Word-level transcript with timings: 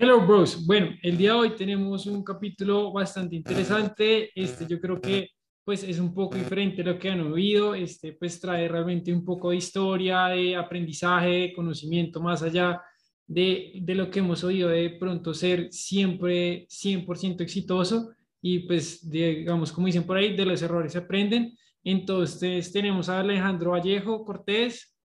Hello 0.00 0.24
bros. 0.24 0.64
Bueno, 0.64 0.90
el 1.02 1.16
día 1.16 1.32
de 1.32 1.38
hoy 1.38 1.50
tenemos 1.56 2.06
un 2.06 2.22
capítulo 2.22 2.92
bastante 2.92 3.34
interesante. 3.34 4.30
Este, 4.32 4.64
yo 4.64 4.80
creo 4.80 5.00
que 5.00 5.30
pues 5.64 5.82
es 5.82 5.98
un 5.98 6.14
poco 6.14 6.36
diferente 6.36 6.82
a 6.82 6.84
lo 6.84 6.98
que 7.00 7.10
han 7.10 7.20
oído. 7.20 7.74
Este, 7.74 8.12
pues 8.12 8.38
trae 8.38 8.68
realmente 8.68 9.12
un 9.12 9.24
poco 9.24 9.50
de 9.50 9.56
historia, 9.56 10.26
de 10.26 10.54
aprendizaje, 10.54 11.28
de 11.28 11.52
conocimiento 11.52 12.20
más 12.20 12.44
allá 12.44 12.80
de, 13.26 13.72
de 13.82 13.94
lo 13.96 14.08
que 14.08 14.20
hemos 14.20 14.44
oído 14.44 14.68
de 14.68 14.90
pronto 14.90 15.34
ser 15.34 15.72
siempre 15.72 16.68
100% 16.68 17.40
exitoso 17.40 18.12
y 18.40 18.60
pues 18.60 19.10
digamos 19.10 19.72
como 19.72 19.88
dicen 19.88 20.04
por 20.04 20.16
ahí, 20.16 20.36
de 20.36 20.46
los 20.46 20.62
errores 20.62 20.92
se 20.92 20.98
aprenden. 20.98 21.58
Entonces 21.82 22.70
tenemos 22.70 23.08
a 23.08 23.18
Alejandro 23.18 23.72
Vallejo 23.72 24.24
Cortés, 24.24 24.96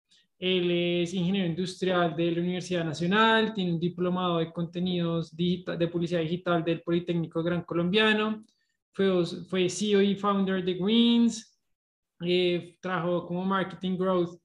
él 0.44 0.70
es 0.72 1.14
ingeniero 1.14 1.48
industrial 1.48 2.18
de 2.18 2.30
la 2.30 2.42
Universidad 2.42 2.84
Nacional, 2.84 3.54
tiene 3.54 3.72
un 3.72 3.80
diplomado 3.80 4.40
de 4.40 4.52
contenidos 4.52 5.34
de 5.34 5.88
publicidad 5.90 6.20
digital 6.20 6.66
del 6.66 6.82
Politécnico 6.82 7.42
Gran 7.42 7.62
Colombiano, 7.64 8.44
fue, 8.92 9.26
fue 9.48 9.70
CEO 9.70 10.02
y 10.02 10.16
founder 10.16 10.62
de 10.66 10.74
Greens, 10.74 11.58
eh, 12.20 12.78
trabajó 12.82 13.26
como 13.26 13.46
marketing 13.46 13.96
growth, 13.96 14.38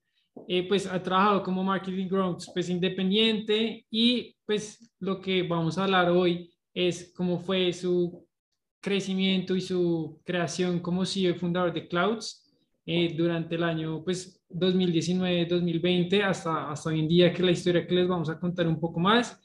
eh, 0.47 0.69
pues 0.69 0.87
ha 0.87 1.03
trabajado 1.03 1.43
como 1.43 1.65
marketing 1.65 2.07
growth 2.07 2.45
pues 2.55 2.69
independiente 2.69 3.85
y 3.91 4.37
pues 4.47 4.95
lo 5.01 5.21
que 5.21 5.43
vamos 5.43 5.79
a 5.79 5.85
hablar 5.85 6.11
hoy 6.11 6.49
es 6.73 7.13
cómo 7.13 7.41
fue 7.41 7.73
su 7.73 8.25
crecimiento 8.81 9.57
y 9.57 9.61
su 9.61 10.21
creación 10.25 10.79
como 10.79 11.05
CEO 11.05 11.33
y 11.33 11.35
fundador 11.35 11.73
de 11.73 11.89
Clouds 11.89 12.48
eh, 12.91 13.13
durante 13.15 13.57
el 13.57 13.65
año 13.65 14.03
pues 14.03 14.43
2019-2020 14.49 16.23
hasta, 16.25 16.71
hasta 16.71 16.89
hoy 16.89 17.01
en 17.01 17.09
día, 17.09 17.31
que 17.31 17.43
es 17.43 17.45
la 17.45 17.51
historia 17.51 17.87
que 17.87 17.95
les 17.95 18.09
vamos 18.09 18.31
a 18.31 18.41
contar 18.41 18.67
un 18.67 18.81
poco 18.81 18.99
más. 18.99 19.39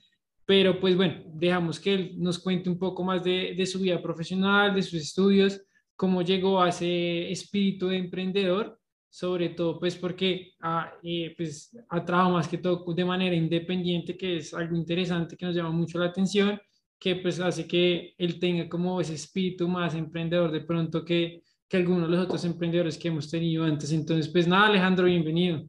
Pero 0.45 0.79
pues 0.79 0.95
bueno, 0.95 1.23
dejamos 1.25 1.77
que 1.77 1.93
él 1.93 2.13
nos 2.19 2.39
cuente 2.39 2.69
un 2.69 2.79
poco 2.79 3.03
más 3.03 3.21
de, 3.21 3.53
de 3.53 3.65
su 3.65 3.81
vida 3.81 4.01
profesional, 4.01 4.73
de 4.73 4.81
sus 4.81 5.01
estudios, 5.01 5.61
cómo 5.93 6.21
llegó 6.21 6.61
a 6.61 6.69
ese 6.69 7.29
espíritu 7.33 7.89
de 7.89 7.97
emprendedor, 7.97 8.79
sobre 9.09 9.49
todo 9.49 9.77
pues 9.77 9.97
porque 9.97 10.53
ha, 10.61 10.93
eh, 11.03 11.33
pues, 11.35 11.77
ha 11.89 12.05
trabajado 12.05 12.35
más 12.35 12.47
que 12.47 12.59
todo 12.59 12.93
de 12.93 13.03
manera 13.03 13.35
independiente, 13.35 14.15
que 14.15 14.37
es 14.37 14.53
algo 14.53 14.77
interesante 14.77 15.35
que 15.35 15.45
nos 15.45 15.55
llama 15.55 15.71
mucho 15.71 15.99
la 15.99 16.05
atención, 16.05 16.57
que 16.97 17.17
pues 17.17 17.41
hace 17.41 17.67
que 17.67 18.15
él 18.17 18.39
tenga 18.39 18.69
como 18.69 19.01
ese 19.01 19.15
espíritu 19.15 19.67
más 19.67 19.95
emprendedor 19.95 20.49
de 20.49 20.61
pronto 20.61 21.03
que, 21.03 21.43
que 21.73 21.77
algunos 21.77 22.07
de 22.07 22.15
los 22.15 22.25
otros 22.25 22.45
emprendedores 22.45 22.99
que 22.99 23.07
hemos 23.07 23.31
tenido 23.31 23.63
antes. 23.63 23.91
Entonces, 23.91 24.31
pues 24.31 24.47
nada, 24.47 24.67
Alejandro, 24.67 25.05
bienvenido. 25.05 25.67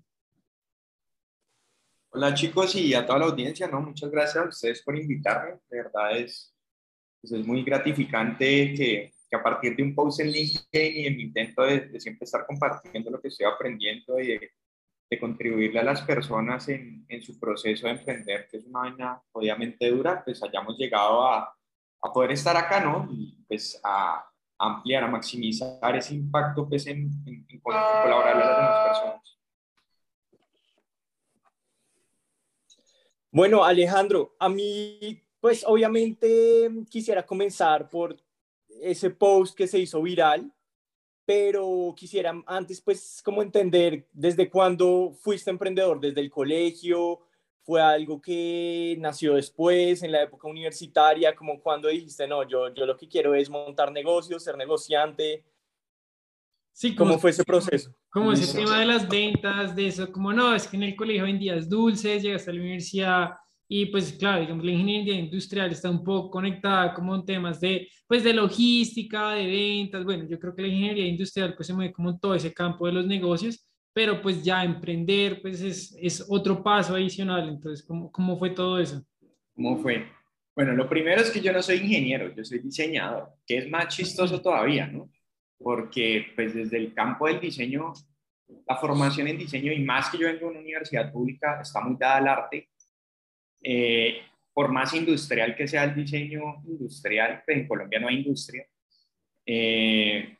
Hola 2.11 2.35
chicos 2.35 2.75
y 2.75 2.93
a 2.93 3.07
toda 3.07 3.21
la 3.21 3.25
audiencia, 3.25 3.69
¿no? 3.69 3.81
Muchas 3.81 4.11
gracias 4.11 4.45
a 4.45 4.47
ustedes 4.47 4.83
por 4.83 4.99
invitarme. 4.99 5.61
De 5.71 5.79
verdad 5.79 6.19
es, 6.19 6.55
pues 7.23 7.33
es 7.33 7.47
muy 7.47 7.65
gratificante 7.65 8.75
que, 8.75 9.15
que, 9.31 9.35
a 9.35 9.43
partir 9.43 9.75
de 9.75 9.83
un 9.83 9.95
post 9.95 10.21
en 10.21 10.31
LinkedIn 10.31 11.07
y 11.07 11.17
mi 11.17 11.23
intento 11.23 11.63
de, 11.63 11.81
de, 11.89 11.99
siempre 11.99 12.27
estar 12.27 12.45
compartiendo 12.47 13.11
lo 13.11 13.19
que 13.19 13.29
estoy 13.29 13.47
aprendiendo 13.47 14.21
y 14.21 14.27
de, 14.27 14.51
de 15.11 15.19
contribuirle 15.19 15.81
a 15.81 15.85
las 15.85 16.03
personas 16.03 16.69
en, 16.69 17.07
en, 17.09 17.23
su 17.23 17.41
proceso 17.41 17.87
de 17.87 17.95
emprender, 17.95 18.47
que 18.51 18.59
es 18.59 18.67
una 18.67 18.81
vaina 18.81 19.23
obviamente 19.33 19.89
dura, 19.89 20.23
pues 20.23 20.43
hayamos 20.43 20.77
llegado 20.77 21.27
a, 21.27 21.51
a 22.03 22.13
poder 22.13 22.33
estar 22.33 22.59
acá, 22.59 22.81
¿no? 22.81 23.09
Y 23.11 23.43
pues 23.49 23.81
a, 23.83 24.23
ampliar, 24.59 25.05
a 25.05 25.09
maximizar 25.09 25.97
ese 25.97 26.15
impacto 26.15 26.69
pues, 26.69 26.87
en, 26.87 27.11
en, 27.27 27.61
colaborar 27.61 28.33
con 28.33 28.41
las 28.41 28.89
personas. 28.89 29.39
Bueno, 33.31 33.65
Alejandro, 33.65 34.37
a 34.39 34.49
mí, 34.49 35.21
pues 35.41 35.65
obviamente 35.67 36.71
quisiera 36.89 37.27
comenzar 37.27 37.89
por 37.91 38.17
ese 38.81 39.11
post 39.11 39.57
que 39.57 39.67
se 39.67 39.79
hizo 39.79 40.01
viral, 40.03 40.53
pero 41.27 41.95
quisiera 41.97 42.33
antes, 42.47 42.81
pues, 42.81 43.21
como 43.25 43.43
entender 43.43 44.07
desde 44.13 44.49
cuándo 44.49 45.13
fuiste 45.21 45.51
emprendedor, 45.51 45.99
desde 45.99 46.21
el 46.21 46.31
colegio, 46.31 47.21
fue 47.65 47.81
algo 47.81 48.21
que 48.21 48.97
nació 49.01 49.35
después, 49.35 50.03
en 50.03 50.13
la 50.13 50.23
época 50.23 50.47
universitaria, 50.49 51.35
como 51.35 51.61
cuando 51.61 51.89
dijiste, 51.89 52.29
no, 52.29 52.47
yo, 52.47 52.73
yo 52.75 52.85
lo 52.85 52.97
que 52.97 53.09
quiero 53.09 53.35
es 53.35 53.49
montar 53.49 53.91
negocios, 53.91 54.45
ser 54.45 54.57
negociante. 54.57 55.45
Sí, 56.73 56.95
¿cómo 56.95 57.19
fue 57.19 57.31
ese 57.31 57.45
proceso? 57.45 57.95
Como 58.11 58.33
ese 58.33 58.55
tema 58.55 58.79
de 58.81 58.85
las 58.85 59.09
ventas, 59.09 59.75
de 59.75 59.87
eso, 59.87 60.13
como 60.13 60.33
no, 60.33 60.55
es 60.55 60.69
que 60.69 60.77
en 60.77 60.83
el 60.83 60.95
colegio 60.95 61.25
vendías 61.25 61.69
dulces, 61.69 62.23
llegas 62.23 62.47
a 62.47 62.53
la 62.53 62.61
universidad 62.61 63.31
y 63.67 63.87
pues 63.87 64.13
claro, 64.13 64.41
digamos, 64.43 64.65
la 64.65 64.73
ingeniería 64.73 65.15
industrial 65.15 65.71
está 65.73 65.89
un 65.89 66.05
poco 66.05 66.31
conectada 66.31 66.93
como 66.93 67.15
en 67.15 67.25
temas 67.25 67.61
de, 67.61 67.89
pues 68.07 68.23
de 68.23 68.35
logística, 68.35 69.31
de 69.31 69.47
ventas, 69.47 70.05
bueno, 70.05 70.27
yo 70.29 70.39
creo 70.39 70.55
que 70.55 70.63
la 70.63 70.69
ingeniería 70.69 71.07
industrial 71.07 71.55
pues 71.55 71.67
se 71.67 71.73
mueve 71.73 71.93
como 71.93 72.19
todo 72.19 72.35
ese 72.35 72.53
campo 72.53 72.87
de 72.87 72.93
los 72.93 73.07
negocios, 73.07 73.67
pero 73.95 74.21
pues 74.21 74.43
ya 74.43 74.65
emprender 74.65 75.41
pues 75.41 75.63
es, 75.63 75.97
es 76.03 76.27
otro 76.29 76.63
paso 76.63 76.95
adicional. 76.95 77.49
Entonces, 77.49 77.87
¿cómo, 77.87 78.11
¿cómo 78.11 78.37
fue 78.37 78.51
todo 78.51 78.79
eso? 78.81 79.07
¿Cómo 79.55 79.79
fue? 79.79 80.05
Bueno, 80.55 80.73
lo 80.73 80.89
primero 80.89 81.21
es 81.21 81.31
que 81.31 81.41
yo 81.41 81.53
no 81.53 81.63
soy 81.63 81.79
ingeniero, 81.79 82.35
yo 82.35 82.45
soy 82.45 82.59
diseñador, 82.59 83.33
que 83.47 83.59
es 83.59 83.71
más 83.71 83.95
chistoso 83.95 84.43
todavía, 84.43 84.87
¿no? 84.89 85.11
Porque 85.59 86.27
pues 86.35 86.55
desde 86.55 86.77
el 86.77 86.93
campo 86.93 87.29
del 87.29 87.41
diseño, 87.41 87.93
la 88.67 88.77
formación 88.77 89.29
en 89.29 89.39
diseño 89.39 89.73
y 89.73 89.81
más 89.81 90.11
que 90.11 90.19
yo 90.19 90.27
vengo 90.27 90.47
de 90.47 90.53
una 90.53 90.61
universidad 90.61 91.13
pública, 91.13 91.61
está 91.63 91.81
muy 91.81 91.97
dada 91.97 92.17
al 92.17 92.29
arte. 92.29 92.69
Eh, 93.63 94.19
por 94.53 94.71
más 94.71 94.93
industrial 94.95 95.57
que 95.57 95.67
sea 95.67 95.85
el 95.85 95.95
diseño 95.95 96.63
industrial, 96.67 97.43
pues 97.45 97.59
en 97.59 97.69
Colombia 97.69 98.01
no 98.01 98.09
hay 98.09 98.17
industria. 98.17 98.67
Eh, 99.47 100.37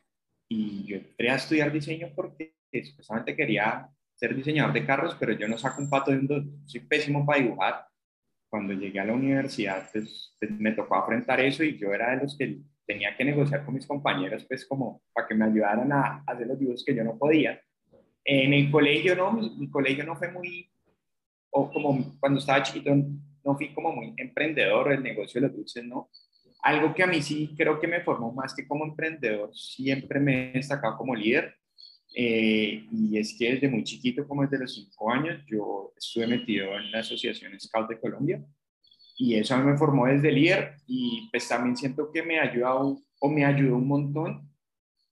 y 0.47 0.85
yo 0.85 0.97
entré 0.97 1.29
a 1.29 1.35
estudiar 1.35 1.71
diseño 1.71 2.11
porque 2.15 2.54
supuestamente 2.83 3.35
quería 3.35 3.87
ser 4.15 4.35
diseñador 4.35 4.73
de 4.73 4.85
carros, 4.85 5.15
pero 5.19 5.33
yo 5.33 5.47
no 5.47 5.57
saco 5.57 5.81
un 5.81 5.89
pato 5.89 6.11
de 6.11 6.17
un 6.17 6.27
dos, 6.27 6.43
soy 6.65 6.81
pésimo 6.81 7.25
para 7.25 7.41
dibujar. 7.41 7.85
Cuando 8.49 8.73
llegué 8.73 8.99
a 8.99 9.05
la 9.05 9.13
universidad, 9.13 9.89
pues, 9.91 10.35
pues, 10.39 10.51
me 10.51 10.71
tocó 10.71 10.95
afrontar 10.95 11.39
eso 11.41 11.63
y 11.63 11.77
yo 11.77 11.93
era 11.93 12.11
de 12.11 12.23
los 12.23 12.37
que 12.37 12.59
tenía 12.85 13.15
que 13.17 13.25
negociar 13.25 13.65
con 13.65 13.73
mis 13.73 13.85
compañeros, 13.85 14.45
pues 14.45 14.65
como 14.65 15.01
para 15.11 15.27
que 15.27 15.35
me 15.35 15.45
ayudaran 15.45 15.91
a, 15.91 16.23
hacer 16.25 16.47
los 16.47 16.59
dibujos 16.59 16.83
que 16.85 16.95
yo 16.95 17.03
no 17.03 17.17
podía. 17.17 17.59
En 18.23 18.53
el 18.53 18.71
colegio, 18.71 19.15
no, 19.15 19.31
mi, 19.31 19.55
mi 19.57 19.69
colegio 19.69 20.03
no 20.05 20.15
fue 20.15 20.31
muy, 20.31 20.69
o 21.51 21.71
como 21.71 22.17
cuando 22.19 22.39
estaba 22.39 22.63
chiquito, 22.63 22.91
no 23.45 23.55
fui 23.55 23.73
como 23.73 23.91
muy 23.91 24.13
emprendedor, 24.17 24.91
el 24.91 25.03
negocio 25.03 25.39
de 25.39 25.47
los 25.47 25.55
dulces, 25.55 25.83
no. 25.85 26.09
Algo 26.63 26.93
que 26.95 27.03
a 27.03 27.07
mí 27.07 27.21
sí 27.21 27.53
creo 27.55 27.79
que 27.79 27.87
me 27.87 28.01
formó 28.01 28.31
más 28.31 28.55
que 28.55 28.67
como 28.67 28.85
emprendedor, 28.85 29.55
siempre 29.55 30.19
me 30.19 30.49
he 30.49 30.53
destacado 30.53 30.97
como 30.97 31.15
líder. 31.15 31.55
Eh, 32.17 32.87
y 32.89 33.17
es 33.17 33.35
que 33.37 33.53
desde 33.53 33.67
muy 33.67 33.83
chiquito, 33.83 34.25
como 34.25 34.43
desde 34.43 34.59
los 34.59 34.73
cinco 34.73 35.11
años, 35.11 35.43
yo 35.47 35.93
estuve 35.97 36.27
metido 36.27 36.77
en 36.77 36.89
la 36.91 36.99
Asociación 36.99 37.59
Scout 37.59 37.89
de 37.89 37.99
Colombia 37.99 38.41
y 39.17 39.35
eso 39.35 39.55
a 39.55 39.57
mí 39.57 39.69
me 39.69 39.77
formó 39.77 40.07
desde 40.07 40.31
líder 40.31 40.77
y 40.87 41.29
pues 41.31 41.47
también 41.47 41.75
siento 41.75 42.11
que 42.11 42.23
me 42.23 42.39
ayudado 42.39 43.01
o 43.19 43.29
me 43.29 43.45
ayudó 43.45 43.77
un 43.77 43.87
montón 43.87 44.49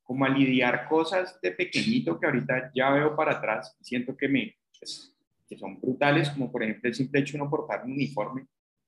como 0.03 0.25
a 0.25 0.29
lidiar 0.29 0.87
cosas 0.89 1.39
de 1.41 1.51
pequeñito 1.51 2.19
que 2.19 2.25
ahorita 2.25 2.71
ya 2.75 2.91
veo 2.91 3.15
para 3.15 3.33
atrás 3.33 3.77
siento 3.81 4.15
que 4.17 4.27
me 4.27 4.55
pues, 4.77 5.15
que 5.47 5.57
son 5.57 5.79
brutales 5.79 6.29
como 6.29 6.51
por 6.51 6.63
ejemplo 6.63 6.89
el 6.89 6.95
simple 6.95 7.21
hecho 7.21 7.33
de 7.33 7.39
no 7.39 7.49
portar 7.49 7.85
un 7.85 7.93
uniforme 7.93 8.45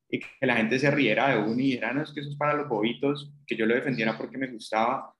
y 0.09 0.19
que 0.19 0.45
la 0.45 0.57
gente 0.57 0.77
se 0.79 0.91
riera 0.91 1.29
de 1.29 1.41
uno 1.41 1.59
y 1.61 1.71
dijera 1.71 1.93
no 1.93 2.03
es 2.03 2.11
que 2.11 2.19
eso 2.19 2.29
es 2.29 2.35
para 2.35 2.53
los 2.53 2.67
bobitos 2.67 3.33
que 3.47 3.55
yo 3.55 3.65
lo 3.65 3.73
defendiera 3.73 4.17
porque 4.17 4.37
me 4.37 4.47
gustaba 4.47 5.14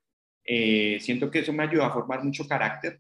eh, 0.46 1.00
siento 1.02 1.32
que 1.32 1.40
eso 1.40 1.52
me 1.52 1.64
ayudó 1.64 1.84
a 1.84 1.92
formar 1.92 2.24
mucho 2.24 2.48
carácter. 2.48 3.00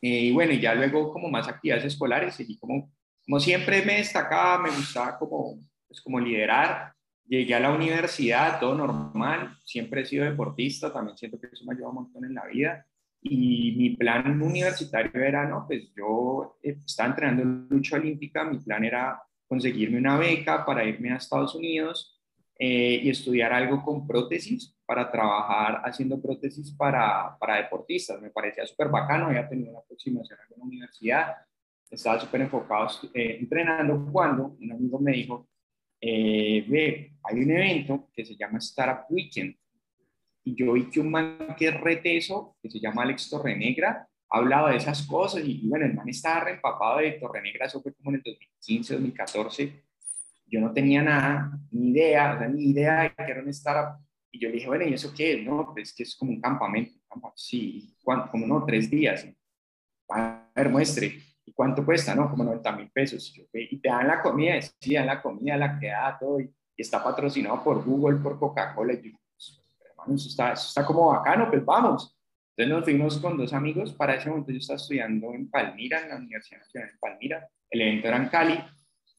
Eh, 0.00 0.26
y 0.26 0.32
bueno, 0.32 0.52
y 0.52 0.60
ya 0.60 0.74
luego 0.74 1.12
como 1.12 1.28
más 1.28 1.48
actividades 1.48 1.84
escolares, 1.84 2.38
y 2.40 2.58
como, 2.58 2.92
como 3.24 3.40
siempre 3.40 3.84
me 3.84 3.96
destacaba, 3.96 4.62
me 4.62 4.70
gustaba 4.70 5.18
como, 5.18 5.58
pues 5.86 6.00
como 6.00 6.20
liderar. 6.20 6.92
Llegué 7.24 7.54
a 7.54 7.60
la 7.60 7.72
universidad, 7.72 8.58
todo 8.58 8.74
normal, 8.74 9.56
siempre 9.64 10.02
he 10.02 10.04
sido 10.04 10.24
deportista, 10.24 10.92
también 10.92 11.16
siento 11.16 11.40
que 11.40 11.46
eso 11.46 11.64
me 11.64 11.74
ayudó 11.74 11.90
un 11.90 11.94
montón 11.94 12.24
en 12.24 12.34
la 12.34 12.46
vida. 12.46 12.86
Y 13.20 13.76
mi 13.76 13.90
plan 13.90 14.42
universitario 14.42 15.22
era, 15.22 15.46
no, 15.46 15.64
pues 15.66 15.92
yo 15.96 16.58
eh, 16.62 16.78
estaba 16.84 17.10
entrenando 17.10 17.42
en 17.42 17.68
lucha 17.70 17.96
olímpica, 17.96 18.44
mi 18.44 18.58
plan 18.58 18.84
era 18.84 19.22
conseguirme 19.46 19.98
una 19.98 20.18
beca 20.18 20.64
para 20.64 20.84
irme 20.84 21.12
a 21.12 21.16
Estados 21.16 21.54
Unidos 21.54 22.20
eh, 22.58 23.00
y 23.02 23.10
estudiar 23.10 23.52
algo 23.52 23.82
con 23.82 24.06
prótesis 24.06 24.76
para 24.92 25.10
trabajar 25.10 25.80
haciendo 25.86 26.20
prótesis 26.20 26.70
para, 26.72 27.34
para 27.40 27.56
deportistas. 27.56 28.20
Me 28.20 28.28
parecía 28.28 28.66
súper 28.66 28.88
bacano, 28.88 29.28
había 29.28 29.48
tenido 29.48 29.70
una 29.70 29.78
aproximación 29.78 30.38
a 30.38 30.42
la 30.54 30.62
universidad, 30.62 31.34
estaba 31.90 32.20
súper 32.20 32.42
enfocado 32.42 32.88
eh, 33.14 33.38
entrenando 33.40 34.06
cuando 34.12 34.54
un 34.60 34.70
amigo 34.70 34.98
me 34.98 35.12
dijo, 35.12 35.48
eh, 35.98 36.62
ve, 36.68 37.14
hay 37.22 37.40
un 37.40 37.50
evento 37.52 38.10
que 38.12 38.22
se 38.22 38.36
llama 38.36 38.58
Startup 38.58 39.06
Weekend 39.08 39.56
y 40.44 40.54
yo 40.56 40.74
vi 40.74 40.90
que 40.90 41.00
un 41.00 41.10
man 41.10 41.56
que 41.56 41.68
es 41.68 41.80
reteso, 41.80 42.56
que 42.60 42.68
se 42.68 42.78
llama 42.78 43.04
Alex 43.04 43.30
Torrenegra, 43.30 44.06
hablaba 44.28 44.72
de 44.72 44.76
esas 44.76 45.06
cosas 45.06 45.42
y, 45.42 45.66
bueno, 45.70 45.86
el 45.86 45.94
man 45.94 46.10
estaba 46.10 46.44
reempapado 46.44 46.98
de 46.98 47.12
Torrenegra, 47.12 47.64
eso 47.64 47.80
fue 47.80 47.94
como 47.94 48.10
en 48.10 48.16
el 48.16 48.22
2015, 48.24 48.92
2014 48.92 49.82
yo 50.52 50.60
no 50.60 50.70
tenía 50.74 51.00
nada, 51.00 51.58
ni 51.70 51.92
idea, 51.92 52.34
o 52.34 52.38
sea, 52.38 52.48
ni 52.48 52.64
idea 52.64 53.02
de 53.04 53.14
que 53.14 53.30
era 53.32 53.40
una 53.40 53.50
startup. 53.50 54.04
Y 54.32 54.40
yo 54.40 54.48
le 54.48 54.54
dije, 54.54 54.66
bueno, 54.66 54.84
¿y 54.86 54.94
eso 54.94 55.12
qué 55.14 55.34
es? 55.34 55.44
No, 55.44 55.70
pues 55.74 55.94
que 55.94 56.04
es 56.04 56.16
como 56.16 56.32
un 56.32 56.40
campamento. 56.40 56.98
Sí, 57.36 57.94
¿cuánto? 58.02 58.30
Como 58.30 58.46
no, 58.46 58.64
tres 58.64 58.90
días. 58.90 59.28
A 60.08 60.48
ver, 60.54 60.70
muestre. 60.70 61.20
¿Y 61.44 61.52
cuánto 61.52 61.84
cuesta? 61.84 62.14
No, 62.14 62.30
como 62.30 62.44
90 62.44 62.72
mil 62.72 62.90
pesos. 62.90 63.34
Y 63.52 63.78
te 63.78 63.88
dan 63.88 64.06
la 64.06 64.22
comida, 64.22 64.54
sí, 64.60 64.94
dan 64.94 65.06
la 65.06 65.20
comida, 65.20 65.56
la 65.56 65.78
que 65.78 65.88
da, 65.88 66.16
todo. 66.18 66.40
Y, 66.40 66.50
está 66.74 67.04
patrocinado 67.04 67.62
por 67.62 67.84
Google, 67.84 68.18
por 68.20 68.38
Coca-Cola. 68.38 68.94
Y 68.94 69.12
yo, 69.12 69.18
pues, 69.34 69.60
hermano, 69.88 70.14
eso 70.14 70.28
está, 70.28 70.52
eso 70.52 70.66
está 70.66 70.84
como 70.84 71.08
bacano, 71.08 71.48
pues 71.50 71.64
vamos. 71.64 72.18
Entonces 72.56 72.74
nos 72.74 72.84
fuimos 72.84 73.18
con 73.18 73.36
dos 73.36 73.52
amigos. 73.52 73.92
Para 73.92 74.14
ese 74.14 74.30
momento 74.30 74.50
yo 74.50 74.58
estaba 74.58 74.78
estudiando 74.78 75.32
en 75.32 75.48
Palmira, 75.50 76.02
en 76.02 76.08
la 76.08 76.16
Universidad 76.16 76.60
Nacional 76.60 76.90
de 76.90 76.98
Palmira. 76.98 77.48
El 77.70 77.82
evento 77.82 78.08
era 78.08 78.16
en 78.16 78.28
Cali. 78.28 78.64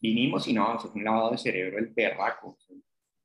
Vinimos 0.00 0.46
y 0.48 0.52
no, 0.52 0.78
fue 0.78 0.90
un 0.94 1.04
lavado 1.04 1.30
de 1.30 1.38
cerebro 1.38 1.78
el 1.78 1.86
berraco. 1.86 2.58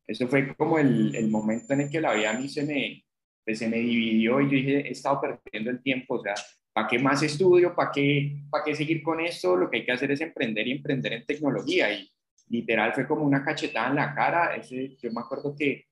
Eso 0.10 0.28
fue 0.28 0.56
como 0.56 0.80
el, 0.80 1.16
el 1.16 1.30
momento 1.30 1.74
en 1.74 1.82
el 1.82 1.90
que 1.90 2.02
la 2.02 2.16
vida 2.16 2.32
a 2.32 2.40
mí 2.40 2.50
se 2.50 2.64
me, 2.64 3.04
pues, 3.46 3.60
se 3.60 3.68
me 3.68 3.78
dividió 3.78 4.42
y 4.42 4.46
yo 4.46 4.50
dije, 4.50 4.88
he 4.88 4.92
estado 4.92 5.22
perdiendo 5.22 5.70
el 5.70 5.84
tiempo. 5.84 6.16
O 6.16 6.24
sea, 6.24 6.34
¿para 6.74 6.88
qué 6.88 6.98
más 6.98 7.22
estudio? 7.22 7.76
¿Para 7.76 7.92
qué, 7.92 8.42
¿Para 8.50 8.64
qué 8.64 8.74
seguir 8.74 9.04
con 9.04 9.20
esto? 9.20 9.56
Lo 9.56 9.70
que 9.70 9.78
hay 9.78 9.86
que 9.86 9.92
hacer 9.92 10.10
es 10.10 10.22
emprender 10.22 10.68
y 10.68 10.72
emprender 10.72 11.14
en 11.14 11.26
tecnología. 11.28 11.94
Y 11.94 12.10
literal 12.48 12.92
fue 12.94 13.08
como 13.08 13.24
una 13.24 13.46
cachetada 13.46 13.90
en 13.90 13.96
la 13.98 14.16
cara. 14.16 14.56
Ese, 14.56 14.98
yo 15.00 15.12
me 15.12 15.22
acuerdo 15.22 15.56
que 15.56 15.86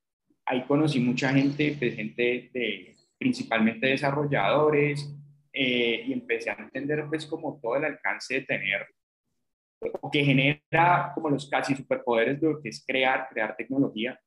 ahí 0.45 0.63
conocí 0.63 0.99
mucha 0.99 1.31
gente, 1.31 1.75
pues, 1.77 1.93
gente 1.93 2.49
de, 2.51 2.95
principalmente 3.19 3.85
desarrolladores, 3.85 5.13
eh, 5.53 6.05
y 6.07 6.13
empecé 6.13 6.49
a 6.49 6.55
entender 6.55 7.05
pues 7.07 7.25
como 7.25 7.59
todo 7.61 7.77
el 7.77 7.85
alcance 7.85 8.35
de 8.35 8.41
tener, 8.41 8.85
que 10.11 10.23
genera 10.23 11.11
como 11.13 11.29
los 11.29 11.49
casi 11.49 11.75
superpoderes 11.75 12.41
de 12.41 12.51
lo 12.51 12.61
que 12.61 12.69
es 12.69 12.83
crear, 12.85 13.27
crear 13.29 13.55
tecnología. 13.55 14.19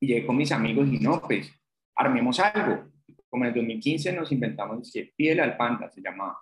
Y 0.00 0.08
llegué 0.08 0.26
con 0.26 0.36
mis 0.36 0.52
amigos 0.52 0.88
y 0.88 0.98
no, 0.98 1.20
pues 1.20 1.50
armemos 1.94 2.38
algo. 2.40 2.90
Como 3.28 3.44
en 3.44 3.48
el 3.48 3.54
2015 3.54 4.12
nos 4.12 4.32
inventamos 4.32 4.90
que 4.92 5.12
Piel 5.16 5.40
al 5.40 5.56
Panda 5.56 5.90
se 5.90 6.00
llamaba, 6.00 6.38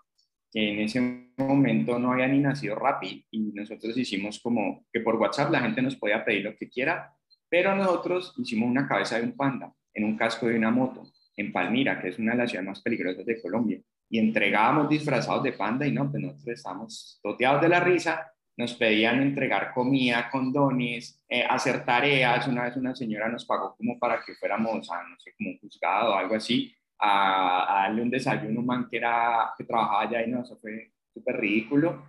que 0.50 0.72
en 0.72 0.80
ese 0.80 1.32
momento 1.36 1.98
no 1.98 2.12
había 2.12 2.28
ni 2.28 2.38
nacido 2.38 2.74
Rappi 2.76 3.26
y 3.30 3.52
nosotros 3.52 3.96
hicimos 3.96 4.40
como 4.40 4.86
que 4.92 5.00
por 5.00 5.16
WhatsApp 5.16 5.50
la 5.50 5.60
gente 5.60 5.82
nos 5.82 5.96
podía 5.96 6.24
pedir 6.24 6.44
lo 6.44 6.56
que 6.56 6.68
quiera, 6.68 7.12
pero 7.48 7.74
nosotros 7.74 8.34
hicimos 8.38 8.68
una 8.68 8.86
cabeza 8.86 9.18
de 9.18 9.24
un 9.24 9.36
panda 9.36 9.72
en 9.94 10.04
un 10.04 10.16
casco 10.16 10.46
de 10.46 10.56
una 10.56 10.70
moto 10.70 11.04
en 11.36 11.52
Palmira, 11.52 12.00
que 12.00 12.08
es 12.08 12.18
una 12.18 12.32
de 12.32 12.38
las 12.38 12.50
ciudades 12.50 12.68
más 12.68 12.82
peligrosas 12.82 13.24
de 13.24 13.40
Colombia, 13.40 13.80
y 14.14 14.18
entregábamos 14.20 14.88
disfrazados 14.88 15.42
de 15.42 15.54
panda 15.54 15.84
y 15.84 15.90
no, 15.90 16.08
pues 16.08 16.22
nosotros 16.22 16.46
estábamos 16.46 17.18
toteados 17.20 17.60
de 17.60 17.68
la 17.68 17.80
risa, 17.80 18.32
nos 18.56 18.72
pedían 18.74 19.20
entregar 19.20 19.74
comida, 19.74 20.30
condones, 20.30 21.20
eh, 21.28 21.42
hacer 21.42 21.84
tareas, 21.84 22.46
una 22.46 22.62
vez 22.62 22.76
una 22.76 22.94
señora 22.94 23.28
nos 23.28 23.44
pagó 23.44 23.74
como 23.74 23.98
para 23.98 24.22
que 24.24 24.36
fuéramos 24.36 24.88
a, 24.92 25.02
no 25.02 25.18
sé, 25.18 25.32
como 25.36 25.50
un 25.50 25.58
juzgado 25.58 26.12
o 26.12 26.16
algo 26.16 26.36
así, 26.36 26.72
a, 27.00 27.86
darle 27.86 28.02
un 28.02 28.10
desayuno 28.10 28.58
a 28.58 28.60
un 28.60 28.66
man 28.66 28.88
que, 28.88 28.98
era, 28.98 29.52
que 29.58 29.64
trabajaba 29.64 30.02
allá 30.02 30.24
y 30.24 30.30
no, 30.30 30.42
eso 30.42 30.56
fue 30.60 30.92
súper 31.12 31.36
ridículo, 31.36 32.06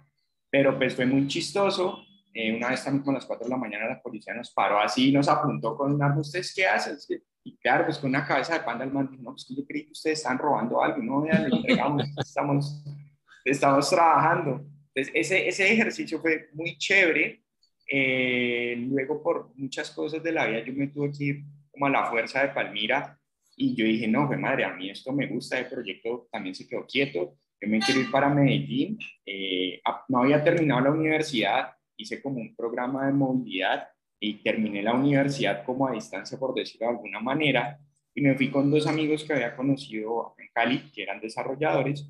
pero 0.47 0.77
pues 0.77 0.93
fue 0.93 1.07
muy 1.07 1.27
chistoso. 1.27 2.05
Eh, 2.31 2.55
una 2.55 2.69
vez 2.69 2.83
también 2.83 3.03
como 3.03 3.17
a 3.17 3.19
las 3.19 3.25
4 3.25 3.45
de 3.45 3.49
la 3.49 3.57
mañana 3.57 3.87
la 3.87 3.99
policía 3.99 4.35
nos 4.35 4.51
paró 4.51 4.79
así 4.79 5.09
y 5.09 5.11
nos 5.11 5.27
apuntó 5.27 5.75
con 5.75 5.91
un 5.91 6.03
arma, 6.03 6.21
¿ustedes 6.21 6.53
qué 6.53 6.67
hacen? 6.67 6.97
Y 7.47 7.57
claro, 7.57 7.85
pues 7.85 7.99
con 7.99 8.09
una 8.09 8.25
cabeza 8.25 8.55
de 8.55 8.65
panda 8.65 8.83
el 8.83 8.91
man 8.91 9.07
dijo, 9.09 9.21
no, 9.21 9.29
pues 9.29 9.45
que 9.45 9.53
yo 9.53 9.63
creí 9.67 9.85
que 9.85 9.91
ustedes 9.91 10.17
están 10.17 10.39
robando 10.39 10.81
algo, 10.81 10.97
no, 11.03 11.21
vean, 11.21 11.47
le 11.47 11.57
entregamos, 11.57 12.03
estamos, 12.17 12.83
estamos 13.45 13.87
trabajando. 13.87 14.65
Entonces, 14.93 15.13
ese, 15.13 15.47
ese 15.47 15.71
ejercicio 15.71 16.19
fue 16.19 16.49
muy 16.53 16.75
chévere. 16.79 17.43
Eh, 17.87 18.75
luego, 18.89 19.21
por 19.21 19.55
muchas 19.55 19.91
cosas 19.91 20.23
de 20.23 20.31
la 20.31 20.47
vida, 20.47 20.65
yo 20.65 20.73
me 20.73 20.87
tuve 20.87 21.11
que 21.11 21.23
ir 21.23 21.43
como 21.71 21.85
a 21.85 21.91
la 21.91 22.05
fuerza 22.05 22.41
de 22.41 22.49
Palmira 22.49 23.19
y 23.55 23.75
yo 23.75 23.85
dije, 23.85 24.07
no, 24.07 24.25
fue 24.25 24.37
madre, 24.37 24.65
a 24.65 24.73
mí 24.73 24.89
esto 24.89 25.11
me 25.13 25.27
gusta, 25.27 25.59
el 25.59 25.67
proyecto 25.67 26.27
también 26.31 26.55
se 26.55 26.67
quedó 26.67 26.87
quieto, 26.87 27.37
yo 27.61 27.69
me 27.69 27.79
quiero 27.79 28.01
ir 28.01 28.11
para 28.11 28.27
Medellín, 28.27 28.97
eh, 29.23 29.81
no 30.09 30.23
había 30.23 30.43
terminado 30.43 30.81
la 30.81 30.91
universidad, 30.91 31.73
hice 31.95 32.21
como 32.23 32.39
un 32.39 32.55
programa 32.55 33.05
de 33.05 33.13
movilidad 33.13 33.87
y 34.19 34.41
terminé 34.41 34.81
la 34.81 34.93
universidad 34.93 35.63
como 35.63 35.87
a 35.87 35.91
distancia, 35.91 36.37
por 36.37 36.53
decirlo 36.53 36.87
de 36.87 36.93
alguna 36.93 37.19
manera, 37.19 37.79
y 38.13 38.21
me 38.21 38.35
fui 38.35 38.49
con 38.49 38.71
dos 38.71 38.87
amigos 38.87 39.23
que 39.23 39.33
había 39.33 39.55
conocido 39.55 40.35
en 40.37 40.47
Cali, 40.53 40.91
que 40.93 41.03
eran 41.03 41.19
desarrolladores, 41.19 42.09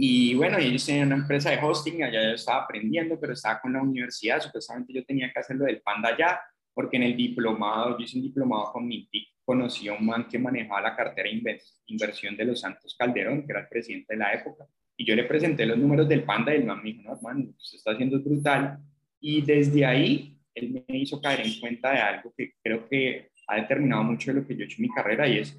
y 0.00 0.32
bueno, 0.36 0.58
ellos 0.58 0.86
tenían 0.86 1.08
una 1.08 1.16
empresa 1.16 1.50
de 1.50 1.58
hosting, 1.60 2.04
allá 2.04 2.22
yo 2.22 2.34
estaba 2.34 2.62
aprendiendo, 2.62 3.18
pero 3.18 3.32
estaba 3.32 3.60
con 3.60 3.72
la 3.72 3.82
universidad, 3.82 4.40
supuestamente 4.40 4.92
yo 4.92 5.04
tenía 5.04 5.32
que 5.32 5.40
hacerlo 5.40 5.64
del 5.64 5.80
Panda 5.80 6.10
allá, 6.10 6.40
porque 6.72 6.98
en 6.98 7.02
el 7.02 7.16
diplomado, 7.16 7.98
yo 7.98 8.04
hice 8.04 8.16
un 8.16 8.22
diplomado 8.22 8.72
con 8.72 8.86
Mintic, 8.86 9.26
conocí 9.44 9.88
a 9.88 9.94
un 9.94 10.06
man 10.06 10.28
que 10.28 10.38
manejaba 10.38 10.82
la 10.82 10.94
cartera 10.94 11.28
de 11.28 11.60
inversión 11.86 12.36
de 12.36 12.44
los 12.44 12.60
Santos 12.60 12.94
Calderón, 12.96 13.44
que 13.44 13.50
era 13.50 13.62
el 13.62 13.68
presidente 13.68 14.14
de 14.14 14.18
la 14.20 14.32
época, 14.34 14.66
y 14.96 15.04
yo 15.04 15.16
le 15.16 15.24
presenté 15.24 15.66
los 15.66 15.76
números 15.76 16.08
del 16.08 16.22
Panda 16.22 16.54
y 16.54 16.58
el 16.58 16.64
man 16.64 16.80
me 16.80 16.92
dijo, 16.92 17.02
no, 17.02 17.16
hermano, 17.16 17.46
se 17.58 17.74
está 17.74 17.90
haciendo 17.90 18.20
brutal, 18.20 18.78
y 19.18 19.42
desde 19.42 19.84
ahí 19.84 20.37
él 20.58 20.84
me 20.86 20.98
hizo 20.98 21.20
caer 21.20 21.40
en 21.40 21.60
cuenta 21.60 21.92
de 21.92 21.98
algo 21.98 22.32
que 22.36 22.52
creo 22.62 22.88
que 22.88 23.30
ha 23.46 23.56
determinado 23.56 24.02
mucho 24.04 24.32
de 24.32 24.40
lo 24.40 24.46
que 24.46 24.54
yo 24.54 24.62
he 24.62 24.66
hecho 24.66 24.76
en 24.78 24.82
mi 24.82 24.94
carrera 24.94 25.26
y 25.28 25.38
es, 25.38 25.58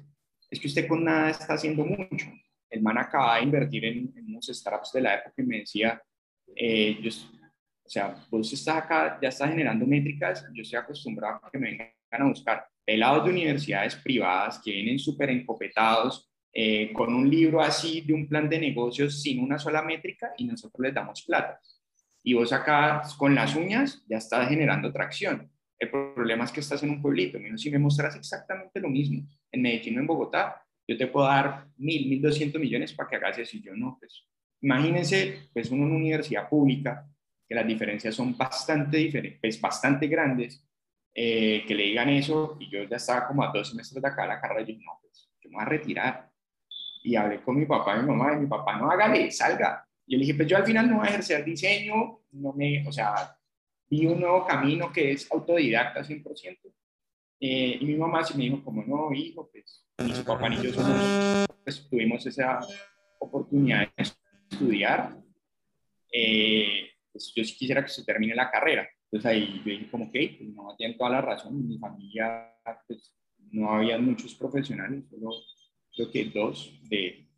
es 0.50 0.60
que 0.60 0.66
usted 0.66 0.86
con 0.86 1.04
nada 1.04 1.30
está 1.30 1.54
haciendo 1.54 1.84
mucho. 1.84 2.26
El 2.68 2.82
man 2.82 2.98
acaba 2.98 3.36
de 3.36 3.44
invertir 3.44 3.84
en, 3.84 4.12
unos 4.28 4.46
startups 4.46 4.92
de 4.92 5.00
la 5.00 5.16
época 5.16 5.42
y 5.42 5.44
me 5.44 5.58
decía, 5.58 6.00
eh, 6.54 6.98
yo, 7.02 7.10
o 7.10 7.88
sea, 7.88 8.14
vos 8.30 8.52
estás 8.52 8.76
acá, 8.76 9.18
ya 9.20 9.28
estás 9.28 9.50
generando 9.50 9.86
métricas, 9.86 10.46
yo 10.54 10.62
estoy 10.62 10.78
acostumbrado 10.78 11.40
a 11.42 11.50
que 11.50 11.58
me 11.58 11.70
vengan 11.70 11.92
a 12.10 12.28
buscar 12.28 12.66
pelados 12.84 13.24
de 13.24 13.30
universidades 13.30 13.96
privadas 13.96 14.60
que 14.64 14.70
vienen 14.70 14.98
súper 14.98 15.30
encopetados, 15.30 16.28
eh, 16.52 16.92
con 16.92 17.14
un 17.14 17.28
libro 17.28 17.60
así 17.60 18.00
de 18.00 18.12
un 18.12 18.28
plan 18.28 18.48
de 18.48 18.58
negocios 18.58 19.22
sin 19.22 19.40
una 19.40 19.58
sola 19.58 19.82
métrica 19.82 20.32
y 20.36 20.44
nosotros 20.44 20.80
les 20.80 20.94
damos 20.94 21.22
plata 21.22 21.60
y 22.22 22.34
vos 22.34 22.52
acá 22.52 23.02
con 23.16 23.34
las 23.34 23.54
uñas 23.56 24.04
ya 24.08 24.18
estás 24.18 24.48
generando 24.48 24.92
tracción. 24.92 25.50
El 25.78 25.90
problema 25.90 26.44
es 26.44 26.52
que 26.52 26.60
estás 26.60 26.82
en 26.82 26.90
un 26.90 27.00
pueblito. 27.00 27.38
Si 27.56 27.70
me 27.70 27.78
mostras 27.78 28.14
exactamente 28.14 28.80
lo 28.80 28.88
mismo 28.88 29.26
en 29.50 29.62
Medellín 29.62 29.96
o 29.96 30.00
en 30.00 30.06
Bogotá, 30.06 30.62
yo 30.86 30.96
te 30.96 31.06
puedo 31.06 31.26
dar 31.26 31.68
mil, 31.78 32.08
mil 32.08 32.20
doscientos 32.20 32.60
millones 32.60 32.92
para 32.92 33.08
que 33.08 33.16
hagas 33.16 33.38
eso 33.38 33.56
y 33.56 33.62
yo 33.62 33.74
no. 33.74 33.96
Pues, 33.98 34.26
imagínense, 34.60 35.48
pues 35.52 35.70
uno 35.70 35.84
en 35.84 35.90
una 35.90 35.98
universidad 35.98 36.48
pública, 36.48 37.06
que 37.48 37.54
las 37.54 37.66
diferencias 37.66 38.14
son 38.14 38.36
bastante 38.36 38.98
diferentes, 38.98 39.40
pues, 39.40 39.60
bastante 39.60 40.06
grandes, 40.06 40.64
eh, 41.14 41.64
que 41.66 41.74
le 41.74 41.84
digan 41.84 42.10
eso 42.10 42.56
y 42.60 42.70
yo 42.70 42.84
ya 42.84 42.96
estaba 42.96 43.26
como 43.26 43.42
a 43.42 43.50
dos 43.52 43.70
semestres 43.70 44.02
de 44.02 44.08
acá 44.08 44.26
la 44.26 44.40
carrera 44.40 44.62
y 44.62 44.74
yo 44.74 44.80
no, 44.84 44.98
pues 45.00 45.30
yo 45.40 45.48
me 45.50 45.56
voy 45.56 45.62
a 45.62 45.68
retirar. 45.68 46.30
Y 47.02 47.16
hablé 47.16 47.40
con 47.40 47.58
mi 47.58 47.64
papá 47.64 47.96
y 47.96 48.00
mi 48.02 48.08
mamá 48.08 48.34
y 48.34 48.40
mi 48.40 48.46
papá, 48.46 48.76
no 48.76 48.90
hágale, 48.90 49.30
salga, 49.30 49.88
yo 50.10 50.18
le 50.18 50.24
dije, 50.24 50.34
pues 50.34 50.48
yo 50.48 50.56
al 50.56 50.66
final 50.66 50.90
no 50.90 50.96
voy 50.98 51.06
a 51.06 51.10
ejercer 51.10 51.44
diseño, 51.44 52.18
no 52.32 52.52
me, 52.52 52.84
o 52.86 52.90
sea, 52.90 53.38
vi 53.88 54.06
un 54.06 54.18
nuevo 54.18 54.44
camino 54.44 54.90
que 54.92 55.12
es 55.12 55.30
autodidacta 55.30 56.02
100%. 56.02 56.58
Eh, 57.38 57.78
y 57.80 57.84
mi 57.84 57.94
mamá 57.94 58.24
sí 58.24 58.36
me 58.36 58.42
dijo, 58.42 58.64
como 58.64 58.82
no, 58.82 59.14
hijo, 59.14 59.48
pues 59.52 59.86
ni 59.98 60.12
su 60.12 60.24
papá 60.24 60.48
ni 60.48 60.60
yo 60.60 60.72
somos, 60.72 61.46
pues 61.62 61.88
tuvimos 61.88 62.26
esa 62.26 62.58
oportunidad 63.20 63.88
de 63.96 64.02
estudiar. 64.50 65.16
Eh, 66.12 66.90
pues 67.12 67.32
yo 67.32 67.44
sí 67.44 67.56
quisiera 67.56 67.82
que 67.84 67.88
se 67.88 68.04
termine 68.04 68.34
la 68.34 68.50
carrera. 68.50 68.88
Entonces 69.04 69.30
ahí 69.30 69.62
yo 69.64 69.70
dije, 69.70 69.90
como, 69.92 70.06
ok, 70.06 70.12
pues 70.12 70.50
no, 70.50 70.74
tienen 70.76 70.98
toda 70.98 71.10
la 71.10 71.20
razón. 71.20 71.68
Mi 71.68 71.78
familia, 71.78 72.52
pues 72.88 73.14
no 73.52 73.70
había 73.70 73.96
muchos 73.98 74.34
profesionales, 74.34 75.04
solo 75.08 75.30
creo 75.94 76.10
que 76.10 76.24
dos 76.26 76.80
de, 76.88 77.28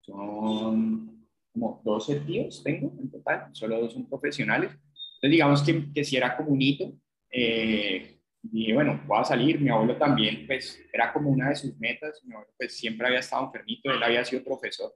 son 0.00 1.11
como 1.52 1.80
12 1.84 2.20
tíos 2.20 2.62
tengo 2.64 2.92
en 2.98 3.10
total, 3.10 3.48
solo 3.52 3.80
dos 3.80 3.92
son 3.92 4.08
profesionales. 4.08 4.70
Entonces, 4.70 5.30
digamos 5.30 5.62
que, 5.62 5.92
que 5.92 6.04
si 6.04 6.16
era 6.16 6.36
como 6.36 6.50
un 6.50 6.62
hito. 6.62 6.92
Eh, 7.30 8.18
y 8.52 8.72
bueno, 8.72 9.00
voy 9.06 9.20
a 9.20 9.24
salir. 9.24 9.60
Mi 9.60 9.70
abuelo 9.70 9.96
también, 9.96 10.46
pues, 10.46 10.82
era 10.92 11.12
como 11.12 11.30
una 11.30 11.50
de 11.50 11.56
sus 11.56 11.78
metas. 11.78 12.20
Mi 12.24 12.34
abuelo, 12.34 12.52
pues, 12.56 12.76
siempre 12.76 13.06
había 13.06 13.20
estado 13.20 13.46
enfermito, 13.46 13.90
él 13.90 14.02
había 14.02 14.24
sido 14.24 14.42
profesor. 14.42 14.92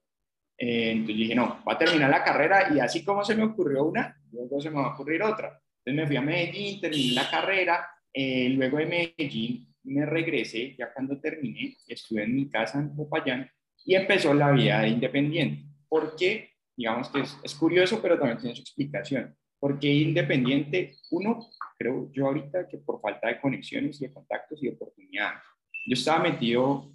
Eh, 0.58 0.92
entonces 0.92 1.16
dije, 1.16 1.34
no, 1.34 1.60
voy 1.64 1.74
a 1.74 1.78
terminar 1.78 2.10
la 2.10 2.24
carrera 2.24 2.74
y 2.74 2.80
así 2.80 3.04
como 3.04 3.22
se 3.22 3.34
me 3.34 3.44
ocurrió 3.44 3.84
una, 3.84 4.18
luego 4.32 4.58
se 4.60 4.70
me 4.70 4.76
va 4.76 4.86
a 4.86 4.94
ocurrir 4.94 5.22
otra. 5.22 5.60
Entonces 5.84 5.94
me 5.94 6.06
fui 6.06 6.16
a 6.16 6.22
Medellín, 6.22 6.80
terminé 6.80 7.12
la 7.12 7.30
carrera, 7.30 7.86
eh, 8.12 8.48
luego 8.48 8.78
de 8.78 8.86
Medellín 8.86 9.68
me 9.84 10.06
regresé, 10.06 10.74
ya 10.76 10.92
cuando 10.92 11.20
terminé, 11.20 11.76
estuve 11.86 12.24
en 12.24 12.34
mi 12.34 12.48
casa 12.48 12.80
en 12.80 12.96
Popayán 12.96 13.48
y 13.84 13.94
empezó 13.94 14.34
la 14.34 14.50
vida 14.50 14.88
independiente 14.88 15.65
porque, 15.88 16.50
digamos 16.76 17.08
que 17.08 17.20
es, 17.20 17.54
curioso, 17.54 18.00
pero 18.00 18.18
también 18.18 18.38
tiene 18.38 18.56
su 18.56 18.62
explicación. 18.62 19.34
Porque 19.58 19.92
independiente, 19.92 20.96
uno, 21.10 21.48
creo 21.78 22.10
yo 22.12 22.26
ahorita 22.26 22.68
que 22.68 22.78
por 22.78 23.00
falta 23.00 23.28
de 23.28 23.40
conexiones 23.40 24.00
y 24.00 24.06
de 24.06 24.12
contactos 24.12 24.62
y 24.62 24.66
de 24.66 24.74
oportunidades. 24.74 25.40
Yo 25.86 25.94
estaba 25.94 26.22
metido 26.22 26.92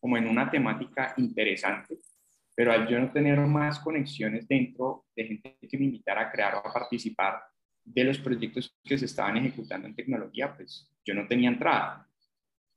como 0.00 0.16
en 0.16 0.28
una 0.28 0.50
temática 0.50 1.14
interesante, 1.16 1.98
pero 2.54 2.72
al 2.72 2.86
yo 2.88 3.00
no 3.00 3.10
tener 3.10 3.38
más 3.40 3.78
conexiones 3.80 4.46
dentro 4.46 5.06
de 5.16 5.24
gente 5.24 5.58
que 5.68 5.78
me 5.78 5.86
invitara 5.86 6.22
a 6.22 6.30
crear 6.30 6.54
o 6.54 6.58
a 6.58 6.72
participar, 6.72 7.42
de 7.92 8.04
los 8.04 8.18
proyectos 8.18 8.76
que 8.84 8.98
se 8.98 9.06
estaban 9.06 9.36
ejecutando 9.38 9.86
en 9.86 9.94
tecnología, 9.94 10.54
pues 10.54 10.90
yo 11.04 11.14
no 11.14 11.26
tenía 11.26 11.48
entrada. 11.48 12.06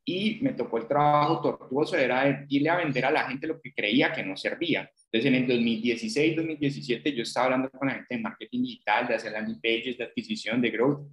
Y 0.05 0.39
me 0.41 0.53
tocó 0.53 0.77
el 0.77 0.87
trabajo 0.87 1.41
tortuoso, 1.41 1.95
era 1.95 2.23
de 2.23 2.45
irle 2.49 2.69
a 2.69 2.77
vender 2.77 3.05
a 3.05 3.11
la 3.11 3.27
gente 3.27 3.47
lo 3.47 3.61
que 3.61 3.73
creía 3.73 4.11
que 4.11 4.23
no 4.23 4.35
servía. 4.35 4.89
Entonces, 5.11 5.27
en 5.27 5.43
el 5.43 5.47
2016, 5.47 6.35
2017, 6.37 7.13
yo 7.13 7.23
estaba 7.23 7.47
hablando 7.47 7.69
con 7.69 7.87
la 7.87 7.95
gente 7.95 8.15
de 8.15 8.21
marketing 8.21 8.61
digital, 8.61 9.07
de 9.07 9.15
hacer 9.15 9.33
landing 9.33 9.59
pages, 9.59 9.97
de 9.97 10.05
adquisición, 10.05 10.61
de 10.61 10.71
growth. 10.71 11.05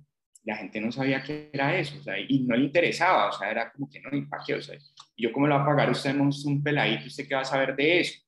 La 0.45 0.57
gente 0.57 0.81
no 0.81 0.93
sabía 0.93 1.21
qué 1.21 1.51
era 1.53 1.77
eso, 1.77 1.99
o 1.99 2.03
sea, 2.03 2.15
y 2.17 2.39
no 2.41 2.57
le 2.57 2.67
interesaba, 2.67 3.29
o 3.29 3.33
sea, 3.33 3.51
era 3.51 3.73
como 3.73 3.91
que 3.91 4.01
no, 4.01 4.11
¿para 4.29 4.43
qué? 4.47 4.55
O 4.55 4.63
sea, 4.63 4.79
yo 5.17 5.33
cómo 5.33 5.49
lo 5.49 5.57
va 5.57 5.63
a 5.63 5.67
pagar 5.67 5.91
usted 5.91 6.11
es 6.11 6.45
un 6.45 6.63
peladito, 6.63 7.07
¿usted 7.07 7.27
qué 7.27 7.35
va 7.35 7.41
a 7.41 7.45
saber 7.45 7.75
de 7.75 8.01
eso? 8.01 8.21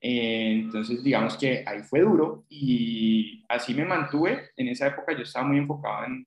Eh, 0.00 0.52
entonces, 0.52 1.02
digamos 1.02 1.36
que 1.36 1.64
ahí 1.66 1.82
fue 1.82 2.00
duro 2.00 2.44
y 2.48 3.44
así 3.48 3.74
me 3.74 3.84
mantuve. 3.84 4.50
En 4.56 4.68
esa 4.68 4.86
época 4.86 5.12
yo 5.12 5.24
estaba 5.24 5.48
muy 5.48 5.58
enfocado 5.58 6.06
en, 6.06 6.26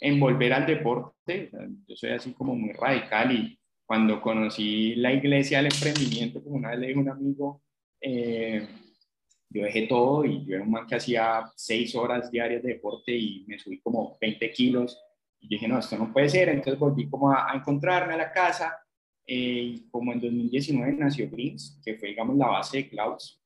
en 0.00 0.20
volver 0.20 0.52
al 0.52 0.66
deporte. 0.66 1.50
Yo 1.88 1.96
soy 1.96 2.10
así 2.10 2.32
como 2.34 2.54
muy 2.54 2.72
radical 2.72 3.32
y 3.32 3.58
cuando 3.86 4.20
conocí 4.20 4.94
la 4.96 5.12
iglesia 5.12 5.62
del 5.62 5.72
emprendimiento, 5.72 6.42
como 6.42 6.56
una 6.56 6.70
vez 6.70 6.78
le 6.80 6.86
dije 6.88 6.98
a 6.98 7.02
un 7.02 7.08
amigo, 7.08 7.63
eh, 8.04 8.68
yo 9.48 9.62
dejé 9.62 9.86
todo 9.86 10.24
y 10.24 10.44
yo 10.44 10.56
era 10.56 10.64
un 10.64 10.70
man 10.70 10.86
que 10.86 10.96
hacía 10.96 11.44
seis 11.56 11.94
horas 11.94 12.30
diarias 12.30 12.62
de 12.62 12.74
deporte 12.74 13.12
y 13.16 13.44
me 13.46 13.58
subí 13.58 13.80
como 13.80 14.18
20 14.20 14.50
kilos. 14.52 15.00
Y 15.40 15.48
dije, 15.48 15.68
no, 15.68 15.78
esto 15.78 15.96
no 15.96 16.12
puede 16.12 16.28
ser. 16.28 16.48
Entonces 16.48 16.78
volví 16.78 17.08
como 17.08 17.30
a, 17.30 17.52
a 17.52 17.56
encontrarme 17.56 18.14
a 18.14 18.18
la 18.18 18.32
casa 18.32 18.84
eh, 19.26 19.86
como 19.90 20.12
en 20.12 20.20
2019 20.20 20.92
nació 20.92 21.30
Greens, 21.30 21.80
que 21.82 21.94
fue, 21.94 22.08
digamos, 22.08 22.36
la 22.36 22.48
base 22.48 22.78
de 22.78 22.88
Clouds. 22.88 23.40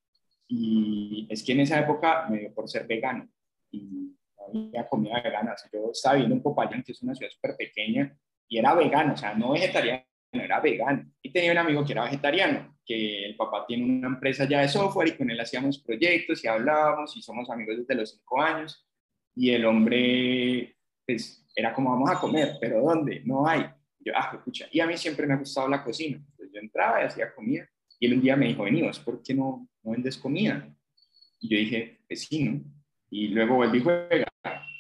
Y 0.49 1.27
es 1.31 1.43
que 1.43 1.53
en 1.53 1.61
esa 1.61 1.79
época 1.81 2.27
me 2.29 2.39
dio 2.39 2.55
por 2.55 2.69
ser 2.69 2.87
vegano 2.87 3.29
y 3.71 4.17
había 4.47 4.89
comida 4.89 5.21
vegana. 5.23 5.55
yo 5.73 5.91
estaba 5.93 6.15
viviendo 6.15 6.37
en 6.37 6.43
Popayán, 6.43 6.83
que 6.83 6.93
es 6.93 7.03
una 7.03 7.15
ciudad 7.15 7.31
súper 7.31 7.55
pequeña, 7.57 8.17
y 8.49 8.59
era 8.59 8.75
vegano, 8.75 9.13
o 9.13 9.17
sea, 9.17 9.35
no 9.35 9.53
vegetariano, 9.53 10.03
era 10.33 10.61
vegano. 10.61 11.11
Y 11.23 11.33
tenía 11.33 11.53
un 11.53 11.59
amigo 11.59 11.85
que 11.85 11.93
era 11.93 12.05
vegetariano, 12.05 12.79
que 12.85 13.27
el 13.27 13.37
papá 13.37 13.65
tiene 13.67 13.85
una 13.85 14.09
empresa 14.09 14.45
ya 14.45 14.61
de 14.61 14.69
software 14.69 15.09
y 15.09 15.17
con 15.17 15.31
él 15.31 15.41
hacíamos 15.41 15.79
proyectos 15.79 16.45
y 16.45 16.49
hablábamos 16.49 17.17
y 17.17 17.23
somos 17.23 17.49
amigos 17.51 17.79
desde 17.79 17.95
los 17.95 18.11
cinco 18.11 18.41
años. 18.41 18.87
Y 19.35 19.51
el 19.51 19.65
hombre, 19.65 20.77
pues, 21.07 21.47
era 21.55 21.73
como 21.73 21.91
vamos 21.91 22.11
a 22.11 22.19
comer, 22.19 22.57
pero 22.61 22.83
¿dónde? 22.83 23.23
No 23.25 23.47
hay. 23.47 23.67
Ah, 24.15 24.31
escucha. 24.33 24.67
Y 24.71 24.81
a 24.81 24.87
mí 24.87 24.97
siempre 24.97 25.27
me 25.27 25.35
ha 25.35 25.39
gustado 25.39 25.69
la 25.69 25.85
cocina. 25.85 26.17
Entonces 26.17 26.51
yo 26.53 26.61
entraba 26.61 27.03
y 27.03 27.07
hacía 27.07 27.35
comida. 27.35 27.69
Y 27.99 28.07
él 28.07 28.15
un 28.15 28.23
día 28.23 28.37
me 28.37 28.49
dijo, 28.49 28.63
vení, 28.63 28.83
¿por 29.05 29.23
qué 29.23 29.35
no, 29.35 29.69
no 29.83 29.91
vendes 29.91 30.17
comida? 30.17 30.69
Y 31.41 31.49
yo 31.49 31.59
dije, 31.59 32.01
pues 32.07 32.23
sí, 32.23 32.45
¿no? 32.45 32.63
Y 33.11 33.29
luego 33.29 33.63
a 33.63 33.69
jugar. 33.69 34.27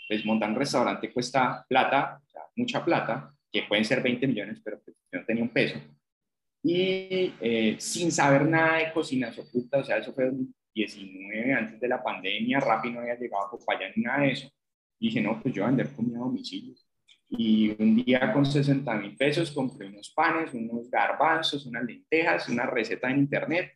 Pues 0.08 0.24
montar 0.24 0.50
un 0.50 0.56
restaurante 0.56 1.12
cuesta 1.12 1.66
plata, 1.68 2.22
mucha 2.56 2.82
plata, 2.82 3.34
que 3.52 3.62
pueden 3.62 3.84
ser 3.84 4.02
20 4.02 4.26
millones, 4.26 4.60
pero 4.62 4.80
pues, 4.84 4.96
yo 5.12 5.20
no 5.20 5.26
tenía 5.26 5.42
un 5.42 5.50
peso. 5.50 5.78
Y 6.62 7.32
eh, 7.40 7.76
sin 7.78 8.10
saber 8.12 8.46
nada 8.46 8.78
de 8.78 8.92
cocina, 8.92 9.32
oculta, 9.36 9.78
o 9.78 9.84
sea, 9.84 9.98
eso 9.98 10.12
fue 10.12 10.30
19 10.74 11.52
antes 11.52 11.80
de 11.80 11.88
la 11.88 12.02
pandemia, 12.02 12.60
rápido 12.60 12.94
no 12.94 13.00
había 13.00 13.18
llegado 13.18 13.46
a 13.46 13.50
Popayán 13.50 13.92
ni 13.96 14.02
nada 14.02 14.22
de 14.22 14.32
eso. 14.32 14.50
Y 14.98 15.08
dije, 15.08 15.20
no, 15.20 15.40
pues 15.40 15.54
yo 15.54 15.62
voy 15.62 15.68
a 15.68 15.76
vender 15.76 15.94
comida 15.94 16.18
a 16.18 16.22
domicilio. 16.22 16.74
Y 17.30 17.76
un 17.80 18.02
día 18.02 18.32
con 18.32 18.46
60 18.46 18.94
mil 18.94 19.16
pesos 19.16 19.50
compré 19.50 19.86
unos 19.86 20.10
panes, 20.10 20.54
unos 20.54 20.90
garbanzos, 20.90 21.66
unas 21.66 21.84
lentejas, 21.84 22.48
una 22.48 22.66
receta 22.66 23.10
en 23.10 23.18
internet. 23.18 23.74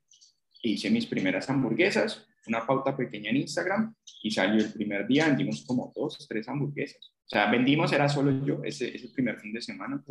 Hice 0.62 0.91
mis 0.91 1.07
primeras 1.07 1.50
hamburguesas, 1.50 2.26
una 2.47 2.67
pauta 2.67 2.97
pequeña 2.97 3.31
en 3.31 3.37
Instagram 3.37 3.95
y 4.23 4.31
salió 4.31 4.64
el 4.64 4.73
primer 4.73 5.07
día, 5.07 5.26
vendimos 5.26 5.64
como 5.67 5.93
dos, 5.95 6.26
tres 6.29 6.49
hamburguesas. 6.49 7.12
O 7.33 7.35
sea, 7.35 7.51
vendimos, 7.51 7.91
era 7.91 8.11
solo 8.11 8.45
yo 8.45 8.62
ese, 8.62 8.95
ese 8.95 9.09
primer 9.09 9.41
fin 9.41 9.55
de 9.55 9.62
semana. 9.62 10.05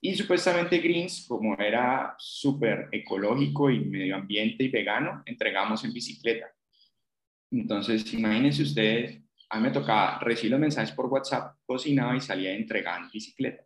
Y 0.00 0.12
supuestamente 0.16 0.78
Greens, 0.78 1.24
como 1.28 1.56
era 1.56 2.16
súper 2.18 2.88
ecológico 2.90 3.70
y 3.70 3.78
medio 3.84 4.16
ambiente 4.16 4.64
y 4.64 4.68
vegano, 4.68 5.22
entregamos 5.24 5.84
en 5.84 5.92
bicicleta. 5.92 6.52
Entonces, 7.52 8.12
imagínense 8.12 8.64
ustedes 8.64 9.22
a 9.50 9.58
mí 9.58 9.62
me 9.62 9.70
tocaba 9.70 10.18
recibir 10.18 10.50
los 10.50 10.60
mensajes 10.60 10.90
por 10.90 11.06
WhatsApp, 11.06 11.56
cocinaba 11.64 12.16
y 12.16 12.20
salía 12.20 12.50
a 12.50 12.54
entregar 12.54 13.02
en 13.02 13.08
bicicleta. 13.08 13.64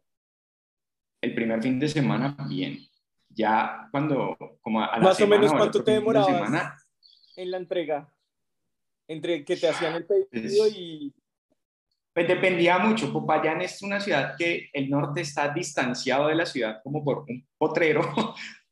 El 1.22 1.34
primer 1.34 1.62
fin 1.62 1.80
de 1.80 1.88
semana, 1.88 2.36
bien. 2.46 2.78
Ya 3.30 3.88
cuando, 3.90 4.36
como 4.60 4.82
a 4.82 4.98
Más 4.98 5.18
o 5.18 5.26
menos, 5.26 5.50
¿cuánto 5.50 5.82
te 5.82 5.92
demorabas 5.92 6.74
en 7.36 7.50
la 7.50 7.56
entrega? 7.56 8.14
Entre 9.08 9.46
que 9.46 9.56
te 9.56 9.66
hacían 9.66 9.94
el 9.94 10.04
pedido 10.04 10.28
pues, 10.30 10.76
y... 10.76 11.14
Pues 12.14 12.28
dependía 12.28 12.78
mucho. 12.78 13.12
Popayán 13.12 13.62
es 13.62 13.82
una 13.82 14.00
ciudad 14.00 14.34
que 14.36 14.68
el 14.72 14.90
norte 14.90 15.22
está 15.22 15.48
distanciado 15.48 16.28
de 16.28 16.34
la 16.34 16.46
ciudad 16.46 16.80
como 16.82 17.04
por 17.04 17.24
un 17.28 17.46
potrero 17.56 18.02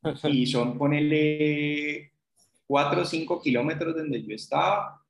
y 0.23 0.45
son, 0.45 0.77
ponele, 0.77 2.13
cuatro 2.67 3.01
o 3.01 3.05
cinco 3.05 3.41
kilómetros 3.41 3.95
donde 3.95 4.23
yo 4.23 4.35
estaba 4.35 5.01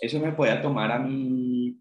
eso 0.00 0.20
me 0.20 0.32
podía 0.32 0.60
tomar 0.60 0.92
a 0.92 0.98
mí 0.98 1.76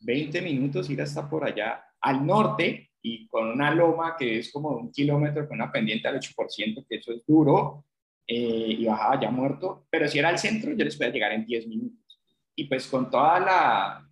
20 0.00 0.42
minutos 0.42 0.90
ir 0.90 1.00
hasta 1.02 1.28
por 1.28 1.44
allá 1.44 1.84
al 2.00 2.24
norte 2.24 2.90
y 3.02 3.26
con 3.28 3.48
una 3.48 3.72
loma 3.74 4.16
que 4.18 4.38
es 4.38 4.52
como 4.52 4.70
un 4.70 4.90
kilómetro 4.90 5.46
con 5.46 5.60
una 5.60 5.70
pendiente 5.70 6.08
al 6.08 6.18
8%, 6.18 6.84
que 6.88 6.96
eso 6.96 7.12
es 7.12 7.24
duro, 7.24 7.84
eh, 8.26 8.76
y 8.78 8.84
bajaba 8.84 9.20
ya 9.20 9.30
muerto, 9.30 9.86
pero 9.88 10.08
si 10.08 10.18
era 10.18 10.28
al 10.28 10.38
centro 10.38 10.72
yo 10.72 10.84
les 10.84 10.96
podía 10.96 11.12
llegar 11.12 11.32
en 11.32 11.46
10 11.46 11.68
minutos. 11.68 12.20
Y 12.56 12.64
pues 12.64 12.88
con 12.88 13.08
toda 13.10 13.38
la, 13.38 14.05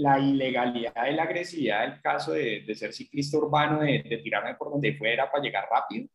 la 0.00 0.18
ilegalidad 0.18 1.06
y 1.10 1.14
la 1.14 1.22
agresividad 1.24 1.88
del 1.88 2.00
caso 2.00 2.32
de, 2.32 2.62
de 2.66 2.74
ser 2.74 2.92
ciclista 2.92 3.38
urbano, 3.38 3.80
de, 3.80 4.02
de, 4.02 4.18
tirarme 4.18 4.54
por 4.54 4.70
donde 4.70 4.96
fuera 4.96 5.30
para 5.30 5.42
llegar 5.42 5.66
rápido, 5.70 6.08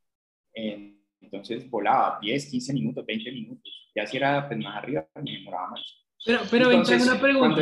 eh, 0.53 0.95
entonces 1.21 1.69
volaba 1.69 2.19
10, 2.21 2.49
15 2.49 2.73
minutos, 2.73 3.05
20 3.05 3.31
minutos. 3.31 3.91
Ya 3.95 4.05
si 4.05 4.17
era 4.17 4.47
pues, 4.47 4.59
más 4.59 4.77
arriba, 4.77 5.07
me 5.15 5.31
demoraba 5.31 5.71
más. 5.71 5.81
Pero, 6.25 6.39
pero 6.49 6.71
Entonces, 6.71 7.07
una 7.07 7.19
pregunta. 7.19 7.61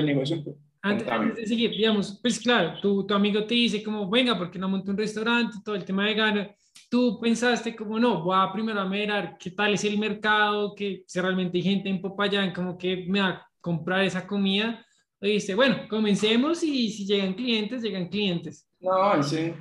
Antes, 0.86 1.08
antes, 1.08 1.36
de 1.38 1.48
seguir, 1.48 1.72
digamos, 1.72 2.20
pues 2.22 2.40
claro, 2.40 2.80
tu, 2.82 3.08
tu 3.08 3.14
amigo 3.14 3.46
te 3.46 3.56
dice 3.56 3.82
como, 3.82 4.10
venga, 4.10 4.38
porque 4.38 4.60
no 4.60 4.68
monto 4.68 4.92
un 4.92 4.98
restaurante, 4.98 5.58
todo 5.64 5.76
el 5.76 5.86
tema 5.86 6.06
de 6.06 6.14
gana. 6.14 6.56
Tú 6.90 7.20
pensaste 7.22 7.74
como, 7.76 7.98
no, 8.00 8.22
voy 8.22 8.36
a 8.38 8.52
primero 8.52 8.82
a 8.82 8.86
mirar 8.86 9.38
qué 9.40 9.52
tal 9.52 9.74
es 9.74 9.84
el 9.86 9.98
mercado, 9.98 10.76
que 10.76 11.04
si 11.08 11.20
realmente 11.22 11.58
hay 11.58 11.64
gente 11.64 11.90
en 11.90 12.02
Popayán 12.02 12.54
como 12.54 12.78
que 12.78 13.06
me 13.08 13.22
va 13.22 13.30
a 13.30 13.48
comprar 13.62 14.04
esa 14.04 14.28
comida. 14.28 14.86
Dice, 15.28 15.56
bueno, 15.56 15.88
comencemos 15.90 16.64
y 16.64 16.90
si 16.92 17.06
llegan 17.06 17.34
clientes, 17.34 17.82
llegan 17.82 18.08
clientes. 18.08 18.68
No, 18.80 19.16
ese, 19.16 19.56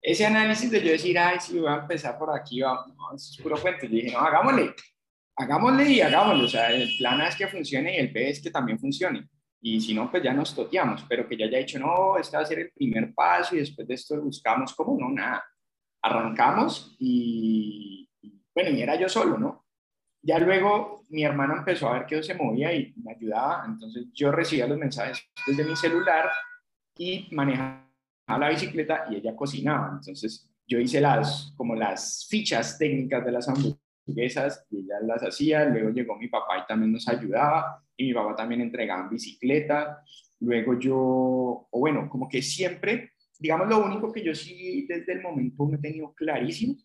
ese 0.00 0.26
análisis 0.26 0.70
de 0.70 0.82
yo 0.82 0.92
decir, 0.92 1.18
ay, 1.18 1.38
si 1.40 1.58
voy 1.58 1.68
a 1.68 1.76
empezar 1.76 2.18
por 2.18 2.34
aquí, 2.34 2.60
vamos, 2.60 2.88
no, 2.88 3.14
es 3.14 3.38
puro 3.42 3.56
cuento. 3.60 3.86
Yo 3.86 3.92
dije, 3.92 4.12
no, 4.12 4.18
hagámosle 4.18 4.74
hagámosle 5.36 5.90
y 5.90 6.00
hagámoslo. 6.00 6.44
O 6.44 6.48
sea, 6.48 6.70
el 6.70 6.96
plan 6.96 7.20
A 7.20 7.28
es 7.28 7.36
que 7.36 7.48
funcione 7.48 7.96
y 7.96 8.00
el 8.00 8.08
B 8.08 8.30
es 8.30 8.42
que 8.42 8.50
también 8.50 8.78
funcione. 8.78 9.28
Y 9.60 9.80
si 9.80 9.94
no, 9.94 10.10
pues 10.10 10.22
ya 10.22 10.34
nos 10.34 10.54
toteamos, 10.54 11.04
pero 11.08 11.26
que 11.26 11.36
ya 11.36 11.46
haya 11.46 11.58
dicho, 11.58 11.78
no, 11.78 12.18
este 12.18 12.36
va 12.36 12.42
a 12.42 12.46
ser 12.46 12.58
el 12.58 12.72
primer 12.72 13.14
paso 13.14 13.56
y 13.56 13.60
después 13.60 13.88
de 13.88 13.94
esto 13.94 14.20
buscamos 14.20 14.74
como, 14.74 14.98
no, 14.98 15.08
nada. 15.08 15.42
Arrancamos 16.02 16.94
y, 16.98 18.08
bueno, 18.54 18.70
y 18.70 18.82
era 18.82 19.00
yo 19.00 19.08
solo, 19.08 19.38
¿no? 19.38 19.63
Ya 20.26 20.38
luego 20.38 21.04
mi 21.10 21.22
hermana 21.22 21.56
empezó 21.58 21.88
a 21.88 21.98
ver 21.98 22.06
que 22.06 22.16
yo 22.16 22.22
se 22.22 22.34
movía 22.34 22.72
y 22.72 22.94
me 22.96 23.12
ayudaba, 23.12 23.64
entonces 23.66 24.06
yo 24.14 24.32
recibía 24.32 24.66
los 24.66 24.78
mensajes 24.78 25.22
desde 25.46 25.64
mi 25.64 25.76
celular 25.76 26.30
y 26.96 27.28
manejaba 27.30 27.84
la 28.26 28.48
bicicleta 28.48 29.04
y 29.10 29.16
ella 29.16 29.36
cocinaba. 29.36 29.90
Entonces 29.98 30.50
yo 30.66 30.78
hice 30.78 31.02
las, 31.02 31.52
como 31.58 31.74
las 31.74 32.26
fichas 32.30 32.78
técnicas 32.78 33.22
de 33.22 33.32
las 33.32 33.46
hamburguesas 33.50 34.66
y 34.70 34.78
ella 34.78 34.94
las 35.02 35.22
hacía, 35.22 35.66
luego 35.66 35.90
llegó 35.90 36.16
mi 36.16 36.28
papá 36.28 36.58
y 36.58 36.66
también 36.66 36.92
nos 36.92 37.06
ayudaba 37.06 37.84
y 37.94 38.04
mi 38.06 38.14
papá 38.14 38.34
también 38.34 38.62
entregaba 38.62 39.02
en 39.02 39.10
bicicleta, 39.10 40.02
luego 40.40 40.78
yo, 40.78 40.96
o 41.70 41.78
bueno, 41.78 42.08
como 42.08 42.30
que 42.30 42.40
siempre, 42.40 43.12
digamos 43.38 43.68
lo 43.68 43.84
único 43.84 44.10
que 44.10 44.24
yo 44.24 44.34
sí 44.34 44.86
desde 44.88 45.12
el 45.12 45.20
momento 45.20 45.66
me 45.66 45.76
he 45.76 45.80
tenido 45.80 46.14
clarísimo, 46.14 46.76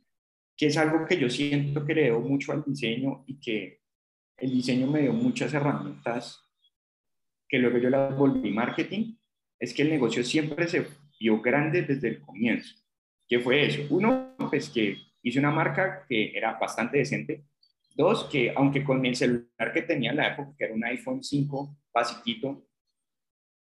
que 0.60 0.68
es 0.68 0.76
algo 0.76 1.06
que 1.06 1.18
yo 1.18 1.30
siento 1.30 1.86
que 1.86 1.96
le 1.96 2.04
debo 2.04 2.20
mucho 2.20 2.52
al 2.52 2.66
diseño 2.66 3.24
y 3.26 3.40
que 3.40 3.80
el 4.36 4.52
diseño 4.52 4.88
me 4.88 5.04
dio 5.04 5.14
muchas 5.14 5.54
herramientas 5.54 6.44
que 7.48 7.60
luego 7.60 7.78
yo 7.78 7.90
las 7.90 8.14
volví 8.18 8.52
marketing, 8.52 9.16
es 9.58 9.74
que 9.74 9.84
el 9.84 9.90
negocio 9.90 10.22
siempre 10.22 10.68
se 10.68 10.86
vio 11.18 11.42
grande 11.42 11.84
desde 11.84 12.10
el 12.10 12.20
comienzo. 12.20 12.76
¿Qué 13.26 13.40
fue 13.40 13.68
eso? 13.68 13.84
Uno, 13.90 14.36
pues 14.50 14.70
que 14.70 14.98
hice 15.24 15.40
una 15.40 15.50
marca 15.50 16.06
que 16.10 16.38
era 16.38 16.60
bastante 16.60 16.98
decente. 16.98 17.46
Dos, 17.96 18.26
que 18.26 18.52
aunque 18.54 18.84
con 18.84 19.06
el 19.06 19.16
celular 19.16 19.72
que 19.74 19.84
tenía 19.84 20.12
en 20.12 20.18
la 20.18 20.34
época, 20.34 20.54
que 20.58 20.66
era 20.66 20.74
un 20.74 20.84
iPhone 20.84 21.24
5 21.24 21.78
basiquito, 21.94 22.68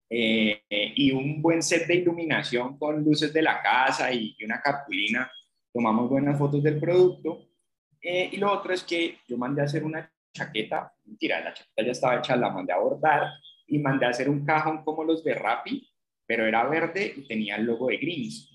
eh, 0.09 0.63
y 0.71 1.11
un 1.11 1.43
buen 1.43 1.61
set 1.61 1.89
de 1.89 1.97
iluminación 1.97 2.79
con 2.79 3.03
luces 3.03 3.33
de 3.33 3.43
la 3.43 3.61
casa 3.61 4.13
y, 4.13 4.37
una 4.45 4.61
cartulina, 4.61 5.29
tomamos 5.75 6.09
buenas 6.09 6.39
fotos 6.39 6.63
del 6.63 6.79
producto. 6.79 7.49
Eh, 8.01 8.31
y 8.33 8.37
lo 8.37 8.53
otro 8.53 8.73
es 8.73 8.85
que 8.85 9.19
yo 9.27 9.37
mandé 9.37 9.61
a 9.61 9.65
hacer 9.65 9.83
una 9.83 10.11
chaqueta, 10.33 10.95
mentira, 11.05 11.41
la 11.43 11.53
chaqueta 11.53 11.85
ya 11.85 11.93
estaba 11.93 12.19
hecha, 12.19 12.37
la 12.37 12.51
mandé 12.51 12.73
a 12.73 12.79
bordar 12.79 13.29
y 13.67 13.79
mandé 13.79 14.07
a 14.07 14.11
hacer 14.11 14.29
un 14.29 14.45
cajón 14.45 14.85
como 14.85 15.05
los 15.05 15.25
de 15.25 15.35
Rappi, 15.35 15.89
pero 16.27 16.47
era 16.47 16.65
verde 16.65 17.13
y 17.17 17.27
tenía 17.27 17.57
el 17.57 17.65
logo 17.65 17.89
de 17.89 17.97
Greens. 17.97 18.51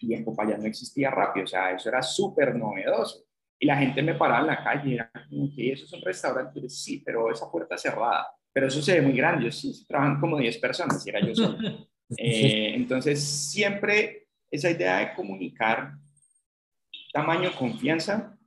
Y 0.00 0.14
en 0.14 0.24
Popayán 0.24 0.60
no 0.60 0.66
existía 0.66 1.10
rápido, 1.10 1.44
o 1.44 1.46
sea, 1.46 1.72
eso 1.72 1.88
era 1.88 2.02
súper 2.02 2.54
novedoso. 2.56 3.24
Y 3.58 3.66
la 3.66 3.76
gente 3.76 4.02
me 4.02 4.14
paraba 4.14 4.40
en 4.40 4.46
la 4.48 4.64
calle 4.64 4.90
y 4.90 4.94
era 4.94 5.10
como 5.28 5.54
que 5.54 5.72
eso 5.72 5.84
es 5.84 5.92
un 5.92 6.02
restaurante. 6.02 6.68
sí, 6.68 7.02
pero 7.04 7.30
esa 7.30 7.50
puerta 7.50 7.78
cerrada. 7.78 8.26
Pero 8.52 8.66
eso 8.66 8.82
se 8.82 8.94
ve 8.94 9.02
muy 9.02 9.16
grande. 9.16 9.44
Yo 9.44 9.52
sí, 9.52 9.86
trabajan 9.86 10.18
como 10.20 10.38
10 10.38 10.58
personas 10.58 11.06
y 11.06 11.10
era 11.10 11.20
yo 11.20 11.34
solo. 11.34 11.58
Eh, 12.18 12.74
entonces, 12.74 13.24
siempre 13.24 14.26
esa 14.50 14.70
idea 14.70 14.98
de 14.98 15.14
comunicar 15.14 15.94
tamaño, 17.12 17.50
confianza, 17.56 18.38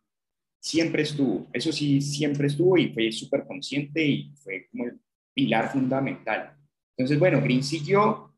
siempre 0.60 1.04
estuvo. 1.04 1.48
Eso 1.54 1.72
sí, 1.72 2.02
siempre 2.02 2.48
estuvo 2.48 2.78
y 2.78 2.92
fue 2.92 3.12
súper 3.12 3.46
consciente 3.46 4.04
y 4.04 4.34
fue 4.36 4.68
como 4.72 4.86
el 4.86 5.00
pilar 5.34 5.72
fundamental. 5.72 6.58
Entonces, 6.98 7.20
bueno, 7.20 7.42
Green 7.42 7.64
siguió, 7.64 8.34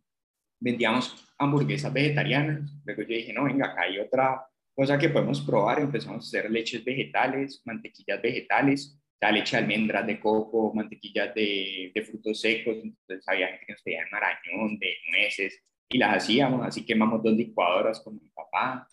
vendíamos 0.60 1.25
hamburguesas 1.38 1.93
vegetarianas. 1.93 2.69
Luego 2.84 3.03
yo 3.03 3.07
dije, 3.07 3.31
no, 3.31 3.46
venga, 3.46 3.67
acá 3.67 3.84
hay 3.84 4.00
otra 4.00 4.46
cosa 4.75 4.98
que 4.98 5.10
podemos 5.10 5.41
probar. 5.41 5.79
Empezamos 5.79 6.25
a 6.25 6.27
hacer 6.27 6.51
leches 6.51 6.84
vegetales, 6.84 7.62
mantequillas 7.65 8.22
vegetales, 8.22 9.00
la 9.22 9.31
leche 9.31 9.55
de 9.55 9.63
almendras, 9.63 10.05
de 10.05 10.19
coco, 10.19 10.74
mantequillas 10.74 11.34
de, 11.34 11.91
de 11.93 12.01
frutos 12.01 12.41
secos. 12.41 12.75
Entonces 12.84 13.24
había 13.27 13.48
gente 13.48 13.65
que 13.67 13.74
nos 13.74 13.81
pedía 13.81 14.03
de 14.03 14.12
marañón, 14.12 14.77
de 14.79 14.96
nueces, 15.12 15.63
y 15.89 15.98
las 15.98 16.17
hacíamos. 16.17 16.65
Así 16.65 16.86
quemamos 16.86 17.24
dos 17.24 17.34
licuadoras 17.34 18.01
con 18.01 18.15
mi 18.15 18.29
papá. 18.29 18.88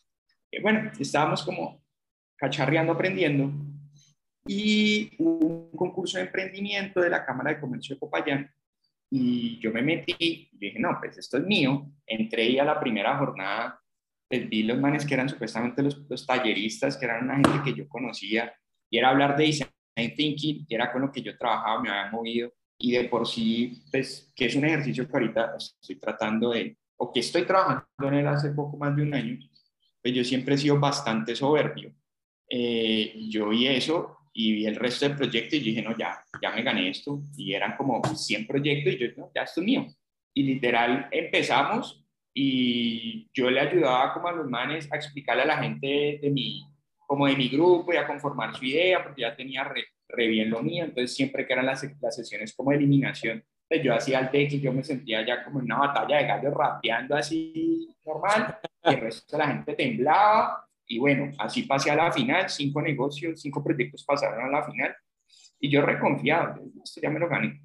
Y 0.59 0.63
bueno, 0.63 0.91
estábamos 0.99 1.43
como 1.43 1.83
cacharreando, 2.37 2.93
aprendiendo. 2.93 3.53
Y 4.47 5.11
hubo 5.19 5.71
un 5.71 5.77
concurso 5.77 6.19
de 6.19 6.25
emprendimiento 6.25 7.01
de 7.01 7.11
la 7.11 7.25
Cámara 7.25 7.51
de 7.51 7.61
Comercio 7.61 7.97
de 7.97 8.01
Popayán 8.01 8.51
y 9.17 9.61
yo 9.61 9.73
me 9.73 9.81
metí 9.81 10.17
y 10.19 10.49
dije, 10.53 10.79
no, 10.81 10.99
pues 11.01 11.17
esto 11.19 11.39
es 11.39 11.45
mío. 11.45 11.89
Entré 12.05 12.47
y 12.47 12.59
a 12.59 12.65
la 12.65 12.81
primera 12.81 13.17
jornada, 13.17 13.81
pues 14.29 14.49
vi 14.49 14.65
los 14.65 14.79
manes 14.79 15.07
que 15.07 15.15
eran 15.15 15.29
supuestamente 15.29 15.85
los, 15.85 15.99
los 16.09 16.27
talleristas, 16.27 16.97
que 16.97 17.05
eran 17.05 17.25
una 17.25 17.35
gente 17.35 17.63
que 17.65 17.75
yo 17.75 17.89
conocía, 17.89 18.53
y 18.91 18.99
era 18.99 19.11
hablar 19.11 19.37
de 19.37 19.45
design 19.45 19.71
thinking, 20.17 20.67
que 20.67 20.75
era 20.75 20.93
con 20.93 21.03
lo 21.03 21.13
que 21.13 21.23
yo 21.23 21.39
trabajaba, 21.39 21.81
me 21.81 21.91
había 21.91 22.11
movido, 22.11 22.53
y 22.77 22.91
de 22.91 23.05
por 23.05 23.29
sí, 23.29 23.85
pues, 23.93 24.33
que 24.35 24.47
es 24.47 24.57
un 24.57 24.65
ejercicio 24.65 25.07
que 25.07 25.13
ahorita 25.13 25.55
estoy 25.57 25.97
tratando 26.01 26.51
de, 26.51 26.77
o 26.97 27.13
que 27.13 27.21
estoy 27.21 27.45
trabajando 27.45 27.87
en 28.09 28.15
él 28.15 28.27
hace 28.27 28.51
poco 28.51 28.77
más 28.77 28.97
de 28.97 29.03
un 29.03 29.15
año, 29.15 29.39
pues 30.05 30.15
yo 30.15 30.23
siempre 30.23 30.55
he 30.55 30.59
sido 30.59 30.79
bastante 30.79 31.35
soberbio. 31.35 31.95
Eh, 32.51 33.15
yo 33.31 33.49
vi 33.49 33.69
eso 33.69 34.19
y 34.35 34.53
vi 34.53 34.67
el 34.67 34.77
resto 34.77 35.09
del 35.09 35.17
proyecto 35.17 35.57
y 35.57 35.61
dije, 35.61 35.81
no, 35.81 35.97
ya, 35.97 36.23
ya 36.43 36.51
me 36.51 36.63
gané 36.63 36.91
esto. 36.91 37.23
Y 37.39 37.55
eran 37.55 37.75
como 37.75 38.03
100 38.05 38.47
proyectos 38.47 38.93
y 38.93 38.99
yo, 38.99 39.07
no, 39.17 39.31
ya 39.35 39.45
esto 39.45 39.63
es 39.63 39.67
mío. 39.67 39.87
Y 40.35 40.43
literal 40.43 41.09
empezamos 41.11 42.05
y 42.35 43.31
yo 43.33 43.49
le 43.49 43.61
ayudaba 43.61 44.13
como 44.13 44.29
a 44.29 44.33
los 44.33 44.47
manes 44.47 44.93
a 44.93 44.97
explicarle 44.97 45.45
a 45.45 45.47
la 45.47 45.63
gente 45.63 46.19
de 46.21 46.31
mi, 46.31 46.63
como 47.07 47.27
de 47.27 47.37
mi 47.37 47.49
grupo 47.49 47.95
y 47.95 47.97
a 47.97 48.07
conformar 48.07 48.55
su 48.55 48.67
idea, 48.67 49.03
porque 49.03 49.23
ya 49.23 49.35
tenía 49.35 49.65
re, 49.65 49.87
bien 50.29 50.51
lo 50.51 50.63
mío. 50.63 50.85
Entonces 50.85 51.17
siempre 51.17 51.47
que 51.47 51.55
eran 51.55 51.65
las, 51.65 51.83
las 52.03 52.15
sesiones 52.15 52.55
como 52.55 52.73
de 52.73 52.77
eliminación, 52.77 53.43
pues 53.67 53.83
yo 53.83 53.95
hacía 53.95 54.19
el 54.19 54.31
deck 54.31 54.53
y 54.53 54.61
yo 54.61 54.71
me 54.71 54.85
sentía 54.85 55.25
ya 55.27 55.43
como 55.43 55.61
en 55.61 55.65
una 55.65 55.79
batalla 55.79 56.19
de 56.19 56.27
gallos 56.27 56.53
rapeando 56.53 57.17
así 57.17 57.89
normal. 58.05 58.59
El 58.85 59.01
resto 59.01 59.37
de 59.37 59.43
la 59.43 59.49
gente 59.49 59.75
temblaba 59.75 60.65
y 60.87 60.99
bueno, 60.99 61.33
así 61.39 61.63
pasé 61.63 61.91
a 61.91 61.97
la 61.97 62.13
final, 62.13 62.49
cinco 62.49 62.83
negocios, 62.83 63.41
cinco 63.41 63.63
proyectos 63.65 64.05
pasaron 64.05 64.45
a 64.45 64.49
la 64.49 64.65
final 64.65 64.95
y 65.59 65.71
yo 65.71 65.81
reconfiado, 65.81 66.61
esto 66.83 67.01
ya 67.01 67.11
me 67.11 67.19
lo 67.19 67.29
gané. 67.29 67.61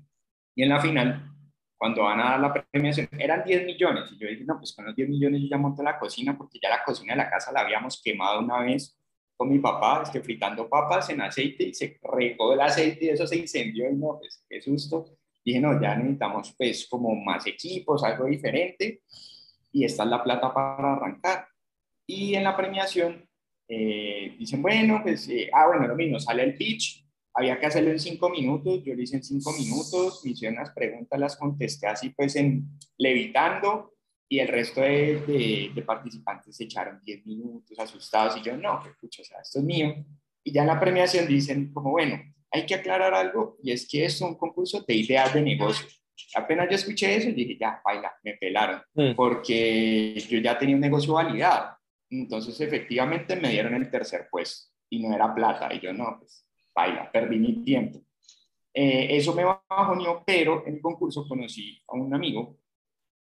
Y 0.56 0.64
en 0.64 0.70
la 0.70 0.80
final, 0.80 1.32
cuando 1.78 2.04
van 2.04 2.20
a 2.20 2.32
dar 2.32 2.40
la 2.40 2.54
premiación, 2.54 3.10
eran 3.18 3.44
10 3.44 3.66
millones. 3.66 4.12
Y 4.12 4.18
yo 4.18 4.28
dije, 4.28 4.44
no, 4.46 4.58
pues 4.58 4.74
con 4.74 4.86
los 4.86 4.96
10 4.96 5.10
millones 5.10 5.42
yo 5.42 5.48
ya 5.50 5.58
monto 5.58 5.84
la 5.84 6.00
cocina 6.00 6.38
porque 6.38 6.60
ya 6.62 6.70
la 6.70 6.84
cocina 6.84 7.14
de 7.14 7.18
la 7.18 7.30
casa 7.30 7.52
la 7.52 7.62
habíamos 7.62 8.02
quemado 8.02 8.40
una 8.40 8.62
vez 8.62 8.98
con 9.36 9.50
mi 9.50 9.60
papá, 9.60 10.04
es 10.04 10.10
que 10.10 10.22
fritando 10.22 10.68
papas 10.68 11.10
en 11.10 11.22
aceite 11.22 11.64
y 11.64 11.74
se 11.74 11.98
regó 12.04 12.54
el 12.54 12.62
aceite 12.62 13.06
y 13.06 13.10
eso 13.10 13.26
se 13.26 13.38
incendió 13.38 13.90
y 13.90 13.96
no, 13.96 14.18
pues 14.20 14.44
qué 14.50 14.62
susto. 14.62 15.18
Dije, 15.44 15.60
no, 15.60 15.82
ya 15.82 15.96
necesitamos 15.96 16.54
pues 16.58 16.88
como 16.90 17.16
más 17.16 17.48
equipos, 17.48 18.04
algo 18.04 18.26
diferente 18.26 19.02
y 19.72 19.86
esta 19.86 20.04
es 20.04 20.10
la 20.10 20.24
plata 20.24 20.54
para 20.54 20.94
arrancar. 20.94 21.48
Y 22.06 22.36
en 22.36 22.44
la 22.44 22.58
premiación 22.58 23.28
eh, 23.68 24.36
dicen, 24.38 24.62
bueno, 24.62 25.02
pues, 25.04 25.30
eh, 25.30 25.50
ah, 25.54 25.68
bueno, 25.68 25.88
lo 25.88 25.96
mismo, 25.96 26.20
sale 26.20 26.44
el 26.44 26.56
pitch, 26.56 27.06
había 27.34 27.60
que 27.60 27.68
hacerlo 27.68 27.92
en 27.92 28.00
cinco 28.00 28.30
minutos, 28.30 28.84
yo 28.84 28.96
lo 28.96 29.02
hice 29.02 29.18
en 29.18 29.24
cinco 29.24 29.54
minutos, 29.54 30.22
me 30.26 30.32
hicieron 30.32 30.58
las 30.58 30.72
preguntas, 30.72 31.20
las 31.20 31.38
contesté 31.38 31.88
así 31.88 32.10
pues 32.10 32.36
en 32.36 32.68
levitando 32.98 33.94
y 34.28 34.40
el 34.40 34.48
resto 34.48 34.82
de, 34.82 35.72
de, 35.74 35.82
participantes 35.84 36.56
se 36.56 36.66
echaron 36.66 37.00
diez 37.04 37.26
minutos 37.26 37.80
asustados 37.80 38.38
y 38.38 38.42
yo, 38.42 38.58
no, 38.58 38.82
que 38.84 38.90
pucha, 39.00 39.22
o 39.22 39.26
sea, 39.26 39.40
esto 39.42 39.60
es 39.60 39.66
mío. 39.66 39.96
Y 40.44 40.52
ya 40.52 40.62
en 40.62 40.68
la 40.68 40.80
premiación 40.80 41.28
dicen 41.28 41.72
como, 41.74 41.92
bueno, 41.92 42.20
hay 42.52 42.66
que 42.66 42.76
aclarar 42.76 43.14
algo 43.14 43.58
y 43.64 43.72
es 43.72 43.88
que 43.88 44.06
es 44.06 44.22
un 44.22 44.36
concurso 44.36 44.84
de 44.88 44.96
ideas 44.96 45.34
de 45.34 45.42
negocio. 45.42 45.88
Apenas 46.36 46.68
yo 46.70 46.76
escuché 46.76 47.16
eso, 47.16 47.32
dije, 47.32 47.58
ya, 47.60 47.82
baila, 47.84 48.14
me 48.24 48.34
pelaron, 48.36 48.82
mm. 48.94 49.16
porque 49.16 50.14
yo 50.30 50.40
ya 50.40 50.58
tenía 50.58 50.76
un 50.76 50.82
negocio 50.82 51.14
validado. 51.14 51.78
Entonces, 52.10 52.60
efectivamente, 52.62 53.36
me 53.36 53.50
dieron 53.50 53.74
el 53.76 53.90
tercer 53.90 54.28
puesto 54.30 54.72
y 54.90 55.00
no 55.02 55.14
era 55.14 55.34
plata. 55.34 55.74
Y 55.74 55.80
yo, 55.80 55.94
no, 55.94 56.18
pues, 56.20 56.46
baila, 56.74 57.12
perdí 57.12 57.38
mi 57.38 57.64
tiempo. 57.64 58.02
Eh, 58.74 59.18
eso 59.18 59.34
me 59.34 59.44
bajoneó, 59.44 60.24
pero 60.26 60.66
en 60.66 60.76
el 60.76 60.82
concurso 60.82 61.28
conocí 61.28 61.82
a 61.88 61.96
un 61.96 62.14
amigo 62.14 62.60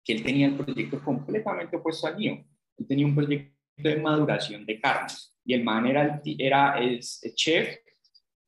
que 0.03 0.13
él 0.13 0.23
tenía 0.23 0.47
el 0.47 0.55
proyecto 0.55 1.01
completamente 1.03 1.77
opuesto 1.77 2.07
al 2.07 2.17
mío. 2.17 2.43
Él 2.77 2.87
tenía 2.87 3.05
un 3.05 3.15
proyecto 3.15 3.53
de 3.77 3.95
maduración 3.97 4.65
de 4.65 4.79
carnes 4.79 5.33
y 5.45 5.53
el 5.53 5.63
man 5.63 5.85
era, 5.85 6.21
era 6.37 6.79
es, 6.79 7.21
chef 7.35 7.77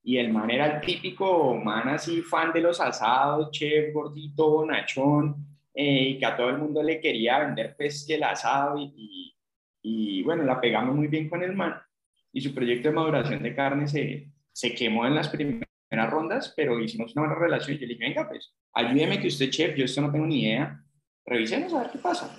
y 0.06 0.18
el 0.18 0.32
man 0.32 0.50
era 0.50 0.76
el 0.76 0.82
típico 0.82 1.56
man 1.56 1.90
así 1.90 2.22
fan 2.22 2.54
de 2.54 2.62
los 2.62 2.80
asados, 2.80 3.52
chef 3.52 3.94
gordito, 3.94 4.50
bonachón, 4.52 5.36
eh, 5.74 6.10
y 6.12 6.18
que 6.18 6.26
a 6.26 6.38
todo 6.38 6.50
el 6.50 6.60
mundo 6.60 6.82
le 6.82 7.02
quería 7.02 7.40
vender 7.40 7.76
pues 7.76 8.10
el 8.10 8.24
asado 8.24 8.78
y 8.80 9.36
y 9.88 10.24
bueno, 10.24 10.42
la 10.42 10.60
pegamos 10.60 10.96
muy 10.96 11.06
bien 11.06 11.30
con 11.30 11.44
el 11.44 11.56
man. 11.56 11.76
Y 12.34 12.42
su 12.42 12.56
proyecto 12.56 12.88
de 12.88 12.96
maduración 12.96 13.44
de 13.44 13.54
carne 13.54 13.88
se, 13.88 14.32
se 14.52 14.74
quemó 14.74 15.06
en 15.06 15.14
las 15.14 15.30
primeras 15.30 15.70
rondas, 16.10 16.52
pero 16.58 16.80
hicimos 16.80 17.16
una 17.16 17.28
buena 17.28 17.40
relación. 17.40 17.78
Y 17.78 17.80
yo 17.82 17.86
le 17.86 17.94
dije, 17.94 18.08
venga, 18.08 18.28
pues, 18.28 18.52
ayúdeme 18.74 19.20
que 19.20 19.28
usted 19.28 19.52
chef, 19.52 19.76
yo 19.76 19.86
esto 19.86 20.02
no 20.02 20.12
tengo 20.12 20.26
ni 20.26 20.42
idea, 20.42 20.84
revisemos 21.24 21.72
a 21.76 21.84
ver 21.84 21.92
qué 21.92 22.00
pasa. 22.00 22.36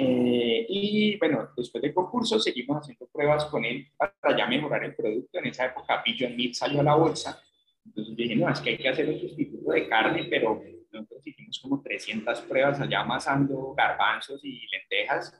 Eh, 0.00 0.66
y 0.68 1.18
bueno, 1.18 1.48
después 1.56 1.82
del 1.82 1.92
concurso 1.92 2.38
seguimos 2.38 2.78
haciendo 2.78 3.08
pruebas 3.08 3.46
con 3.46 3.64
él 3.64 3.88
para 3.96 4.36
ya 4.36 4.46
mejorar 4.46 4.84
el 4.84 4.94
producto. 4.94 5.38
En 5.38 5.46
esa 5.46 5.66
época 5.66 6.02
Pigeon 6.02 6.36
Meat 6.36 6.54
salió 6.54 6.80
a 6.80 6.84
la 6.84 6.94
bolsa. 6.94 7.42
Entonces 7.84 8.14
dije, 8.14 8.36
no, 8.36 8.48
es 8.48 8.60
que 8.60 8.70
hay 8.70 8.78
que 8.78 8.88
hacer 8.88 9.08
un 9.08 9.18
sustituto 9.18 9.72
de 9.72 9.88
carne, 9.88 10.24
pero 10.30 10.62
nosotros 10.92 11.26
hicimos 11.26 11.58
como 11.58 11.82
300 11.82 12.40
pruebas 12.42 12.80
allá 12.80 13.00
amasando 13.00 13.74
garbanzos 13.74 14.44
y 14.44 14.66
lentejas 14.68 15.34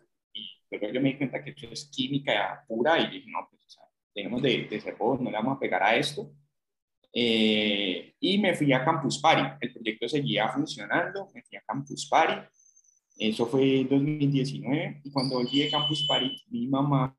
pero 0.68 0.92
yo 0.92 1.00
me 1.00 1.10
di 1.10 1.16
cuenta 1.16 1.42
que 1.42 1.50
esto 1.50 1.66
es 1.70 1.90
química 1.94 2.64
pura 2.66 2.98
y 3.00 3.10
dije, 3.10 3.30
no, 3.30 3.46
pues, 3.50 3.64
o 3.64 3.70
sea, 3.70 3.84
tenemos 4.12 4.42
de, 4.42 4.64
de 4.64 4.80
ser 4.80 4.96
no 4.98 5.30
le 5.30 5.32
vamos 5.32 5.56
a 5.56 5.60
pegar 5.60 5.82
a 5.82 5.96
esto. 5.96 6.30
Eh, 7.12 8.14
y 8.20 8.38
me 8.38 8.54
fui 8.54 8.72
a 8.72 8.84
Campus 8.84 9.18
Party. 9.18 9.56
El 9.60 9.72
proyecto 9.72 10.08
seguía 10.08 10.48
funcionando, 10.48 11.28
me 11.34 11.42
fui 11.42 11.56
a 11.56 11.62
Campus 11.62 12.06
Party. 12.08 12.46
Eso 13.18 13.46
fue 13.46 13.80
en 13.80 13.88
2019 13.88 15.00
y 15.04 15.10
cuando 15.10 15.36
volví 15.36 15.60
de 15.60 15.70
Campus 15.70 16.06
Party, 16.06 16.36
mi 16.50 16.68
mamá 16.68 17.16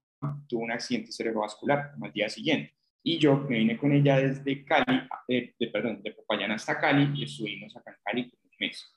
tuvo 0.47 0.61
un 0.61 0.71
accidente 0.71 1.11
cerebrovascular 1.11 1.91
al 2.01 2.13
día 2.13 2.29
siguiente. 2.29 2.73
Y 3.03 3.17
yo 3.17 3.37
me 3.37 3.57
vine 3.57 3.77
con 3.77 3.91
ella 3.91 4.17
desde 4.17 4.63
Cali, 4.63 5.01
de, 5.27 5.53
perdón, 5.71 6.01
de 6.01 6.11
Popayán 6.11 6.51
hasta 6.51 6.79
Cali 6.79 7.11
y 7.19 7.23
estuvimos 7.23 7.75
acá 7.75 7.91
en 7.91 7.97
Cali 8.03 8.31
un 8.43 8.51
mes. 8.59 8.93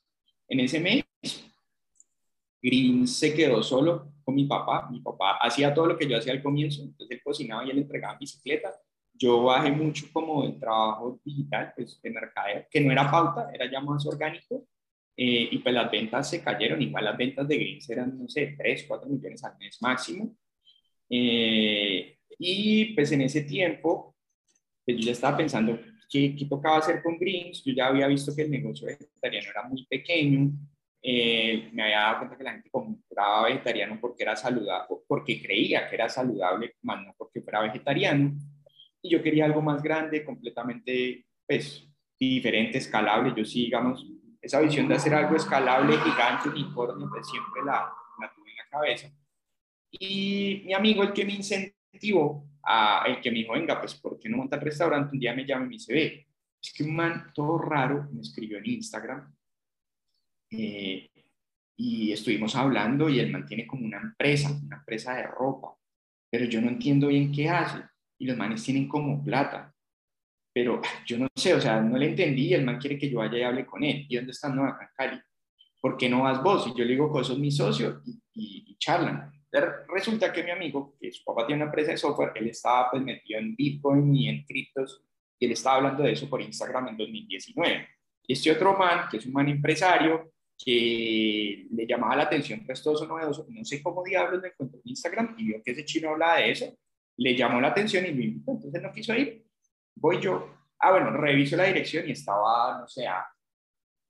En 0.48 0.60
ese 0.60 0.80
mes 0.80 1.04
Green 2.62 3.08
se 3.08 3.34
quedó 3.34 3.62
solo 3.62 4.12
con 4.22 4.36
mi 4.36 4.44
papá. 4.44 4.88
Mi 4.90 5.00
papá 5.00 5.38
hacía 5.40 5.74
todo 5.74 5.86
lo 5.86 5.98
que 5.98 6.08
yo 6.08 6.16
hacía 6.16 6.32
al 6.32 6.42
comienzo, 6.42 6.82
entonces 6.82 7.16
él 7.16 7.22
cocinaba 7.24 7.64
y 7.64 7.70
él 7.70 7.78
entregaba 7.78 8.16
bicicleta. 8.18 8.72
Yo 9.14 9.42
bajé 9.42 9.72
mucho 9.72 10.06
como 10.12 10.44
el 10.44 10.58
trabajo 10.58 11.20
digital, 11.24 11.72
pues 11.74 12.00
de 12.00 12.10
mercadeo, 12.10 12.64
que 12.70 12.80
no 12.80 12.92
era 12.92 13.10
pauta, 13.10 13.50
era 13.52 13.70
ya 13.70 13.80
más 13.80 14.06
orgánico. 14.06 14.64
Eh, 15.16 15.48
y 15.50 15.58
pues 15.58 15.74
las 15.74 15.90
ventas 15.90 16.30
se 16.30 16.42
cayeron, 16.42 16.80
igual 16.80 17.04
las 17.04 17.16
ventas 17.16 17.46
de 17.46 17.56
Greens 17.56 17.88
eran, 17.90 18.18
no 18.18 18.28
sé, 18.28 18.54
3, 18.56 18.84
4 18.88 19.08
millones 19.08 19.44
al 19.44 19.56
mes 19.58 19.78
máximo. 19.80 20.36
Eh, 21.08 22.18
y 22.38 22.94
pues 22.94 23.12
en 23.12 23.22
ese 23.22 23.42
tiempo, 23.42 24.16
pues 24.84 24.96
yo 24.98 25.04
ya 25.06 25.12
estaba 25.12 25.36
pensando 25.36 25.78
qué, 26.10 26.34
qué 26.36 26.46
tocaba 26.46 26.78
hacer 26.78 27.02
con 27.02 27.18
Greens. 27.18 27.62
Yo 27.64 27.74
ya 27.74 27.88
había 27.88 28.06
visto 28.06 28.34
que 28.34 28.42
el 28.42 28.50
negocio 28.50 28.86
vegetariano 28.86 29.50
era 29.50 29.62
muy 29.68 29.86
pequeño, 29.86 30.50
eh, 31.04 31.68
me 31.72 31.82
había 31.82 31.98
dado 31.98 32.18
cuenta 32.18 32.38
que 32.38 32.44
la 32.44 32.52
gente 32.52 32.70
compraba 32.70 33.46
vegetariano 33.46 33.98
porque 34.00 34.22
era 34.22 34.36
saludable, 34.36 34.98
porque 35.08 35.42
creía 35.42 35.88
que 35.88 35.96
era 35.96 36.08
saludable, 36.08 36.76
más 36.82 37.04
no 37.04 37.14
porque 37.18 37.42
fuera 37.42 37.60
vegetariano. 37.60 38.32
Y 39.02 39.10
yo 39.10 39.22
quería 39.22 39.46
algo 39.46 39.60
más 39.62 39.82
grande, 39.82 40.24
completamente 40.24 41.26
pues, 41.46 41.88
diferente, 42.18 42.78
escalable. 42.78 43.34
Yo 43.36 43.44
sí, 43.44 43.64
digamos, 43.64 44.06
esa 44.42 44.60
visión 44.60 44.88
de 44.88 44.96
hacer 44.96 45.14
algo 45.14 45.36
escalable, 45.36 45.96
gigante, 45.98 46.48
unicornio, 46.48 47.08
pues 47.08 47.28
siempre 47.28 47.62
la, 47.64 47.92
la 48.20 48.32
tuve 48.34 48.50
en 48.50 48.56
la 48.56 48.68
cabeza. 48.68 49.08
Y 49.92 50.62
mi 50.66 50.74
amigo, 50.74 51.04
el 51.04 51.12
que 51.12 51.24
me 51.24 51.34
incentivó, 51.34 52.44
a, 52.64 53.04
el 53.06 53.20
que 53.20 53.30
me 53.30 53.38
dijo, 53.38 53.52
venga, 53.52 53.78
pues, 53.80 53.94
¿por 53.94 54.18
qué 54.18 54.28
no 54.28 54.38
monta 54.38 54.56
el 54.56 54.62
restaurante? 54.62 55.12
Un 55.12 55.20
día 55.20 55.34
me 55.34 55.46
llama 55.46 55.64
y 55.64 55.68
me 55.68 55.74
dice, 55.74 55.94
ve, 55.94 56.26
es 56.60 56.72
que 56.72 56.82
un 56.82 56.94
man 56.94 57.32
todo 57.34 57.58
raro 57.58 58.08
me 58.12 58.20
escribió 58.20 58.58
en 58.58 58.66
Instagram 58.66 59.34
eh, 60.50 61.10
y 61.76 62.12
estuvimos 62.12 62.54
hablando 62.54 63.08
y 63.08 63.20
el 63.20 63.30
man 63.30 63.46
tiene 63.46 63.66
como 63.66 63.84
una 63.84 64.00
empresa, 64.00 64.50
una 64.50 64.76
empresa 64.76 65.14
de 65.14 65.24
ropa, 65.24 65.76
pero 66.30 66.44
yo 66.44 66.60
no 66.60 66.68
entiendo 66.68 67.08
bien 67.08 67.32
qué 67.32 67.48
hace 67.48 67.82
y 68.18 68.26
los 68.26 68.36
manes 68.36 68.62
tienen 68.62 68.88
como 68.88 69.22
plata, 69.24 69.71
pero 70.52 70.80
yo 71.06 71.18
no 71.18 71.28
sé, 71.34 71.54
o 71.54 71.60
sea, 71.60 71.80
no 71.80 71.96
le 71.96 72.08
entendí 72.08 72.48
y 72.48 72.54
el 72.54 72.64
man 72.64 72.78
quiere 72.78 72.98
que 72.98 73.08
yo 73.08 73.18
vaya 73.18 73.38
y 73.38 73.42
hable 73.42 73.66
con 73.66 73.82
él. 73.82 74.06
¿Y 74.08 74.16
dónde 74.16 74.32
está 74.32 74.48
No, 74.48 74.64
acá 74.64 74.84
en 74.84 74.90
Cali. 74.94 75.22
¿Por 75.80 75.96
qué 75.96 76.08
no 76.08 76.22
vas 76.22 76.42
vos? 76.42 76.66
Y 76.68 76.78
yo 76.78 76.84
le 76.84 76.92
digo, 76.92 77.10
pues 77.10 77.26
sos 77.26 77.38
mi 77.38 77.50
socio 77.50 78.02
y, 78.04 78.64
y, 78.66 78.76
charlan. 78.76 79.32
Resulta 79.88 80.32
que 80.32 80.42
mi 80.42 80.50
amigo, 80.50 80.96
que 80.98 81.12
su 81.12 81.24
papá 81.24 81.46
tiene 81.46 81.62
una 81.62 81.70
empresa 81.70 81.90
de 81.90 81.98
software, 81.98 82.32
él 82.36 82.48
estaba 82.48 82.90
pues 82.90 83.02
metido 83.02 83.38
en 83.38 83.54
Bitcoin 83.54 84.14
y 84.14 84.28
en 84.28 84.44
criptos 84.44 85.04
y 85.38 85.46
él 85.46 85.52
estaba 85.52 85.76
hablando 85.76 86.04
de 86.04 86.12
eso 86.12 86.28
por 86.28 86.40
Instagram 86.40 86.88
en 86.88 86.96
2019. 86.96 87.88
Y 88.26 88.32
este 88.32 88.50
otro 88.50 88.76
man, 88.76 89.08
que 89.10 89.18
es 89.18 89.26
un 89.26 89.32
man 89.32 89.48
empresario, 89.48 90.32
que 90.56 91.66
le 91.70 91.86
llamaba 91.86 92.16
la 92.16 92.22
atención 92.24 92.62
pues 92.64 92.82
todo 92.82 92.94
eso 92.94 93.06
novedoso, 93.06 93.46
no 93.48 93.64
sé 93.64 93.82
cómo 93.82 94.04
diablos 94.04 94.40
me 94.40 94.48
encontró 94.48 94.78
en 94.78 94.90
Instagram 94.90 95.34
y 95.36 95.44
vio 95.44 95.62
que 95.62 95.72
ese 95.72 95.84
chino 95.84 96.10
hablaba 96.10 96.36
de 96.36 96.52
eso, 96.52 96.78
le 97.16 97.36
llamó 97.36 97.60
la 97.60 97.68
atención 97.68 98.06
y 98.06 98.12
me 98.12 98.24
invitó, 98.24 98.52
entonces 98.52 98.82
no 98.82 98.92
quiso 98.92 99.14
ir, 99.14 99.44
voy 99.94 100.20
yo, 100.20 100.48
ah 100.78 100.90
bueno, 100.92 101.10
reviso 101.10 101.56
la 101.56 101.64
dirección 101.64 102.08
y 102.08 102.12
estaba, 102.12 102.78
no 102.80 102.88
sé, 102.88 103.06
a 103.06 103.26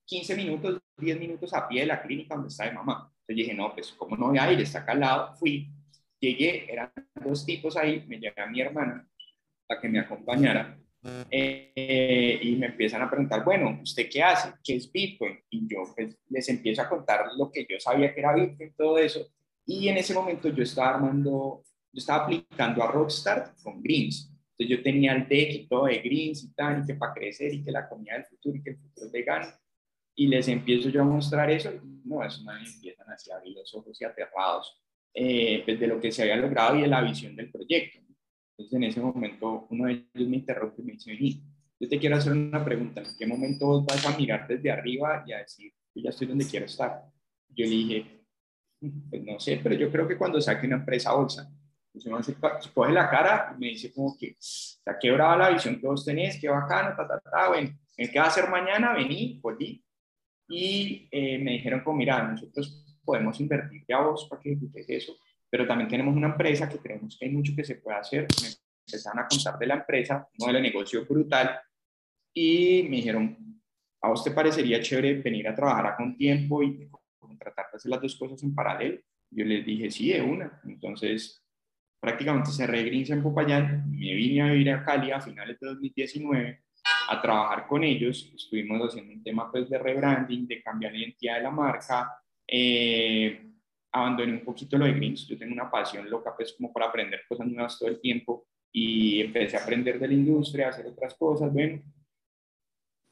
15 0.07 0.37
minutos, 0.37 0.81
10 0.97 1.18
minutos 1.18 1.53
a 1.55 1.68
pie 1.68 1.81
de 1.81 1.87
la 1.87 2.03
clínica 2.03 2.35
donde 2.35 2.49
está 2.49 2.64
mi 2.68 2.77
mamá, 2.77 3.11
entonces 3.12 3.37
dije, 3.37 3.55
no, 3.55 3.73
pues 3.73 3.92
cómo 3.92 4.16
no 4.16 4.29
voy 4.29 4.38
a 4.38 4.53
ir, 4.53 4.61
está 4.61 4.81
acá 4.81 4.92
al 4.92 5.01
lado, 5.01 5.35
fui, 5.37 5.71
llegué, 6.18 6.73
eran 6.73 6.92
dos 7.25 7.45
tipos 7.45 7.77
ahí, 7.77 8.05
me 8.07 8.18
llega 8.18 8.47
mi 8.47 8.61
hermana 8.61 9.09
a 9.68 9.81
que 9.81 9.88
me 9.88 10.01
acompañara, 10.01 10.79
eh, 11.31 12.38
y 12.42 12.55
me 12.57 12.66
empiezan 12.66 13.03
a 13.03 13.11
preguntar, 13.11 13.45
bueno, 13.45 13.81
¿usted 13.83 14.09
qué 14.09 14.23
hace? 14.23 14.53
¿Qué 14.62 14.77
es 14.77 14.90
Bitcoin? 14.90 15.38
Y 15.51 15.66
yo 15.66 15.83
pues, 15.97 16.16
les 16.29 16.49
empiezo 16.49 16.83
a 16.83 16.88
contar 16.88 17.27
lo 17.37 17.51
que 17.51 17.66
yo 17.68 17.79
sabía 17.81 18.14
que 18.14 18.21
era 18.21 18.35
Bitcoin, 18.35 18.73
todo 18.77 18.99
eso. 18.99 19.27
Y 19.66 19.88
en 19.88 19.97
ese 19.97 20.14
momento 20.14 20.49
yo 20.49 20.62
estaba 20.62 20.90
armando, 20.90 21.64
yo 21.92 21.99
estaba 21.99 22.25
aplicando 22.25 22.83
a 22.83 22.90
Rockstar 22.90 23.55
con 23.62 23.83
Greens. 23.83 24.32
Entonces 24.57 24.77
yo 24.77 24.83
tenía 24.83 25.15
el 25.15 25.29
deck 25.29 25.51
y 25.51 25.67
todo 25.67 25.87
de 25.87 25.99
Greens 25.99 26.45
y 26.45 26.53
tal, 26.55 26.83
y 26.83 26.87
que 26.87 26.95
para 26.95 27.15
crecer 27.15 27.53
y 27.53 27.65
que 27.65 27.73
la 27.73 27.88
comida 27.88 28.15
del 28.15 28.25
futuro 28.25 28.57
y 28.57 28.62
que 28.62 28.71
el 28.71 28.77
futuro 28.77 29.07
es 29.07 29.12
vegano. 29.12 29.49
Y 30.15 30.27
les 30.27 30.47
empiezo 30.49 30.91
yo 30.91 31.03
a 31.03 31.05
mostrar 31.05 31.51
eso. 31.51 31.73
no, 32.05 32.23
eso 32.23 32.43
me 32.45 32.53
empiezan 32.59 33.11
así 33.11 33.31
a 33.31 33.37
abrir 33.37 33.55
los 33.57 33.75
ojos 33.75 34.01
y 34.01 34.05
aterrados 34.05 34.83
eh, 35.15 35.62
pues 35.65 35.79
de 35.79 35.87
lo 35.87 36.01
que 36.01 36.11
se 36.11 36.23
había 36.23 36.37
logrado 36.37 36.77
y 36.77 36.83
de 36.83 36.87
la 36.87 37.03
visión 37.03 37.37
del 37.37 37.51
proyecto. 37.51 37.99
Entonces 38.57 38.77
en 38.77 38.85
ese 38.85 39.01
momento 39.01 39.67
uno 39.71 39.87
de 39.87 40.07
ellos 40.15 40.29
me 40.29 40.37
interrumpe 40.37 40.83
y 40.83 40.85
me 40.85 40.93
dice, 40.93 41.11
vení, 41.11 41.43
yo 41.81 41.88
te 41.88 41.99
quiero 41.99 42.17
hacer 42.17 42.33
una 42.33 42.65
pregunta, 42.65 43.01
¿en 43.01 43.17
qué 43.19 43.27
momento 43.27 43.67
vos 43.67 43.85
vas 43.85 44.07
a 44.07 44.17
mirar 44.17 44.47
desde 44.47 44.71
arriba 44.71 45.25
y 45.27 45.33
a 45.33 45.38
decir, 45.38 45.73
yo 45.95 46.03
ya 46.03 46.11
estoy 46.11 46.29
donde 46.29 46.47
quiero 46.47 46.67
estar? 46.67 47.03
Yo 47.49 47.65
le 47.65 47.71
dije, 47.71 48.21
pues 49.11 49.23
no 49.25 49.38
sé, 49.38 49.61
pero 49.62 49.75
yo 49.75 49.91
creo 49.91 50.09
que 50.09 50.17
cuando 50.17 50.41
saque 50.41 50.67
una 50.67 50.77
empresa 50.77 51.12
bolsa, 51.12 51.51
uno 51.94 52.22
se, 52.22 52.35
coge 52.72 52.92
la 52.92 53.09
cara 53.11 53.55
y 53.55 53.61
me 53.61 53.66
dice 53.68 53.92
como 53.92 54.16
que, 54.16 54.37
está 54.38 54.98
quebrada 54.98 55.37
la 55.37 55.50
visión 55.50 55.78
que 55.81 55.87
vos 55.87 56.05
tenés, 56.05 56.40
qué 56.40 56.48
bacano, 56.48 56.94
ta, 56.96 57.07
ta, 57.07 57.20
ta, 57.20 57.48
bueno, 57.48 57.70
¿en 57.96 58.11
qué 58.11 58.18
va 58.18 58.26
a 58.26 58.28
hacer 58.28 58.48
mañana? 58.48 58.94
Vení, 58.94 59.38
volví. 59.42 59.85
Y 60.48 61.09
eh, 61.11 61.38
me 61.38 61.52
dijeron 61.52 61.81
como, 61.81 61.98
mira, 61.98 62.22
nosotros 62.22 63.00
podemos 63.05 63.38
invertirte 63.40 63.92
a 63.92 64.00
vos 64.00 64.26
para 64.28 64.40
que 64.40 64.52
ejecutes 64.52 64.88
eso, 64.88 65.16
pero 65.48 65.66
también 65.66 65.88
tenemos 65.88 66.16
una 66.16 66.28
empresa 66.28 66.68
que 66.68 66.78
creemos 66.78 67.16
que 67.18 67.26
hay 67.26 67.33
mucho 67.33 67.52
que 67.55 67.64
se 67.64 67.76
puede 67.76 67.98
hacer. 67.98 68.26
Me 68.40 68.48
empezaron 68.87 69.18
a 69.20 69.28
contar 69.28 69.59
de 69.59 69.66
la 69.66 69.74
empresa, 69.74 70.28
un 70.38 70.46
modelo 70.46 70.59
de 70.59 70.62
negocio 70.62 71.05
brutal, 71.07 71.61
y 72.35 72.87
me 72.88 72.96
dijeron, 72.96 73.61
¿a 74.00 74.09
vos 74.09 74.24
te 74.24 74.31
parecería 74.31 74.81
chévere 74.81 75.20
venir 75.20 75.46
a 75.48 75.55
trabajar 75.55 75.87
a 75.87 75.96
con 75.96 76.16
tiempo 76.16 76.62
y 76.62 76.88
tratar 77.38 77.66
de 77.70 77.76
hacer 77.76 77.90
las 77.90 78.00
dos 78.00 78.16
cosas 78.16 78.42
en 78.42 78.55
paralelo? 78.55 78.98
Yo 79.31 79.44
les 79.44 79.64
dije, 79.64 79.90
sí, 79.90 80.12
de 80.12 80.22
una. 80.22 80.61
Entonces, 80.64 81.41
prácticamente 82.03 82.51
cerré 82.51 82.83
Grinza 82.83 83.15
en 83.15 83.23
Popayán, 83.23 83.88
me 83.88 84.12
vine 84.15 84.43
a 84.43 84.51
vivir 84.51 84.71
a 84.73 84.85
Cali 84.85 85.12
a 85.12 85.21
finales 85.21 85.61
de 85.61 85.69
2019 85.69 86.62
a 87.09 87.23
trabajar 87.23 87.69
con 87.69 87.85
ellos. 87.85 88.33
Estuvimos 88.35 88.88
haciendo 88.88 89.12
un 89.12 89.23
tema 89.23 89.49
pues, 89.53 89.71
de 89.71 89.79
rebranding, 89.79 90.49
de 90.49 90.61
cambiar 90.61 90.91
la 90.93 90.99
identidad 90.99 91.37
de 91.37 91.43
la 91.43 91.53
marca, 91.53 92.12
eh, 92.45 93.47
abandoné 93.93 94.33
un 94.33 94.45
poquito 94.45 94.77
lo 94.77 94.85
de 94.85 94.95
Greens. 94.95 95.29
Yo 95.29 95.38
tengo 95.38 95.53
una 95.53 95.71
pasión 95.71 96.11
loca, 96.11 96.35
pues, 96.37 96.53
como 96.55 96.73
para 96.73 96.87
aprender 96.87 97.21
cosas 97.29 97.47
nuevas 97.47 97.79
todo 97.79 97.88
el 97.88 98.01
tiempo 98.01 98.49
y 98.73 99.21
empecé 99.21 99.57
a 99.57 99.62
aprender 99.62 100.01
de 100.01 100.09
la 100.09 100.15
industria, 100.15 100.67
a 100.67 100.71
hacer 100.71 100.87
otras 100.87 101.15
cosas, 101.15 101.53
bueno. 101.53 101.81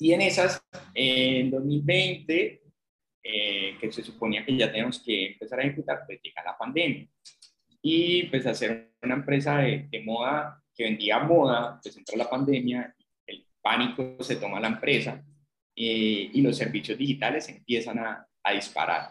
Y 0.00 0.12
en 0.12 0.22
esas, 0.22 0.61
en 0.94 1.48
2020, 1.53 2.62
eh, 3.22 3.76
que 3.79 3.92
se 3.92 4.03
suponía 4.03 4.44
que 4.44 4.57
ya 4.57 4.66
teníamos 4.66 4.98
que 4.98 5.26
empezar 5.26 5.61
a 5.61 5.62
ejecutar, 5.62 6.03
pues 6.07 6.20
llega 6.20 6.42
la 6.42 6.59
pandemia. 6.59 7.07
Y 7.82 8.24
pues 8.24 8.46
hacer 8.46 8.92
una 9.02 9.14
empresa 9.14 9.58
de, 9.58 9.88
de 9.90 10.02
moda 10.02 10.62
que 10.74 10.84
vendía 10.84 11.18
moda, 11.18 11.80
pues 11.82 11.96
entra 11.96 12.16
la 12.16 12.30
pandemia, 12.30 12.94
el 13.26 13.46
pánico 13.60 14.16
se 14.22 14.36
toma 14.36 14.60
la 14.60 14.68
empresa 14.68 15.22
eh, 15.76 16.30
y 16.32 16.40
los 16.42 16.56
servicios 16.56 16.98
digitales 16.98 17.48
empiezan 17.48 17.98
a, 17.98 18.26
a 18.42 18.52
disparar. 18.52 19.10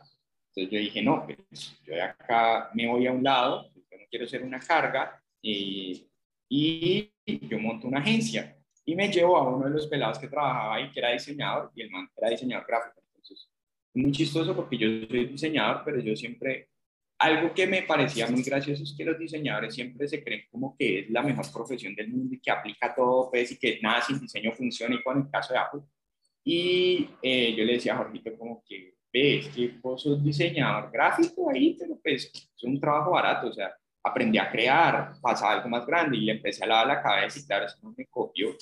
Entonces 0.50 0.72
yo 0.72 0.80
dije, 0.80 1.02
no, 1.02 1.26
pues 1.26 1.80
yo 1.86 1.94
de 1.94 2.02
acá 2.02 2.70
me 2.74 2.88
voy 2.88 3.08
a 3.08 3.12
un 3.12 3.24
lado, 3.24 3.72
yo 3.74 3.98
no 3.98 4.06
quiero 4.10 4.28
ser 4.28 4.44
una 4.44 4.60
carga, 4.60 5.22
y, 5.42 6.08
y 6.50 7.12
yo 7.26 7.60
monto 7.60 7.88
una 7.88 8.00
agencia 8.00 8.56
y 8.86 8.96
me 8.96 9.12
llevo 9.12 9.38
a 9.38 9.48
uno 9.48 9.66
de 9.66 9.72
los 9.72 9.88
pelados 9.88 10.18
que 10.18 10.28
trabajaba 10.28 10.76
ahí, 10.76 10.90
que 10.90 11.00
era 11.00 11.12
diseñador, 11.12 11.72
y 11.76 11.84
el 11.84 11.92
man 11.92 12.10
era 12.18 12.32
diseñador 12.32 12.66
gráfico. 12.68 13.04
Entonces, 13.08 13.50
muy 13.94 14.12
chistoso 14.12 14.56
porque 14.56 14.78
yo 14.78 14.88
soy 15.08 15.26
diseñador, 15.28 15.84
pero 15.86 16.00
yo 16.00 16.16
siempre, 16.16 16.70
algo 17.20 17.54
que 17.54 17.68
me 17.68 17.82
parecía 17.82 18.28
muy 18.28 18.42
gracioso 18.42 18.84
es 18.84 18.96
que 18.98 19.04
los 19.04 19.20
diseñadores 19.20 19.76
siempre 19.76 20.08
se 20.08 20.24
creen 20.24 20.44
como 20.50 20.76
que 20.78 21.00
es 21.00 21.10
la 21.10 21.22
mejor 21.22 21.46
profesión 21.52 21.94
del 21.94 22.08
mundo 22.08 22.34
y 22.34 22.40
que 22.40 22.50
aplica 22.50 22.96
todo, 22.96 23.30
pues, 23.30 23.52
y 23.52 23.60
que 23.60 23.80
nada 23.82 24.02
sin 24.02 24.20
diseño 24.22 24.54
funciona, 24.54 24.96
y 24.96 25.04
con 25.04 25.18
el 25.18 25.30
caso 25.30 25.54
de 25.54 25.60
Apple. 25.60 25.82
Y 26.46 27.10
eh, 27.22 27.54
yo 27.58 27.66
le 27.66 27.74
decía 27.74 27.94
a 27.94 27.98
Jorgito 27.98 28.38
como 28.38 28.64
que 28.66 28.96
ves 29.12 29.50
que 29.50 29.68
vos 29.82 30.02
sos 30.02 30.24
diseñador 30.24 30.90
gráfico 30.92 31.50
ahí, 31.50 31.76
pero 31.78 32.00
pues 32.02 32.32
es 32.34 32.64
un 32.64 32.80
trabajo 32.80 33.12
barato, 33.12 33.48
o 33.48 33.54
sea, 33.54 33.74
aprendí 34.02 34.38
a 34.38 34.50
crear, 34.50 35.12
pasaba 35.22 35.54
algo 35.54 35.68
más 35.68 35.86
grande 35.86 36.16
y 36.16 36.22
le 36.22 36.32
empecé 36.34 36.64
a 36.64 36.68
lavar 36.68 36.88
la 36.88 37.04
cabeza 37.04 37.38
y 37.38 37.46
claro, 37.46 37.66
eso 37.66 37.78
no 37.82 37.94
me 37.98 38.06
copió. 38.06 38.56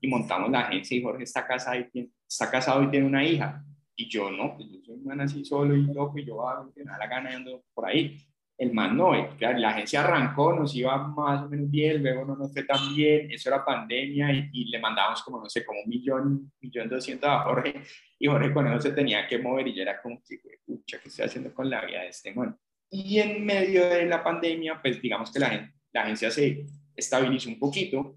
Y 0.00 0.08
montamos 0.08 0.50
la 0.50 0.60
agencia 0.60 0.96
y 0.96 1.02
Jorge 1.02 1.22
está 1.22 1.46
casado 1.46 1.78
y 1.78 1.88
tiene, 1.90 2.10
está 2.28 2.50
casado 2.50 2.82
y 2.82 2.90
tiene 2.90 3.06
una 3.06 3.24
hija 3.24 3.64
y 4.00 4.08
yo 4.08 4.30
no, 4.30 4.56
pues 4.56 4.70
yo 4.70 4.78
soy 4.82 4.94
un 4.94 5.04
man 5.04 5.20
así 5.20 5.44
solo 5.44 5.76
y 5.76 5.82
loco 5.82 6.18
y 6.18 6.24
yo 6.24 6.48
hago 6.48 6.72
que 6.72 6.84
nada 6.84 6.98
la 6.98 7.06
gana 7.06 7.36
ando 7.36 7.64
por 7.74 7.86
ahí. 7.86 8.18
El 8.56 8.72
man 8.72 8.96
no, 8.96 9.12
claro, 9.36 9.58
la 9.58 9.70
agencia 9.70 10.02
arrancó, 10.04 10.54
nos 10.54 10.74
iba 10.74 10.96
más 11.08 11.42
o 11.42 11.48
menos 11.48 11.70
bien, 11.70 12.02
luego 12.02 12.24
no 12.24 12.36
nos 12.36 12.52
fue 12.52 12.62
tan 12.64 12.94
bien, 12.94 13.30
eso 13.30 13.48
era 13.48 13.64
pandemia 13.64 14.32
y, 14.32 14.50
y 14.52 14.64
le 14.66 14.78
mandábamos 14.78 15.22
como, 15.22 15.40
no 15.40 15.48
sé, 15.48 15.64
como 15.64 15.80
un 15.82 15.88
millón, 15.88 16.52
millón 16.60 16.88
doscientos 16.88 17.28
a 17.28 17.40
Jorge 17.40 17.82
y 18.18 18.26
Jorge 18.26 18.52
con 18.52 18.66
eso 18.66 18.80
se 18.80 18.92
tenía 18.92 19.26
que 19.26 19.38
mover 19.38 19.68
y 19.68 19.74
yo 19.74 19.82
era 19.82 20.00
como, 20.00 20.20
pucha, 20.66 20.98
¿qué 20.98 21.08
estoy 21.08 21.26
haciendo 21.26 21.54
con 21.54 21.68
la 21.70 21.84
vida 21.84 22.00
de 22.02 22.08
este 22.08 22.34
man? 22.34 22.56
Y 22.90 23.18
en 23.18 23.44
medio 23.44 23.88
de 23.88 24.06
la 24.06 24.22
pandemia, 24.22 24.80
pues 24.80 25.00
digamos 25.00 25.30
que 25.32 25.38
la, 25.38 25.72
la 25.92 26.02
agencia 26.02 26.30
se 26.30 26.66
estabilizó 26.94 27.48
un 27.48 27.58
poquito 27.58 28.16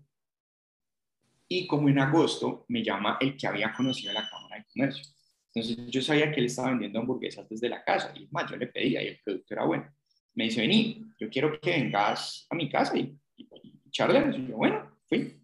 y 1.48 1.67
como 1.67 1.88
en 1.89 2.00
agosto 2.00 2.65
me 2.69 2.84
llama 2.84 3.17
el 3.22 3.38
que 3.38 3.48
había 3.48 3.72
conocido 3.72 4.12
la 4.13 4.28
Cámara 4.30 4.58
de 4.58 4.65
Comercio. 4.74 5.12
Entonces 5.54 5.86
yo 5.88 6.02
sabía 6.02 6.32
que 6.32 6.39
él 6.39 6.48
estaba 6.48 6.70
vendiendo 6.70 7.00
hamburguesas 7.00 7.48
desde 7.48 7.70
la 7.70 7.84
casa 7.84 8.12
y 8.16 8.28
más, 8.32 8.50
yo 8.50 8.58
le 8.58 8.68
pedía 8.68 9.04
y 9.04 9.08
el 9.08 9.20
producto 9.24 9.54
era 9.54 9.66
bueno. 9.66 9.94
Me 10.34 10.46
dice, 10.46 10.62
vení, 10.62 11.06
yo 11.20 11.30
quiero 11.30 11.60
que 11.60 11.70
vengas 11.70 12.48
a 12.50 12.56
mi 12.56 12.70
casa 12.70 12.98
y, 12.98 13.16
y, 13.38 13.48
y 13.63 13.92
charlemos. 13.92 14.36
Y 14.38 14.48
yo, 14.48 14.58
bueno, 14.58 14.98
fui. 15.08 15.39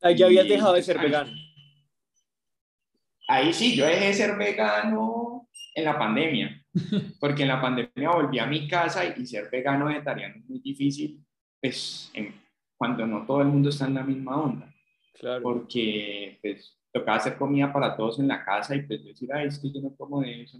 Ahí 0.00 0.16
ya 0.16 0.26
habías 0.26 0.48
dejado 0.48 0.74
de 0.74 0.82
ser 0.82 0.98
vegano. 0.98 1.32
Ahí 3.28 3.52
sí, 3.52 3.76
yo 3.76 3.86
dejé 3.86 4.06
de 4.06 4.14
ser 4.14 4.36
vegano 4.36 5.48
en 5.74 5.84
la 5.84 5.98
pandemia, 5.98 6.64
porque 7.20 7.42
en 7.42 7.48
la 7.48 7.60
pandemia 7.60 8.10
volví 8.10 8.38
a 8.38 8.46
mi 8.46 8.66
casa 8.68 9.04
y, 9.16 9.26
ser 9.26 9.48
vegano 9.50 9.86
vegetariano 9.86 10.36
es 10.36 10.48
muy 10.48 10.58
difícil, 10.58 11.24
pues 11.60 12.12
cuando 12.76 13.06
no 13.06 13.24
todo 13.24 13.42
el 13.42 13.48
mundo 13.48 13.68
está 13.68 13.86
en 13.86 13.94
la 13.94 14.02
misma 14.02 14.36
onda. 14.42 14.74
Claro. 15.14 15.42
Porque 15.42 16.38
pues 16.42 16.81
tocaba 16.92 17.16
hacer 17.16 17.36
comida 17.36 17.72
para 17.72 17.96
todos 17.96 18.20
en 18.20 18.28
la 18.28 18.44
casa 18.44 18.74
y 18.74 18.82
pues 18.82 19.04
decir, 19.04 19.28
ay, 19.32 19.48
es 19.48 19.58
que 19.58 19.72
yo 19.72 19.80
no 19.80 19.94
como 19.96 20.20
de 20.20 20.42
eso. 20.42 20.58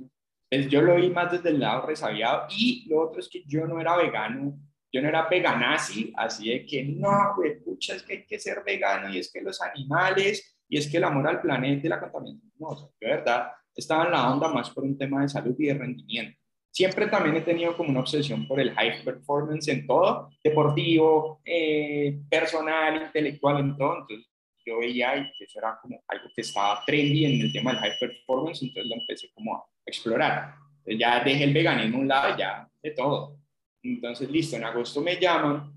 Pues 0.50 0.68
yo 0.68 0.82
lo 0.82 0.96
vi 0.96 1.10
más 1.10 1.30
desde 1.30 1.50
el 1.50 1.60
lado 1.60 1.86
resabiado 1.86 2.46
y 2.50 2.86
lo 2.88 3.02
otro 3.02 3.20
es 3.20 3.28
que 3.28 3.42
yo 3.46 3.66
no 3.66 3.80
era 3.80 3.96
vegano, 3.96 4.58
yo 4.92 5.00
no 5.00 5.08
era 5.08 5.28
veganasi, 5.28 6.12
así 6.16 6.50
de 6.50 6.66
que 6.66 6.84
no, 6.84 7.34
güey, 7.36 7.60
pucha, 7.60 7.94
es 7.94 8.02
que 8.02 8.12
hay 8.12 8.26
que 8.26 8.38
ser 8.38 8.62
vegano 8.64 9.12
y 9.12 9.18
es 9.18 9.30
que 9.32 9.40
los 9.40 9.60
animales 9.62 10.58
y 10.68 10.78
es 10.78 10.90
que 10.90 10.98
el 10.98 11.04
amor 11.04 11.28
al 11.28 11.40
planeta 11.40 11.86
y 11.86 11.90
la 11.90 12.00
contaminación, 12.00 12.52
no, 12.58 12.68
o 12.68 12.76
sea, 12.76 12.88
de 13.00 13.06
verdad 13.06 13.52
estaba 13.74 14.04
en 14.04 14.12
la 14.12 14.32
onda 14.32 14.48
más 14.48 14.70
por 14.70 14.84
un 14.84 14.98
tema 14.98 15.22
de 15.22 15.28
salud 15.28 15.54
y 15.58 15.66
de 15.66 15.74
rendimiento. 15.74 16.38
Siempre 16.70 17.06
también 17.06 17.36
he 17.36 17.42
tenido 17.42 17.76
como 17.76 17.90
una 17.90 18.00
obsesión 18.00 18.46
por 18.46 18.58
el 18.58 18.72
high 18.72 19.04
performance 19.04 19.68
en 19.68 19.86
todo, 19.86 20.30
deportivo, 20.42 21.40
eh, 21.44 22.18
personal, 22.30 23.02
intelectual. 23.02 23.60
Entonces 23.60 24.31
yo 24.64 24.78
veía 24.78 25.32
que 25.36 25.44
eso 25.44 25.58
era 25.58 25.78
como 25.80 26.02
algo 26.08 26.28
que 26.34 26.42
estaba 26.42 26.82
trendy 26.84 27.24
en 27.24 27.40
el 27.40 27.52
tema 27.52 27.72
del 27.72 27.80
high 27.80 27.98
performance, 27.98 28.62
entonces 28.62 28.88
lo 28.88 28.94
empecé 28.96 29.30
como 29.34 29.56
a 29.56 29.64
explorar. 29.86 30.54
Entonces 30.78 30.98
ya 30.98 31.24
dejé 31.24 31.44
el 31.44 31.54
veganismo 31.54 31.98
a 31.98 32.00
un 32.00 32.08
lado, 32.08 32.36
ya 32.38 32.68
de 32.82 32.90
todo. 32.92 33.38
Entonces, 33.82 34.30
listo, 34.30 34.56
en 34.56 34.64
agosto 34.64 35.00
me 35.00 35.16
llaman, 35.20 35.72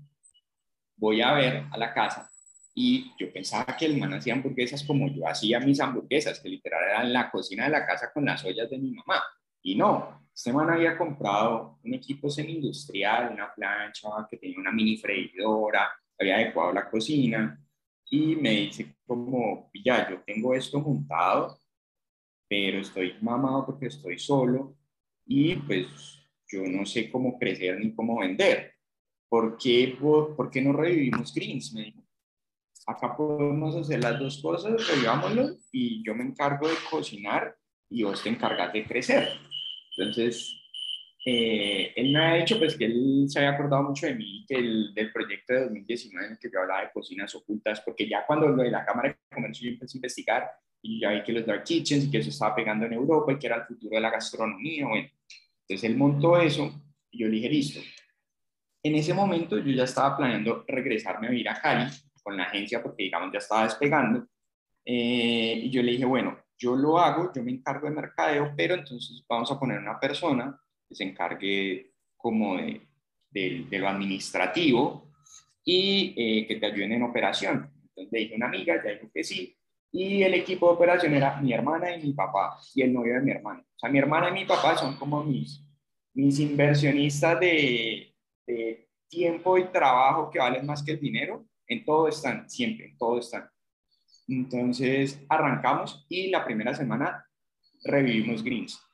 voy 0.96 1.20
a 1.20 1.32
ver 1.32 1.64
a 1.70 1.76
la 1.76 1.92
casa 1.92 2.30
y 2.78 3.10
yo 3.18 3.32
pensaba 3.32 3.74
que 3.74 3.86
el 3.86 3.96
man 3.96 4.12
hacía 4.12 4.34
hamburguesas 4.34 4.84
como 4.84 5.08
yo 5.08 5.26
hacía 5.26 5.58
mis 5.60 5.80
hamburguesas, 5.80 6.38
que 6.40 6.50
literal 6.50 6.84
eran 6.84 7.10
la 7.10 7.30
cocina 7.30 7.64
de 7.64 7.70
la 7.70 7.86
casa 7.86 8.12
con 8.12 8.26
las 8.26 8.44
ollas 8.44 8.68
de 8.68 8.76
mi 8.76 8.90
mamá. 8.90 9.22
Y 9.62 9.76
no, 9.76 10.28
este 10.32 10.52
man 10.52 10.68
había 10.68 10.98
comprado 10.98 11.78
un 11.82 11.94
equipo 11.94 12.28
semi-industrial, 12.28 13.32
una 13.32 13.52
plancha 13.54 14.08
que 14.30 14.36
tenía 14.36 14.58
una 14.58 14.72
mini 14.72 14.98
freidora, 14.98 15.90
había 16.18 16.36
adecuado 16.36 16.74
la 16.74 16.90
cocina 16.90 17.58
y 18.10 18.36
me 18.36 18.50
dice 18.50 18.96
como, 19.06 19.70
ya, 19.84 20.08
yo 20.10 20.22
tengo 20.24 20.54
esto 20.54 20.80
montado, 20.80 21.58
pero 22.48 22.80
estoy 22.80 23.14
mamado 23.20 23.66
porque 23.66 23.86
estoy 23.86 24.18
solo 24.18 24.76
y 25.26 25.56
pues 25.56 26.22
yo 26.48 26.62
no 26.66 26.86
sé 26.86 27.10
cómo 27.10 27.38
crecer 27.38 27.78
ni 27.80 27.92
cómo 27.94 28.20
vender. 28.20 28.74
¿Por 29.28 29.58
qué, 29.58 29.96
por, 30.00 30.50
qué 30.50 30.62
no 30.62 30.72
revivimos 30.72 31.34
Greens? 31.34 31.72
Me 31.72 31.84
dijo. 31.84 32.02
Acá 32.86 33.16
podemos 33.16 33.74
hacer 33.74 34.00
las 34.00 34.20
dos 34.20 34.40
cosas, 34.40 34.86
revivámoslo 34.88 35.56
y 35.72 36.04
yo 36.04 36.14
me 36.14 36.22
encargo 36.22 36.68
de 36.68 36.74
cocinar 36.88 37.56
y 37.90 38.04
vos 38.04 38.22
te 38.22 38.28
encargas 38.28 38.72
de 38.72 38.84
crecer. 38.84 39.28
Entonces, 39.96 40.54
eh, 41.28 41.92
él 41.96 42.12
me 42.12 42.24
ha 42.24 42.34
dicho 42.34 42.56
pues 42.56 42.76
que 42.76 42.84
él 42.84 43.24
se 43.26 43.40
había 43.40 43.50
acordado 43.50 43.82
mucho 43.82 44.06
de 44.06 44.14
mí, 44.14 44.44
que 44.46 44.54
el, 44.54 44.94
del 44.94 45.10
proyecto 45.10 45.54
de 45.54 45.60
2019 45.62 46.24
en 46.24 46.32
el 46.34 46.38
que 46.38 46.48
yo 46.48 46.60
hablaba 46.60 46.82
de 46.82 46.92
cocinas 46.92 47.34
ocultas, 47.34 47.80
porque 47.80 48.08
ya 48.08 48.24
cuando 48.24 48.46
lo 48.46 48.62
de 48.62 48.70
la 48.70 48.84
Cámara 48.84 49.08
de 49.08 49.34
Comercio 49.34 49.64
yo 49.64 49.72
empecé 49.72 49.96
a 49.96 49.98
investigar 49.98 50.50
y 50.80 51.00
ya 51.00 51.10
vi 51.10 51.24
que 51.24 51.32
los 51.32 51.44
dark 51.44 51.64
kitchens 51.64 52.04
y 52.04 52.10
que 52.12 52.18
eso 52.18 52.30
estaba 52.30 52.54
pegando 52.54 52.86
en 52.86 52.92
Europa 52.92 53.32
y 53.32 53.40
que 53.40 53.48
era 53.48 53.56
el 53.56 53.64
futuro 53.64 53.96
de 53.96 54.00
la 54.00 54.10
gastronomía, 54.10 54.86
bueno, 54.86 55.08
entonces 55.62 55.90
él 55.90 55.96
montó 55.96 56.40
eso 56.40 56.72
y 57.10 57.18
yo 57.18 57.26
le 57.26 57.32
dije, 57.34 57.48
listo. 57.48 57.80
En 58.84 58.94
ese 58.94 59.12
momento 59.12 59.58
yo 59.58 59.72
ya 59.72 59.82
estaba 59.82 60.16
planeando 60.16 60.64
regresarme 60.68 61.26
a 61.26 61.30
vivir 61.30 61.48
a 61.48 61.60
Cali 61.60 61.90
con 62.22 62.36
la 62.36 62.44
agencia 62.44 62.80
porque 62.80 63.02
digamos 63.02 63.32
ya 63.32 63.38
estaba 63.38 63.64
despegando. 63.64 64.28
Eh, 64.84 65.62
y 65.64 65.70
yo 65.70 65.82
le 65.82 65.90
dije, 65.90 66.04
bueno, 66.04 66.38
yo 66.56 66.76
lo 66.76 67.00
hago, 67.00 67.32
yo 67.34 67.42
me 67.42 67.50
encargo 67.50 67.88
de 67.88 67.96
mercadeo, 67.96 68.54
pero 68.56 68.74
entonces 68.76 69.24
vamos 69.28 69.50
a 69.50 69.58
poner 69.58 69.80
una 69.80 69.98
persona 69.98 70.56
que 70.88 70.94
se 70.94 71.04
encargue 71.04 71.92
como 72.16 72.56
de, 72.56 72.80
de, 73.30 73.78
lo 73.78 73.88
administrativo 73.88 75.12
y 75.64 76.14
eh, 76.16 76.46
que 76.46 76.56
te 76.56 76.66
ayuden 76.66 76.92
en 76.92 77.02
operación. 77.02 77.70
Entonces 77.88 78.12
le 78.12 78.18
dije 78.20 78.34
a 78.34 78.36
una 78.36 78.46
amiga, 78.46 78.82
ya 78.82 78.92
dijo 78.92 79.10
que 79.12 79.24
sí, 79.24 79.56
y 79.92 80.22
el 80.22 80.34
equipo 80.34 80.68
de 80.68 80.74
operación 80.74 81.14
era 81.14 81.40
mi 81.40 81.52
hermana 81.52 81.94
y 81.96 82.02
mi 82.02 82.12
papá 82.12 82.58
y 82.74 82.82
el 82.82 82.92
novio 82.92 83.14
de 83.14 83.20
mi 83.20 83.30
hermana. 83.30 83.60
O 83.60 83.78
sea, 83.78 83.90
mi 83.90 83.98
hermana 83.98 84.28
y 84.30 84.32
mi 84.32 84.44
papá 84.44 84.76
son 84.76 84.96
como 84.96 85.22
mis, 85.24 85.64
mis 86.14 86.38
inversionistas 86.40 87.40
de, 87.40 88.14
de 88.46 88.88
tiempo 89.08 89.56
y 89.56 89.64
trabajo 89.68 90.30
que 90.30 90.38
valen 90.38 90.66
más 90.66 90.82
que 90.82 90.92
el 90.92 91.00
dinero. 91.00 91.46
En 91.66 91.84
todo 91.84 92.08
están, 92.08 92.48
siempre, 92.50 92.86
en 92.90 92.98
todo 92.98 93.18
están. 93.18 93.48
Entonces 94.28 95.24
arrancamos 95.28 96.04
y 96.08 96.28
la 96.28 96.44
primera 96.44 96.74
semana 96.74 97.24
revivimos 97.84 98.42
Greens. 98.42 98.85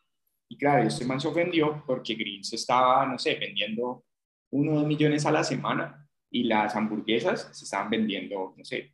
Y 0.52 0.56
claro, 0.58 0.86
este 0.86 1.06
man 1.06 1.18
se 1.18 1.28
ofendió 1.28 1.82
porque 1.86 2.14
Greens 2.14 2.52
estaba, 2.52 3.06
no 3.06 3.18
sé, 3.18 3.36
vendiendo 3.36 4.04
uno 4.50 4.72
o 4.72 4.74
dos 4.74 4.86
millones 4.86 5.24
a 5.24 5.32
la 5.32 5.42
semana 5.42 6.06
y 6.30 6.44
las 6.44 6.76
hamburguesas 6.76 7.48
se 7.52 7.64
estaban 7.64 7.88
vendiendo, 7.88 8.52
no 8.54 8.62
sé, 8.62 8.92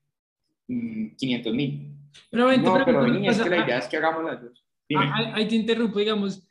500 0.68 1.52
mm, 1.52 1.56
mil. 1.56 1.96
Pero, 2.30 2.56
no, 2.58 2.84
pero, 2.84 3.04
es 3.06 3.42
que 3.42 3.50
la 3.50 3.64
idea 3.64 3.78
es 3.78 3.88
que 3.88 3.96
hagamos 3.96 4.24
las 4.24 4.40
dos. 4.40 4.64
Ah, 4.96 5.32
ahí, 5.34 5.48
te 5.48 5.56
interrumpo, 5.56 5.98
digamos, 5.98 6.48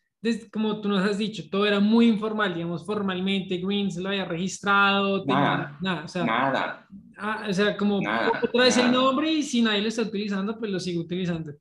como 0.51 0.81
tú 0.81 0.89
nos 0.89 1.09
has 1.09 1.17
dicho, 1.17 1.49
todo 1.49 1.65
era 1.65 1.79
muy 1.79 2.07
informal, 2.07 2.53
digamos, 2.53 2.85
formalmente, 2.85 3.59
Greens 3.59 3.95
lo 3.95 4.09
había 4.09 4.25
registrado, 4.25 5.23
nada, 5.25 5.77
nada, 5.79 6.03
o 6.03 6.07
sea, 6.09 6.25
nada. 6.25 6.87
Ah, 7.17 7.45
o 7.49 7.53
sea, 7.53 7.77
como 7.77 7.99
otra 7.99 8.63
vez 8.65 8.75
el 8.75 8.91
nombre 8.91 9.31
y 9.31 9.41
si 9.41 9.61
nadie 9.61 9.81
lo 9.81 9.87
está 9.87 10.01
utilizando, 10.01 10.59
pues 10.59 10.69
lo 10.69 10.81
sigo 10.81 10.99
utilizando. 10.99 11.53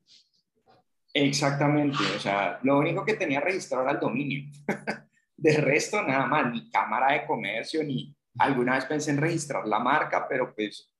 Exactamente, 1.19 1.97
o 2.15 2.21
sea, 2.21 2.59
lo 2.63 2.79
único 2.79 3.03
que 3.03 3.15
tenía 3.15 3.41
registrado 3.41 3.85
era 3.85 3.93
el 3.93 4.01
dominio. 4.01 4.51
De 5.35 5.57
resto, 5.57 6.03
nada 6.03 6.27
más, 6.27 6.53
ni 6.53 6.71
cámara 6.71 7.15
de 7.15 7.27
comercio, 7.27 7.83
ni 7.83 8.15
alguna 8.39 8.75
vez 8.75 8.85
pensé 8.85 9.13
en 9.13 9.17
registrar 9.17 9.67
la 9.67 9.79
marca, 9.79 10.27
pero 10.29 10.55
pues 10.55 10.93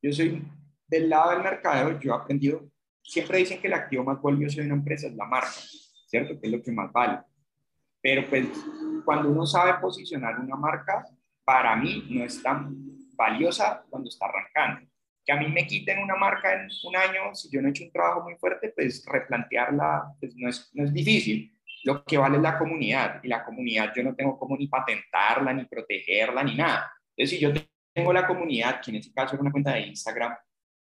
yo 0.00 0.10
soy 0.10 0.42
del 0.86 1.10
lado 1.10 1.32
del 1.32 1.42
mercadeo, 1.42 2.00
yo 2.00 2.12
he 2.12 2.16
aprendido, 2.16 2.66
siempre 3.02 3.38
dicen 3.38 3.60
que 3.60 3.66
el 3.66 3.74
activo 3.74 4.04
más 4.04 4.22
valioso 4.22 4.60
de 4.60 4.66
una 4.66 4.76
empresa 4.76 5.06
es 5.06 5.14
la 5.14 5.26
marca, 5.26 5.52
¿cierto? 6.06 6.40
Que 6.40 6.46
es 6.46 6.52
lo 6.52 6.62
que 6.62 6.72
más 6.72 6.90
vale. 6.90 7.20
Pero 8.00 8.26
pues 8.30 8.46
cuando 9.04 9.28
uno 9.28 9.44
sabe 9.44 9.74
posicionar 9.80 10.40
una 10.40 10.56
marca, 10.56 11.04
para 11.44 11.76
mí 11.76 12.06
no 12.08 12.24
es 12.24 12.42
tan 12.42 12.74
valiosa 13.14 13.84
cuando 13.90 14.08
está 14.08 14.26
arrancando. 14.26 14.90
Que 15.26 15.32
a 15.32 15.36
mí 15.36 15.48
me 15.48 15.66
quiten 15.66 15.98
una 15.98 16.14
marca 16.14 16.54
en 16.54 16.68
un 16.84 16.96
año, 16.96 17.34
si 17.34 17.50
yo 17.50 17.60
no 17.60 17.68
he 17.68 17.70
hecho 17.70 17.84
un 17.84 17.90
trabajo 17.90 18.22
muy 18.22 18.36
fuerte, 18.36 18.72
pues 18.74 19.04
replantearla 19.04 20.14
pues 20.20 20.36
no, 20.36 20.48
es, 20.48 20.70
no 20.72 20.84
es 20.84 20.92
difícil. 20.92 21.52
Lo 21.84 22.04
que 22.04 22.16
vale 22.16 22.36
es 22.36 22.42
la 22.42 22.58
comunidad 22.58 23.20
y 23.22 23.28
la 23.28 23.44
comunidad 23.44 23.92
yo 23.94 24.02
no 24.02 24.14
tengo 24.14 24.38
como 24.38 24.56
ni 24.56 24.68
patentarla, 24.68 25.52
ni 25.52 25.64
protegerla, 25.64 26.42
ni 26.44 26.54
nada. 26.54 26.90
Entonces, 27.16 27.38
si 27.38 27.38
yo 27.38 27.52
tengo 27.92 28.12
la 28.12 28.26
comunidad, 28.26 28.80
que 28.80 28.90
en 28.90 28.98
este 28.98 29.12
caso 29.12 29.34
es 29.34 29.40
una 29.40 29.50
cuenta 29.50 29.72
de 29.72 29.80
Instagram, 29.80 30.34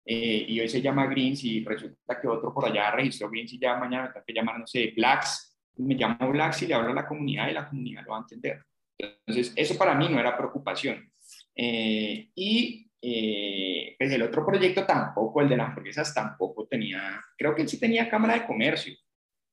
eh, 0.06 0.44
y 0.48 0.60
hoy 0.60 0.68
se 0.68 0.82
llama 0.82 1.06
Greens 1.06 1.42
y 1.44 1.64
resulta 1.64 2.20
que 2.20 2.28
otro 2.28 2.52
por 2.52 2.66
allá 2.66 2.90
registró 2.90 3.30
Greens 3.30 3.54
y 3.54 3.58
ya 3.58 3.76
mañana 3.76 4.04
me 4.04 4.12
tengo 4.12 4.26
que 4.26 4.34
llamar, 4.34 4.58
no 4.58 4.66
sé, 4.66 4.92
Blacks, 4.94 5.58
me 5.76 5.94
llamo 5.94 6.30
Blacks 6.30 6.62
y 6.62 6.66
le 6.66 6.74
hablo 6.74 6.90
a 6.90 6.94
la 6.94 7.06
comunidad 7.06 7.48
y 7.48 7.52
la 7.52 7.68
comunidad 7.68 8.02
lo 8.04 8.12
va 8.12 8.18
a 8.18 8.20
entender. 8.20 8.62
Entonces, 8.98 9.52
eso 9.56 9.78
para 9.78 9.94
mí 9.94 10.08
no 10.08 10.20
era 10.20 10.36
preocupación. 10.36 11.10
Eh, 11.56 12.30
y 12.34 12.90
eh, 13.06 13.96
pues 13.98 14.10
el 14.12 14.22
otro 14.22 14.46
proyecto 14.46 14.86
tampoco, 14.86 15.42
el 15.42 15.48
de 15.50 15.58
las 15.58 15.68
hamburguesas, 15.68 16.14
tampoco 16.14 16.66
tenía, 16.66 17.20
creo 17.36 17.54
que 17.54 17.60
él 17.60 17.68
sí 17.68 17.78
tenía 17.78 18.08
cámara 18.08 18.32
de 18.32 18.46
comercio, 18.46 18.94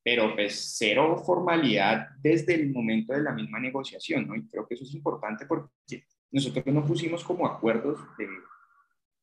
pero 0.02 0.34
pues 0.34 0.76
cero 0.78 1.18
formalidad 1.18 2.12
desde 2.22 2.56
el 2.56 2.72
momento 2.72 3.12
de 3.12 3.22
la 3.22 3.34
misma 3.34 3.60
negociación, 3.60 4.26
¿no? 4.26 4.36
Y 4.36 4.48
creo 4.48 4.66
que 4.66 4.76
eso 4.76 4.86
es 4.86 4.94
importante 4.94 5.46
porque 5.46 6.06
nosotros 6.32 6.66
no 6.68 6.86
pusimos 6.86 7.26
como 7.26 7.46
acuerdos 7.46 8.00
de 8.18 8.26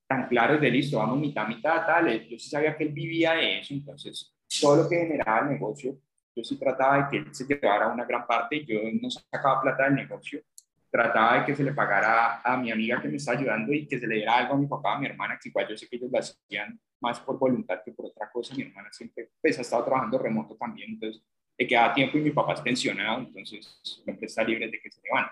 tan 0.06 0.28
claros 0.28 0.60
de 0.60 0.70
listo, 0.70 0.98
vamos 0.98 1.18
mitad, 1.18 1.48
mitad, 1.48 1.86
tal. 1.86 2.28
Yo 2.28 2.38
sí 2.38 2.50
sabía 2.50 2.76
que 2.76 2.84
él 2.84 2.92
vivía 2.92 3.32
de 3.32 3.60
eso, 3.60 3.72
entonces 3.72 4.36
todo 4.60 4.82
lo 4.82 4.88
que 4.90 4.96
generaba 4.96 5.40
el 5.40 5.54
negocio, 5.54 5.98
yo 6.36 6.44
sí 6.44 6.58
trataba 6.58 6.98
de 6.98 7.10
que 7.10 7.16
él 7.16 7.34
se 7.34 7.46
llevara 7.46 7.88
una 7.88 8.04
gran 8.04 8.26
parte, 8.26 8.62
yo 8.66 8.78
no 9.00 9.10
sacaba 9.10 9.62
plata 9.62 9.84
del 9.84 9.94
negocio, 9.94 10.42
trataba 10.90 11.40
de 11.40 11.46
que 11.46 11.54
se 11.54 11.62
le 11.62 11.72
pagara 11.72 12.40
a 12.42 12.56
mi 12.56 12.70
amiga 12.70 13.00
que 13.00 13.08
me 13.08 13.16
está 13.16 13.32
ayudando 13.32 13.72
y 13.72 13.86
que 13.86 13.98
se 13.98 14.06
le 14.06 14.16
diera 14.16 14.36
algo 14.36 14.54
a 14.54 14.56
mi 14.56 14.66
papá, 14.66 14.94
a 14.94 14.98
mi 14.98 15.06
hermana, 15.06 15.38
que 15.40 15.48
igual 15.48 15.68
yo 15.68 15.76
sé 15.76 15.88
que 15.88 15.96
ellos 15.96 16.10
lo 16.10 16.18
hacían 16.18 16.80
más 17.00 17.20
por 17.20 17.38
voluntad 17.38 17.80
que 17.84 17.92
por 17.92 18.06
otra 18.06 18.30
cosa. 18.30 18.54
Mi 18.54 18.62
hermana 18.62 18.90
siempre 18.92 19.30
pues, 19.40 19.58
ha 19.58 19.62
estado 19.62 19.84
trabajando 19.84 20.18
remoto 20.18 20.56
también, 20.56 20.90
entonces 20.92 21.22
le 21.58 21.66
quedaba 21.66 21.92
tiempo 21.94 22.18
y 22.18 22.22
mi 22.22 22.30
papá 22.30 22.54
es 22.54 22.60
pensionado, 22.60 23.20
entonces 23.20 23.80
siempre 23.82 24.26
está 24.26 24.44
libre 24.44 24.70
de 24.70 24.80
que 24.80 24.90
se 24.90 25.00
le 25.02 25.10
van. 25.10 25.26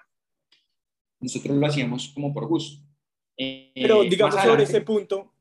Nosotros 1.21 1.57
lo 1.57 1.67
hacíamos 1.67 2.13
como 2.15 2.35
por 2.35 2.47
gusto. 2.47 2.85
Pero 3.37 4.03
eh, 4.03 4.09
digamos 4.09 4.35
sobre 4.35 4.65
ese 4.65 4.81
punto, 4.81 5.33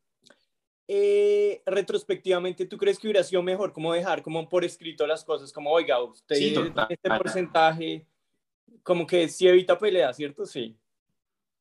eh, 0.88 1.64
retrospectivamente, 1.66 2.66
¿tú 2.66 2.78
crees 2.78 3.00
que 3.00 3.08
hubiera 3.08 3.24
sido 3.24 3.42
mejor 3.42 3.74
como 3.74 3.94
dejar 3.94 4.22
como 4.22 4.48
por 4.48 4.64
escrito 4.64 5.08
las 5.08 5.24
cosas? 5.26 5.52
Como, 5.52 5.72
oiga, 5.72 6.02
usted 6.02 6.36
este 6.90 7.10
porcentaje, 7.10 8.06
como 8.86 9.06
que 9.06 9.28
sí 9.28 9.48
evita 9.48 9.78
pelea, 9.78 10.14
¿cierto? 10.14 10.46
Sí. 10.46 10.78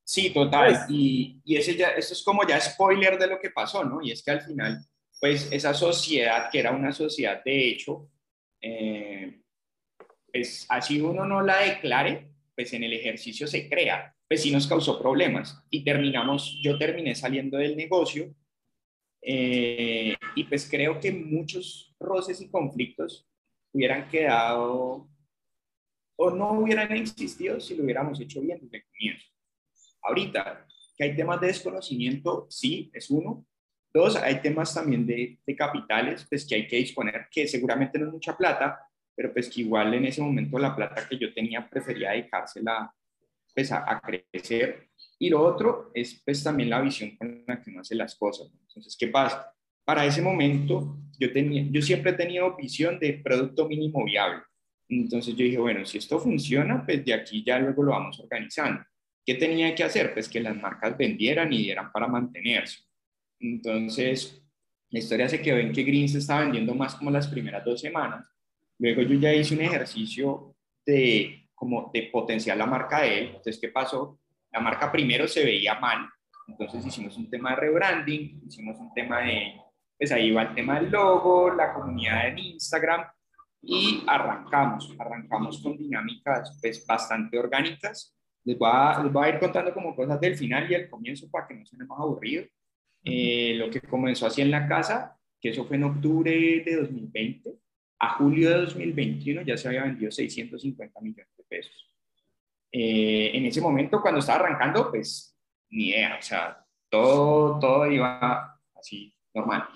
Sí, 0.03 0.29
total. 0.29 0.67
Pues 0.67 0.85
y, 0.89 1.41
y 1.43 1.57
ese 1.57 1.75
ya, 1.75 1.89
eso 1.89 2.13
es 2.13 2.23
como 2.23 2.47
ya 2.47 2.61
spoiler 2.61 3.17
de 3.17 3.27
lo 3.27 3.39
que 3.39 3.49
pasó, 3.49 3.83
¿no? 3.83 4.01
Y 4.01 4.11
es 4.11 4.23
que 4.23 4.31
al 4.31 4.41
final, 4.41 4.79
pues 5.19 5.51
esa 5.51 5.73
sociedad, 5.73 6.49
que 6.51 6.59
era 6.59 6.71
una 6.71 6.91
sociedad 6.91 7.43
de 7.43 7.69
hecho, 7.69 8.09
eh, 8.61 9.41
pues 10.31 10.65
así 10.69 11.01
uno 11.01 11.25
no 11.25 11.41
la 11.41 11.57
declare, 11.57 12.31
pues 12.55 12.71
en 12.73 12.83
el 12.83 12.93
ejercicio 12.93 13.47
se 13.47 13.67
crea 13.67 14.15
pues 14.27 14.41
sí 14.41 14.51
nos 14.51 14.67
causó 14.67 14.99
problemas 14.99 15.63
y 15.69 15.83
terminamos, 15.83 16.59
yo 16.61 16.77
terminé 16.77 17.15
saliendo 17.15 17.57
del 17.57 17.77
negocio 17.77 18.33
eh, 19.21 20.15
y 20.35 20.43
pues 20.45 20.67
creo 20.69 20.99
que 20.99 21.11
muchos 21.11 21.95
roces 21.99 22.41
y 22.41 22.49
conflictos 22.49 23.27
hubieran 23.71 24.09
quedado 24.09 25.07
o 26.17 26.31
no 26.31 26.53
hubieran 26.53 26.91
existido 26.93 27.59
si 27.59 27.75
lo 27.75 27.83
hubiéramos 27.83 28.19
hecho 28.19 28.41
bien 28.41 28.59
desde 28.61 28.77
el 28.77 28.83
comienzo. 28.85 29.25
Ahorita, 30.03 30.65
que 30.95 31.03
hay 31.03 31.15
temas 31.15 31.41
de 31.41 31.47
desconocimiento, 31.47 32.47
sí, 32.49 32.89
es 32.93 33.09
uno. 33.09 33.45
Dos, 33.93 34.15
hay 34.17 34.41
temas 34.41 34.73
también 34.73 35.05
de, 35.05 35.39
capitales, 35.57 36.25
pues 36.29 36.45
que 36.45 36.55
hay 36.55 36.67
que 36.67 36.77
disponer, 36.77 37.27
que 37.31 37.47
seguramente 37.47 37.97
no 37.97 38.07
es 38.07 38.13
mucha 38.13 38.35
plata, 38.35 38.79
pero 39.15 39.33
pues 39.33 39.49
que 39.49 39.61
igual 39.61 39.93
en 39.93 40.05
ese 40.05 40.21
momento 40.21 40.59
la 40.59 40.75
plata 40.75 41.07
que 41.07 41.17
yo 41.17 41.33
tenía 41.33 41.69
prefería 41.69 42.11
dedicársela 42.11 42.93
pues 43.53 43.71
a, 43.71 43.89
a, 43.89 44.01
crecer. 44.01 44.89
Y 45.17 45.29
lo 45.29 45.41
otro 45.41 45.91
es 45.93 46.21
pues 46.25 46.43
también 46.43 46.69
la 46.69 46.81
visión 46.81 47.15
con 47.15 47.45
la 47.47 47.61
que 47.61 47.69
uno 47.69 47.79
hace 47.79 47.95
las 47.95 48.15
cosas. 48.15 48.51
Entonces, 48.67 48.97
¿qué 48.99 49.07
pasa? 49.07 49.53
Para 49.85 50.05
ese 50.05 50.21
momento 50.21 50.97
yo, 51.17 51.31
tenía, 51.31 51.65
yo 51.71 51.81
siempre 51.81 52.11
he 52.11 52.15
tenido 52.15 52.55
visión 52.57 52.99
de 52.99 53.13
producto 53.13 53.67
mínimo 53.67 54.03
viable. 54.03 54.41
Entonces 54.89 55.35
yo 55.35 55.43
dije, 55.43 55.57
bueno, 55.57 55.85
si 55.85 55.97
esto 55.97 56.19
funciona, 56.19 56.85
pues 56.85 57.03
de 57.03 57.13
aquí 57.13 57.43
ya 57.43 57.59
luego 57.59 57.83
lo 57.83 57.91
vamos 57.91 58.19
organizando. 58.19 58.83
¿Qué 59.25 59.35
tenía 59.35 59.73
que 59.73 59.83
hacer? 59.83 60.13
Pues 60.13 60.29
que 60.29 60.39
las 60.39 60.55
marcas 60.55 60.97
vendieran 60.97 61.51
y 61.51 61.63
dieran 61.63 61.91
para 61.91 62.07
mantenerse. 62.07 62.79
Entonces, 63.39 64.41
la 64.89 64.99
historia 64.99 65.27
se 65.27 65.41
quedó 65.41 65.57
en 65.57 65.71
que 65.71 65.83
Green 65.83 66.07
se 66.07 66.19
estaba 66.19 66.41
vendiendo 66.41 66.75
más 66.75 66.95
como 66.95 67.09
las 67.09 67.27
primeras 67.27 67.65
dos 67.65 67.81
semanas. 67.81 68.31
Luego 68.77 69.01
yo 69.01 69.19
ya 69.19 69.33
hice 69.33 69.55
un 69.55 69.61
ejercicio 69.61 70.55
de 70.85 71.49
como 71.55 71.89
de 71.93 72.03
potenciar 72.03 72.57
la 72.57 72.65
marca 72.65 73.01
de 73.01 73.19
él. 73.19 73.25
Entonces, 73.27 73.57
¿qué 73.59 73.69
pasó? 73.69 74.19
La 74.51 74.59
marca 74.59 74.91
primero 74.91 75.27
se 75.27 75.43
veía 75.43 75.75
mal, 75.79 76.07
entonces 76.47 76.85
hicimos 76.85 77.17
un 77.17 77.29
tema 77.29 77.51
de 77.51 77.55
rebranding, 77.57 78.43
hicimos 78.45 78.77
un 78.79 78.93
tema 78.93 79.21
de, 79.21 79.53
pues 79.97 80.11
ahí 80.11 80.31
va 80.31 80.43
el 80.43 80.55
tema 80.55 80.79
del 80.79 80.91
logo, 80.91 81.51
la 81.51 81.73
comunidad 81.73 82.27
en 82.27 82.37
Instagram 82.39 83.05
y 83.67 84.03
arrancamos, 84.07 84.95
arrancamos 84.99 85.61
con 85.61 85.77
dinámicas 85.77 86.57
pues 86.61 86.85
bastante 86.85 87.37
orgánicas. 87.39 88.15
Les 88.43 88.57
voy, 88.57 88.69
a, 88.71 89.01
les 89.03 89.11
voy 89.11 89.25
a 89.25 89.29
ir 89.29 89.39
contando 89.39 89.73
como 89.73 89.95
cosas 89.95 90.19
del 90.21 90.37
final 90.37 90.69
y 90.69 90.75
el 90.75 90.89
comienzo 90.89 91.29
para 91.31 91.47
que 91.47 91.55
no 91.55 91.65
se 91.65 91.75
más 91.77 91.99
aburrido. 91.99 92.45
Eh, 93.03 93.55
lo 93.55 93.69
que 93.69 93.81
comenzó 93.81 94.27
así 94.27 94.41
en 94.41 94.51
la 94.51 94.67
casa, 94.67 95.17
que 95.41 95.49
eso 95.49 95.65
fue 95.65 95.77
en 95.77 95.85
octubre 95.85 96.31
de 96.31 96.75
2020, 96.75 97.55
a 97.99 98.15
julio 98.17 98.49
de 98.49 98.57
2021 98.57 99.41
ya 99.41 99.57
se 99.57 99.67
había 99.67 99.83
vendido 99.83 100.11
650 100.11 101.01
millones 101.01 101.27
de 101.37 101.43
pesos. 101.43 101.95
Eh, 102.71 103.31
en 103.33 103.45
ese 103.45 103.61
momento, 103.61 104.01
cuando 104.01 104.19
estaba 104.19 104.45
arrancando, 104.45 104.91
pues 104.91 105.35
ni 105.69 105.89
idea, 105.89 106.17
o 106.19 106.21
sea, 106.21 106.63
todo, 106.89 107.59
todo 107.59 107.89
iba 107.89 108.59
así 108.75 109.15
normal. 109.33 109.67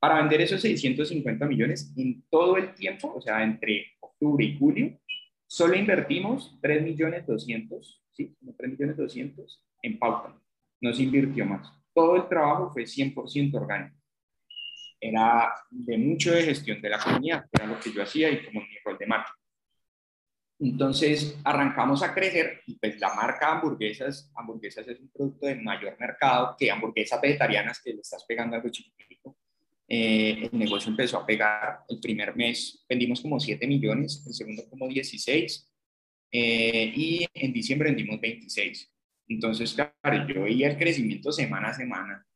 Para 0.00 0.16
vender 0.20 0.40
esos 0.40 0.60
650 0.60 1.46
millones 1.46 1.92
en 1.96 2.22
todo 2.30 2.56
el 2.56 2.74
tiempo, 2.74 3.12
o 3.14 3.20
sea, 3.20 3.42
entre 3.42 3.86
octubre 4.00 4.44
y 4.44 4.56
julio, 4.58 4.98
solo 5.46 5.74
invertimos 5.74 6.56
3 6.62 6.82
millones 6.82 7.26
200, 7.26 8.02
¿sí? 8.12 8.36
3 8.56 8.70
millones 8.70 8.96
200 8.96 9.64
en 9.82 9.98
pauta. 9.98 10.40
No 10.80 10.92
se 10.92 11.02
invirtió 11.02 11.44
más. 11.44 11.72
Todo 11.92 12.16
el 12.16 12.28
trabajo 12.28 12.70
fue 12.70 12.84
100% 12.84 13.54
orgánico 13.54 13.98
era 15.00 15.52
de 15.70 15.98
mucho 15.98 16.32
de 16.32 16.42
gestión 16.42 16.80
de 16.80 16.88
la 16.88 16.98
comunidad, 16.98 17.44
era 17.52 17.66
lo 17.66 17.78
que 17.78 17.92
yo 17.92 18.02
hacía 18.02 18.30
y 18.30 18.44
como 18.44 18.60
mi 18.60 18.76
rol 18.84 18.98
de 18.98 19.06
marca. 19.06 19.34
Entonces 20.60 21.38
arrancamos 21.44 22.02
a 22.02 22.12
crecer 22.12 22.62
y 22.66 22.76
pues 22.78 22.98
la 22.98 23.14
marca 23.14 23.52
hamburguesas, 23.52 24.32
hamburguesas 24.34 24.88
es 24.88 24.98
un 24.98 25.08
producto 25.10 25.46
de 25.46 25.54
mayor 25.54 25.96
mercado 26.00 26.56
que 26.58 26.70
hamburguesas 26.70 27.20
vegetarianas 27.20 27.80
que 27.80 27.94
le 27.94 28.00
estás 28.00 28.24
pegando 28.24 28.56
algo 28.56 28.68
chiquitito. 28.68 29.36
Eh, 29.88 30.50
el 30.52 30.58
negocio 30.58 30.90
empezó 30.90 31.18
a 31.18 31.26
pegar, 31.26 31.80
el 31.88 31.98
primer 31.98 32.36
mes 32.36 32.84
vendimos 32.88 33.22
como 33.22 33.40
7 33.40 33.66
millones, 33.66 34.22
el 34.26 34.34
segundo 34.34 34.68
como 34.68 34.86
16 34.86 35.72
eh, 36.30 36.92
y 36.94 37.26
en 37.32 37.52
diciembre 37.52 37.88
vendimos 37.88 38.20
26. 38.20 38.92
Entonces, 39.28 39.74
claro, 39.74 40.28
yo 40.28 40.42
veía 40.42 40.68
el 40.68 40.76
crecimiento 40.76 41.32
semana 41.32 41.68
a 41.68 41.74
semana 41.74 42.26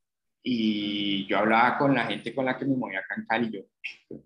y 0.42 1.26
yo 1.26 1.38
hablaba 1.38 1.78
con 1.78 1.94
la 1.94 2.06
gente 2.06 2.34
con 2.34 2.46
la 2.46 2.58
que 2.58 2.64
me 2.64 2.74
movía 2.74 3.00
acá 3.00 3.14
en 3.16 3.26
Cali, 3.26 3.50
yo, 3.50 3.60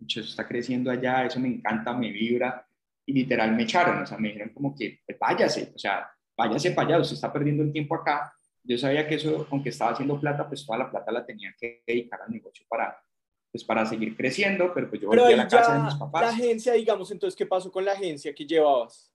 eso 0.07 0.21
está 0.21 0.47
creciendo 0.47 0.91
allá, 0.91 1.27
eso 1.27 1.41
me 1.41 1.49
encanta, 1.49 1.93
me 1.93 2.11
vibra, 2.11 2.67
y 3.05 3.13
literal 3.13 3.55
me 3.55 3.65
echaron, 3.65 4.03
o 4.03 4.07
sea, 4.07 4.19
me 4.19 4.29
dijeron 4.29 4.51
como 4.55 4.75
que, 4.75 5.01
pues 5.05 5.19
váyase, 5.19 5.73
o 5.75 5.79
sea, 5.79 6.11
váyase 6.37 6.73
para 6.73 6.89
allá, 6.89 7.01
usted 7.01 7.15
está 7.15 7.33
perdiendo 7.33 7.63
el 7.63 7.73
tiempo 7.73 7.95
acá. 7.95 8.33
Yo 8.65 8.77
sabía 8.77 9.07
que 9.07 9.15
eso, 9.15 9.47
aunque 9.51 9.69
estaba 9.69 9.93
haciendo 9.93 10.19
plata, 10.19 10.49
pues 10.49 10.67
toda 10.67 10.79
la 10.79 10.91
plata 10.91 11.13
la 11.13 11.25
tenía 11.25 11.55
que 11.59 11.83
dedicar 11.87 12.21
al 12.23 12.33
negocio 12.33 12.67
para, 12.69 12.99
pues 13.57 13.65
para 13.65 13.87
seguir 13.87 14.15
creciendo, 14.15 14.71
pero 14.75 14.91
pues 14.91 15.01
yo 15.01 15.09
volví 15.09 15.33
a 15.33 15.37
la 15.37 15.49
casa 15.49 15.79
de 15.79 15.85
mis 15.85 15.95
papás. 15.95 16.21
La 16.21 16.29
agencia, 16.29 16.75
digamos, 16.75 17.11
entonces, 17.11 17.35
¿qué 17.35 17.47
pasó 17.47 17.73
con 17.73 17.87
la 17.87 17.93
agencia 17.93 18.35
que 18.35 18.45
llevabas? 18.45 19.11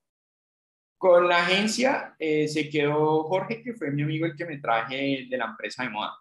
Con 0.98 1.28
la 1.28 1.44
agencia 1.46 2.16
eh, 2.18 2.48
se 2.48 2.68
quedó 2.68 3.24
Jorge, 3.26 3.62
que 3.62 3.74
fue 3.74 3.92
mi 3.92 4.02
amigo 4.02 4.26
el 4.26 4.36
que 4.36 4.46
me 4.46 4.58
traje 4.58 5.28
de 5.30 5.38
la 5.38 5.46
empresa 5.46 5.84
de 5.84 5.90
moda 5.90 6.14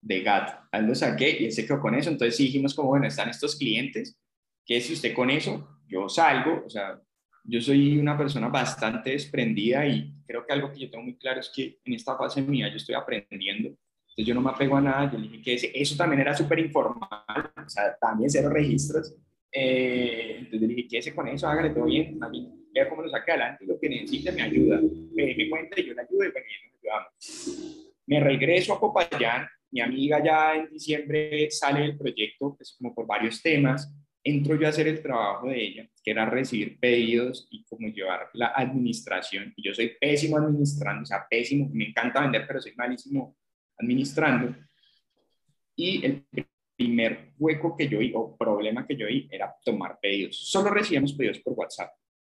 de 0.00 0.20
GAT. 0.20 0.68
A 0.70 0.78
él 0.78 0.86
lo 0.86 0.94
saqué 0.94 1.36
y 1.40 1.46
él 1.46 1.52
se 1.52 1.66
quedó 1.66 1.80
con 1.80 1.96
eso. 1.96 2.10
Entonces 2.10 2.36
sí 2.36 2.44
dijimos 2.44 2.74
como, 2.74 2.90
bueno, 2.90 3.08
están 3.08 3.28
estos 3.28 3.56
clientes, 3.56 4.16
que 4.64 4.80
si 4.80 4.92
usted 4.92 5.12
con 5.12 5.30
eso, 5.30 5.80
yo 5.88 6.08
salgo, 6.08 6.62
o 6.64 6.70
sea, 6.70 7.00
yo 7.42 7.60
soy 7.60 7.98
una 7.98 8.16
persona 8.16 8.46
bastante 8.48 9.10
desprendida 9.10 9.84
y 9.84 10.14
creo 10.26 10.46
que 10.46 10.52
algo 10.52 10.72
que 10.72 10.78
yo 10.78 10.90
tengo 10.90 11.04
muy 11.04 11.16
claro 11.16 11.40
es 11.40 11.50
que 11.52 11.80
en 11.84 11.94
esta 11.94 12.16
fase 12.16 12.40
mía 12.40 12.68
yo 12.68 12.76
estoy 12.76 12.94
aprendiendo. 12.94 13.76
Entonces 14.16 14.28
yo 14.28 14.34
no 14.34 14.42
me 14.42 14.50
apego 14.50 14.76
a 14.76 14.80
nada, 14.80 15.10
yo 15.10 15.18
dije 15.18 15.42
que 15.42 15.72
eso 15.74 15.96
también 15.96 16.20
era 16.20 16.32
súper 16.34 16.60
informal, 16.60 17.50
o 17.56 17.68
sea, 17.68 17.96
también 18.00 18.30
cero 18.30 18.48
registros. 18.48 19.12
Eh, 19.50 20.36
entonces 20.38 20.68
le 20.68 20.74
dije, 20.74 20.98
ese 20.98 21.12
con 21.12 21.26
eso, 21.26 21.48
hágale 21.48 21.70
todo 21.70 21.86
bien, 21.86 22.16
mí, 22.30 22.48
vea 22.72 22.88
cómo 22.88 23.02
lo 23.02 23.08
saque 23.08 23.32
adelante, 23.32 23.66
lo 23.66 23.78
que 23.80 23.88
necesite 23.88 24.30
me 24.30 24.42
ayuda, 24.42 24.80
me, 25.14 25.50
cuenta 25.50 25.80
y 25.80 25.86
yo 25.86 25.94
le 25.94 26.02
ayudo 26.02 26.24
y 26.26 26.30
bueno, 26.30 26.46
nos 26.64 26.80
ayudamos. 26.80 27.84
Me 28.06 28.20
regreso 28.20 28.74
a 28.74 28.80
Popayán, 28.80 29.48
mi 29.72 29.80
amiga 29.80 30.22
ya 30.22 30.54
en 30.54 30.68
diciembre 30.70 31.50
sale 31.50 31.80
del 31.80 31.98
proyecto, 31.98 32.54
pues 32.56 32.76
como 32.78 32.94
por 32.94 33.08
varios 33.08 33.42
temas, 33.42 33.92
entro 34.22 34.54
yo 34.54 34.66
a 34.66 34.70
hacer 34.70 34.86
el 34.86 35.02
trabajo 35.02 35.48
de 35.48 35.60
ella, 35.60 35.88
que 36.04 36.12
era 36.12 36.24
recibir 36.24 36.78
pedidos 36.78 37.48
y 37.50 37.64
como 37.64 37.88
llevar 37.88 38.30
la 38.34 38.52
administración. 38.54 39.52
Y 39.56 39.66
yo 39.66 39.74
soy 39.74 39.90
pésimo 40.00 40.38
administrando, 40.38 41.02
o 41.02 41.06
sea, 41.06 41.26
pésimo, 41.28 41.68
me 41.72 41.88
encanta 41.88 42.20
vender, 42.20 42.44
pero 42.46 42.60
soy 42.60 42.74
malísimo 42.76 43.36
administrando. 43.78 44.54
Y 45.76 46.04
el 46.04 46.24
primer 46.76 47.32
hueco 47.38 47.76
que 47.76 47.88
yo 47.88 47.98
vi, 47.98 48.12
o 48.14 48.36
problema 48.36 48.86
que 48.86 48.96
yo 48.96 49.06
vi, 49.06 49.28
era 49.30 49.54
tomar 49.64 49.98
pedidos. 50.00 50.36
Solo 50.36 50.70
recibíamos 50.70 51.12
pedidos 51.12 51.40
por 51.40 51.54
WhatsApp. 51.54 51.90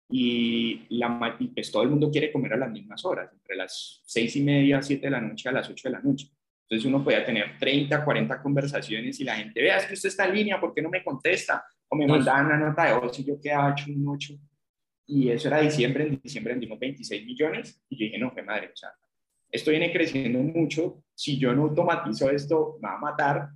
Y, 0.09 0.87
la, 0.91 1.37
y 1.39 1.49
pues 1.49 1.73
todo 1.73 1.85
el 1.85 1.89
mundo 1.89 2.11
quiere 2.11 2.31
comer 2.31 2.53
a 2.53 2.59
las 2.59 2.71
mismas 2.71 3.05
horas, 3.05 3.33
entre 3.33 3.57
las 3.57 4.03
seis 4.05 4.37
y 4.37 4.43
media, 4.43 4.83
siete 4.83 5.07
de 5.07 5.11
la 5.11 5.21
noche 5.21 5.49
a 5.49 5.53
las 5.53 5.71
ocho 5.71 5.89
de 5.89 5.95
la 5.95 6.01
noche. 6.01 6.29
Entonces 6.69 6.87
uno 6.87 7.05
podía 7.05 7.25
tener 7.25 7.59
30, 7.59 8.05
40 8.05 8.43
conversaciones 8.43 9.21
y 9.21 9.25
la 9.25 9.37
gente, 9.37 9.61
vea, 9.61 9.79
es 9.79 9.87
que 9.87 9.95
usted 9.95 10.09
está 10.09 10.27
en 10.27 10.35
línea, 10.35 10.61
¿por 10.61 10.75
qué 10.75 10.83
no 10.83 10.89
me 10.89 11.05
contesta? 11.05 11.65
O 11.89 11.97
me 11.97 12.07
mandaban 12.07 12.47
una 12.47 12.57
nota 12.57 12.85
de 12.87 12.99
voz 12.99 13.19
y 13.19 13.25
yo 13.25 13.41
quedaba 13.41 13.73
hecho 13.73 13.91
un 13.91 14.09
8. 14.09 14.35
Y 15.07 15.29
eso 15.29 15.49
era 15.49 15.61
diciembre, 15.61 16.05
en 16.05 16.21
diciembre 16.23 16.55
vendimos 16.55 16.79
26 16.79 17.27
millones 17.27 17.83
y 17.89 17.99
yo 17.99 18.05
dije, 18.05 18.19
no, 18.19 18.35
qué 18.35 18.43
madre, 18.43 18.71
o 18.73 18.77
sea, 18.77 18.91
esto 19.53 19.71
viene 19.71 19.93
creciendo 19.93 20.39
mucho, 20.39 21.05
si 21.15 21.39
yo 21.39 21.55
no 21.55 21.65
automatizo 21.65 22.31
esto, 22.31 22.79
me 22.81 22.89
va 22.89 22.97
a 22.97 23.01
matar. 23.01 23.49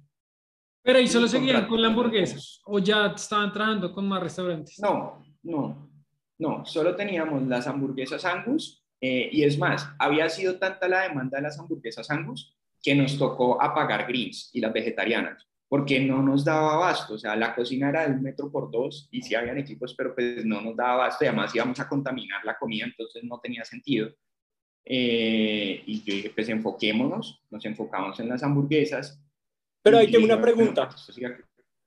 Pero 0.83 0.99
ahí 0.99 1.09
solo 1.09 1.27
seguían 1.27 1.67
con 1.67 1.81
la 1.81 1.89
hamburguesa 1.89 2.37
o 2.67 2.79
ya 2.79 3.07
estaban 3.07 3.53
trabajando 3.53 3.93
con 3.93 4.07
más 4.07 4.23
restaurantes. 4.23 4.79
No, 4.79 5.25
no, 5.43 5.91
no, 6.39 6.65
solo 6.67 6.95
teníamos 6.95 7.43
las 7.47 7.67
hamburguesas 7.67 8.25
Angus 8.27 8.85
eh, 9.01 9.31
y 9.33 9.43
es 9.43 9.59
más, 9.59 9.89
había 9.99 10.29
sido 10.29 10.59
tanta 10.59 10.87
la 10.87 11.03
demanda 11.03 11.39
de 11.39 11.43
las 11.43 11.59
hamburguesas 11.59 12.11
Angus 12.11 12.55
que 12.83 12.95
nos 12.95 13.19
tocó 13.19 13.61
apagar 13.61 14.07
greens 14.07 14.51
y 14.53 14.61
las 14.61 14.73
vegetarianas, 14.73 15.49
porque 15.67 15.99
no 15.99 16.23
nos 16.23 16.45
daba 16.45 16.75
abasto, 16.75 17.15
o 17.15 17.19
sea, 17.19 17.35
la 17.35 17.55
cocina 17.55 17.89
era 17.89 18.07
de 18.07 18.15
un 18.15 18.23
metro 18.23 18.53
por 18.53 18.71
dos 18.71 19.09
y 19.11 19.23
sí 19.23 19.35
habían 19.35 19.59
equipos, 19.59 19.95
pero 19.97 20.15
pues 20.15 20.45
no 20.45 20.61
nos 20.61 20.77
daba 20.77 20.93
abasto 20.93 21.25
y 21.25 21.29
además 21.29 21.55
íbamos 21.55 21.81
a 21.81 21.89
contaminar 21.89 22.45
la 22.45 22.57
comida, 22.57 22.85
entonces 22.85 23.25
no 23.25 23.41
tenía 23.41 23.65
sentido. 23.65 24.11
Eh, 24.89 25.83
y 25.85 26.03
yo 26.05 26.15
dije, 26.15 26.31
pues 26.31 26.49
enfoquémonos, 26.49 27.43
nos 27.51 27.65
enfocamos 27.65 28.19
en 28.21 28.29
las 28.29 28.43
hamburguesas. 28.43 29.21
Pero 29.83 29.99
hay 29.99 30.11
que 30.11 30.19
una 30.19 30.41
pregunta. 30.41 30.89
Pues, 30.89 31.19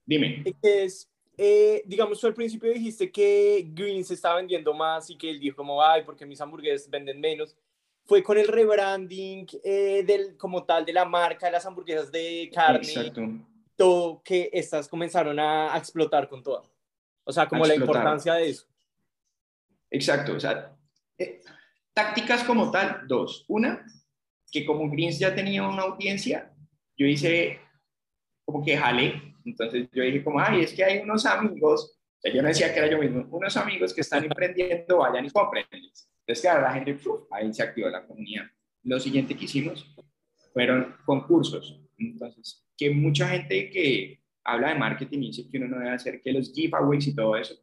dime. 0.06 0.44
Es, 0.62 1.10
eh, 1.38 1.82
digamos, 1.86 2.20
tú 2.20 2.28
al 2.28 2.34
principio 2.34 2.72
dijiste 2.72 3.10
que 3.10 3.66
Greens 3.74 4.08
se 4.08 4.14
estaba 4.16 4.36
vendiendo 4.36 4.74
más 4.74 5.10
y 5.10 5.18
que 5.18 5.30
él 5.30 5.40
dijo 5.40 5.56
como, 5.56 5.82
ay, 5.82 6.04
porque 6.06 6.26
mis 6.26 6.42
hamburguesas 6.42 6.90
venden 6.90 7.20
menos 7.20 7.56
fue 8.10 8.24
con 8.24 8.40
el 8.40 8.48
rebranding 8.48 9.46
eh, 9.64 10.04
del, 10.04 10.36
como 10.36 10.64
tal 10.64 10.84
de 10.84 10.92
la 10.92 11.06
marca 11.06 11.46
de 11.46 11.52
las 11.52 11.66
hamburguesas 11.68 12.12
de 12.12 12.50
carne, 12.52 12.80
Exacto. 12.80 13.22
todo 13.76 14.24
que 14.24 14.50
estas 14.52 14.88
comenzaron 14.88 15.40
a, 15.40 15.78
explotar 15.78 16.28
con 16.28 16.42
todo. 16.42 16.64
O 17.24 17.32
sea, 17.32 17.48
como 17.48 17.68
la 17.68 17.76
importancia 17.76 18.34
de 18.34 18.50
eso. 18.50 18.66
Exacto, 19.92 20.34
o 20.34 20.40
sea, 20.40 20.76
eh, 21.20 21.40
tácticas 21.94 22.44
como 22.44 22.72
tal, 22.72 23.08
dos. 23.08 23.46
Una, 23.48 23.86
que 24.52 24.66
como 24.66 24.90
Greens 24.90 25.20
ya 25.20 25.34
tenía 25.34 25.68
una 25.68 25.84
audiencia, 25.84 26.54
yo 26.98 27.06
hice 27.06 27.60
como 28.46 28.64
que 28.64 28.78
jale, 28.78 29.36
entonces 29.46 29.88
yo 29.92 30.04
dije 30.04 30.24
como, 30.24 30.40
ay, 30.40 30.62
es 30.62 30.74
que 30.74 30.84
hay 30.84 31.00
unos 31.00 31.26
amigos, 31.26 32.00
yo 32.24 32.42
no 32.42 32.48
decía 32.48 32.74
que 32.74 32.80
era 32.80 32.90
yo 32.90 32.98
mismo, 32.98 33.28
unos 33.32 33.56
amigos 33.58 33.94
que 33.94 34.02
están 34.02 34.24
emprendiendo, 34.24 34.98
vayan 34.98 35.26
y 35.26 35.30
compren. 35.30 35.66
Entonces, 35.72 36.42
claro, 36.42 36.62
la 36.62 36.74
gente, 36.74 36.98
ahí 37.32 37.54
se 37.54 37.64
activó 37.64 37.90
la 37.90 38.06
comunidad. 38.06 38.46
Lo 38.84 39.00
siguiente 39.00 39.36
que 39.36 39.46
hicimos 39.46 39.96
fueron 40.54 40.96
concursos. 41.06 41.80
Entonces, 41.98 42.66
que 42.78 42.90
mucha 42.90 43.28
gente 43.30 43.70
que 43.70 44.20
habla 44.44 44.70
de 44.70 44.80
marketing 44.80 45.20
dice 45.20 45.50
que 45.50 45.58
uno 45.58 45.68
no 45.68 45.80
debe 45.80 45.92
hacer 45.92 46.22
que 46.22 46.32
los 46.32 46.52
giveaways 46.54 47.08
y 47.08 47.16
todo 47.16 47.36
eso. 47.36 47.56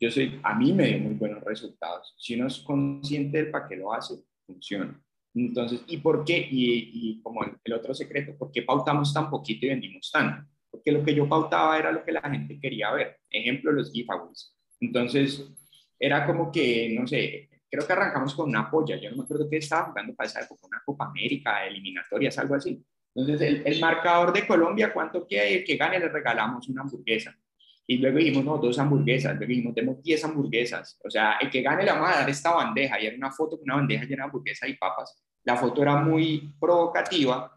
Yo 0.00 0.10
soy, 0.10 0.40
a 0.42 0.54
mí 0.54 0.72
me 0.72 0.86
dio 0.86 0.98
muy 1.00 1.14
buenos 1.14 1.44
resultados. 1.44 2.14
Si 2.18 2.34
uno 2.34 2.46
es 2.46 2.58
consciente 2.60 3.36
del 3.36 3.50
para 3.50 3.68
qué 3.68 3.76
lo 3.76 3.92
hace, 3.92 4.14
funciona. 4.46 4.98
Entonces, 5.34 5.82
¿y 5.86 5.98
por 5.98 6.24
qué? 6.24 6.38
Y, 6.38 6.90
y 6.92 7.22
como 7.22 7.44
el, 7.44 7.72
otro 7.74 7.92
secreto, 7.92 8.34
¿por 8.36 8.50
qué 8.50 8.62
pautamos 8.62 9.12
tan 9.12 9.28
poquito 9.28 9.66
y 9.66 9.68
vendimos 9.68 10.10
tanto? 10.10 10.50
Porque 10.70 10.90
lo 10.90 11.04
que 11.04 11.14
yo 11.14 11.28
pautaba 11.28 11.78
era 11.78 11.92
lo 11.92 12.02
que 12.02 12.12
la 12.12 12.22
gente 12.22 12.58
quería 12.58 12.90
ver. 12.92 13.18
Ejemplo, 13.28 13.72
los 13.72 13.92
giveaways. 13.92 14.56
Entonces, 14.80 15.46
era 15.98 16.26
como 16.26 16.50
que, 16.50 16.96
no 16.98 17.06
sé, 17.06 17.50
creo 17.70 17.86
que 17.86 17.92
arrancamos 17.92 18.34
con 18.34 18.48
una 18.48 18.70
polla. 18.70 18.96
Yo 18.96 19.10
no 19.10 19.18
me 19.18 19.24
acuerdo 19.24 19.50
qué 19.50 19.58
estaba 19.58 19.90
jugando 19.90 20.14
para 20.14 20.28
esa 20.28 20.40
época, 20.40 20.66
una 20.66 20.82
Copa 20.82 21.04
América, 21.04 21.66
eliminatorias, 21.66 22.38
algo 22.38 22.54
así. 22.54 22.82
Entonces, 23.14 23.46
el, 23.46 23.62
el 23.66 23.80
marcador 23.80 24.32
de 24.32 24.46
Colombia, 24.46 24.94
¿cuánto 24.94 25.26
quiere? 25.26 25.58
El 25.58 25.64
que 25.64 25.76
gane 25.76 25.98
le 25.98 26.08
regalamos 26.08 26.68
una 26.70 26.82
hamburguesa. 26.82 27.36
Y 27.90 27.98
luego 27.98 28.18
dijimos, 28.18 28.44
no, 28.44 28.56
dos 28.56 28.78
hamburguesas. 28.78 29.34
Luego 29.34 29.48
dijimos, 29.48 29.74
tenemos 29.74 30.00
diez 30.00 30.24
hamburguesas. 30.24 30.96
O 31.02 31.10
sea, 31.10 31.38
el 31.40 31.50
que 31.50 31.60
gane 31.60 31.82
le 31.82 31.90
vamos 31.90 32.08
a 32.08 32.20
dar 32.20 32.30
esta 32.30 32.54
bandeja. 32.54 33.00
Y 33.00 33.06
era 33.06 33.16
una 33.16 33.32
foto 33.32 33.56
con 33.56 33.64
una 33.64 33.74
bandeja 33.74 34.04
llena 34.04 34.22
de 34.22 34.22
hamburguesas 34.26 34.68
y 34.68 34.74
papas. 34.74 35.20
La 35.42 35.56
foto 35.56 35.82
era 35.82 35.96
muy 35.96 36.54
provocativa 36.60 37.50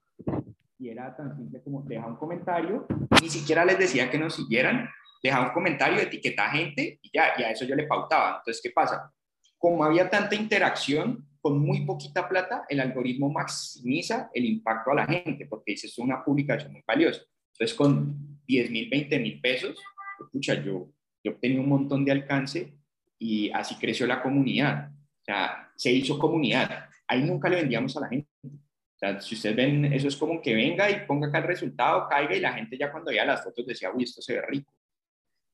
y 0.79 0.89
era 0.89 1.15
tan 1.15 1.37
simple 1.37 1.61
como 1.61 1.83
dejar 1.83 2.09
un 2.09 2.15
comentario. 2.15 2.87
Ni 3.21 3.29
siquiera 3.29 3.63
les 3.63 3.77
decía 3.77 4.09
que 4.09 4.17
nos 4.17 4.33
siguieran. 4.33 4.89
Dejaba 5.21 5.49
un 5.49 5.53
comentario, 5.53 5.99
etiqueta 5.99 6.47
a 6.47 6.49
gente 6.49 6.97
y 6.99 7.11
ya, 7.13 7.33
y 7.37 7.43
a 7.43 7.51
eso 7.51 7.65
yo 7.65 7.75
le 7.75 7.85
pautaba. 7.85 8.37
Entonces, 8.39 8.59
¿qué 8.63 8.71
pasa? 8.71 9.13
Como 9.59 9.83
había 9.83 10.09
tanta 10.09 10.33
interacción, 10.33 11.27
con 11.41 11.59
muy 11.59 11.85
poquita 11.85 12.27
plata, 12.27 12.65
el 12.69 12.79
algoritmo 12.79 13.29
maximiza 13.29 14.31
el 14.33 14.45
impacto 14.45 14.89
a 14.89 14.95
la 14.95 15.05
gente, 15.05 15.45
porque 15.45 15.73
dice, 15.73 15.85
es 15.85 15.99
una 15.99 16.25
publicación 16.25 16.71
muy 16.71 16.81
valiosa. 16.87 17.21
Entonces, 17.51 17.77
con 17.77 18.41
10 18.47 18.71
mil, 18.71 18.89
20 18.89 19.19
mil 19.19 19.39
pesos, 19.39 19.77
escucha, 20.25 20.55
yo, 20.55 20.89
yo 21.23 21.31
obtenía 21.31 21.59
un 21.59 21.69
montón 21.69 22.03
de 22.05 22.11
alcance 22.11 22.73
y 23.19 23.49
así 23.51 23.75
creció 23.75 24.05
la 24.07 24.21
comunidad. 24.21 24.91
O 24.91 25.25
sea, 25.25 25.71
se 25.75 25.91
hizo 25.91 26.19
comunidad. 26.19 26.89
Ahí 27.07 27.23
nunca 27.23 27.49
le 27.49 27.57
vendíamos 27.57 27.95
a 27.97 28.01
la 28.01 28.09
gente. 28.09 28.29
O 28.43 28.97
sea, 28.97 29.21
si 29.21 29.35
ustedes 29.35 29.55
ven, 29.55 29.85
eso 29.85 30.07
es 30.07 30.17
como 30.17 30.41
que 30.41 30.53
venga 30.53 30.89
y 30.89 31.05
ponga 31.05 31.27
acá 31.27 31.39
el 31.39 31.45
resultado, 31.45 32.07
caiga 32.09 32.35
y 32.35 32.39
la 32.39 32.53
gente 32.53 32.77
ya 32.77 32.91
cuando 32.91 33.09
veía 33.09 33.25
las 33.25 33.43
fotos 33.43 33.65
decía, 33.65 33.91
uy, 33.93 34.03
esto 34.03 34.21
se 34.21 34.33
ve 34.33 34.41
rico. 34.47 34.73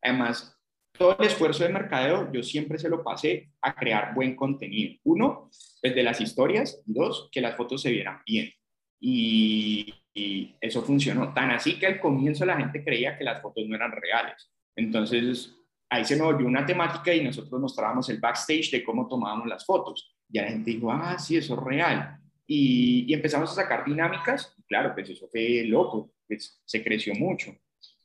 Además, 0.02 0.60
todo 0.92 1.18
el 1.18 1.28
esfuerzo 1.28 1.64
de 1.64 1.70
mercadeo 1.70 2.32
yo 2.32 2.44
siempre 2.44 2.78
se 2.78 2.90
lo 2.90 3.04
pasé 3.04 3.52
a 3.62 3.74
crear 3.74 4.14
buen 4.14 4.36
contenido. 4.36 5.00
Uno, 5.04 5.50
desde 5.82 5.96
pues, 5.96 6.06
las 6.06 6.22
historias. 6.22 6.82
Dos, 6.86 7.30
que 7.32 7.42
las 7.42 7.56
fotos 7.56 7.82
se 7.82 7.92
vieran 7.92 8.22
bien. 8.26 8.52
Y, 9.00 9.94
y, 10.14 10.56
eso 10.60 10.82
funcionó. 10.82 11.34
Tan 11.34 11.52
así 11.52 11.80
que 11.80 11.88
al 11.88 12.00
comienzo 12.00 12.46
la 12.46 12.58
gente 12.58 12.84
creía 12.84 13.18
que 13.18 13.24
las 13.24 13.42
fotos 13.42 13.66
no 13.68 13.76
eran 13.76 13.92
reales. 13.92 14.52
Entonces, 14.80 15.54
ahí 15.90 16.06
se 16.06 16.16
me 16.16 16.24
volvió 16.24 16.48
una 16.48 16.66
temática 16.66 17.14
y 17.14 17.22
nosotros 17.22 17.60
mostrábamos 17.60 18.10
el 18.10 18.20
backstage 18.20 18.72
de 18.72 18.84
cómo 18.84 19.08
tomábamos 19.08 19.48
las 19.48 19.66
fotos. 19.66 20.16
Y 20.32 20.40
la 20.40 20.48
gente 20.48 20.72
dijo, 20.72 20.92
ah, 20.92 21.18
sí, 21.20 21.36
eso 21.36 21.56
es 21.56 21.60
real. 21.62 22.18
Y, 22.48 23.06
y 23.08 23.14
empezamos 23.14 23.52
a 23.52 23.56
sacar 23.56 23.84
dinámicas. 23.86 24.56
claro, 24.68 24.94
pues 24.94 25.10
eso 25.10 25.28
fue 25.30 25.64
loco, 25.66 26.14
pues 26.28 26.62
se 26.64 26.82
creció 26.82 27.14
mucho. 27.14 27.54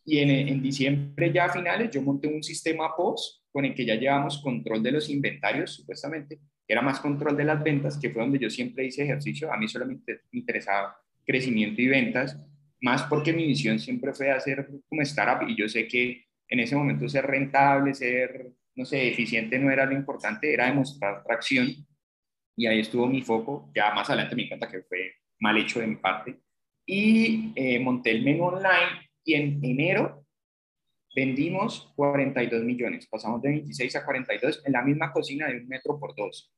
Y 0.05 0.19
en, 0.19 0.31
en, 0.31 0.63
diciembre 0.63 1.33
ya 1.33 1.45
a 1.47 1.53
finales 1.53 1.91
yo 1.91 2.03
monté 2.03 2.29
un 2.29 2.43
sistema 2.43 2.95
POS 2.95 3.43
con 3.53 3.65
el 3.65 3.75
que 3.75 3.87
ya 3.87 3.95
llevamos 3.95 4.39
control 4.39 4.83
de 4.83 4.93
los 4.93 5.09
inventarios, 5.09 5.75
supuestamente, 5.75 6.41
era 6.67 6.83
más 6.83 6.99
control 6.99 7.37
de 7.37 7.45
las 7.45 7.63
ventas, 7.63 7.99
que 7.99 8.11
fue 8.11 8.23
donde 8.23 8.39
yo 8.39 8.51
siempre 8.51 8.85
hice 8.85 9.05
ejercicio. 9.05 9.53
A 9.53 9.57
mí 9.57 9.69
solamente 9.69 10.23
me 10.33 10.41
interesaba 10.41 10.97
crecimiento 11.25 11.81
y 11.81 11.87
ventas, 11.87 12.39
más 12.81 13.05
porque 13.05 13.33
mi 13.33 13.47
visión 13.47 13.79
siempre 13.79 14.13
fue 14.13 14.31
hacer 14.31 14.69
como 14.89 15.03
startup 15.03 15.49
y 15.49 15.57
yo 15.57 15.69
sé 15.69 15.87
que 15.87 16.27
en 16.55 16.61
ese 16.61 16.77
momento 16.77 17.09
ser 17.09 17.27
rentable, 17.27 17.95
ser, 17.95 18.53
no 18.77 18.85
sé, 18.85 19.09
eficiente 19.09 19.59
no 19.59 19.71
era 19.71 19.85
lo 19.85 19.93
importante, 19.93 20.53
era 20.53 20.67
demostrar 20.67 21.23
tracción 21.25 21.69
y 22.57 22.67
ahí 22.67 22.81
estuvo 22.81 23.07
mi 23.07 23.23
foco. 23.23 23.71
Ya 23.75 23.93
más 23.93 24.09
adelante 24.09 24.37
me 24.37 24.45
encanta 24.45 24.71
que 24.71 24.83
fue 24.83 25.15
mal 25.41 25.59
hecho 25.59 25.81
de 25.81 25.89
mi 25.89 25.97
parte. 25.97 26.39
Y 26.87 27.53
eh, 27.57 27.79
monté 27.81 28.13
el 28.13 28.25
menú 28.25 28.45
online 28.45 29.11
y 29.25 29.35
en 29.35 29.65
enero 29.65 30.25
vendimos 31.15 31.93
42 31.97 32.63
millones. 32.63 33.07
Pasamos 33.09 33.43
de 33.43 33.49
26 33.51 33.97
a 33.97 34.05
42 34.05 34.63
en 34.65 34.73
la 34.73 34.83
misma 34.83 35.13
cocina 35.13 35.49
de 35.49 35.59
un 35.59 35.69
metro 35.69 35.99
por 35.99 36.15
dos. 36.15 36.53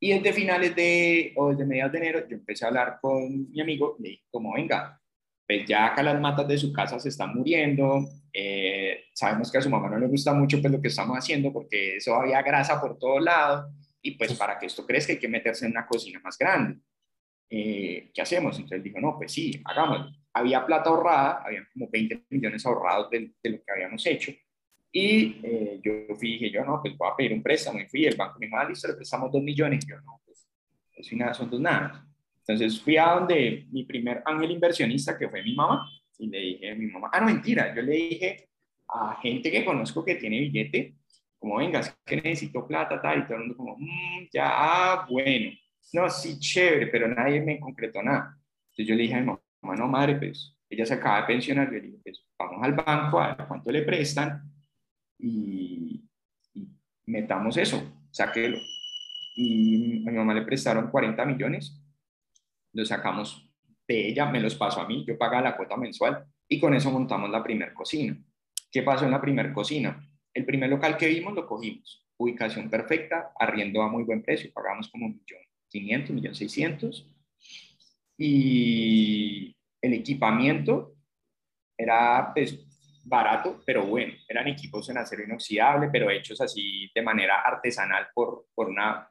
Y 0.00 0.12
desde 0.12 0.32
finales 0.32 0.76
de, 0.76 1.32
o 1.36 1.50
desde 1.50 1.64
mediados 1.64 1.92
de 1.92 1.98
enero, 1.98 2.28
yo 2.28 2.36
empecé 2.36 2.64
a 2.64 2.68
hablar 2.68 2.98
con 3.00 3.50
mi 3.50 3.60
amigo 3.60 3.96
le 3.98 4.10
dije, 4.10 4.24
como 4.30 4.52
venga, 4.54 5.00
pues 5.48 5.66
ya 5.66 5.86
acá 5.86 6.02
las 6.02 6.20
matas 6.20 6.46
de 6.46 6.58
su 6.58 6.72
casa 6.72 7.00
se 7.00 7.08
están 7.08 7.34
muriendo, 7.34 8.06
eh, 8.32 9.06
sabemos 9.14 9.50
que 9.50 9.58
a 9.58 9.62
su 9.62 9.70
mamá 9.70 9.88
no 9.88 9.98
le 9.98 10.06
gusta 10.06 10.32
mucho 10.32 10.60
pues 10.60 10.72
lo 10.72 10.80
que 10.80 10.88
estamos 10.88 11.16
haciendo 11.16 11.52
porque 11.52 11.96
eso 11.96 12.14
había 12.14 12.42
grasa 12.42 12.80
por 12.80 12.98
todos 12.98 13.22
lados 13.22 13.72
y 14.02 14.12
pues 14.12 14.34
para 14.34 14.58
que 14.58 14.66
esto 14.66 14.86
crezca 14.86 15.12
hay 15.12 15.18
que 15.18 15.28
meterse 15.28 15.64
en 15.64 15.72
una 15.72 15.86
cocina 15.86 16.20
más 16.22 16.38
grande. 16.38 16.78
Eh, 17.50 18.10
¿Qué 18.12 18.22
hacemos? 18.22 18.56
Entonces 18.56 18.84
dijo, 18.84 19.00
no, 19.00 19.16
pues 19.18 19.32
sí, 19.32 19.60
hagámoslo 19.64 20.12
había 20.38 20.64
plata 20.64 20.90
ahorrada, 20.90 21.42
había 21.44 21.66
como 21.72 21.88
20 21.90 22.26
millones 22.30 22.64
ahorrados 22.64 23.10
de, 23.10 23.32
lo 23.44 23.62
que 23.62 23.72
habíamos 23.72 24.04
hecho. 24.06 24.32
Y 24.90 25.40
eh, 25.42 25.80
yo 25.82 26.14
fui 26.16 26.32
dije, 26.32 26.50
yo 26.50 26.64
no, 26.64 26.80
pues 26.80 26.96
voy 26.96 27.08
a 27.10 27.16
pedir 27.16 27.32
un 27.32 27.42
préstamo. 27.42 27.80
Y 27.80 27.86
fui, 27.86 28.06
el 28.06 28.16
banco 28.16 28.38
me 28.38 28.46
dijo, 28.46 28.58
ah, 28.58 28.68
listo, 28.68 28.88
le 28.88 28.94
prestamos 28.94 29.30
2 29.30 29.42
millones. 29.42 29.84
Y 29.84 29.90
yo 29.90 30.00
no, 30.00 30.20
pues 30.24 30.48
y 31.12 31.16
nada, 31.16 31.34
son 31.34 31.50
dos 31.50 31.60
nada. 31.60 32.07
Entonces 32.48 32.80
fui 32.80 32.96
a 32.96 33.10
donde 33.10 33.66
mi 33.70 33.84
primer 33.84 34.22
ángel 34.24 34.50
inversionista, 34.52 35.18
que 35.18 35.28
fue 35.28 35.42
mi 35.42 35.54
mamá, 35.54 35.86
y 36.18 36.28
le 36.28 36.38
dije 36.38 36.70
a 36.70 36.74
mi 36.74 36.86
mamá, 36.86 37.10
ah, 37.12 37.20
no, 37.20 37.26
mentira, 37.26 37.74
yo 37.74 37.82
le 37.82 37.92
dije 37.92 38.48
a 38.88 39.18
gente 39.20 39.50
que 39.50 39.66
conozco 39.66 40.02
que 40.02 40.14
tiene 40.14 40.40
billete, 40.40 40.96
como 41.38 41.58
vengas, 41.58 41.94
que 42.06 42.16
necesito 42.16 42.66
plata, 42.66 43.02
tal, 43.02 43.18
y 43.18 43.22
todo 43.24 43.34
el 43.34 43.40
mundo 43.40 43.56
como, 43.56 43.76
mmm, 43.78 44.28
ya, 44.32 44.48
ah, 44.48 45.06
bueno, 45.10 45.50
no, 45.92 46.08
sí, 46.08 46.38
chévere, 46.38 46.86
pero 46.86 47.06
nadie 47.06 47.42
me 47.42 47.60
concretó 47.60 48.02
nada. 48.02 48.34
Entonces 48.70 48.86
yo 48.86 48.94
le 48.94 49.02
dije 49.02 49.14
a 49.14 49.20
mi 49.20 49.26
mamá, 49.26 49.76
no, 49.76 49.86
madre, 49.86 50.16
pues 50.16 50.56
ella 50.70 50.86
se 50.86 50.94
acaba 50.94 51.20
de 51.20 51.26
pensionar, 51.26 51.70
yo 51.70 51.80
dije, 51.80 51.98
pues 52.02 52.24
vamos 52.38 52.62
al 52.62 52.72
banco 52.72 53.20
a 53.20 53.34
ver 53.34 53.46
cuánto 53.46 53.70
le 53.70 53.82
prestan 53.82 54.42
y, 55.18 56.02
metamos 57.04 57.58
eso, 57.58 58.06
sáquelo. 58.10 58.58
Y 59.36 60.06
a 60.08 60.10
mi 60.10 60.16
mamá 60.16 60.32
le 60.34 60.42
prestaron 60.42 60.90
40 60.90 61.24
millones, 61.26 61.78
lo 62.78 62.84
sacamos 62.84 63.44
de 63.88 64.08
ella, 64.08 64.26
me 64.26 64.40
los 64.40 64.54
pasó 64.54 64.80
a 64.80 64.86
mí, 64.86 65.04
yo 65.04 65.18
pagaba 65.18 65.42
la 65.42 65.56
cuota 65.56 65.76
mensual 65.76 66.24
y 66.48 66.60
con 66.60 66.74
eso 66.74 66.92
montamos 66.92 67.28
la 67.28 67.42
primer 67.42 67.74
cocina. 67.74 68.16
¿Qué 68.70 68.82
pasó 68.82 69.04
en 69.04 69.10
la 69.10 69.20
primer 69.20 69.52
cocina? 69.52 70.08
El 70.32 70.44
primer 70.44 70.70
local 70.70 70.96
que 70.96 71.08
vimos 71.08 71.34
lo 71.34 71.44
cogimos, 71.44 72.06
ubicación 72.18 72.70
perfecta, 72.70 73.32
arriendo 73.36 73.82
a 73.82 73.88
muy 73.88 74.04
buen 74.04 74.22
precio, 74.22 74.52
pagamos 74.52 74.88
como 74.88 75.06
un 75.06 75.12
millón 75.12 75.40
500, 75.70 76.14
millón 76.14 76.34
600 76.36 77.10
y 78.16 79.56
el 79.82 79.92
equipamiento 79.94 80.94
era 81.76 82.30
pues, 82.32 82.64
barato, 83.02 83.60
pero 83.66 83.86
bueno, 83.86 84.14
eran 84.28 84.46
equipos 84.46 84.88
en 84.88 84.98
acero 84.98 85.24
inoxidable, 85.24 85.88
pero 85.90 86.10
hechos 86.10 86.40
así 86.40 86.88
de 86.94 87.02
manera 87.02 87.40
artesanal 87.40 88.06
por, 88.14 88.46
por 88.54 88.68
una 88.68 89.10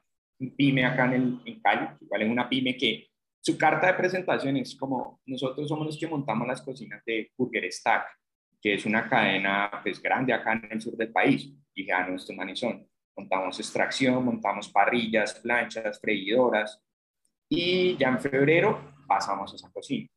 pyme 0.56 0.86
acá 0.86 1.04
en, 1.04 1.12
el, 1.12 1.40
en 1.44 1.60
Cali, 1.60 1.88
igual 2.00 2.22
es 2.22 2.30
una 2.30 2.48
pyme 2.48 2.74
que 2.74 3.08
su 3.40 3.56
carta 3.56 3.86
de 3.86 3.94
presentación 3.94 4.56
es 4.56 4.74
como 4.76 5.20
nosotros 5.26 5.68
somos 5.68 5.86
los 5.86 5.98
que 5.98 6.06
montamos 6.06 6.46
las 6.46 6.62
cocinas 6.62 7.02
de 7.04 7.30
Burger 7.36 7.70
Stack, 7.72 8.06
que 8.60 8.74
es 8.74 8.84
una 8.84 9.08
cadena 9.08 9.70
pues 9.82 10.02
grande 10.02 10.32
acá 10.32 10.52
en 10.52 10.68
el 10.72 10.80
sur 10.80 10.96
del 10.96 11.12
país. 11.12 11.44
Y 11.74 11.82
dije, 11.82 11.92
ah, 11.92 12.06
no, 12.06 12.16
manes 12.36 12.58
son. 12.58 12.86
Montamos 13.16 13.58
extracción, 13.58 14.24
montamos 14.24 14.68
parrillas, 14.68 15.34
planchas, 15.40 16.00
freidoras. 16.00 16.80
Y 17.48 17.96
ya 17.96 18.08
en 18.08 18.20
febrero 18.20 18.94
pasamos 19.06 19.52
a 19.52 19.56
esa 19.56 19.70
cocina. 19.70 20.08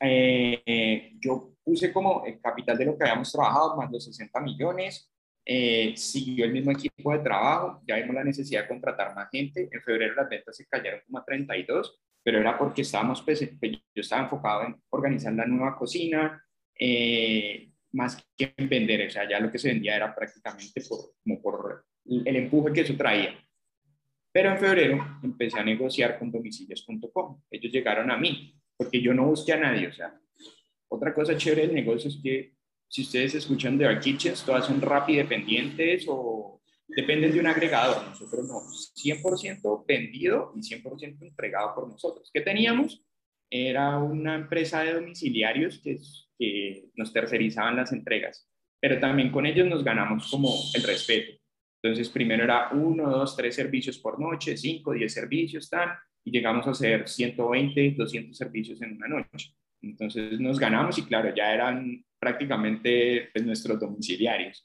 Eh, 0.00 1.12
yo 1.20 1.52
puse 1.62 1.92
como 1.92 2.24
el 2.24 2.40
capital 2.40 2.76
de 2.76 2.86
lo 2.86 2.96
que 2.96 3.04
habíamos 3.04 3.30
trabajado, 3.30 3.76
más 3.76 3.90
de 3.90 4.00
60 4.00 4.40
millones. 4.40 5.11
Eh, 5.44 5.94
siguió 5.96 6.44
el 6.44 6.52
mismo 6.52 6.70
equipo 6.70 7.12
de 7.12 7.18
trabajo, 7.18 7.82
ya 7.86 7.96
vimos 7.96 8.14
la 8.14 8.24
necesidad 8.24 8.62
de 8.62 8.68
contratar 8.68 9.14
más 9.14 9.28
gente. 9.30 9.68
En 9.70 9.82
febrero 9.82 10.14
las 10.14 10.28
ventas 10.28 10.56
se 10.56 10.66
cayeron 10.66 11.00
como 11.06 11.18
a 11.18 11.24
32, 11.24 12.00
pero 12.22 12.38
era 12.38 12.56
porque 12.56 12.82
estábamos, 12.82 13.22
pues, 13.22 13.48
pues, 13.58 13.72
yo 13.72 14.00
estaba 14.00 14.22
enfocado 14.22 14.64
en 14.64 14.76
organizar 14.90 15.32
la 15.32 15.46
nueva 15.46 15.76
cocina, 15.76 16.44
eh, 16.78 17.70
más 17.92 18.24
que 18.36 18.54
en 18.56 18.68
vender, 18.68 19.06
o 19.06 19.10
sea, 19.10 19.28
ya 19.28 19.40
lo 19.40 19.50
que 19.50 19.58
se 19.58 19.68
vendía 19.68 19.96
era 19.96 20.14
prácticamente 20.14 20.80
por, 20.88 21.12
como 21.22 21.42
por 21.42 21.84
el 22.06 22.36
empuje 22.36 22.72
que 22.72 22.80
eso 22.82 22.96
traía. 22.96 23.34
Pero 24.32 24.50
en 24.50 24.58
febrero 24.58 25.18
empecé 25.22 25.58
a 25.58 25.64
negociar 25.64 26.18
con 26.18 26.32
domicilios.com. 26.32 27.42
Ellos 27.50 27.72
llegaron 27.72 28.10
a 28.10 28.16
mí 28.16 28.58
porque 28.76 29.00
yo 29.02 29.12
no 29.12 29.26
busqué 29.26 29.52
a 29.52 29.58
nadie. 29.58 29.88
O 29.88 29.92
sea, 29.92 30.18
otra 30.88 31.12
cosa 31.12 31.36
chévere 31.36 31.66
del 31.66 31.74
negocio 31.74 32.08
es 32.08 32.18
que 32.22 32.54
si 32.92 33.02
ustedes 33.02 33.34
escuchan 33.34 33.78
de 33.78 33.86
Dark 33.86 34.00
Kitchens, 34.00 34.44
todas 34.44 34.66
son 34.66 34.80
rápido 34.80 35.22
dependientes 35.22 36.04
o 36.08 36.60
dependen 36.86 37.32
de 37.32 37.40
un 37.40 37.46
agregador. 37.46 38.06
Nosotros 38.06 38.46
no, 38.46 38.60
100% 38.60 39.84
vendido 39.86 40.52
y 40.54 40.60
100% 40.60 41.22
entregado 41.22 41.74
por 41.74 41.88
nosotros. 41.88 42.30
¿Qué 42.32 42.42
teníamos? 42.42 43.02
era 43.52 43.98
una 43.98 44.34
empresa 44.34 44.82
de 44.82 44.94
domiciliarios 44.94 45.78
que, 45.80 45.98
que 46.38 46.86
nos 46.96 47.12
tercerizaban 47.12 47.76
las 47.76 47.92
entregas, 47.92 48.48
pero 48.80 48.98
también 48.98 49.30
con 49.30 49.44
ellos 49.44 49.68
nos 49.68 49.84
ganamos 49.84 50.30
como 50.30 50.54
el 50.74 50.82
respeto. 50.82 51.38
Entonces, 51.82 52.08
primero 52.08 52.44
era 52.44 52.70
uno, 52.72 53.10
dos, 53.10 53.36
tres 53.36 53.54
servicios 53.54 53.98
por 53.98 54.18
noche, 54.18 54.56
cinco, 54.56 54.94
diez 54.94 55.12
servicios, 55.12 55.68
tal, 55.68 55.90
y 56.24 56.30
llegamos 56.30 56.66
a 56.66 56.70
hacer 56.70 57.06
120, 57.06 57.94
200 57.98 58.34
servicios 58.34 58.80
en 58.80 58.96
una 58.96 59.08
noche. 59.08 59.54
Entonces 59.82 60.40
nos 60.40 60.58
ganamos 60.58 60.96
y 60.96 61.02
claro, 61.02 61.34
ya 61.34 61.52
eran 61.52 62.02
prácticamente 62.22 63.30
pues, 63.32 63.44
nuestros 63.44 63.80
domiciliarios. 63.80 64.62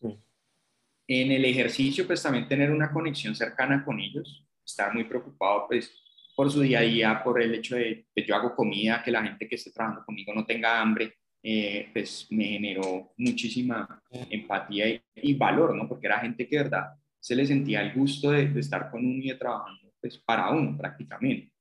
En 1.07 1.31
el 1.31 1.43
ejercicio, 1.43 2.05
pues 2.05 2.21
también 2.21 2.47
tener 2.47 2.69
una 2.69 2.91
conexión 2.91 3.33
cercana 3.33 3.83
con 3.83 3.99
ellos, 3.99 4.45
estar 4.63 4.93
muy 4.93 5.05
preocupado 5.05 5.65
pues 5.67 5.91
por 6.35 6.51
su 6.51 6.61
día 6.61 6.79
a 6.79 6.83
día, 6.83 7.23
por 7.23 7.41
el 7.41 7.55
hecho 7.55 7.75
de 7.75 8.05
que 8.13 8.23
yo 8.23 8.35
hago 8.35 8.55
comida, 8.55 9.01
que 9.03 9.09
la 9.09 9.23
gente 9.23 9.47
que 9.47 9.55
esté 9.55 9.71
trabajando 9.71 10.05
conmigo 10.05 10.35
no 10.35 10.45
tenga 10.45 10.79
hambre, 10.79 11.15
eh, 11.41 11.89
pues 11.93 12.27
me 12.29 12.43
generó 12.43 13.13
muchísima 13.17 14.03
empatía 14.29 15.01
y, 15.15 15.33
valor, 15.33 15.73
¿no? 15.75 15.89
Porque 15.89 16.05
era 16.05 16.19
gente 16.19 16.47
que 16.47 16.57
de 16.57 16.63
verdad 16.63 16.93
se 17.19 17.35
le 17.35 17.47
sentía 17.47 17.81
el 17.81 17.93
gusto 17.93 18.29
de, 18.29 18.51
estar 18.59 18.91
con 18.91 19.03
uno 19.03 19.23
y 19.23 19.29
de 19.29 19.35
trabajando 19.35 19.91
pues 19.99 20.19
para 20.19 20.51
uno 20.51 20.77
prácticamente. 20.77 21.51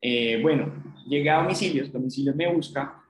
Eh, 0.00 0.40
bueno, 0.42 0.74
llegué 1.08 1.30
a 1.30 1.40
domicilios, 1.40 1.92
domicilios 1.92 2.34
me 2.34 2.52
busca 2.52 3.00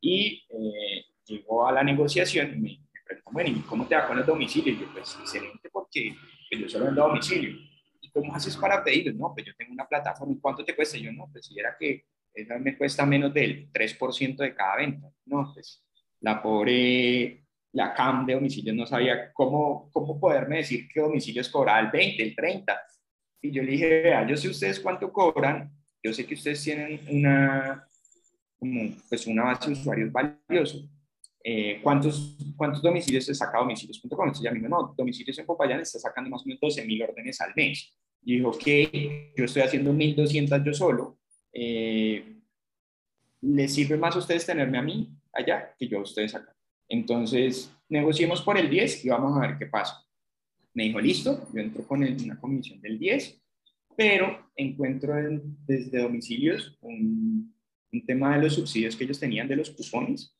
y 0.00 0.44
eh, 0.48 1.06
llegó 1.26 1.66
a 1.66 1.72
la 1.72 1.82
negociación 1.82 2.54
y 2.54 2.60
me, 2.60 3.02
preguntó, 3.04 3.30
bueno, 3.32 3.50
¿y 3.50 3.60
cómo 3.60 3.86
te 3.86 3.94
va 3.94 4.06
con 4.06 4.16
los 4.16 4.26
domicilios? 4.26 4.76
Y 4.76 4.80
yo, 4.80 4.92
pues 4.92 5.16
excelente 5.20 5.68
porque 5.70 6.14
pues, 6.50 6.60
yo 6.60 6.68
solo 6.68 6.86
vendo 6.86 7.06
domicilio. 7.08 7.56
¿Y 8.00 8.10
cómo 8.10 8.34
haces 8.34 8.56
para 8.56 8.82
pedirlos? 8.82 9.14
No, 9.14 9.32
pues 9.34 9.46
yo 9.46 9.52
tengo 9.56 9.72
una 9.72 9.86
plataforma. 9.86 10.34
¿Y 10.34 10.38
cuánto 10.38 10.64
te 10.64 10.74
cuesta? 10.74 10.98
yo, 10.98 11.12
no, 11.12 11.28
pues 11.32 11.46
si 11.46 11.58
era 11.58 11.76
que 11.78 12.04
esa 12.34 12.58
me 12.58 12.76
cuesta 12.76 13.04
menos 13.04 13.32
del 13.32 13.70
3% 13.72 14.36
de 14.36 14.54
cada 14.54 14.76
venta. 14.76 15.08
No, 15.26 15.50
pues 15.52 15.84
la 16.20 16.42
pobre, 16.42 17.44
la 17.72 17.92
CAM 17.92 18.26
de 18.26 18.34
domicilios 18.34 18.74
no 18.74 18.86
sabía 18.86 19.32
cómo, 19.32 19.90
cómo 19.92 20.18
poderme 20.18 20.58
decir 20.58 20.88
que 20.88 21.00
domicilios 21.00 21.48
cobraba 21.48 21.80
el 21.80 21.90
20, 21.90 22.22
el 22.22 22.34
30. 22.34 22.80
Y 23.42 23.50
yo 23.50 23.62
le 23.62 23.72
dije, 23.72 24.02
vea, 24.02 24.26
yo 24.26 24.36
sé 24.36 24.48
ustedes 24.48 24.78
cuánto 24.80 25.12
cobran, 25.12 25.70
yo 26.02 26.12
sé 26.12 26.26
que 26.26 26.34
ustedes 26.34 26.62
tienen 26.62 27.00
una, 27.08 27.86
pues 29.08 29.26
una 29.26 29.44
base 29.44 29.70
de 29.70 29.72
usuarios 29.72 30.12
valioso. 30.12 30.88
Eh, 31.44 31.80
¿cuántos, 31.82 32.36
¿Cuántos 32.56 32.82
domicilios 32.82 33.24
se 33.24 33.34
saca 33.34 33.58
domicilios.com? 33.58 34.10
Entonces 34.10 34.44
ya 34.44 34.52
me 34.52 34.58
dijo, 34.58 34.68
no, 34.68 34.94
domicilios 34.96 35.38
en 35.38 35.46
Popayán 35.46 35.80
está 35.80 35.98
sacando 35.98 36.30
más 36.30 36.42
o 36.42 36.46
menos 36.46 36.60
12 36.60 36.84
mil 36.84 37.02
órdenes 37.02 37.40
al 37.40 37.52
mes. 37.56 37.92
Y 38.24 38.36
dijo 38.36 38.52
que 38.56 39.32
yo 39.36 39.44
estoy 39.44 39.62
haciendo 39.62 39.92
1.200 39.92 40.64
yo 40.64 40.72
solo. 40.72 41.18
Eh, 41.52 42.36
¿Les 43.40 43.74
sirve 43.74 43.96
más 43.96 44.14
a 44.14 44.20
ustedes 44.20 44.46
tenerme 44.46 44.78
a 44.78 44.82
mí 44.82 45.08
allá 45.32 45.74
que 45.76 45.88
yo 45.88 45.98
a 45.98 46.02
ustedes 46.02 46.34
acá? 46.34 46.54
Entonces, 46.88 47.74
negociemos 47.88 48.42
por 48.42 48.56
el 48.56 48.70
10 48.70 49.04
y 49.04 49.08
vamos 49.08 49.36
a 49.36 49.40
ver 49.46 49.58
qué 49.58 49.66
pasa. 49.66 50.06
Me 50.74 50.84
dijo, 50.84 51.00
listo, 51.00 51.48
yo 51.52 51.60
entro 51.60 51.86
con 51.86 52.04
una 52.04 52.40
comisión 52.40 52.80
del 52.80 52.98
10, 52.98 53.42
pero 53.96 54.50
encuentro 54.54 55.14
desde 55.66 56.02
domicilios 56.02 56.78
un, 56.80 57.54
un 57.92 58.06
tema 58.06 58.36
de 58.36 58.44
los 58.44 58.54
subsidios 58.54 58.94
que 58.94 59.04
ellos 59.04 59.18
tenían 59.18 59.48
de 59.48 59.56
los 59.56 59.70
cupones 59.70 60.34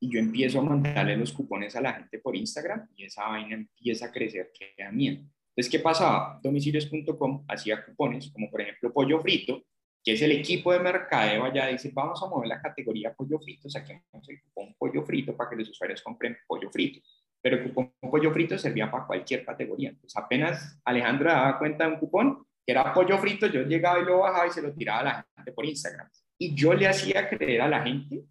y 0.00 0.10
yo 0.10 0.18
empiezo 0.18 0.60
a 0.60 0.62
mandarle 0.62 1.16
los 1.16 1.32
cupones 1.32 1.74
a 1.76 1.80
la 1.80 1.92
gente 1.94 2.18
por 2.18 2.36
Instagram 2.36 2.88
y 2.96 3.04
esa 3.04 3.28
vaina 3.28 3.54
empieza 3.54 4.06
a 4.06 4.12
crecer 4.12 4.50
que 4.52 4.74
da 4.82 4.90
miedo. 4.90 5.22
Entonces, 5.56 5.70
¿qué 5.70 5.78
pasaba? 5.78 6.40
Domicilios.com 6.42 7.44
hacía 7.48 7.84
cupones, 7.84 8.30
como 8.30 8.50
por 8.50 8.60
ejemplo 8.60 8.92
pollo 8.92 9.20
frito, 9.20 9.62
que 10.02 10.12
es 10.12 10.22
el 10.22 10.32
equipo 10.32 10.72
de 10.72 10.80
mercadeo 10.80 11.44
allá, 11.44 11.68
dice, 11.68 11.90
vamos 11.94 12.22
a 12.22 12.26
mover 12.26 12.48
la 12.48 12.60
categoría 12.60 13.14
pollo 13.14 13.38
frito, 13.38 13.70
saquemos 13.70 14.28
el 14.28 14.42
cupón 14.42 14.74
pollo 14.76 15.02
frito 15.04 15.36
para 15.36 15.48
que 15.48 15.56
los 15.56 15.70
usuarios 15.70 16.02
compren 16.02 16.36
pollo 16.46 16.70
frito. 16.70 17.00
Pero 17.40 17.56
el 17.56 17.64
cupón 17.64 17.92
pollo 18.00 18.32
frito 18.32 18.58
servía 18.58 18.90
para 18.90 19.06
cualquier 19.06 19.44
categoría. 19.44 19.90
Entonces, 19.90 20.16
apenas 20.16 20.80
Alejandro 20.84 21.30
daba 21.30 21.58
cuenta 21.58 21.86
de 21.86 21.94
un 21.94 22.00
cupón 22.00 22.46
que 22.66 22.72
era 22.72 22.92
pollo 22.92 23.16
frito, 23.18 23.46
yo 23.46 23.62
llegaba 23.62 24.00
y 24.00 24.04
lo 24.04 24.18
bajaba 24.18 24.46
y 24.46 24.50
se 24.50 24.60
lo 24.60 24.74
tiraba 24.74 25.00
a 25.00 25.04
la 25.04 25.26
gente 25.36 25.52
por 25.52 25.64
Instagram. 25.64 26.08
Y 26.38 26.54
yo 26.54 26.74
le 26.74 26.88
hacía 26.88 27.28
creer 27.28 27.62
a 27.62 27.68
la 27.68 27.82
gente 27.82 28.24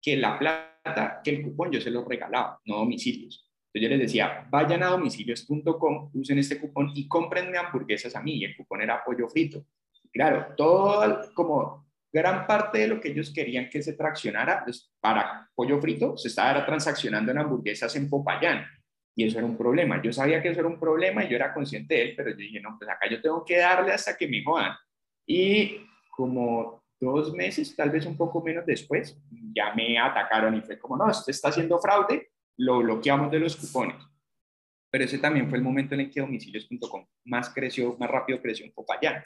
que 0.00 0.16
la 0.16 0.38
plata, 0.38 1.20
que 1.22 1.30
el 1.30 1.42
cupón 1.42 1.70
yo 1.70 1.80
se 1.80 1.90
lo 1.90 2.04
regalaba, 2.04 2.60
no 2.64 2.78
domicilios. 2.78 3.50
Entonces 3.72 3.82
yo 3.82 3.96
les 3.96 4.06
decía, 4.06 4.46
vayan 4.50 4.82
a 4.82 4.88
domicilios.com, 4.88 6.10
usen 6.14 6.38
este 6.38 6.58
cupón 6.58 6.90
y 6.94 7.06
cómprenme 7.06 7.56
hamburguesas 7.56 8.16
a 8.16 8.22
mí. 8.22 8.38
Y 8.38 8.44
el 8.44 8.56
cupón 8.56 8.82
era 8.82 9.04
pollo 9.04 9.28
frito. 9.28 9.64
Claro, 10.12 10.54
todo 10.56 11.32
como 11.34 11.88
gran 12.12 12.46
parte 12.46 12.78
de 12.78 12.88
lo 12.88 13.00
que 13.00 13.10
ellos 13.10 13.32
querían 13.32 13.70
que 13.70 13.80
se 13.80 13.92
traccionara 13.92 14.64
pues, 14.64 14.90
para 15.00 15.48
pollo 15.54 15.80
frito 15.80 16.16
se 16.16 16.26
estaba 16.26 16.66
transaccionando 16.66 17.30
en 17.30 17.38
hamburguesas 17.38 17.94
en 17.94 18.10
Popayán. 18.10 18.66
Y 19.14 19.24
eso 19.24 19.38
era 19.38 19.46
un 19.46 19.56
problema. 19.56 20.02
Yo 20.02 20.12
sabía 20.12 20.42
que 20.42 20.48
eso 20.48 20.60
era 20.60 20.68
un 20.68 20.80
problema 20.80 21.24
y 21.24 21.28
yo 21.28 21.36
era 21.36 21.54
consciente 21.54 21.94
de 21.94 22.02
él, 22.02 22.14
pero 22.16 22.30
yo 22.30 22.36
dije, 22.36 22.60
no, 22.60 22.76
pues 22.78 22.90
acá 22.90 23.08
yo 23.08 23.20
tengo 23.20 23.44
que 23.44 23.58
darle 23.58 23.92
hasta 23.92 24.16
que 24.16 24.26
me 24.26 24.42
jodan. 24.42 24.72
Y 25.26 25.76
como 26.10 26.79
dos 27.00 27.32
meses, 27.32 27.74
tal 27.74 27.90
vez 27.90 28.04
un 28.06 28.16
poco 28.16 28.42
menos 28.42 28.66
después, 28.66 29.18
ya 29.54 29.74
me 29.74 29.98
atacaron 29.98 30.54
y 30.56 30.60
fue 30.60 30.78
como, 30.78 30.96
no, 30.96 31.06
usted 31.06 31.30
está 31.30 31.48
haciendo 31.48 31.78
fraude, 31.78 32.30
lo 32.58 32.80
bloqueamos 32.80 33.30
de 33.30 33.40
los 33.40 33.56
cupones. 33.56 33.96
Pero 34.90 35.04
ese 35.04 35.18
también 35.18 35.48
fue 35.48 35.58
el 35.58 35.64
momento 35.64 35.94
en 35.94 36.00
el 36.00 36.10
que 36.10 36.20
domicilios.com 36.20 37.06
más 37.24 37.50
creció, 37.50 37.96
más 37.98 38.10
rápido 38.10 38.40
creció 38.40 38.66
en 38.66 38.72
Popayán. 38.72 39.22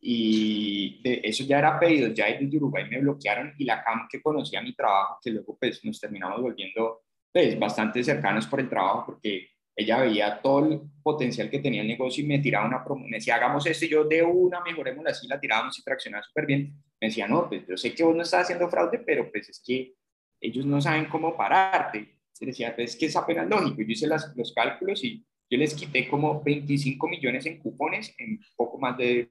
Y 0.00 1.00
de 1.02 1.20
eso 1.24 1.44
ya 1.44 1.58
era 1.58 1.78
pedido, 1.78 2.08
ya 2.08 2.26
desde 2.26 2.56
Uruguay 2.58 2.84
me 2.90 3.00
bloquearon 3.00 3.54
y 3.56 3.64
la 3.64 3.82
CAM 3.82 4.06
que 4.10 4.20
conocía 4.20 4.60
mi 4.60 4.74
trabajo, 4.74 5.18
que 5.22 5.30
luego 5.30 5.56
pues 5.58 5.82
nos 5.84 5.98
terminamos 5.98 6.42
volviendo 6.42 7.04
pues 7.32 7.58
bastante 7.58 8.04
cercanos 8.04 8.46
por 8.46 8.60
el 8.60 8.68
trabajo 8.68 9.06
porque 9.06 9.48
ella 9.76 10.00
veía 10.00 10.40
todo 10.40 10.66
el 10.66 10.80
potencial 11.02 11.50
que 11.50 11.58
tenía 11.58 11.82
el 11.82 11.88
negocio 11.88 12.22
y 12.22 12.26
me 12.26 12.38
tiraba 12.38 12.66
una 12.66 12.84
promo, 12.84 13.06
me 13.08 13.16
decía, 13.16 13.36
hagamos 13.36 13.66
esto 13.66 13.86
y 13.86 13.88
yo 13.88 14.04
de 14.04 14.22
una, 14.22 14.60
mejoremos 14.60 15.04
así, 15.06 15.26
la 15.26 15.40
tirábamos 15.40 15.78
y 15.78 15.82
traccionaba 15.82 16.22
súper 16.22 16.46
bien. 16.46 16.72
Me 17.04 17.08
decía, 17.08 17.28
no, 17.28 17.50
pues 17.50 17.66
yo 17.68 17.76
sé 17.76 17.94
que 17.94 18.02
vos 18.02 18.16
no 18.16 18.22
estás 18.22 18.44
haciendo 18.44 18.66
fraude, 18.70 18.98
pero 18.98 19.30
pues 19.30 19.50
es 19.50 19.62
que 19.62 19.94
ellos 20.40 20.64
no 20.64 20.80
saben 20.80 21.04
cómo 21.04 21.36
pararte. 21.36 22.16
Se 22.32 22.46
decía, 22.46 22.74
pues 22.74 22.92
es 22.92 22.96
que 22.96 23.04
es 23.04 23.14
apenas 23.14 23.46
lógico. 23.46 23.82
Yo 23.82 23.88
hice 23.88 24.06
las, 24.06 24.34
los 24.34 24.54
cálculos 24.54 25.04
y 25.04 25.22
yo 25.50 25.58
les 25.58 25.74
quité 25.74 26.08
como 26.08 26.42
25 26.42 27.06
millones 27.06 27.44
en 27.44 27.58
cupones 27.58 28.14
en 28.16 28.40
poco 28.56 28.78
más 28.78 28.96
de 28.96 29.30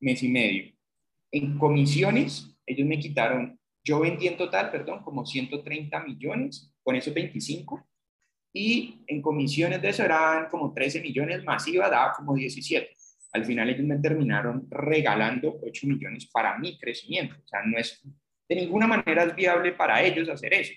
mes 0.00 0.20
y 0.24 0.28
medio. 0.30 0.72
En 1.30 1.56
comisiones, 1.58 2.56
ellos 2.66 2.88
me 2.88 2.98
quitaron, 2.98 3.56
yo 3.84 4.00
vendí 4.00 4.26
en 4.26 4.36
total, 4.36 4.72
perdón, 4.72 5.04
como 5.04 5.24
130 5.24 6.02
millones, 6.02 6.74
con 6.82 6.96
esos 6.96 7.14
25 7.14 7.86
y 8.52 9.04
en 9.06 9.22
comisiones 9.22 9.80
de 9.80 9.90
eso 9.90 10.02
eran 10.02 10.48
como 10.50 10.74
13 10.74 11.02
millones 11.02 11.44
masiva, 11.44 11.88
daba 11.88 12.14
como 12.14 12.34
17. 12.34 12.96
Al 13.32 13.44
final 13.44 13.70
ellos 13.70 13.86
me 13.86 13.98
terminaron 13.98 14.66
regalando 14.70 15.58
8 15.62 15.86
millones 15.86 16.26
para 16.26 16.58
mi 16.58 16.78
crecimiento. 16.78 17.36
O 17.42 17.46
sea, 17.46 17.62
no 17.64 17.78
es 17.78 18.02
de 18.48 18.56
ninguna 18.56 18.86
manera 18.86 19.24
es 19.24 19.34
viable 19.34 19.72
para 19.72 20.02
ellos 20.02 20.28
hacer 20.28 20.52
eso. 20.52 20.74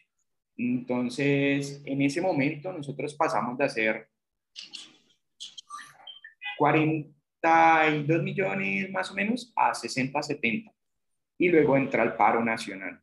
Entonces, 0.58 1.82
en 1.84 2.02
ese 2.02 2.22
momento 2.22 2.72
nosotros 2.72 3.14
pasamos 3.16 3.58
de 3.58 3.66
hacer 3.66 4.08
42 6.58 8.24
millones 8.24 8.90
más 8.92 9.12
o 9.12 9.14
menos 9.14 9.52
a 9.56 9.74
60, 9.74 10.24
70. 10.24 10.72
Y 11.38 11.50
luego 11.50 11.76
entra 11.76 12.04
el 12.04 12.14
paro 12.14 12.44
nacional, 12.44 13.02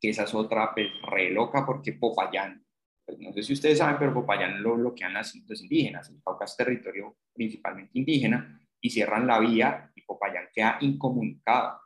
que 0.00 0.10
esa 0.10 0.22
es 0.22 0.34
otra 0.34 0.72
pues, 0.72 0.88
re 1.10 1.30
loca 1.30 1.66
porque 1.66 1.94
Popayán 1.94 2.64
pues, 3.10 3.20
no 3.20 3.32
sé 3.32 3.42
si 3.42 3.52
ustedes 3.52 3.78
saben, 3.78 3.96
pero 3.98 4.14
Popayán 4.14 4.62
lo 4.62 4.76
bloquean 4.76 5.12
las 5.12 5.34
los 5.34 5.62
indígenas. 5.62 6.08
El 6.10 6.22
Cauca 6.22 6.44
es 6.44 6.56
territorio 6.56 7.16
principalmente 7.34 7.98
indígena 7.98 8.60
y 8.80 8.90
cierran 8.90 9.26
la 9.26 9.40
vía 9.40 9.90
y 9.94 10.02
Popayán 10.02 10.48
queda 10.52 10.78
incomunicado. 10.80 11.80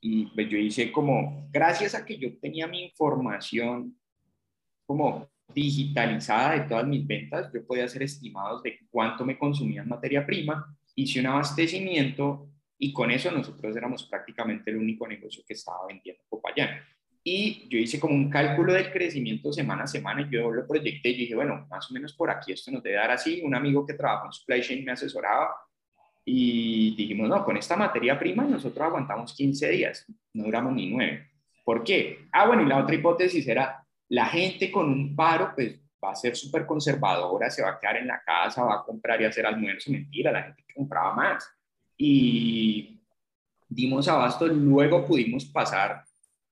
Y 0.00 0.26
pues 0.34 0.48
yo 0.48 0.58
hice 0.58 0.90
como, 0.90 1.48
gracias 1.50 1.94
a 1.94 2.04
que 2.04 2.18
yo 2.18 2.38
tenía 2.38 2.66
mi 2.66 2.84
información 2.84 3.96
como 4.84 5.28
digitalizada 5.54 6.58
de 6.58 6.68
todas 6.68 6.86
mis 6.86 7.06
ventas, 7.06 7.50
yo 7.52 7.64
podía 7.66 7.84
hacer 7.84 8.02
estimados 8.02 8.62
de 8.62 8.80
cuánto 8.90 9.24
me 9.24 9.38
consumía 9.38 9.84
materia 9.84 10.26
prima, 10.26 10.76
hice 10.96 11.20
un 11.20 11.26
abastecimiento 11.26 12.48
y 12.78 12.92
con 12.92 13.10
eso 13.10 13.30
nosotros 13.30 13.76
éramos 13.76 14.04
prácticamente 14.04 14.70
el 14.70 14.78
único 14.78 15.06
negocio 15.06 15.44
que 15.46 15.54
estaba 15.54 15.86
vendiendo 15.86 16.22
Popayán. 16.28 16.80
Y 17.26 17.66
yo 17.70 17.78
hice 17.78 17.98
como 17.98 18.14
un 18.14 18.28
cálculo 18.28 18.74
del 18.74 18.92
crecimiento 18.92 19.50
semana 19.50 19.84
a 19.84 19.86
semana 19.86 20.20
y 20.20 20.28
yo 20.30 20.50
lo 20.50 20.66
proyecté 20.66 21.08
y 21.08 21.16
dije, 21.16 21.34
bueno, 21.34 21.66
más 21.70 21.90
o 21.90 21.94
menos 21.94 22.12
por 22.12 22.30
aquí 22.30 22.52
esto 22.52 22.70
nos 22.70 22.82
debe 22.82 22.96
dar 22.96 23.10
así. 23.12 23.40
Un 23.42 23.54
amigo 23.54 23.86
que 23.86 23.94
trabaja 23.94 24.26
en 24.26 24.32
supply 24.32 24.60
chain 24.60 24.84
me 24.84 24.92
asesoraba 24.92 25.56
y 26.22 26.94
dijimos, 26.94 27.30
no, 27.30 27.42
con 27.42 27.56
esta 27.56 27.76
materia 27.76 28.18
prima 28.18 28.44
nosotros 28.44 28.86
aguantamos 28.86 29.34
15 29.34 29.70
días, 29.70 30.06
no 30.34 30.44
duramos 30.44 30.74
ni 30.74 30.90
9. 30.90 31.30
¿Por 31.64 31.82
qué? 31.82 32.26
Ah, 32.30 32.46
bueno, 32.46 32.62
y 32.62 32.66
la 32.66 32.76
otra 32.76 32.94
hipótesis 32.94 33.48
era, 33.48 33.82
la 34.10 34.26
gente 34.26 34.70
con 34.70 34.90
un 34.90 35.16
paro, 35.16 35.52
pues 35.54 35.80
va 36.04 36.12
a 36.12 36.14
ser 36.14 36.36
súper 36.36 36.66
conservadora, 36.66 37.48
se 37.48 37.62
va 37.62 37.70
a 37.70 37.78
quedar 37.80 37.96
en 37.96 38.06
la 38.06 38.22
casa, 38.22 38.64
va 38.64 38.74
a 38.74 38.84
comprar 38.84 39.22
y 39.22 39.24
hacer 39.24 39.46
almuerzo. 39.46 39.90
Mentira, 39.90 40.30
la 40.30 40.42
gente 40.42 40.62
compraba 40.74 41.14
más. 41.14 41.48
Y 41.96 43.00
dimos 43.66 44.06
abasto, 44.08 44.46
luego 44.46 45.06
pudimos 45.06 45.46
pasar 45.46 46.04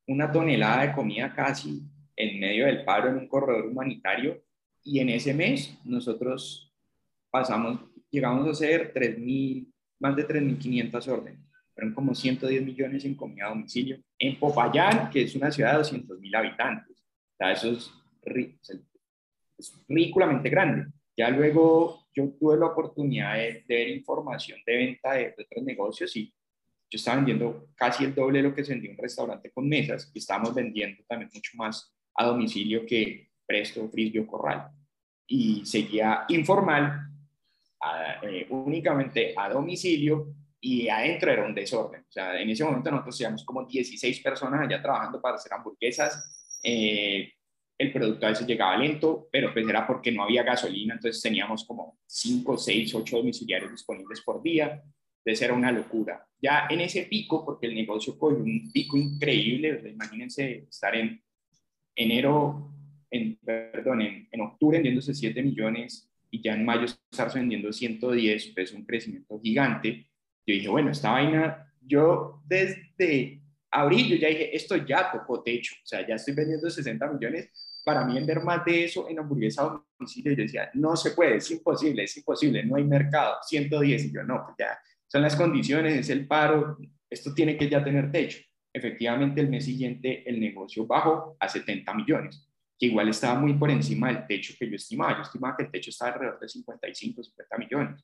una 0.07 0.30
tonelada 0.30 0.86
de 0.86 0.92
comida 0.92 1.32
casi 1.34 1.82
en 2.16 2.40
medio 2.40 2.66
del 2.66 2.84
paro 2.84 3.09
en 3.09 3.16
un 3.16 3.28
corredor 3.28 3.66
humanitario 3.66 4.42
y 4.82 4.98
en 4.98 5.09
ese 5.11 5.32
mes 5.32 5.78
nosotros 5.84 6.72
pasamos, 7.30 7.80
llegamos 8.11 8.46
a 8.46 8.50
hacer 8.50 8.92
3.000, 8.92 9.66
más 10.00 10.16
de 10.16 10.26
3.500 10.26 11.09
órdenes. 11.09 11.40
Fueron 11.74 11.94
como 11.94 12.14
110 12.14 12.64
millones 12.64 13.05
en 13.05 13.14
comida 13.14 13.46
a 13.46 13.50
domicilio. 13.50 13.98
En 14.18 14.38
Popayán, 14.38 15.09
que 15.11 15.22
es 15.22 15.34
una 15.34 15.50
ciudad 15.50 15.78
de 15.78 15.84
200.000 15.84 16.36
habitantes. 16.36 16.96
O 17.40 17.44
eso 17.46 17.72
es, 17.72 17.90
es 19.59 19.84
ridículamente 19.88 20.50
grande. 20.50 20.92
Ya 21.16 21.30
luego 21.30 22.07
yo 22.14 22.30
tuve 22.38 22.59
la 22.59 22.66
oportunidad 22.66 23.36
de, 23.36 23.64
ver 23.66 23.88
información 23.88 24.59
de 24.66 24.76
venta 24.76 25.12
de, 25.12 25.34
otros 25.38 25.64
negocios 25.64 26.16
y 26.16 26.32
yo 26.93 26.97
estaba 26.97 27.16
vendiendo 27.16 27.68
casi 27.74 28.05
el 28.05 28.14
doble 28.14 28.43
de 28.43 28.49
lo 28.51 28.55
que 28.55 28.62
se 28.62 28.74
vendía 28.74 28.90
un 28.90 28.99
restaurante 28.99 29.51
con 29.51 29.66
mesas 29.66 30.11
y 30.12 30.18
estábamos 30.18 30.55
vendiendo 30.55 31.03
también 31.09 31.30
mucho 31.32 31.53
más 31.55 31.90
a 32.14 32.26
domicilio 32.26 32.84
que 32.84 33.30
Presto, 33.47 33.88
Frisbee 33.88 34.20
o 34.20 34.26
Corral. 34.26 34.68
Y 35.26 35.64
seguía 35.64 36.26
informal, 36.28 37.09
eh, 38.24 38.47
únicamente 38.51 39.32
a 39.34 39.49
domicilio 39.49 40.34
y 40.61 40.86
adentro 40.86 41.32
era 41.32 41.47
un 41.47 41.55
desorden. 41.55 42.03
O 42.03 42.12
sea, 42.12 42.38
en 42.38 42.51
ese 42.51 42.62
momento 42.62 42.90
nosotros 42.90 43.16
teníamos 43.16 43.45
como 43.47 43.64
16 43.64 44.20
personas 44.20 44.61
allá 44.61 44.82
trabajando 44.82 45.18
para 45.18 45.36
hacer 45.36 45.55
hamburguesas. 45.55 46.59
Eh, 46.62 47.32
el 47.78 47.90
producto 47.90 48.26
a 48.26 48.28
veces 48.28 48.47
llegaba 48.47 48.76
lento, 48.76 49.30
pero 49.32 49.51
pues 49.55 49.66
era 49.66 49.86
porque 49.86 50.12
no 50.12 50.24
había 50.24 50.43
gasolina, 50.43 50.93
entonces 50.93 51.22
teníamos 51.22 51.64
como 51.64 51.99
5, 52.05 52.59
6, 52.59 52.95
8 52.97 53.16
domiciliarios 53.16 53.70
disponibles 53.70 54.20
por 54.20 54.43
día, 54.43 54.82
entonces 55.25 55.43
era 55.43 55.55
una 55.55 55.70
locura. 55.70 56.27
Ya 56.41 56.66
en 56.68 56.81
ese 56.81 57.05
pico, 57.05 57.45
porque 57.45 57.68
el 57.68 57.75
negocio 57.75 58.18
cogió 58.18 58.39
un 58.39 58.73
pico 58.73 58.97
increíble, 58.97 59.91
imagínense 59.91 60.66
estar 60.68 60.95
en 60.97 61.23
enero, 61.95 62.73
en, 63.11 63.37
perdón, 63.37 64.03
en, 64.03 64.29
en 64.31 64.41
octubre 64.41 64.79
vendiéndose 64.79 65.14
7 65.14 65.41
millones 65.43 66.11
y 66.31 66.43
ya 66.43 66.55
en 66.55 66.64
mayo 66.64 66.87
estarse 66.87 67.39
vendiendo 67.39 67.73
110, 67.73 68.53
pues 68.55 68.73
un 68.73 68.85
crecimiento 68.85 69.39
gigante. 69.41 70.09
Yo 70.47 70.55
dije, 70.55 70.68
bueno, 70.68 70.91
esta 70.91 71.12
vaina, 71.12 71.73
yo 71.81 72.43
desde 72.47 73.43
abril 73.70 74.09
yo 74.09 74.16
ya 74.16 74.29
dije, 74.29 74.55
esto 74.57 74.77
ya 74.77 75.11
tocó 75.12 75.43
techo, 75.43 75.75
o 75.83 75.87
sea, 75.87 76.07
ya 76.07 76.16
estoy 76.16 76.35
vendiendo 76.35 76.68
60 76.68 77.07
millones, 77.12 77.51
para 77.85 78.05
mí 78.05 78.14
vender 78.14 78.43
más 78.43 78.64
de 78.64 78.85
eso 78.85 79.09
en 79.09 79.18
hamburguesa 79.18 79.62
a 79.62 79.85
domicilio, 79.99 80.33
yo 80.33 80.43
decía, 80.43 80.70
no 80.75 80.97
se 80.97 81.12
puede, 81.12 81.37
es 81.37 81.51
imposible, 81.51 82.05
es 82.05 82.16
imposible, 82.16 82.64
no 82.64 82.77
hay 82.77 82.85
mercado, 82.85 83.37
110, 83.43 84.05
y 84.05 84.12
yo 84.12 84.23
no, 84.23 84.45
pues 84.45 84.57
ya 84.59 84.79
son 85.12 85.20
las 85.20 85.36
condiciones, 85.36 85.92
es 85.92 86.08
el 86.08 86.26
paro, 86.26 86.78
esto 87.10 87.34
tiene 87.34 87.58
que 87.58 87.68
ya 87.68 87.84
tener 87.84 88.10
techo. 88.10 88.38
Efectivamente, 88.72 89.42
el 89.42 89.50
mes 89.50 89.66
siguiente 89.66 90.26
el 90.26 90.40
negocio 90.40 90.86
bajó 90.86 91.36
a 91.38 91.50
70 91.50 91.92
millones, 91.92 92.48
que 92.78 92.86
igual 92.86 93.10
estaba 93.10 93.38
muy 93.38 93.52
por 93.52 93.70
encima 93.70 94.08
del 94.08 94.26
techo 94.26 94.54
que 94.58 94.66
yo 94.66 94.76
estimaba. 94.76 95.16
Yo 95.16 95.22
estimaba 95.22 95.54
que 95.54 95.64
el 95.64 95.70
techo 95.70 95.90
estaba 95.90 96.12
alrededor 96.12 96.40
de 96.40 96.48
55, 96.48 97.22
50 97.24 97.58
millones. 97.58 98.02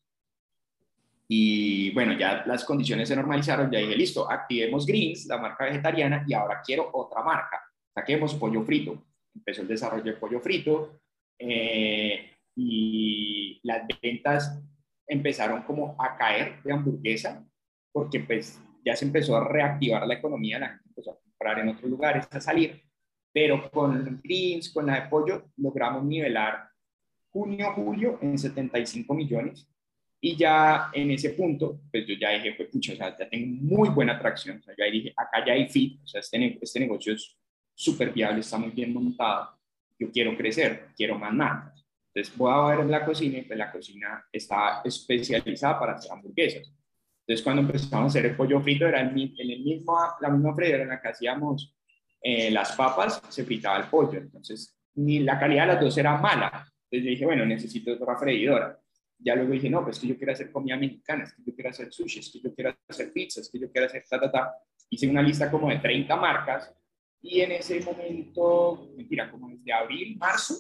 Y 1.27 1.95
bueno, 1.95 2.13
ya 2.13 2.45
las 2.47 2.63
condiciones 2.63 3.09
se 3.09 3.17
normalizaron, 3.17 3.71
ya 3.71 3.79
dije, 3.79 3.97
listo, 3.97 4.31
activemos 4.31 4.85
Greens, 4.85 5.25
la 5.25 5.39
marca 5.39 5.65
vegetariana, 5.65 6.27
y 6.29 6.35
ahora 6.35 6.61
quiero 6.63 6.91
otra 6.93 7.23
marca. 7.23 7.63
Saquemos 7.95 8.35
pollo 8.35 8.63
frito 8.65 9.03
empezó 9.35 9.63
el 9.63 9.69
desarrollo 9.69 10.05
de 10.05 10.19
pollo 10.19 10.41
frito 10.41 11.01
eh, 11.39 12.33
y 12.57 13.61
las 13.63 13.87
ventas 14.03 14.61
empezaron 15.09 15.63
como 15.63 15.97
a 15.99 16.17
caer 16.17 16.63
de 16.63 16.73
hamburguesa 16.73 17.45
porque 17.91 18.21
pues 18.21 18.61
ya 18.85 18.95
se 18.95 19.05
empezó 19.05 19.37
a 19.37 19.49
reactivar 19.49 20.07
la 20.07 20.15
economía, 20.15 20.59
la 20.59 20.69
gente 20.69 20.85
empezó 20.89 21.13
a 21.13 21.19
comprar 21.19 21.59
en 21.59 21.71
otros 21.71 21.91
lugares, 21.91 22.29
a 22.31 22.41
salir, 22.41 22.81
pero 23.33 23.71
con 23.71 24.21
greens, 24.23 24.71
con 24.71 24.87
la 24.87 25.01
de 25.01 25.09
pollo, 25.09 25.51
logramos 25.57 26.05
nivelar 26.05 26.69
junio, 27.31 27.73
julio 27.75 28.19
en 28.23 28.39
75 28.39 29.15
millones. 29.15 29.69
Y 30.21 30.37
ya 30.37 30.91
en 30.93 31.11
ese 31.13 31.31
punto, 31.31 31.81
pues 31.93 32.07
yo 32.07 32.15
ya 32.15 32.31
dije, 32.31 32.55
pues 32.55 32.69
pucha, 32.71 32.93
o 32.93 32.97
sea, 32.97 33.17
ya 33.17 33.29
tengo 33.29 33.47
muy 33.47 33.89
buena 33.89 34.15
atracción, 34.15 34.59
o 34.59 34.63
sea, 34.63 34.75
ya 34.77 34.85
dije, 34.87 35.13
acá 35.17 35.45
ya 35.47 35.53
hay 35.53 35.69
fit, 35.69 36.01
o 36.03 36.07
sea, 36.07 36.21
este, 36.21 36.59
este 36.61 36.81
negocio 36.81 37.13
es 37.13 37.37
súper 37.75 38.13
viable, 38.13 38.41
está 38.41 38.59
muy 38.59 38.71
bien 38.71 38.93
montado, 38.93 39.57
yo 39.99 40.11
quiero 40.11 40.37
crecer, 40.37 40.89
quiero 40.97 41.17
más 41.19 41.33
marcas. 41.33 41.88
Entonces 42.19 42.37
voy 42.37 42.53
a 42.53 42.71
ver 42.71 42.81
en 42.81 42.91
la 42.91 43.05
cocina 43.05 43.39
y 43.39 43.43
pues 43.43 43.57
la 43.57 43.71
cocina 43.71 44.27
está 44.33 44.81
especializada 44.85 45.79
para 45.79 45.93
hacer 45.93 46.11
hamburguesas. 46.11 46.73
Entonces 47.21 47.45
cuando 47.45 47.63
empezamos 47.63 48.07
a 48.07 48.07
hacer 48.07 48.27
el 48.27 48.37
pollo 48.37 48.61
frito 48.61 48.89
era 48.89 49.01
en 49.03 49.11
el 49.11 49.61
mismo, 49.63 49.97
la 50.21 50.29
misma 50.29 50.53
freidora 50.53 50.83
en 50.83 50.89
la 50.89 51.01
que 51.01 51.09
hacíamos 51.09 51.77
eh, 52.21 52.51
las 52.51 52.73
papas, 52.73 53.23
se 53.29 53.45
fritaba 53.45 53.79
el 53.79 53.85
pollo. 53.85 54.19
Entonces 54.19 54.77
ni 54.97 55.21
la 55.21 55.39
calidad 55.39 55.69
de 55.69 55.75
las 55.75 55.81
dos 55.81 55.97
era 55.97 56.17
mala. 56.17 56.69
Entonces 56.91 57.11
dije, 57.11 57.25
bueno, 57.25 57.47
necesito 57.47 57.93
otra 57.93 58.17
freidora. 58.17 58.77
Ya 59.21 59.37
luego 59.37 59.53
dije, 59.53 59.71
no, 59.71 59.85
pues 59.85 60.01
que 60.01 60.09
yo 60.09 60.17
quiero 60.17 60.33
hacer 60.33 60.51
comida 60.51 60.77
mexicana, 60.77 61.23
es 61.23 61.35
que 61.35 61.43
yo 61.45 61.55
quiero 61.55 61.71
hacer 61.71 61.93
sushi, 61.93 62.19
es 62.19 62.31
que 62.31 62.41
yo 62.41 62.53
quiero 62.53 62.75
hacer 62.89 63.13
pizzas, 63.13 63.45
es 63.45 63.51
que 63.51 63.61
yo 63.61 63.71
quiero 63.71 63.87
hacer 63.87 64.05
ta, 64.11 64.19
ta, 64.19 64.31
ta. 64.31 64.55
Hice 64.91 65.07
una 65.07 65.23
lista 65.23 65.49
como 65.51 65.69
de 65.69 65.79
30 65.79 66.17
marcas 66.17 66.75
y 67.21 67.41
en 67.41 67.53
ese 67.53 67.81
momento, 67.81 68.91
mentira, 68.97 69.31
como 69.31 69.49
desde 69.51 69.73
abril, 69.73 70.17
marzo, 70.17 70.55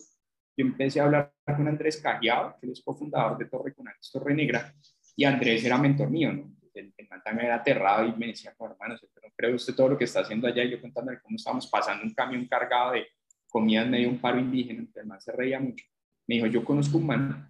yo 0.58 0.66
empecé 0.66 0.98
a 0.98 1.04
hablar 1.04 1.32
con 1.46 1.68
Andrés 1.68 1.98
Cajiao, 1.98 2.58
que 2.60 2.72
es 2.72 2.82
cofundador 2.82 3.38
de 3.38 3.44
Torre 3.44 3.72
Conales 3.72 4.10
Torre 4.12 4.34
Negra, 4.34 4.74
y 5.14 5.24
Andrés 5.24 5.64
era 5.64 5.78
mentor 5.78 6.10
mío, 6.10 6.32
¿no? 6.32 6.52
El, 6.74 6.92
el 6.96 7.08
man 7.08 7.22
también 7.24 7.46
era 7.46 7.56
aterrado 7.56 8.06
y 8.06 8.12
me 8.16 8.28
decía, 8.28 8.54
como 8.56 8.72
hermano, 8.72 8.94
no 8.94 9.28
creo 9.36 9.54
usted 9.54 9.74
todo 9.74 9.90
lo 9.90 9.98
que 9.98 10.04
está 10.04 10.20
haciendo 10.20 10.48
allá, 10.48 10.64
y 10.64 10.70
yo 10.72 10.80
contándole 10.80 11.20
cómo 11.20 11.36
estábamos 11.36 11.68
pasando 11.68 12.02
un 12.02 12.12
camión 12.12 12.44
cargado 12.46 12.92
de 12.92 13.06
comida 13.48 13.84
medio 13.84 14.08
de 14.08 14.14
un 14.14 14.20
paro 14.20 14.38
indígena, 14.38 14.84
el 14.94 15.06
man 15.06 15.20
se 15.20 15.32
reía 15.32 15.60
mucho. 15.60 15.84
Me 16.26 16.34
dijo, 16.36 16.46
yo 16.46 16.64
conozco 16.64 16.98
un 16.98 17.06
man 17.06 17.48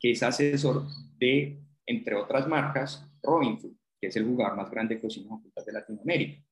que 0.00 0.10
es 0.12 0.22
asesor 0.22 0.86
de, 1.18 1.62
entre 1.86 2.14
otras 2.14 2.48
marcas, 2.48 3.06
Robin 3.22 3.58
Food, 3.58 3.76
que 4.00 4.08
es 4.08 4.16
el 4.16 4.24
lugar 4.24 4.56
más 4.56 4.70
grande 4.70 4.96
de 4.96 5.00
cocina 5.02 5.34
ocultas 5.34 5.64
de 5.64 5.72
Latinoamérica 5.72 6.43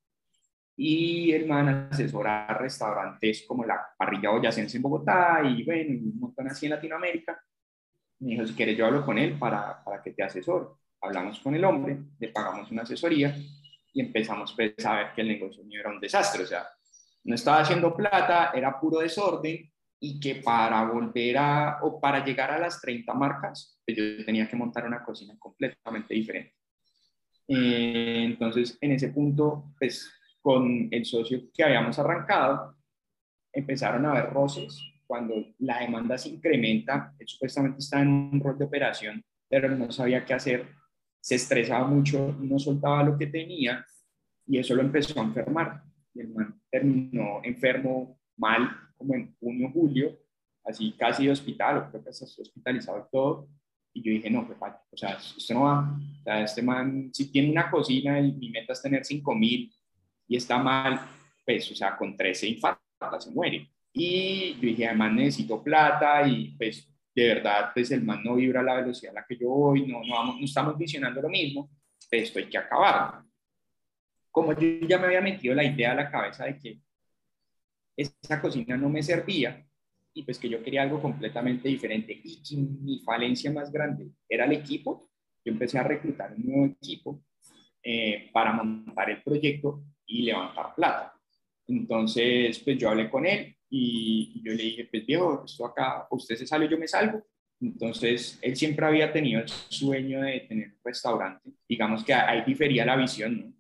y 0.77 1.33
el 1.33 1.47
man 1.47 1.89
asesora 1.91 2.47
restaurantes 2.59 3.45
como 3.47 3.64
la 3.64 3.81
parrilla 3.97 4.31
boyacense 4.31 4.77
en 4.77 4.83
Bogotá 4.83 5.43
y 5.45 5.64
bueno, 5.64 5.91
un 5.91 6.18
montón 6.18 6.49
así 6.49 6.66
en 6.66 6.73
Latinoamérica. 6.73 7.41
Me 8.20 8.33
dijo, 8.33 8.47
si 8.47 8.55
quieres 8.55 8.77
yo 8.77 8.87
hablo 8.87 9.05
con 9.05 9.18
él 9.18 9.39
para, 9.39 9.83
para 9.85 10.03
que 10.03 10.12
te 10.12 10.23
asesore. 10.23 10.66
Hablamos 11.01 11.41
con 11.41 11.55
el 11.55 11.64
hombre, 11.64 11.99
le 12.18 12.29
pagamos 12.29 12.70
una 12.70 12.83
asesoría 12.83 13.37
y 13.93 14.01
empezamos 14.01 14.55
pues, 14.55 14.75
a 14.87 14.95
ver 14.95 15.12
que 15.14 15.20
el 15.23 15.29
negocio 15.29 15.64
mío 15.64 15.81
era 15.81 15.91
un 15.91 16.01
desastre, 16.01 16.45
o 16.45 16.47
sea, 16.47 16.66
no 17.25 17.35
estaba 17.35 17.61
haciendo 17.61 17.95
plata, 17.95 18.53
era 18.55 18.81
puro 18.81 19.01
desorden 19.01 19.70
y 20.01 20.18
que 20.18 20.37
para 20.37 20.85
volver 20.85 21.39
a, 21.39 21.79
o 21.83 22.01
para 22.01 22.25
llegar 22.25 22.51
a 22.51 22.59
las 22.59 22.81
30 22.81 23.12
marcas, 23.14 23.79
pues 23.85 23.97
yo 23.97 24.25
tenía 24.25 24.49
que 24.49 24.57
montar 24.57 24.87
una 24.87 25.05
cocina 25.05 25.37
completamente 25.39 26.14
diferente. 26.14 26.55
Eh, 27.47 28.23
entonces, 28.25 28.79
en 28.81 28.93
ese 28.93 29.09
punto, 29.09 29.73
pues 29.79 30.12
con 30.43 30.88
el 30.90 31.05
socio 31.05 31.40
que 31.55 31.64
habíamos 31.64 31.99
arrancado, 31.99 32.76
empezaron 33.53 34.05
a 34.05 34.11
haber 34.11 34.30
roces. 34.30 34.78
Cuando 35.07 35.34
la 35.59 35.80
demanda 35.80 36.18
se 36.18 36.30
incrementa, 36.30 37.14
él 37.18 37.28
supuestamente 37.28 37.78
estaba 37.78 38.03
en 38.03 38.09
un 38.09 38.40
rol 38.40 38.59
de 38.59 38.64
operación, 38.64 39.22
pero 39.49 39.68
no 39.68 39.90
sabía 39.93 40.24
qué 40.24 40.34
hacer, 40.34 40.66
se 41.20 41.36
estresaba 41.36 41.86
mucho, 41.86 42.36
no 42.40 42.59
soltaba 42.59 43.05
lo 43.05 43.16
que 43.16 43.26
tenía 43.26 43.84
y 44.47 44.59
eso 44.59 44.74
lo 44.74 44.82
empezó 44.82 45.20
a 45.20 45.24
enfermar. 45.24 45.82
Y 46.14 46.20
el 46.20 46.28
man 46.30 46.61
terminó 46.70 47.40
enfermo 47.45 48.18
mal, 48.36 48.70
como 48.97 49.14
en 49.14 49.34
junio, 49.38 49.70
julio, 49.72 50.18
así 50.64 50.93
casi 50.99 51.26
de 51.26 51.32
hospital, 51.32 51.78
o 51.78 51.90
creo 51.90 52.05
que 52.05 52.12
se 52.12 52.24
hospitalizado 52.24 52.99
y 52.99 53.11
todo. 53.11 53.49
Y 53.95 54.03
yo 54.03 54.11
dije, 54.11 54.30
no, 54.30 54.47
pues, 54.47 54.59
o 54.90 54.97
sea, 54.97 55.18
esto 55.36 55.55
no 55.55 55.62
va. 55.62 55.99
O 56.20 56.22
sea, 56.24 56.43
este 56.43 56.62
man, 56.62 57.11
si 57.12 57.30
tiene 57.30 57.51
una 57.51 57.70
cocina 57.70 58.18
y 58.20 58.32
mi 58.32 58.51
meta 58.51 58.72
es 58.72 58.82
tener 58.82 59.05
5 59.05 59.34
mil, 59.34 59.70
y 60.33 60.37
está 60.37 60.57
mal, 60.57 60.99
pues, 61.45 61.70
o 61.70 61.74
sea, 61.74 61.95
con 61.95 62.16
13 62.16 62.49
infartos 62.49 63.24
se 63.24 63.30
muere. 63.30 63.68
Y 63.93 64.55
yo 64.55 64.61
dije, 64.62 64.87
además 64.87 65.12
necesito 65.12 65.62
plata 65.62 66.26
y 66.26 66.57
pues 66.57 66.89
de 67.14 67.35
verdad, 67.35 67.70
pues 67.74 67.91
el 67.91 68.03
man 68.03 68.24
no 68.24 68.37
vibra 68.37 68.61
a 68.61 68.62
la 68.62 68.76
velocidad 68.76 69.14
a 69.14 69.20
la 69.20 69.26
que 69.26 69.37
yo 69.37 69.51
voy, 69.51 69.87
no, 69.87 70.03
no, 70.03 70.14
vamos, 70.14 70.39
no 70.39 70.45
estamos 70.47 70.78
visionando 70.78 71.20
lo 71.20 71.28
mismo, 71.28 71.68
pues 72.09 72.22
esto 72.22 72.39
hay 72.39 72.47
que 72.47 72.57
acabar. 72.57 73.22
Como 74.30 74.59
yo 74.59 74.87
ya 74.89 74.99
me 74.99 75.05
había 75.05 75.20
metido 75.20 75.55
la 75.55 75.64
idea 75.64 75.93
a 75.93 75.97
la 75.97 76.11
cabeza 76.11 76.47
de 76.47 76.59
que 76.59 76.80
esa 77.95 78.41
cocina 78.41 78.74
no 78.78 78.89
me 78.89 79.03
servía 79.03 79.62
y 80.14 80.22
pues 80.22 80.39
que 80.39 80.49
yo 80.49 80.62
quería 80.62 80.80
algo 80.80 81.03
completamente 81.03 81.68
diferente 81.68 82.18
y 82.24 82.43
que 82.43 82.57
mi 82.57 83.01
falencia 83.01 83.53
más 83.53 83.70
grande 83.70 84.12
era 84.26 84.47
el 84.47 84.53
equipo, 84.53 85.11
yo 85.45 85.53
empecé 85.53 85.78
a 85.78 85.83
reclutar 85.83 86.33
un 86.33 86.47
nuevo 86.47 86.74
equipo 86.80 87.22
eh, 87.83 88.30
para 88.33 88.55
montar 88.55 89.11
el 89.11 89.22
proyecto 89.22 89.85
y 90.12 90.22
levantar 90.22 90.74
plata. 90.74 91.14
Entonces, 91.66 92.58
pues 92.58 92.76
yo 92.78 92.90
hablé 92.90 93.08
con 93.08 93.24
él 93.24 93.56
y, 93.70 94.42
yo 94.44 94.52
le 94.52 94.62
dije, 94.62 94.88
pues 94.90 95.06
viejo, 95.06 95.42
esto 95.44 95.64
acá, 95.64 96.06
usted 96.10 96.36
se 96.36 96.46
sale, 96.46 96.68
yo 96.68 96.78
me 96.78 96.86
salgo. 96.86 97.24
Entonces, 97.60 98.38
él 98.42 98.56
siempre 98.56 98.84
había 98.84 99.12
tenido 99.12 99.40
el 99.40 99.48
sueño 99.48 100.20
de 100.20 100.40
tener 100.40 100.68
un 100.68 100.80
restaurante. 100.84 101.50
Digamos 101.68 102.04
que 102.04 102.12
ahí 102.12 102.42
difería 102.44 102.84
la 102.84 102.96
visión, 102.96 103.40
¿no? 103.40 103.52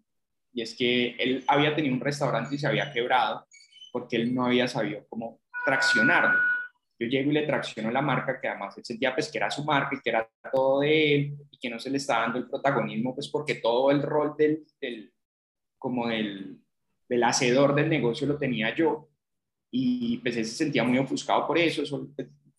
y 0.52 0.60
es 0.60 0.74
que 0.74 1.16
él 1.18 1.44
había 1.48 1.74
tenido 1.74 1.94
un 1.94 2.00
restaurante 2.00 2.54
y 2.54 2.58
se 2.58 2.66
había 2.66 2.92
quebrado 2.92 3.46
porque 3.90 4.16
él 4.16 4.34
no 4.34 4.44
había 4.44 4.68
sabido 4.68 5.06
cómo 5.08 5.40
traccionarlo. 5.64 6.38
Yo 6.98 7.06
llego 7.06 7.30
y 7.30 7.34
le 7.34 7.46
tracciono 7.46 7.90
la 7.90 8.02
marca, 8.02 8.38
que 8.38 8.48
además 8.48 8.76
él 8.76 8.84
sentía 8.84 9.14
pues 9.14 9.30
que 9.30 9.38
era 9.38 9.50
su 9.50 9.64
marca 9.64 9.96
y 9.96 10.00
que 10.00 10.10
era 10.10 10.28
todo 10.52 10.80
de 10.80 11.14
él 11.14 11.36
y 11.50 11.58
que 11.58 11.70
no 11.70 11.78
se 11.78 11.88
le 11.88 11.96
estaba 11.96 12.22
dando 12.22 12.38
el 12.38 12.48
protagonismo, 12.48 13.14
pues 13.14 13.28
porque 13.28 13.56
todo 13.56 13.90
el 13.90 14.02
rol 14.02 14.34
del, 14.36 14.66
del 14.80 15.12
como 15.82 16.06
del, 16.06 16.60
del 17.08 17.24
hacedor 17.24 17.74
del 17.74 17.90
negocio 17.90 18.26
lo 18.26 18.38
tenía 18.38 18.74
yo 18.74 19.08
y 19.70 20.18
pues 20.18 20.36
él 20.36 20.44
se 20.44 20.54
sentía 20.54 20.84
muy 20.84 20.98
ofuscado 20.98 21.46
por 21.46 21.58
eso, 21.58 21.82
eso 21.82 22.08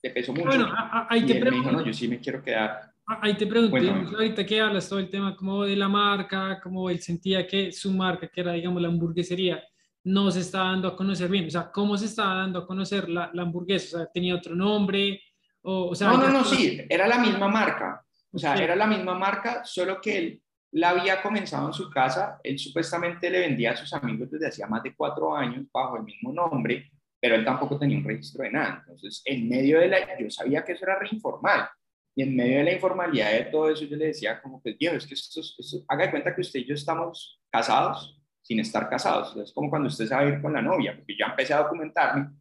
le 0.01 0.09
pesó 0.09 0.33
mucho. 0.33 0.47
Bueno, 0.47 0.67
ahí 1.09 1.25
te 1.25 1.35
dijo, 1.39 1.71
no, 1.71 1.85
yo 1.85 1.93
sí 1.93 2.07
me 2.09 2.19
quiero 2.19 2.43
quedar. 2.43 2.91
Ahí 3.05 3.35
te 3.35 3.47
pregunto, 3.47 3.77
ahorita 4.15 4.45
que 4.45 4.59
hablas 4.59 4.89
todo 4.89 4.99
el 4.99 5.09
tema 5.09 5.35
como 5.35 5.63
de 5.63 5.75
la 5.75 5.87
marca, 5.87 6.59
como 6.61 6.89
él 6.89 6.99
sentía 6.99 7.47
que 7.47 7.71
su 7.71 7.91
marca, 7.91 8.27
que 8.27 8.41
era 8.41 8.53
digamos 8.53 8.81
la 8.81 8.89
hamburguesería, 8.89 9.63
no 10.05 10.29
se 10.31 10.41
está 10.41 10.59
dando 10.59 10.89
a 10.89 10.95
conocer 10.95 11.29
bien, 11.29 11.47
o 11.47 11.49
sea, 11.49 11.71
¿cómo 11.71 11.97
se 11.97 12.05
estaba 12.05 12.35
dando 12.35 12.59
a 12.59 12.67
conocer 12.67 13.07
la, 13.07 13.29
la 13.33 13.43
hamburguesa? 13.43 13.97
O 13.97 13.99
sea, 13.99 14.11
¿tenía 14.11 14.35
otro 14.35 14.55
nombre? 14.55 15.21
O, 15.61 15.89
o 15.89 15.95
sea, 15.95 16.09
no, 16.09 16.17
no, 16.17 16.29
no, 16.29 16.43
sí, 16.43 16.81
era 16.89 17.07
la 17.07 17.19
misma 17.19 17.47
marca, 17.47 18.05
o 18.31 18.37
sea, 18.37 18.55
era 18.55 18.75
la 18.75 18.87
misma 18.87 19.17
marca, 19.17 19.63
solo 19.63 20.01
que 20.01 20.17
él 20.17 20.42
la 20.73 20.89
había 20.89 21.21
comenzado 21.21 21.67
en 21.67 21.73
su 21.73 21.89
casa, 21.89 22.39
él 22.43 22.57
supuestamente 22.57 23.29
le 23.29 23.41
vendía 23.41 23.71
a 23.71 23.77
sus 23.77 23.93
amigos 23.93 24.31
desde 24.31 24.47
hacía 24.47 24.67
más 24.67 24.81
de 24.81 24.95
cuatro 24.95 25.35
años 25.35 25.65
bajo 25.71 25.97
el 25.97 26.03
mismo 26.03 26.33
nombre, 26.33 26.91
pero 27.19 27.35
él 27.35 27.45
tampoco 27.45 27.77
tenía 27.77 27.97
un 27.97 28.03
registro 28.03 28.43
de 28.43 28.51
nada. 28.51 28.79
Entonces, 28.79 29.21
en 29.25 29.47
medio 29.47 29.79
de 29.79 29.87
la, 29.87 30.19
yo 30.19 30.29
sabía 30.29 30.63
que 30.63 30.73
eso 30.73 30.85
era 30.85 30.97
reinformal, 30.97 31.69
y 32.15 32.23
en 32.23 32.35
medio 32.35 32.57
de 32.57 32.63
la 32.63 32.73
informalidad 32.73 33.31
de 33.31 33.45
todo 33.45 33.69
eso, 33.69 33.85
yo 33.85 33.95
le 33.97 34.07
decía 34.07 34.41
como 34.41 34.61
que, 34.61 34.73
Dios, 34.73 34.95
es 34.95 35.07
que 35.07 35.13
esto, 35.13 35.41
esto, 35.41 35.85
haga 35.87 36.05
de 36.05 36.11
cuenta 36.11 36.35
que 36.35 36.41
usted 36.41 36.59
y 36.59 36.65
yo 36.65 36.75
estamos 36.75 37.39
casados 37.51 38.19
sin 38.41 38.59
estar 38.59 38.89
casados. 38.89 39.35
Es 39.37 39.53
como 39.53 39.69
cuando 39.69 39.87
usted 39.87 40.05
se 40.07 40.13
va 40.13 40.21
a 40.21 40.25
ir 40.25 40.41
con 40.41 40.53
la 40.53 40.61
novia, 40.61 40.95
porque 40.95 41.15
ya 41.17 41.27
empecé 41.27 41.53
a 41.53 41.63
documentarme 41.63 42.31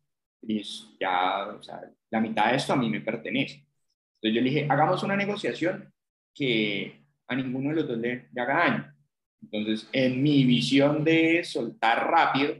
y 0.42 0.62
ya, 0.98 1.48
o 1.48 1.62
sea, 1.62 1.80
la 2.10 2.20
mitad 2.20 2.50
de 2.50 2.56
esto 2.56 2.72
a 2.72 2.76
mí 2.76 2.90
me 2.90 3.00
pertenece. 3.00 3.66
Entonces 4.16 4.34
yo 4.34 4.40
le 4.40 4.50
dije, 4.50 4.66
hagamos 4.68 5.02
una 5.02 5.16
negociación 5.16 5.92
que 6.34 7.01
a 7.28 7.34
ninguno 7.34 7.70
de 7.70 7.76
los 7.76 7.88
dos 7.88 7.98
le, 7.98 8.28
le 8.32 8.40
haga 8.40 8.54
daño. 8.54 8.94
Entonces, 9.42 9.88
en 9.92 10.22
mi 10.22 10.44
visión 10.44 11.04
de 11.04 11.42
soltar 11.44 12.08
rápido, 12.10 12.54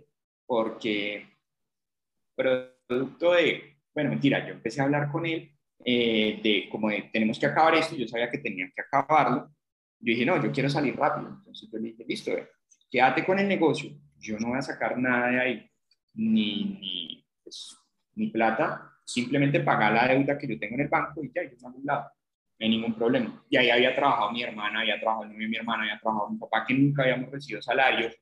porque 0.47 1.27
producto 2.35 3.33
de, 3.33 3.79
bueno, 3.95 4.11
mentira, 4.11 4.47
yo 4.47 4.55
empecé 4.55 4.81
a 4.81 4.85
hablar 4.85 5.11
con 5.11 5.27
él 5.27 5.53
eh, 5.85 6.41
de 6.43 6.69
como 6.71 6.91
de, 6.91 7.11
tenemos 7.13 7.39
que 7.39 7.47
acabar 7.47 7.75
esto, 7.75 7.97
yo 7.97 8.07
sabía 8.07 8.31
que 8.31 8.39
tenía 8.39 8.71
que 8.75 8.83
acabarlo, 8.83 9.49
yo 10.01 10.13
dije, 10.13 10.27
no, 10.27 10.43
yo 10.43 10.53
quiero 10.53 10.69
salir 10.69 10.97
rápido, 10.97 11.29
entonces 11.29 11.69
yo 11.73 11.79
le 11.79 11.89
dije, 11.89 12.05
listo, 12.07 12.33
quédate 12.91 13.25
con 13.25 13.39
el 13.39 13.49
negocio, 13.49 13.91
yo 14.19 14.39
no 14.39 14.49
voy 14.49 14.59
a 14.59 14.63
sacar 14.63 14.99
nada 14.99 15.29
de 15.29 15.41
ahí, 15.41 15.71
ni, 16.15 16.65
ni, 16.81 17.27
pues, 17.43 17.77
ni 18.15 18.29
plata, 18.29 18.93
simplemente 19.05 19.61
pagar 19.61 19.93
la 19.93 20.09
deuda 20.09 20.39
que 20.39 20.47
yo 20.47 20.59
tengo 20.59 20.75
en 20.75 20.83
el 20.83 20.89
banco 20.89 21.25
y 21.25 21.33
ya, 21.35 21.43
yo 21.45 21.57
me 21.69 21.77
un 21.77 21.87
lado, 21.87 22.11
no 22.59 22.65
hay 22.65 22.69
ningún 22.69 22.95
problema. 22.95 23.45
Y 23.51 23.57
ahí 23.57 23.71
había 23.71 23.95
trabajado 23.95 24.33
mi 24.33 24.43
hermana, 24.43 24.81
había 24.81 25.01
trabajado 25.01 25.33
mi 25.33 25.57
hermana, 25.57 25.83
había 25.83 25.99
trabajado 25.99 26.31
mi 26.31 26.39
papá, 26.39 26.65
que 26.67 26.75
nunca 26.75 27.03
habíamos 27.03 27.31
recibido 27.31 27.61
salarios, 27.63 28.15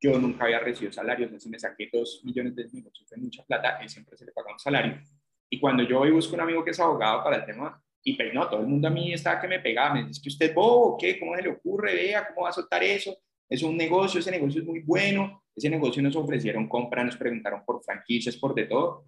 yo 0.00 0.18
nunca 0.18 0.44
había 0.44 0.58
recibido 0.58 0.92
salarios, 0.92 1.28
entonces 1.28 1.50
me 1.50 1.58
saqué 1.58 1.88
dos 1.92 2.22
millones 2.24 2.56
de 2.56 2.68
minutos, 2.72 3.04
fue 3.08 3.18
mucha 3.18 3.44
plata, 3.44 3.78
él 3.80 3.88
siempre 3.88 4.16
se 4.16 4.24
le 4.24 4.32
paga 4.32 4.52
un 4.52 4.58
salario. 4.58 5.00
Y 5.48 5.60
cuando 5.60 5.84
yo 5.84 5.98
voy 6.00 6.08
y 6.08 6.12
busco 6.12 6.34
un 6.34 6.40
amigo 6.40 6.64
que 6.64 6.70
es 6.70 6.80
abogado 6.80 7.22
para 7.22 7.36
el 7.36 7.44
tema, 7.44 7.80
y 8.02 8.14
pues 8.14 8.34
no, 8.34 8.48
todo 8.48 8.60
el 8.60 8.66
mundo 8.66 8.88
a 8.88 8.90
mí 8.90 9.12
estaba 9.12 9.40
que 9.40 9.46
me 9.46 9.60
pegaba, 9.60 9.94
me 9.94 10.04
dice, 10.04 10.20
que 10.20 10.28
usted 10.28 10.52
bobo, 10.52 10.96
¿qué? 10.98 11.20
¿Cómo 11.20 11.36
se 11.36 11.42
le 11.42 11.50
ocurre? 11.50 11.94
Vea, 11.94 12.26
¿cómo 12.26 12.42
va 12.42 12.48
a 12.48 12.52
soltar 12.52 12.82
eso? 12.82 13.16
Es 13.48 13.62
un 13.62 13.76
negocio, 13.76 14.18
ese 14.18 14.30
negocio 14.30 14.60
es 14.60 14.66
muy 14.66 14.80
bueno, 14.80 15.44
ese 15.54 15.70
negocio 15.70 16.02
nos 16.02 16.16
ofrecieron 16.16 16.68
compra, 16.68 17.04
nos 17.04 17.16
preguntaron 17.16 17.62
por 17.64 17.82
franquicias, 17.84 18.36
por 18.36 18.54
de 18.54 18.64
todo. 18.64 19.04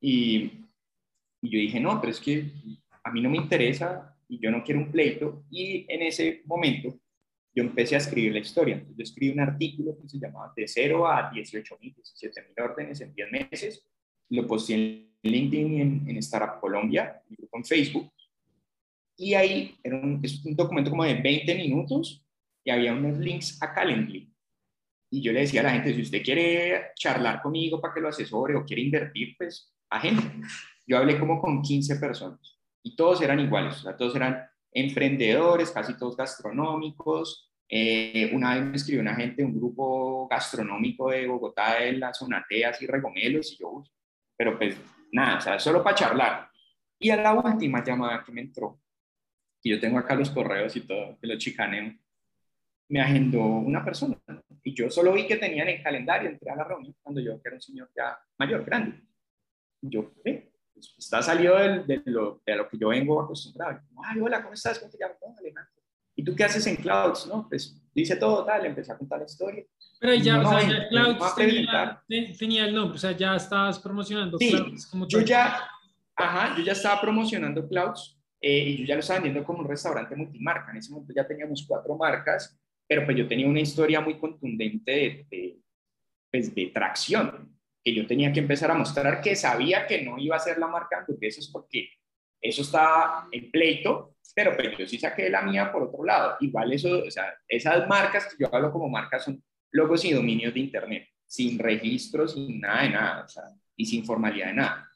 Y, 0.00 0.66
y 1.42 1.50
yo 1.50 1.58
dije, 1.58 1.78
no, 1.78 2.00
pero 2.00 2.10
es 2.10 2.18
que 2.18 2.50
a 3.04 3.10
mí 3.12 3.20
no 3.20 3.30
me 3.30 3.36
interesa 3.36 4.16
y 4.28 4.38
yo 4.40 4.50
no 4.50 4.64
quiero 4.64 4.80
un 4.80 4.90
pleito. 4.90 5.44
Y 5.50 5.86
en 5.88 6.02
ese 6.02 6.42
momento 6.46 6.98
yo 7.54 7.62
empecé 7.62 7.94
a 7.94 7.98
escribir 7.98 8.32
la 8.32 8.40
historia. 8.40 8.74
Entonces, 8.74 8.96
yo 8.96 9.02
escribí 9.02 9.32
un 9.32 9.40
artículo 9.40 9.96
que 10.00 10.08
se 10.08 10.18
llamaba 10.18 10.52
De 10.56 10.66
0 10.66 11.06
a 11.06 11.30
18 11.30 11.78
mil, 11.80 11.94
17 11.94 12.42
mil 12.42 12.64
órdenes 12.64 13.00
en 13.00 13.14
10 13.14 13.30
meses. 13.30 13.86
Lo 14.30 14.46
posté 14.46 14.74
en 14.74 15.10
LinkedIn 15.22 15.72
y 15.72 15.80
en, 15.80 16.08
en 16.08 16.16
Startup 16.16 16.60
Colombia, 16.60 17.22
mi 17.28 17.36
grupo 17.36 17.58
en 17.58 17.64
Facebook. 17.64 18.10
Y 19.16 19.34
ahí 19.34 19.76
era 19.82 19.96
un, 19.96 20.20
es 20.22 20.44
un 20.44 20.56
documento 20.56 20.90
como 20.90 21.04
de 21.04 21.14
20 21.14 21.54
minutos 21.54 22.26
y 22.64 22.70
había 22.70 22.92
unos 22.92 23.18
links 23.18 23.62
a 23.62 23.72
Calendly. 23.72 24.32
Y 25.10 25.20
yo 25.20 25.32
le 25.32 25.40
decía 25.40 25.60
a 25.60 25.64
la 25.64 25.70
gente, 25.70 25.94
si 25.94 26.02
usted 26.02 26.22
quiere 26.22 26.86
charlar 26.96 27.40
conmigo 27.40 27.80
para 27.80 27.94
que 27.94 28.00
lo 28.00 28.08
asesore 28.08 28.56
o 28.56 28.64
quiere 28.64 28.82
invertir, 28.82 29.36
pues 29.38 29.72
agente. 29.90 30.24
Yo 30.86 30.98
hablé 30.98 31.18
como 31.20 31.40
con 31.40 31.62
15 31.62 31.96
personas 31.96 32.53
y 32.84 32.94
todos 32.94 33.22
eran 33.22 33.40
iguales, 33.40 33.78
o 33.78 33.80
sea, 33.80 33.96
todos 33.96 34.14
eran 34.14 34.46
emprendedores, 34.70 35.70
casi 35.70 35.96
todos 35.96 36.16
gastronómicos. 36.16 37.50
Eh, 37.66 38.30
una 38.34 38.54
vez 38.54 38.64
me 38.64 38.76
escribió 38.76 39.00
una 39.00 39.14
gente 39.14 39.42
de 39.42 39.48
un 39.48 39.56
grupo 39.56 40.28
gastronómico 40.28 41.10
de 41.10 41.26
Bogotá, 41.26 41.80
de 41.80 41.92
la 41.94 42.12
zona 42.12 42.44
T, 42.46 42.64
así 42.64 42.86
regomelos, 42.86 43.52
y 43.52 43.56
yo, 43.56 43.82
pero 44.36 44.58
pues 44.58 44.76
nada, 45.12 45.38
o 45.38 45.40
sea, 45.40 45.58
solo 45.58 45.82
para 45.82 45.96
charlar. 45.96 46.50
Y 46.98 47.08
a 47.08 47.16
la 47.16 47.32
última 47.32 47.82
llamada 47.82 48.22
que 48.22 48.32
me 48.32 48.42
entró, 48.42 48.78
y 49.62 49.70
yo 49.70 49.80
tengo 49.80 49.98
acá 49.98 50.14
los 50.14 50.28
correos 50.28 50.76
y 50.76 50.82
todo, 50.82 51.18
que 51.18 51.26
lo 51.26 51.38
chicaneo, 51.38 51.94
me 52.90 53.00
agendó 53.00 53.40
una 53.40 53.82
persona. 53.82 54.18
Y 54.62 54.74
yo 54.74 54.90
solo 54.90 55.14
vi 55.14 55.26
que 55.26 55.36
tenían 55.36 55.68
en 55.68 55.82
calendario, 55.82 56.28
entré 56.28 56.50
a 56.50 56.56
la 56.56 56.64
reunión 56.64 56.94
cuando 57.02 57.22
yo 57.22 57.40
era 57.42 57.54
un 57.54 57.62
señor 57.62 57.90
ya 57.96 58.18
mayor, 58.38 58.62
grande. 58.62 59.00
Y 59.80 59.88
yo, 59.88 60.12
eh, 60.22 60.53
está 60.98 61.22
salido 61.22 61.56
de, 61.56 62.02
lo, 62.06 62.42
de 62.44 62.56
lo 62.56 62.68
que 62.68 62.78
yo 62.78 62.88
vengo 62.88 63.20
acostumbrado. 63.20 63.80
Ay, 64.04 64.20
hola, 64.20 64.42
¿cómo 64.42 64.54
estás? 64.54 64.78
¿Cómo 64.78 64.90
te 64.90 64.98
llamas? 64.98 65.18
¿Y 66.16 66.22
tú 66.22 66.34
qué 66.34 66.44
haces 66.44 66.66
en 66.66 66.76
Clouds? 66.76 67.26
No, 67.26 67.48
pues 67.48 67.76
dice 67.92 68.16
todo 68.16 68.44
tal, 68.44 68.64
empecé 68.66 68.92
a 68.92 68.98
contar 68.98 69.18
la 69.18 69.24
historia. 69.24 69.64
Pero 70.00 70.14
ya, 70.14 70.40
o 70.40 70.48
sea, 70.48 70.68
ya 70.68 70.88
Clouds 70.88 71.34
tenía, 72.38 72.66
el 72.66 72.74
nombre, 72.74 72.96
o 72.96 72.98
sea, 72.98 73.12
ya 73.12 73.34
estabas 73.34 73.78
promocionando 73.78 74.38
sí, 74.38 74.50
Clouds. 74.50 74.86
Como 74.86 75.08
yo 75.08 75.20
ya, 75.20 75.68
ajá, 76.16 76.56
yo 76.56 76.62
ya 76.62 76.72
estaba 76.72 77.00
promocionando 77.00 77.66
Clouds 77.66 78.20
eh, 78.40 78.58
y 78.58 78.76
yo 78.78 78.84
ya 78.84 78.94
lo 78.94 79.00
estaba 79.00 79.20
vendiendo 79.20 79.44
como 79.44 79.60
un 79.60 79.68
restaurante 79.68 80.14
multimarca. 80.14 80.70
En 80.70 80.76
ese 80.76 80.92
momento 80.92 81.12
ya 81.14 81.26
teníamos 81.26 81.64
cuatro 81.66 81.96
marcas, 81.96 82.56
pero 82.86 83.04
pues 83.04 83.16
yo 83.16 83.26
tenía 83.26 83.48
una 83.48 83.60
historia 83.60 84.00
muy 84.00 84.18
contundente 84.18 84.92
de, 84.92 85.26
de, 85.30 85.58
pues, 86.30 86.54
de 86.54 86.66
tracción 86.66 87.53
que 87.84 87.94
yo 87.94 88.06
tenía 88.06 88.32
que 88.32 88.40
empezar 88.40 88.70
a 88.70 88.74
mostrar 88.74 89.20
que 89.20 89.36
sabía 89.36 89.86
que 89.86 90.02
no 90.02 90.18
iba 90.18 90.36
a 90.36 90.40
ser 90.40 90.58
la 90.58 90.66
marca 90.66 91.04
es 91.20 91.48
porque 91.52 91.90
eso 92.40 92.62
está 92.62 93.28
en 93.30 93.50
pleito, 93.50 94.16
pero 94.34 94.56
pues 94.56 94.76
yo 94.78 94.86
sí 94.86 94.98
saqué 94.98 95.28
la 95.28 95.42
mía 95.42 95.70
por 95.70 95.82
otro 95.82 96.02
lado. 96.02 96.36
Igual 96.40 96.72
eso, 96.72 97.04
o 97.06 97.10
sea, 97.10 97.34
esas 97.46 97.86
marcas 97.86 98.26
que 98.26 98.42
yo 98.42 98.54
hablo 98.54 98.72
como 98.72 98.88
marcas 98.88 99.24
son 99.24 99.42
logos 99.70 100.04
y 100.04 100.12
dominios 100.12 100.54
de 100.54 100.60
Internet, 100.60 101.08
sin 101.26 101.58
registro, 101.58 102.26
sin 102.26 102.60
nada 102.60 102.82
de 102.82 102.90
nada, 102.90 103.24
o 103.24 103.28
sea, 103.28 103.44
y 103.76 103.84
sin 103.84 104.04
formalidad 104.04 104.46
de 104.48 104.54
nada. 104.54 104.90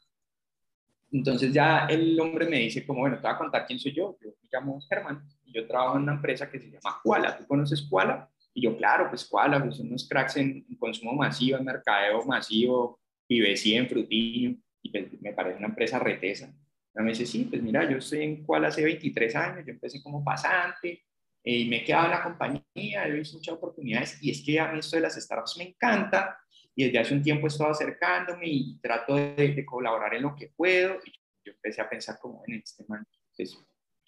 Entonces 1.11 1.53
ya 1.53 1.86
el 1.86 2.18
hombre 2.20 2.47
me 2.47 2.59
dice 2.59 2.86
como, 2.86 3.01
bueno, 3.01 3.16
te 3.16 3.22
voy 3.22 3.32
a 3.32 3.39
contar 3.39 3.66
quién 3.66 3.78
soy 3.78 3.95
yo. 3.95 4.18
Yo 4.22 4.30
me 4.43 4.49
llamo 4.51 4.80
Germán 4.89 5.26
y 5.45 5.53
yo 5.53 5.66
trabajo 5.66 5.97
en 5.97 6.03
una 6.03 6.14
empresa 6.14 6.51
que 6.51 6.61
se 6.61 6.70
llama 6.70 7.01
Kuala. 7.03 7.36
¿Tú 7.36 7.47
conoces 7.47 7.82
Kuala? 7.82 8.30
Y 8.55 8.62
yo, 8.62 8.76
claro, 8.76 9.09
pues 9.09 9.26
cuál, 9.26 9.62
pues 9.62 9.76
son 9.76 9.88
unos 9.88 10.09
cracks 10.09 10.36
en, 10.36 10.64
consumo 10.78 11.12
masivo, 11.12 11.59
en 11.59 11.64
mercadeo 11.64 12.24
masivo, 12.24 13.01
Vivecí 13.28 13.74
en 13.74 13.88
Frutiño, 13.88 14.57
y 14.82 14.90
pues 14.90 15.20
me 15.20 15.32
parece 15.32 15.59
una 15.59 15.68
empresa 15.68 15.99
retesa. 15.99 16.53
Me 16.94 17.11
dice, 17.11 17.26
sí, 17.26 17.44
pues 17.44 17.62
mira, 17.62 17.88
yo 17.88 17.99
estoy 17.99 18.22
en 18.24 18.44
cuál 18.44 18.64
hace 18.64 18.82
23 18.82 19.36
años, 19.36 19.66
yo 19.66 19.72
empecé 19.72 20.03
como 20.03 20.24
pasante, 20.24 21.05
eh, 21.44 21.59
y 21.59 21.68
me 21.68 21.76
he 21.76 21.84
quedado 21.84 22.07
en 22.07 22.11
la 22.12 22.22
compañía, 22.22 23.07
he 23.07 23.12
visto 23.12 23.36
muchas 23.36 23.55
oportunidades, 23.55 24.18
y 24.22 24.30
es 24.30 24.42
que 24.42 24.59
a 24.59 24.72
mí 24.72 24.78
esto 24.78 24.96
de 24.96 25.03
las 25.03 25.14
startups 25.14 25.59
me 25.59 25.64
encanta, 25.64 26.40
y 26.74 26.84
desde 26.84 26.99
hace 26.99 27.14
un 27.14 27.22
tiempo 27.22 27.46
he 27.46 27.49
estado 27.49 27.70
acercándome 27.70 28.46
y 28.46 28.80
trato 28.80 29.14
de, 29.14 29.34
de 29.34 29.66
colaborar 29.66 30.14
en 30.14 30.22
lo 30.22 30.34
que 30.34 30.49
puedo, 30.57 30.99
y 31.05 31.12
yo 31.44 31.53
empecé 31.53 31.80
a 31.80 31.88
pensar 31.88 32.18
como 32.18 32.42
en 32.46 32.55
este 32.55 32.84
man, 32.88 33.07
pues 33.36 33.57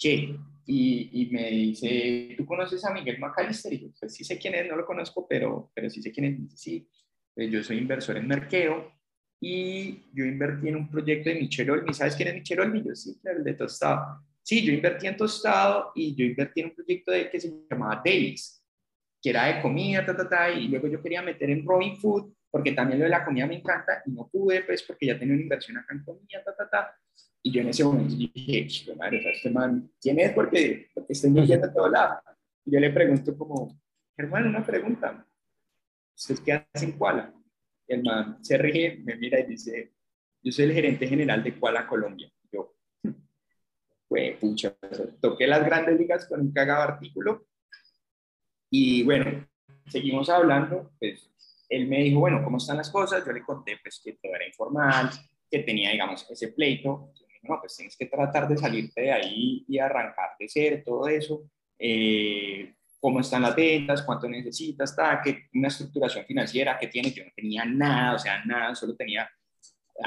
¿qué? 0.00 0.34
Y, 0.66 1.10
y, 1.12 1.26
me 1.30 1.50
dice, 1.50 2.34
¿tú 2.36 2.46
conoces 2.46 2.84
a 2.84 2.92
Miguel 2.92 3.18
McAllister? 3.18 3.72
Y 3.72 3.80
yo, 3.80 3.88
pues 3.98 4.14
sí 4.14 4.24
sé 4.24 4.38
quién 4.38 4.54
es, 4.54 4.68
no 4.68 4.76
lo 4.76 4.86
conozco, 4.86 5.26
pero, 5.28 5.70
pero 5.74 5.90
sí 5.90 6.00
sé 6.00 6.10
quién 6.10 6.26
es. 6.26 6.38
Dice, 6.38 6.56
sí, 6.56 6.88
pues 7.34 7.50
yo 7.50 7.62
soy 7.62 7.78
inversor 7.78 8.16
en 8.16 8.28
Merkeo 8.28 8.92
y 9.40 10.04
yo 10.12 10.24
invertí 10.24 10.68
en 10.68 10.76
un 10.76 10.88
proyecto 10.88 11.28
de 11.28 11.36
Michel 11.36 11.70
Olmi. 11.70 11.92
¿Sabes 11.92 12.14
quién 12.14 12.28
es 12.28 12.34
Michel 12.34 12.60
Olmi? 12.60 12.82
Yo 12.84 12.94
sí, 12.94 13.20
el 13.24 13.42
de 13.42 13.54
Tostado. 13.54 14.24
Sí, 14.42 14.64
yo 14.64 14.72
invertí 14.72 15.06
en 15.06 15.16
Tostado 15.16 15.92
y 15.94 16.14
yo 16.14 16.24
invertí 16.24 16.60
en 16.60 16.66
un 16.66 16.74
proyecto 16.74 17.12
de, 17.12 17.30
que 17.30 17.40
se 17.40 17.52
llamaba 17.70 18.02
Davis, 18.04 18.64
que 19.22 19.30
era 19.30 19.46
de 19.46 19.60
comida, 19.60 20.04
ta, 20.04 20.16
ta, 20.16 20.28
ta, 20.28 20.50
y 20.50 20.68
luego 20.68 20.88
yo 20.88 21.02
quería 21.02 21.22
meter 21.22 21.50
en 21.50 21.64
Robin 21.64 21.96
Food, 21.96 22.32
porque 22.50 22.72
también 22.72 23.00
lo 23.00 23.04
de 23.04 23.10
la 23.10 23.24
comida 23.24 23.46
me 23.46 23.56
encanta, 23.56 24.02
y 24.06 24.10
no 24.12 24.28
pude, 24.28 24.62
pues, 24.62 24.82
porque 24.82 25.06
ya 25.06 25.18
tenía 25.18 25.34
una 25.34 25.42
inversión 25.42 25.78
acá 25.78 25.94
en 25.94 26.04
comida, 26.04 26.42
ta, 26.44 26.54
ta, 26.56 26.68
ta. 26.68 26.96
Y 27.42 27.52
yo 27.52 27.62
en 27.62 27.68
ese 27.68 27.84
momento 27.84 28.14
dije, 28.14 28.68
madre, 28.96 29.30
este 29.32 29.50
man, 29.50 29.90
¿quién 30.00 30.20
es? 30.20 30.32
Porque, 30.32 30.90
porque 30.94 31.12
estoy 31.12 31.30
viendo 31.30 31.66
a 31.66 31.72
todo 31.72 31.88
lado. 31.88 32.20
Y 32.64 32.72
yo 32.72 32.80
le 32.80 32.90
pregunto 32.90 33.36
como, 33.36 33.80
hermano, 34.16 34.48
una 34.50 34.64
pregunta. 34.64 35.26
¿ustedes 36.14 36.40
qué 36.40 36.52
hacen 36.52 36.92
Kuala? 36.92 37.32
El 37.88 38.02
man 38.02 38.44
se 38.44 38.58
ríe, 38.58 39.00
me 39.04 39.16
mira 39.16 39.40
y 39.40 39.46
dice, 39.46 39.94
yo 40.42 40.52
soy 40.52 40.66
el 40.66 40.74
gerente 40.74 41.06
general 41.06 41.42
de 41.42 41.58
Kuala 41.58 41.86
Colombia. 41.86 42.30
Yo, 42.52 42.74
pues, 44.06 44.36
pucha, 44.36 44.76
toqué 45.20 45.46
las 45.46 45.64
grandes 45.64 45.98
ligas 45.98 46.26
con 46.26 46.40
un 46.40 46.52
cagado 46.52 46.82
artículo. 46.82 47.46
Y 48.70 49.02
bueno, 49.02 49.48
seguimos 49.86 50.28
hablando, 50.28 50.92
pues 50.98 51.30
él 51.68 51.88
me 51.88 52.02
dijo, 52.02 52.20
bueno, 52.20 52.42
¿cómo 52.44 52.58
están 52.58 52.76
las 52.76 52.90
cosas? 52.90 53.24
Yo 53.24 53.32
le 53.32 53.42
conté 53.42 53.78
pues 53.82 54.00
que 54.04 54.12
todo 54.14 54.34
era 54.34 54.46
informal, 54.46 55.10
que 55.50 55.60
tenía, 55.60 55.90
digamos, 55.90 56.26
ese 56.30 56.48
pleito. 56.48 57.12
No, 57.42 57.58
pues 57.60 57.76
tienes 57.76 57.96
que 57.96 58.06
tratar 58.06 58.48
de 58.48 58.56
salirte 58.56 59.02
de 59.02 59.12
ahí 59.12 59.64
y 59.66 59.78
arrancar 59.78 60.30
de 60.38 60.48
ser 60.48 60.84
todo 60.84 61.08
eso. 61.08 61.42
Eh, 61.78 62.74
¿Cómo 63.00 63.20
están 63.20 63.42
las 63.42 63.56
ventas? 63.56 64.02
¿Cuánto 64.02 64.28
necesitas? 64.28 64.94
Ta, 64.94 65.22
que 65.24 65.48
una 65.54 65.68
estructuración 65.68 66.26
financiera 66.26 66.78
que 66.78 66.88
tienes. 66.88 67.14
Yo 67.14 67.24
no 67.24 67.30
tenía 67.34 67.64
nada, 67.64 68.14
o 68.14 68.18
sea, 68.18 68.44
nada, 68.44 68.74
solo 68.74 68.94
tenía... 68.94 69.28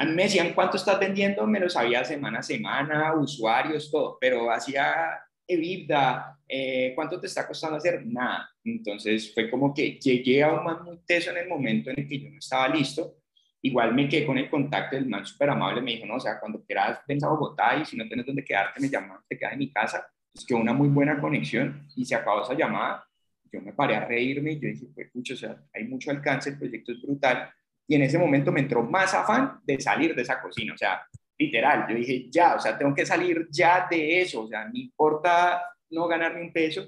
Me 0.08 0.24
decían, 0.24 0.54
¿cuánto 0.54 0.78
estás 0.78 1.00
vendiendo? 1.00 1.46
Me 1.48 1.60
lo 1.60 1.70
sabía 1.70 2.04
semana 2.04 2.40
a 2.40 2.44
semana, 2.44 3.14
usuarios, 3.16 3.92
todo, 3.92 4.18
pero 4.20 4.52
hacía 4.52 5.20
EBITDA, 5.48 6.40
eh, 6.48 6.94
¿cuánto 6.96 7.20
te 7.20 7.28
está 7.28 7.48
costando 7.48 7.78
hacer? 7.78 8.06
Nada. 8.06 8.50
Entonces 8.64 9.34
fue 9.34 9.50
como 9.50 9.74
que 9.74 10.00
llegué 10.00 10.44
a 10.44 10.54
un 10.54 10.64
man 10.64 10.84
muy 10.84 11.00
teso 11.06 11.32
en 11.32 11.38
el 11.38 11.48
momento 11.48 11.90
en 11.90 12.00
el 12.00 12.08
que 12.08 12.20
yo 12.20 12.30
no 12.30 12.38
estaba 12.38 12.68
listo. 12.70 13.18
Igual 13.66 13.94
me 13.94 14.10
quedé 14.10 14.26
con 14.26 14.38
el 14.38 14.50
contacto 14.50 14.98
del 14.98 15.08
man 15.08 15.26
súper 15.26 15.50
amable, 15.50 15.82
me 15.82 15.92
dijo, 15.92 16.06
no, 16.06 16.16
o 16.16 16.20
sea, 16.20 16.38
cuando 16.38 16.62
quieras 16.66 17.00
ven 17.08 17.24
a 17.24 17.30
Bogotá 17.30 17.78
y 17.78 17.86
si 17.86 17.96
no 17.96 18.06
tienes 18.06 18.26
dónde 18.26 18.44
quedarte, 18.44 18.82
me 18.82 18.90
llamas, 18.90 19.22
te 19.28 19.38
quedas 19.38 19.54
en 19.54 19.60
mi 19.60 19.72
casa. 19.72 20.06
Es 20.34 20.46
que 20.46 20.54
una 20.54 20.74
muy 20.74 20.90
buena 20.90 21.20
conexión 21.22 21.88
y 21.96 22.04
se 22.04 22.14
acabó 22.14 22.42
esa 22.42 22.56
llamada. 22.56 23.08
Yo 23.50 23.62
me 23.62 23.72
paré 23.72 23.96
a 23.96 24.06
reírme 24.06 24.52
y 24.52 24.60
yo 24.60 24.68
dije, 24.68 24.88
pues, 24.94 25.16
mucho, 25.16 25.36
o 25.36 25.38
sea, 25.38 25.56
hay 25.74 25.86
mucho 25.86 26.12
alcance, 26.12 26.50
el 26.50 26.58
proyecto 26.58 26.92
es 26.92 27.02
brutal. 27.02 27.50
Y 27.88 27.96
en 27.96 28.02
ese 28.02 28.18
momento 28.18 28.52
me 28.52 28.60
entró 28.60 28.84
más 28.84 29.14
afán 29.14 29.60
de 29.64 29.80
salir 29.80 30.14
de 30.14 30.24
esa 30.24 30.42
cocina, 30.42 30.74
o 30.74 30.78
sea, 30.78 31.02
literal, 31.38 31.86
yo 31.88 31.96
dije, 31.96 32.28
ya, 32.30 32.56
o 32.56 32.60
sea, 32.60 32.78
tengo 32.78 32.94
que 32.94 33.06
salir 33.06 33.48
ya 33.50 33.88
de 33.90 34.22
eso, 34.22 34.44
o 34.44 34.48
sea, 34.48 34.66
no 34.66 34.76
importa 34.76 35.64
no 35.90 36.08
ganarme 36.08 36.42
un 36.42 36.52
peso. 36.52 36.86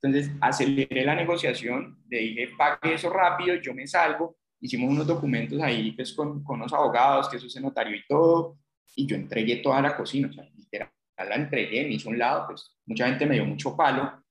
Entonces, 0.00 0.30
aceleré 0.40 1.04
la 1.04 1.14
negociación, 1.14 1.98
le 2.08 2.18
dije, 2.18 2.50
pague 2.56 2.94
eso 2.94 3.10
rápido, 3.10 3.56
yo 3.56 3.74
me 3.74 3.86
salgo, 3.86 4.36
hicimos 4.64 4.90
unos 4.90 5.06
documentos 5.06 5.60
ahí 5.60 5.92
pues, 5.92 6.14
con, 6.14 6.42
con 6.42 6.58
los 6.58 6.72
abogados, 6.72 7.28
que 7.28 7.36
eso 7.36 7.50
se 7.50 7.60
notario 7.60 7.94
y 7.94 8.06
todo, 8.08 8.58
y 8.96 9.06
yo 9.06 9.14
entregué 9.14 9.56
toda 9.56 9.82
la 9.82 9.94
cocina, 9.94 10.28
o 10.28 10.32
sea, 10.32 10.48
literal, 10.56 10.90
la 11.18 11.34
entregué, 11.34 11.84
me 11.84 11.94
hizo 11.94 12.08
un 12.08 12.18
lado, 12.18 12.46
pues 12.46 12.74
mucha 12.86 13.06
gente 13.06 13.26
me 13.26 13.34
dio 13.34 13.44
mucho 13.44 13.76
palo, 13.76 14.24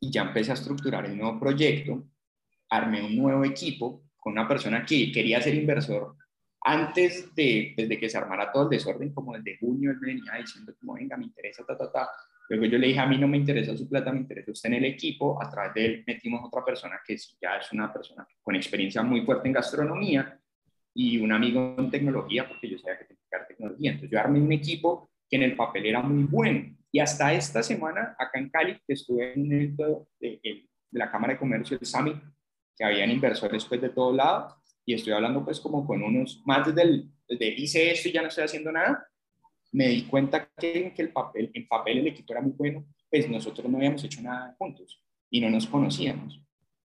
y 0.00 0.10
ya 0.10 0.22
empecé 0.22 0.50
a 0.50 0.54
estructurar 0.54 1.06
el 1.06 1.16
nuevo 1.16 1.40
proyecto, 1.40 2.04
armé 2.68 3.02
un 3.02 3.16
nuevo 3.16 3.42
equipo 3.44 4.02
con 4.18 4.34
una 4.34 4.46
persona 4.46 4.84
que 4.84 5.10
quería 5.10 5.40
ser 5.40 5.54
inversor 5.54 6.14
antes 6.60 7.34
de, 7.34 7.72
pues, 7.74 7.88
que 7.88 8.10
se 8.10 8.18
armara 8.18 8.52
todo 8.52 8.64
el 8.64 8.68
desorden, 8.68 9.14
como 9.14 9.34
desde 9.34 9.56
junio, 9.58 9.92
él 9.92 9.98
me 9.98 10.08
venía 10.08 10.34
diciendo 10.34 10.74
como, 10.78 10.92
venga, 10.92 11.16
me 11.16 11.24
interesa, 11.24 11.64
ta, 11.64 11.78
ta, 11.78 11.90
ta. 11.90 12.08
Luego 12.48 12.64
yo 12.64 12.78
le 12.78 12.88
dije, 12.88 13.00
a 13.00 13.06
mí 13.06 13.18
no 13.18 13.28
me 13.28 13.36
interesa 13.36 13.76
su 13.76 13.88
plata, 13.88 14.10
me 14.10 14.20
interesa 14.20 14.50
usted 14.50 14.70
en 14.70 14.76
el 14.76 14.84
equipo. 14.86 15.42
A 15.42 15.50
través 15.50 15.74
de 15.74 15.84
él 15.84 16.04
metimos 16.06 16.40
otra 16.46 16.64
persona 16.64 17.00
que 17.06 17.16
ya 17.40 17.56
es 17.56 17.72
una 17.72 17.92
persona 17.92 18.26
con 18.42 18.56
experiencia 18.56 19.02
muy 19.02 19.20
fuerte 19.22 19.48
en 19.48 19.54
gastronomía 19.54 20.40
y 20.94 21.18
un 21.18 21.30
amigo 21.30 21.76
en 21.78 21.90
tecnología, 21.90 22.48
porque 22.48 22.70
yo 22.70 22.78
sabía 22.78 22.98
que 22.98 23.04
tenía 23.04 23.22
que 23.30 23.36
dar 23.36 23.46
tecnología. 23.46 23.90
Entonces 23.90 24.10
yo 24.10 24.18
armé 24.18 24.40
un 24.40 24.52
equipo 24.52 25.10
que 25.28 25.36
en 25.36 25.42
el 25.42 25.56
papel 25.56 25.86
era 25.86 26.00
muy 26.00 26.24
bueno. 26.24 26.74
Y 26.90 27.00
hasta 27.00 27.34
esta 27.34 27.62
semana, 27.62 28.16
acá 28.18 28.38
en 28.38 28.48
Cali, 28.48 28.80
que 28.86 28.94
estuve 28.94 29.34
en 29.34 29.52
el 29.52 29.76
de, 29.76 30.06
de, 30.20 30.68
la 30.92 31.10
Cámara 31.10 31.34
de 31.34 31.38
Comercio 31.38 31.78
del 31.78 31.86
Summit, 31.86 32.16
que 32.74 32.84
habían 32.84 33.10
inversores 33.10 33.64
pues 33.66 33.80
de 33.80 33.90
todo 33.90 34.12
lado, 34.12 34.56
y 34.86 34.94
estoy 34.94 35.12
hablando 35.12 35.44
pues 35.44 35.60
como 35.60 35.86
con 35.86 36.02
unos, 36.02 36.42
más 36.46 36.66
desde 36.66 36.82
el, 36.82 37.10
desde 37.28 37.48
hice 37.48 37.90
esto 37.90 38.08
y 38.08 38.12
ya 38.12 38.22
no 38.22 38.28
estoy 38.28 38.44
haciendo 38.44 38.72
nada, 38.72 39.06
me 39.72 39.88
di 39.88 40.02
cuenta 40.04 40.48
que, 40.56 40.92
que 40.94 41.02
el 41.02 41.12
papel, 41.12 41.50
en 41.54 41.68
papel 41.68 41.98
el 41.98 42.08
equipo 42.08 42.32
era 42.32 42.42
muy 42.42 42.52
bueno, 42.52 42.86
pues 43.10 43.28
nosotros 43.28 43.68
no 43.70 43.78
habíamos 43.78 44.02
hecho 44.04 44.22
nada 44.22 44.54
juntos 44.58 45.02
y 45.30 45.40
no 45.40 45.50
nos 45.50 45.66
conocíamos. 45.66 46.40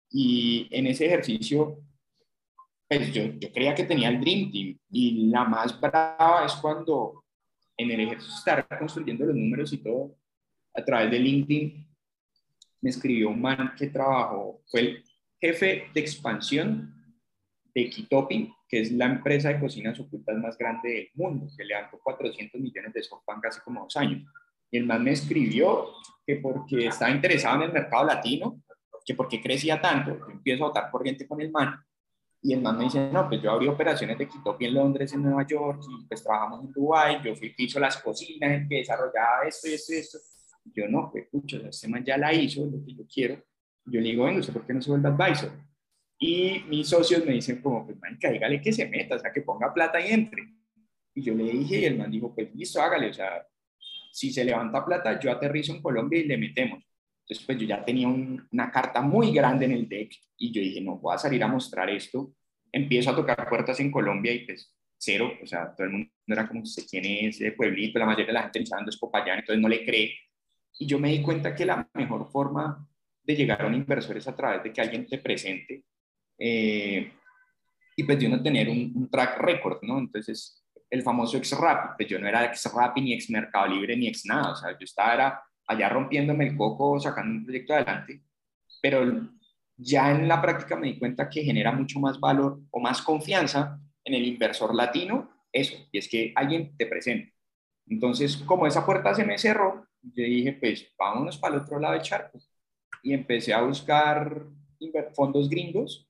Y 0.10 0.68
en 0.72 0.88
ese 0.88 1.06
ejercicio, 1.06 1.80
pues 2.88 3.12
yo, 3.14 3.24
yo 3.40 3.52
creía 3.52 3.74
que 3.74 3.84
tenía 3.84 4.10
el 4.10 4.20
Dream 4.20 4.52
Team 4.52 4.78
y 4.90 5.28
la 5.30 5.44
más 5.46 5.80
brava 5.80 6.46
es 6.46 6.54
cuando 6.54 7.24
en 7.78 7.92
el 7.92 8.02
ejercicio 8.02 8.36
estar 8.36 8.68
construyendo 8.78 9.26
los 9.26 9.36
números 9.36 9.74
y 9.74 9.78
todo, 9.78 10.16
a 10.76 10.84
través 10.84 11.12
de 11.12 11.20
LinkedIn, 11.20 11.88
me 12.82 12.90
escribió 12.90 13.30
un 13.30 13.42
man 13.42 13.74
que 13.78 13.88
trabajó, 13.88 14.62
fue 14.68 14.80
el 14.82 15.04
jefe 15.40 15.90
de 15.94 16.00
expansión 16.00 16.94
de 17.74 17.90
Kitopi, 17.90 18.52
que 18.74 18.82
es 18.82 18.92
la 18.92 19.06
empresa 19.06 19.50
de 19.50 19.60
cocinas 19.60 20.00
ocultas 20.00 20.36
más 20.38 20.58
grande 20.58 20.90
del 20.90 21.10
mundo, 21.14 21.46
que 21.56 21.64
levantó 21.64 22.00
400 22.00 22.60
millones 22.60 22.92
de 22.92 23.04
SoftBank 23.04 23.46
hace 23.46 23.62
como 23.62 23.84
dos 23.84 23.96
años. 23.98 24.28
Y 24.72 24.78
el 24.80 24.88
man 24.88 25.04
me 25.04 25.12
escribió 25.12 25.90
que 26.26 26.38
porque 26.38 26.88
estaba 26.88 27.12
interesado 27.12 27.58
en 27.58 27.62
el 27.68 27.72
mercado 27.72 28.06
latino, 28.06 28.64
que 29.06 29.14
porque 29.14 29.40
crecía 29.40 29.80
tanto, 29.80 30.18
yo 30.18 30.26
empiezo 30.32 30.64
a 30.64 30.68
votar 30.70 30.90
corriente 30.90 31.28
con 31.28 31.40
el 31.40 31.52
man, 31.52 31.76
y 32.42 32.54
el 32.54 32.64
man 32.64 32.80
me 32.80 32.86
dice, 32.86 33.12
no, 33.12 33.30
pues 33.30 33.44
yo 33.44 33.52
abrí 33.52 33.68
operaciones 33.68 34.18
de 34.18 34.28
Kitopi 34.28 34.66
en 34.66 34.74
Londres, 34.74 35.14
en 35.14 35.22
Nueva 35.22 35.46
York, 35.46 35.80
y 35.88 36.08
pues 36.08 36.24
trabajamos 36.24 36.66
en 36.66 36.72
Dubai, 36.72 37.22
yo 37.24 37.36
fui 37.36 37.54
que 37.54 37.66
hizo 37.66 37.80
las 37.80 37.98
cocinas, 37.98 38.54
el 38.54 38.68
que 38.68 38.78
desarrollaba 38.78 39.44
esto 39.48 39.68
y 39.68 39.74
esto 39.74 39.94
y 39.94 39.98
esto. 39.98 40.18
yo 40.74 40.88
no, 40.88 41.12
pues, 41.12 41.28
pucha, 41.32 41.58
este 41.58 41.88
man 41.88 42.04
ya 42.04 42.18
la 42.18 42.34
hizo, 42.34 42.66
lo 42.66 42.84
que 42.84 42.96
yo 42.96 43.04
quiero. 43.08 43.36
Yo 43.86 44.02
le 44.02 44.10
digo, 44.10 44.24
bueno, 44.24 44.40
¿usted 44.40 44.52
por 44.52 44.66
qué 44.66 44.74
no 44.74 44.82
se 44.82 44.90
vuelve 44.90 45.10
advisor? 45.10 45.52
Y 46.26 46.64
mis 46.70 46.88
socios 46.88 47.26
me 47.26 47.34
dicen 47.34 47.62
como, 47.62 47.86
pues, 47.86 48.00
man, 48.00 48.18
dígale 48.18 48.62
que 48.62 48.72
se 48.72 48.88
meta, 48.88 49.16
o 49.16 49.20
sea, 49.20 49.34
que 49.34 49.42
ponga 49.42 49.74
plata 49.74 50.00
y 50.00 50.10
entre. 50.10 50.54
Y 51.14 51.22
yo 51.22 51.36
le 51.36 51.44
dije, 51.44 51.82
y 51.82 51.84
el 51.84 51.98
man 51.98 52.10
dijo, 52.10 52.34
pues, 52.34 52.56
listo, 52.56 52.82
hágale, 52.82 53.10
o 53.10 53.14
sea, 53.14 53.46
si 54.14 54.32
se 54.32 54.46
levanta 54.46 54.86
plata, 54.86 55.20
yo 55.20 55.30
aterrizo 55.30 55.74
en 55.74 55.82
Colombia 55.82 56.22
y 56.22 56.24
le 56.24 56.38
metemos. 56.38 56.82
Entonces, 57.24 57.46
pues, 57.46 57.58
yo 57.58 57.68
ya 57.68 57.84
tenía 57.84 58.08
una 58.08 58.72
carta 58.72 59.02
muy 59.02 59.34
grande 59.34 59.66
en 59.66 59.74
el 59.74 59.90
deck 59.90 60.14
y 60.38 60.54
yo 60.54 60.62
dije, 60.62 60.80
no, 60.80 60.98
voy 60.98 61.14
a 61.14 61.18
salir 61.18 61.44
a 61.44 61.48
mostrar 61.48 61.90
esto. 61.90 62.34
Empiezo 62.72 63.10
a 63.10 63.16
tocar 63.18 63.50
puertas 63.50 63.82
en 63.82 63.92
Colombia 63.92 64.32
y 64.32 64.46
pues, 64.46 64.74
cero, 64.98 65.30
o 65.44 65.46
sea, 65.46 65.76
todo 65.76 65.88
el 65.88 65.92
mundo 65.92 66.10
era 66.26 66.48
como, 66.48 66.66
¿se 66.66 66.86
quién 66.86 67.04
es 67.04 67.36
ese 67.36 67.52
pueblito? 67.52 68.00
La 68.00 68.06
mayoría 68.06 68.28
de 68.28 68.34
la 68.34 68.44
gente 68.44 68.60
pensando 68.60 68.90
es 68.90 68.98
Popayán, 68.98 69.40
entonces 69.40 69.62
no 69.62 69.68
le 69.68 69.84
cree. 69.84 70.16
Y 70.80 70.86
yo 70.86 71.00
me 71.00 71.10
di 71.10 71.22
cuenta 71.22 71.54
que 71.54 71.66
la 71.66 71.86
mejor 71.94 72.32
forma 72.32 72.88
de 73.22 73.36
llegar 73.36 73.62
a 73.62 73.68
un 73.68 73.74
inversor 73.74 74.16
es 74.16 74.28
a 74.30 74.36
través 74.38 74.64
de 74.64 74.72
que 74.72 74.80
alguien 74.80 75.06
te 75.06 75.18
presente 75.18 75.84
eh, 76.38 77.12
y 77.96 78.04
pues 78.04 78.20
de 78.20 78.28
uno 78.28 78.42
tener 78.42 78.70
un, 78.70 79.10
track 79.10 79.38
record, 79.40 79.80
¿no? 79.84 80.00
Entonces, 80.00 80.64
el 80.90 81.04
famoso 81.04 81.38
ex-rap, 81.38 81.96
pues 81.98 82.10
yo 82.10 82.20
no 82.20 82.28
era 82.28 82.46
ex-rap 82.46 82.98
ni 82.98 83.14
ex-mercado 83.14 83.68
libre 83.68 83.96
ni 83.96 84.08
ex 84.08 84.26
nada, 84.26 84.52
o 84.52 84.56
sea, 84.56 84.72
yo 84.72 84.84
estaba 84.84 85.44
allá 85.68 85.90
rompiéndome 85.90 86.48
el 86.48 86.58
coco, 86.58 87.00
sacando 87.00 87.38
un 87.38 87.46
proyecto 87.46 87.74
adelante, 87.74 88.22
pero 88.82 89.30
ya 89.78 90.12
en 90.12 90.28
la 90.28 90.42
práctica 90.42 90.76
me 90.76 90.88
di 90.88 91.00
cuenta 91.00 91.30
que 91.30 91.44
genera 91.44 91.72
mucho 91.72 92.00
más 92.00 92.20
valor 92.20 92.60
o 92.72 92.80
más 92.80 93.02
confianza 93.02 93.80
en 94.04 94.14
el 94.14 94.26
inversor 94.26 94.76
latino, 94.76 95.32
eso, 95.52 95.76
y 95.92 95.98
es 95.98 96.08
que 96.08 96.34
alguien 96.36 96.76
te 96.78 96.86
presente. 96.86 97.34
Entonces, 97.88 98.38
como 98.38 98.66
esa 98.66 98.86
puerta 98.86 99.14
se 99.14 99.26
me 99.26 99.38
cerró, 99.38 99.86
yo 100.02 100.24
dije, 100.24 100.54
pues 100.54 100.88
vámonos 100.98 101.38
para 101.38 101.56
el 101.56 101.62
otro 101.62 101.80
lado 101.80 101.94
del 101.94 102.02
charco. 102.02 102.40
Y 103.04 103.14
empecé 103.14 103.54
a 103.54 103.62
buscar 103.62 104.46
fondos 105.14 105.50
gringos 105.50 106.10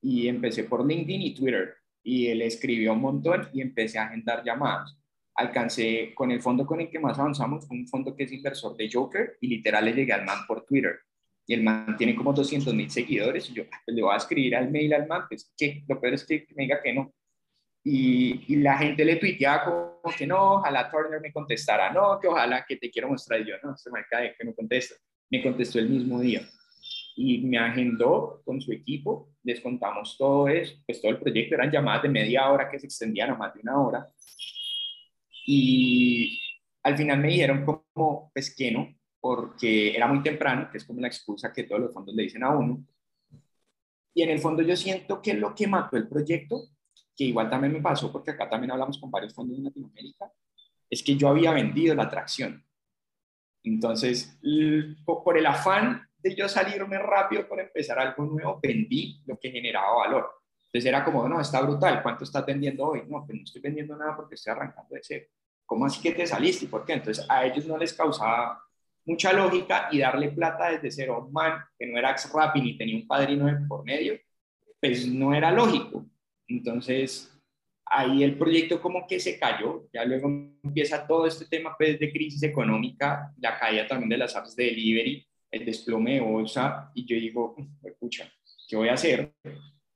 y 0.00 0.28
empecé 0.28 0.64
por 0.64 0.86
LinkedIn 0.86 1.22
y 1.22 1.34
Twitter 1.34 1.74
y 2.02 2.28
él 2.28 2.42
escribió 2.42 2.92
un 2.92 3.00
montón 3.00 3.48
y 3.52 3.60
empecé 3.60 3.98
a 3.98 4.04
agendar 4.04 4.42
llamadas. 4.44 4.96
Alcancé 5.34 6.12
con 6.14 6.30
el 6.30 6.40
fondo 6.40 6.66
con 6.66 6.80
el 6.80 6.88
que 6.88 6.98
más 6.98 7.18
avanzamos, 7.18 7.66
un 7.70 7.86
fondo 7.86 8.16
que 8.16 8.24
es 8.24 8.32
inversor 8.32 8.76
de 8.76 8.88
Joker 8.90 9.36
y 9.40 9.48
literal 9.48 9.84
le 9.84 9.92
llegué 9.92 10.12
al 10.12 10.24
man 10.24 10.38
por 10.46 10.64
Twitter. 10.64 11.00
Y 11.46 11.54
el 11.54 11.62
man 11.62 11.96
tiene 11.96 12.14
como 12.14 12.32
200 12.32 12.74
mil 12.74 12.90
seguidores 12.90 13.48
y 13.50 13.54
yo 13.54 13.64
pues, 13.64 13.80
le 13.86 14.02
voy 14.02 14.14
a 14.14 14.16
escribir 14.16 14.56
al 14.56 14.70
mail 14.70 14.94
al 14.94 15.06
man, 15.06 15.22
pues 15.28 15.52
que 15.56 15.84
lo 15.88 16.00
peor 16.00 16.14
es 16.14 16.24
que 16.24 16.46
me 16.56 16.64
diga 16.64 16.80
que 16.82 16.92
no. 16.92 17.12
Y, 17.84 18.44
y, 18.48 18.56
la 18.56 18.76
gente 18.76 19.04
le 19.04 19.16
tuiteaba 19.16 19.64
como 19.64 20.14
que 20.14 20.26
no, 20.26 20.54
ojalá 20.54 20.90
Turner 20.90 21.20
me 21.20 21.32
contestara, 21.32 21.90
no, 21.90 22.18
que 22.20 22.26
ojalá 22.26 22.64
que 22.66 22.76
te 22.76 22.90
quiero 22.90 23.08
mostrar. 23.08 23.40
Y 23.40 23.46
yo, 23.46 23.54
no, 23.62 23.76
se 23.76 23.90
me 23.90 24.04
cae 24.10 24.34
que 24.36 24.44
no 24.44 24.54
contesta. 24.54 24.96
Me 25.30 25.42
contestó 25.42 25.78
el 25.78 25.88
mismo 25.88 26.20
día 26.20 26.46
y 27.20 27.38
me 27.38 27.58
agendó 27.58 28.40
con 28.44 28.60
su 28.60 28.70
equipo, 28.70 29.30
les 29.42 29.60
contamos 29.60 30.16
todo 30.16 30.46
eso, 30.46 30.76
pues 30.86 31.02
todo 31.02 31.10
el 31.10 31.18
proyecto 31.18 31.56
eran 31.56 31.72
llamadas 31.72 32.04
de 32.04 32.10
media 32.10 32.48
hora 32.48 32.70
que 32.70 32.78
se 32.78 32.86
extendían 32.86 33.30
a 33.30 33.34
más 33.34 33.52
de 33.54 33.60
una 33.60 33.80
hora. 33.82 34.08
Y 35.44 36.40
al 36.80 36.96
final 36.96 37.18
me 37.18 37.26
dijeron 37.26 37.64
como, 37.64 38.30
pues 38.32 38.54
que 38.54 38.70
no, 38.70 38.94
porque 39.20 39.96
era 39.96 40.06
muy 40.06 40.22
temprano, 40.22 40.68
que 40.70 40.78
es 40.78 40.84
como 40.84 41.00
la 41.00 41.08
excusa 41.08 41.52
que 41.52 41.64
todos 41.64 41.80
los 41.80 41.92
fondos 41.92 42.14
le 42.14 42.22
dicen 42.22 42.44
a 42.44 42.56
uno. 42.56 42.86
Y 44.14 44.22
en 44.22 44.30
el 44.30 44.38
fondo 44.38 44.62
yo 44.62 44.76
siento 44.76 45.20
que 45.20 45.34
lo 45.34 45.56
que 45.56 45.66
mató 45.66 45.96
el 45.96 46.06
proyecto, 46.06 46.68
que 47.16 47.24
igual 47.24 47.50
también 47.50 47.72
me 47.72 47.80
pasó, 47.80 48.12
porque 48.12 48.30
acá 48.30 48.48
también 48.48 48.70
hablamos 48.70 48.96
con 48.96 49.10
varios 49.10 49.34
fondos 49.34 49.56
de 49.56 49.64
Latinoamérica, 49.64 50.30
es 50.88 51.02
que 51.02 51.16
yo 51.16 51.28
había 51.28 51.50
vendido 51.50 51.96
la 51.96 52.04
atracción. 52.04 52.64
Entonces, 53.64 54.38
por 55.04 55.36
el 55.36 55.46
afán 55.46 56.07
de 56.18 56.34
yo 56.34 56.48
salirme 56.48 56.98
rápido 56.98 57.48
para 57.48 57.62
empezar 57.62 57.98
algo 57.98 58.24
nuevo, 58.24 58.58
vendí 58.62 59.22
lo 59.26 59.38
que 59.38 59.50
generaba 59.50 59.96
valor. 59.96 60.30
Entonces 60.66 60.88
era 60.88 61.04
como, 61.04 61.28
no, 61.28 61.40
está 61.40 61.60
brutal, 61.62 62.02
¿cuánto 62.02 62.24
está 62.24 62.42
vendiendo 62.42 62.86
hoy? 62.86 63.02
No, 63.06 63.24
pues 63.24 63.38
no 63.38 63.44
estoy 63.44 63.62
vendiendo 63.62 63.96
nada 63.96 64.14
porque 64.16 64.34
estoy 64.34 64.52
arrancando 64.52 64.94
de 64.94 65.00
cero. 65.02 65.26
¿Cómo 65.64 65.86
así 65.86 66.00
que 66.00 66.12
te 66.12 66.26
saliste? 66.26 66.64
¿Y 66.64 66.68
por 66.68 66.84
qué? 66.84 66.94
Entonces 66.94 67.24
a 67.28 67.44
ellos 67.46 67.66
no 67.66 67.78
les 67.78 67.92
causaba 67.92 68.62
mucha 69.04 69.32
lógica 69.32 69.88
y 69.90 69.98
darle 69.98 70.30
plata 70.30 70.70
desde 70.70 70.90
cero 70.90 71.14
a 71.14 71.24
un 71.24 71.32
man 71.32 71.58
que 71.78 71.86
no 71.86 71.98
era 71.98 72.10
ex 72.10 72.30
Rappi 72.32 72.60
ni 72.60 72.76
tenía 72.76 72.96
un 72.96 73.06
padrino 73.06 73.46
de 73.46 73.66
por 73.66 73.84
medio, 73.84 74.18
pues 74.80 75.06
no 75.06 75.34
era 75.34 75.50
lógico. 75.50 76.04
Entonces 76.46 77.34
ahí 77.90 78.22
el 78.22 78.36
proyecto 78.36 78.80
como 78.80 79.06
que 79.06 79.18
se 79.20 79.38
cayó, 79.38 79.88
ya 79.92 80.04
luego 80.04 80.28
empieza 80.62 81.06
todo 81.06 81.26
este 81.26 81.46
tema 81.46 81.74
pues, 81.76 81.98
de 81.98 82.12
crisis 82.12 82.42
económica, 82.42 83.32
la 83.38 83.58
caída 83.58 83.86
también 83.86 84.10
de 84.10 84.18
las 84.18 84.36
apps 84.36 84.54
de 84.54 84.64
delivery, 84.64 85.27
el 85.50 85.64
desplome 85.64 86.14
de 86.14 86.20
bolsa, 86.20 86.90
y 86.94 87.04
yo 87.04 87.16
digo, 87.16 87.56
escucha, 87.82 88.32
¿qué 88.68 88.76
voy 88.76 88.88
a 88.88 88.94
hacer? 88.94 89.34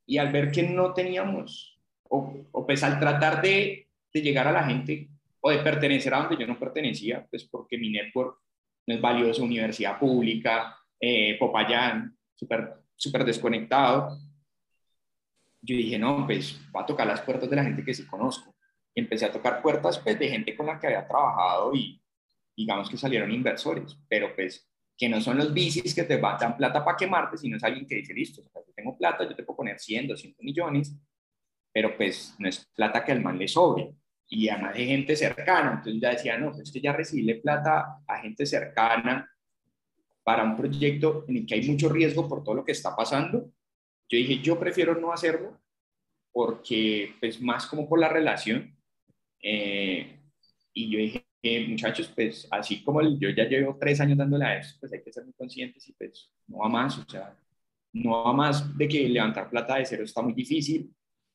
Y 0.07 0.19
al 0.19 0.33
ver 0.33 0.51
que 0.51 0.63
no 0.63 0.93
teníamos, 0.93 1.79
o, 2.05 2.47
o 2.53 2.67
pues 2.67 2.83
al 2.83 2.99
tratar 2.99 3.43
de, 3.43 3.89
de, 4.13 4.23
llegar 4.23 4.49
a 4.49 4.53
la 4.53 4.65
gente, 4.65 5.09
o 5.41 5.51
de 5.51 5.59
pertenecer 5.59 6.15
a 6.15 6.21
donde 6.21 6.37
yo 6.39 6.47
no 6.47 6.59
pertenecía, 6.59 7.27
pues 7.29 7.45
porque 7.45 7.79
mi 7.79 7.91
network 7.91 8.39
no 8.87 8.95
es 8.95 9.01
valioso, 9.01 9.45
universidad 9.45 9.99
pública, 9.99 10.77
eh, 10.99 11.37
Popayán, 11.39 12.17
súper 12.35 12.83
super 13.03 13.25
desconectado, 13.25 14.17
yo 15.61 15.77
dije, 15.77 15.99
no, 15.99 16.25
pues 16.27 16.61
voy 16.71 16.83
a 16.83 16.87
tocar 16.87 17.07
las 17.07 17.21
puertas 17.21 17.49
de 17.49 17.57
la 17.57 17.65
gente 17.65 17.85
que 17.85 17.95
sí 17.95 18.07
conozco. 18.07 18.55
Y 18.95 19.01
empecé 19.01 19.25
a 19.25 19.33
tocar 19.33 19.63
puertas 19.63 19.99
pues, 19.99 20.19
de 20.19 20.29
gente 20.29 20.57
con 20.57 20.67
la 20.67 20.79
que 20.79 20.89
había 20.89 21.07
trabajado 21.07 21.75
y 21.75 22.01
digamos 22.57 22.91
que 22.91 22.97
salieron 22.97 23.33
inversores, 23.33 23.97
pero 24.09 24.35
pues 24.35 24.69
que 24.97 25.09
no 25.09 25.21
son 25.21 25.39
los 25.39 25.53
bicis 25.53 25.95
que 25.95 26.05
te 26.05 26.19
dan 26.19 26.57
plata 26.57 26.85
para 26.85 26.97
quemarte, 26.97 27.37
sino 27.37 27.57
es 27.57 27.65
alguien 27.65 27.87
que 27.87 27.97
dice, 27.97 28.15
listo, 28.15 28.43
yo 28.43 28.73
tengo 28.75 28.97
plata, 28.97 29.29
yo 29.29 29.35
te 29.35 29.43
puedo 29.43 29.59
poner 29.59 29.79
100, 29.79 30.09
200 30.09 30.45
millones, 30.45 30.95
pero 31.73 31.97
pues 31.97 32.35
no 32.39 32.49
es 32.49 32.67
plata 32.75 33.05
que 33.05 33.13
al 33.13 33.23
man 33.23 33.39
le 33.39 33.49
sobre. 33.49 33.95
Y 34.29 34.49
además 34.49 34.75
de 34.75 34.87
gente 34.87 35.17
cercana, 35.17 35.73
entonces 35.73 36.01
ya 36.01 36.11
decía, 36.11 36.39
no, 36.39 36.53
pues 36.53 36.71
que 36.73 36.81
ya 36.81 36.93
recibirle 36.93 37.37
plata 37.37 38.03
a 38.07 38.19
gente 38.21 38.47
cercana 38.47 39.29
para 40.23 40.45
un 40.45 40.57
proyecto 40.57 41.25
en 41.29 41.39
el 41.39 41.47
que 41.47 41.55
hay 41.55 41.69
mucho 41.69 41.89
riesgo 41.89 42.29
por 42.29 42.45
todo 42.45 42.55
lo 42.55 42.65
que 42.65 42.73
está 42.73 42.95
pasando, 42.95 43.51
yo 44.09 44.19
dije, 44.19 44.39
yo 44.39 44.59
prefiero 44.59 44.95
no 44.95 45.13
hacerlo 45.13 45.59
porque, 46.33 47.15
pues, 47.21 47.41
más 47.41 47.67
como 47.67 47.89
por 47.89 47.99
la 47.99 48.09
relación. 48.09 48.77
Eh, 49.43 50.19
y 50.73 50.91
yo 50.91 50.99
dije, 50.99 51.22
eh, 51.43 51.67
muchachos, 51.69 52.11
pues, 52.15 52.47
así 52.51 52.83
como 52.83 53.03
yo 53.19 53.31
ya 53.31 53.45
llevo 53.45 53.77
tres 53.79 54.01
años 54.01 54.19
dándole 54.19 54.45
a 54.45 54.59
eso, 54.59 54.77
pues 54.81 54.93
hay 54.93 55.03
que 55.03 55.13
ser 55.13 55.25
muy 55.25 55.33
conscientes 55.35 55.89
y, 55.89 55.93
pues, 55.93 56.31
no 56.47 56.59
va 56.59 56.69
más, 56.69 56.99
o 56.99 57.05
sea, 57.09 57.37
no 57.93 58.25
va 58.25 58.33
más 58.33 58.77
de 58.77 58.89
que 58.89 59.09
levantar 59.09 59.51
plata 59.51 59.77
de 59.77 59.87
cero 59.87 60.05
está 60.05 60.23
muy 60.23 60.33
difícil. 60.33 60.91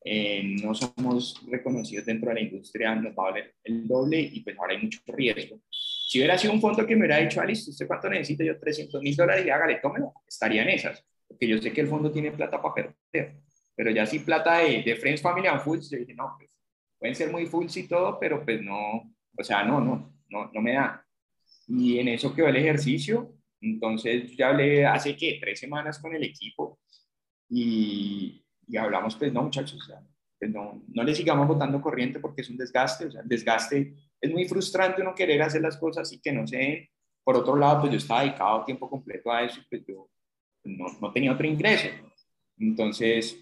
Eh, 0.09 0.55
no 0.63 0.73
somos 0.73 1.41
reconocidos 1.47 2.05
dentro 2.05 2.29
de 2.29 2.35
la 2.35 2.41
industria, 2.41 2.95
nos 2.95 3.13
va 3.13 3.27
a 3.27 3.31
valer 3.31 3.55
el 3.63 3.85
doble 3.87 4.21
y 4.21 4.39
pues 4.39 4.57
ahora 4.57 4.73
hay 4.73 4.81
mucho 4.81 5.01
riesgo. 5.07 5.59
Si 5.69 6.19
hubiera 6.19 6.37
sido 6.37 6.53
un 6.53 6.61
fondo 6.61 6.85
que 6.85 6.95
me 6.95 7.01
hubiera 7.01 7.17
dicho, 7.17 7.43
listo, 7.43 7.71
¿usted 7.71 7.87
cuánto 7.87 8.09
necesita? 8.09 8.43
Yo 8.45 8.57
300 8.57 9.01
mil 9.01 9.15
dólares 9.15 9.45
y 9.45 9.49
hágale, 9.49 9.79
tómelo, 9.81 10.13
estaría 10.25 10.63
en 10.63 10.69
esas 10.69 11.03
porque 11.27 11.47
yo 11.47 11.57
sé 11.61 11.73
que 11.73 11.81
el 11.81 11.87
fondo 11.87 12.11
tiene 12.11 12.31
plata 12.31 12.61
para 12.61 12.73
perder, 12.73 13.35
pero 13.75 13.91
ya 13.91 14.05
si 14.05 14.19
plata 14.19 14.59
de, 14.59 14.81
de 14.83 14.95
Friends, 14.95 15.21
Family 15.21 15.47
and 15.47 15.61
Foods, 15.61 15.89
yo 15.89 15.99
dije, 15.99 16.13
no, 16.13 16.35
pues 16.37 16.49
pueden 16.97 17.15
ser 17.15 17.31
muy 17.31 17.45
full 17.45 17.67
y 17.73 17.87
todo, 17.87 18.17
pero 18.19 18.43
pues 18.43 18.61
no, 18.61 19.13
o 19.37 19.43
sea, 19.43 19.63
no, 19.63 19.79
no, 19.79 20.13
no, 20.29 20.51
no 20.51 20.61
me 20.61 20.73
da. 20.73 21.05
Y 21.67 21.99
en 21.99 22.09
eso 22.09 22.33
quedó 22.33 22.47
el 22.47 22.55
ejercicio, 22.55 23.33
entonces 23.61 24.35
ya 24.35 24.49
hablé 24.49 24.85
hace 24.85 25.15
que 25.15 25.37
tres 25.41 25.59
semanas 25.59 25.99
con 25.99 26.15
el 26.15 26.23
equipo 26.23 26.79
y, 27.49 28.45
y 28.67 28.77
hablamos, 28.77 29.15
pues 29.15 29.33
no, 29.33 29.43
muchachos, 29.43 29.91
pues 30.39 30.51
no, 30.51 30.83
no 30.87 31.03
le 31.03 31.15
sigamos 31.15 31.47
botando 31.47 31.81
corriente 31.81 32.19
porque 32.19 32.41
es 32.41 32.49
un 32.49 32.57
desgaste, 32.57 33.05
o 33.05 33.11
sea, 33.11 33.21
el 33.21 33.27
desgaste 33.27 33.93
es 34.19 34.31
muy 34.31 34.47
frustrante 34.47 35.01
uno 35.01 35.15
querer 35.15 35.41
hacer 35.41 35.61
las 35.61 35.77
cosas 35.77 36.11
y 36.11 36.19
que 36.19 36.31
no 36.31 36.47
se 36.47 36.91
Por 37.23 37.35
otro 37.35 37.55
lado, 37.55 37.81
pues 37.81 37.91
yo 37.91 37.97
estaba 37.97 38.21
dedicado 38.21 38.63
tiempo 38.65 38.89
completo 38.89 39.31
a 39.31 39.43
eso, 39.43 39.61
pues 39.69 39.83
yo 39.85 40.09
no, 40.63 40.85
no 41.01 41.11
tenía 41.11 41.33
otro 41.33 41.47
ingreso. 41.47 41.87
Entonces, 42.57 43.37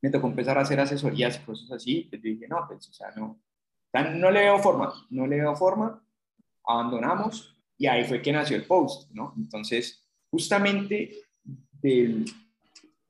me 0.00 0.10
tocó 0.10 0.28
empezar 0.28 0.58
a 0.58 0.62
hacer 0.62 0.78
asesorías 0.80 1.40
y 1.40 1.44
cosas 1.44 1.70
así. 1.72 2.06
Pues 2.08 2.22
dije, 2.22 2.46
no, 2.48 2.64
pues, 2.68 2.88
o 2.88 2.92
sea, 2.92 3.10
no, 3.16 3.40
no 3.92 4.30
le 4.30 4.40
veo 4.40 4.58
forma, 4.58 4.92
no 5.10 5.26
le 5.26 5.36
veo 5.36 5.56
forma, 5.56 6.02
abandonamos 6.64 7.56
y 7.76 7.86
ahí 7.86 8.04
fue 8.04 8.20
que 8.20 8.32
nació 8.32 8.56
el 8.56 8.66
post, 8.66 9.10
¿no? 9.12 9.34
Entonces, 9.36 10.06
justamente 10.30 11.22
del, 11.72 12.24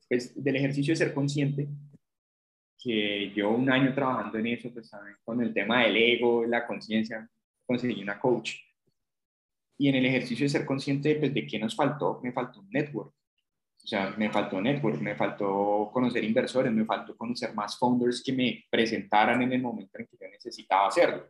pues, 0.08 0.42
del 0.42 0.56
ejercicio 0.56 0.92
de 0.92 0.96
ser 0.96 1.14
consciente, 1.14 1.68
que 2.78 3.32
yo 3.34 3.50
un 3.50 3.70
año 3.70 3.92
trabajando 3.94 4.38
en 4.38 4.46
eso, 4.46 4.72
pues 4.72 4.90
con 5.24 5.42
el 5.42 5.52
tema 5.52 5.82
del 5.82 5.96
ego, 5.96 6.44
la 6.44 6.66
conciencia, 6.66 7.28
conseguí 7.66 8.02
una 8.02 8.20
coach. 8.20 8.54
Y 9.78 9.88
en 9.88 9.96
el 9.96 10.06
ejercicio 10.06 10.44
de 10.44 10.50
ser 10.50 10.64
consciente 10.64 11.16
pues, 11.16 11.34
de 11.34 11.46
qué 11.46 11.58
nos 11.58 11.74
faltó, 11.74 12.20
me 12.22 12.32
faltó 12.32 12.60
un 12.60 12.70
network. 12.70 13.12
O 13.88 13.90
sea, 13.90 14.14
me 14.18 14.28
faltó 14.28 14.60
network, 14.60 15.00
me 15.00 15.14
faltó 15.14 15.88
conocer 15.90 16.22
inversores, 16.22 16.70
me 16.70 16.84
faltó 16.84 17.16
conocer 17.16 17.54
más 17.54 17.78
founders 17.78 18.22
que 18.22 18.34
me 18.34 18.66
presentaran 18.68 19.40
en 19.40 19.50
el 19.50 19.62
momento 19.62 19.98
en 19.98 20.06
que 20.06 20.18
yo 20.20 20.28
necesitaba 20.28 20.88
hacerlo. 20.88 21.26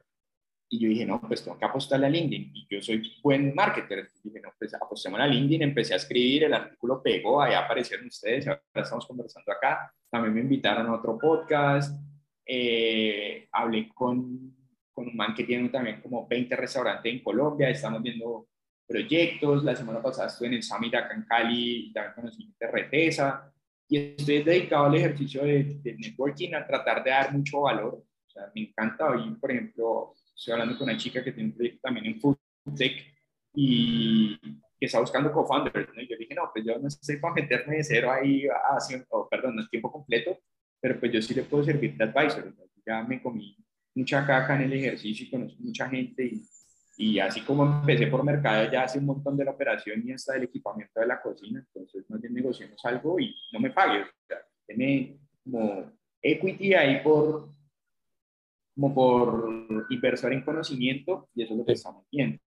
Y 0.69 0.81
yo 0.81 0.89
dije, 0.89 1.07
no, 1.07 1.21
pues 1.21 1.45
tengo 1.45 1.57
que 1.57 1.65
apostarle 1.65 2.07
a 2.07 2.11
LinkedIn. 2.11 2.51
Y 2.53 2.67
yo 2.69 2.83
soy 2.83 3.01
buen 3.23 3.55
marketer. 3.55 4.11
Dije, 4.25 4.41
no, 4.41 4.49
pues 4.59 4.75
apostemos 4.75 5.21
a 5.21 5.29
LinkedIn. 5.29 5.63
Empecé 5.63 5.95
a 5.95 5.99
escribir, 5.99 6.43
el 6.43 6.55
artículo 6.55 7.01
pegó, 7.01 7.41
ahí 7.41 7.55
aparecieron 7.55 8.09
ustedes, 8.09 8.49
ahora 8.49 8.61
estamos 8.75 9.07
conversando 9.07 9.53
acá. 9.53 9.95
También 10.11 10.35
me 10.35 10.41
invitaron 10.41 10.89
a 10.89 10.95
otro 10.95 11.17
podcast. 11.17 11.97
Eh, 12.45 13.47
hablé 13.53 13.89
con, 13.95 14.53
con 14.93 15.07
un 15.07 15.17
man 15.17 15.33
que 15.33 15.45
tiene 15.45 15.69
también 15.69 16.01
como 16.01 16.27
20 16.27 16.57
restaurantes 16.57 17.13
en 17.13 17.23
Colombia. 17.23 17.71
Estamos 17.71 18.03
viendo 18.03 18.49
proyectos. 18.89 19.63
La 19.63 19.77
semana 19.77 20.03
pasada 20.03 20.29
estuve 20.29 20.49
en 20.49 20.55
el 20.55 20.63
Summit 20.63 20.95
acá 20.95 21.15
en 21.15 21.23
Cali, 21.23 21.93
también 21.93 22.15
conocí 22.15 22.55
Retesa. 22.59 23.53
Y 23.89 23.97
estoy 23.97 24.43
dedicado 24.43 24.87
al 24.87 24.95
ejercicio 24.97 25.45
de, 25.45 25.97
networking, 25.99 26.55
a 26.55 26.67
tratar 26.67 27.05
de 27.05 27.11
dar 27.11 27.33
mucho 27.33 27.61
valor. 27.61 27.95
O 27.95 28.31
sea, 28.31 28.51
me 28.55 28.63
encanta 28.63 29.11
hoy, 29.11 29.35
por 29.41 29.51
ejemplo, 29.51 30.15
estoy 30.37 30.53
hablando 30.53 30.77
con 30.77 30.89
una 30.89 30.99
chica 30.99 31.23
que 31.23 31.33
tiene 31.33 31.51
un 31.51 31.57
proyecto 31.57 31.81
también 31.83 32.07
en 32.07 32.21
Food 32.21 32.39
Tech 32.77 33.15
y 33.55 34.39
que 34.79 34.87
está 34.87 35.01
buscando 35.01 35.33
co-founders. 35.33 35.89
¿no? 35.95 36.03
Yo 36.03 36.17
dije, 36.19 36.35
no, 36.35 36.51
pues 36.53 36.65
yo 36.65 36.79
no 36.79 36.89
estoy 36.89 37.17
para 37.17 37.35
meterme 37.35 37.77
de 37.77 37.85
cero 37.85 38.11
ahí, 38.11 38.47
a, 38.47 38.79
oh, 39.11 39.29
perdón, 39.29 39.57
no 39.57 39.63
es 39.63 39.71
tiempo 39.71 39.91
completo, 39.91 40.39
pero 40.81 40.99
pues 41.01 41.13
yo 41.13 41.23
sí 41.23 41.35
le 41.35 41.43
puedo 41.43 41.65
servir 41.65 41.97
de 41.97 42.05
advisor. 42.05 42.55
Ya 42.87 43.03
me 43.03 43.23
comí 43.23 43.57
mucha 43.95 44.27
caca 44.27 44.55
en 44.57 44.63
el 44.63 44.73
ejercicio 44.75 45.27
y 45.27 45.31
conozco 45.31 45.63
mucha 45.63 45.89
gente 45.89 46.25
y 46.25 46.43
y 47.01 47.21
así 47.21 47.43
como 47.43 47.65
empecé 47.65 48.09
por 48.09 48.25
mercado, 48.25 48.69
ya 48.73 48.83
hace 48.83 48.99
un 48.99 49.07
montón 49.07 49.37
de 49.37 49.45
la 49.45 49.53
operación 49.53 50.03
y 50.05 50.11
hasta 50.11 50.33
del 50.33 50.43
equipamiento 50.43 50.99
de 50.99 51.07
la 51.07 51.23
cocina, 51.23 51.61
entonces 51.61 52.05
más 52.11 52.21
bien 52.21 52.35
negociamos 52.35 52.85
algo 52.85 53.21
y 53.21 53.33
no 53.53 53.61
me 53.61 53.71
pague. 53.71 54.03
O 54.03 54.27
sea, 54.27 54.39
tiene 54.67 55.17
como 55.45 55.93
equity 56.21 56.75
ahí 56.75 57.01
por, 57.01 57.51
como 58.75 58.93
por 58.93 59.87
inversor 59.91 60.33
en 60.33 60.43
conocimiento 60.43 61.29
y 61.37 61.45
eso 61.45 61.53
es 61.53 61.59
lo 61.61 61.65
que 61.65 61.73
estamos 61.73 62.05
viendo. 62.11 62.41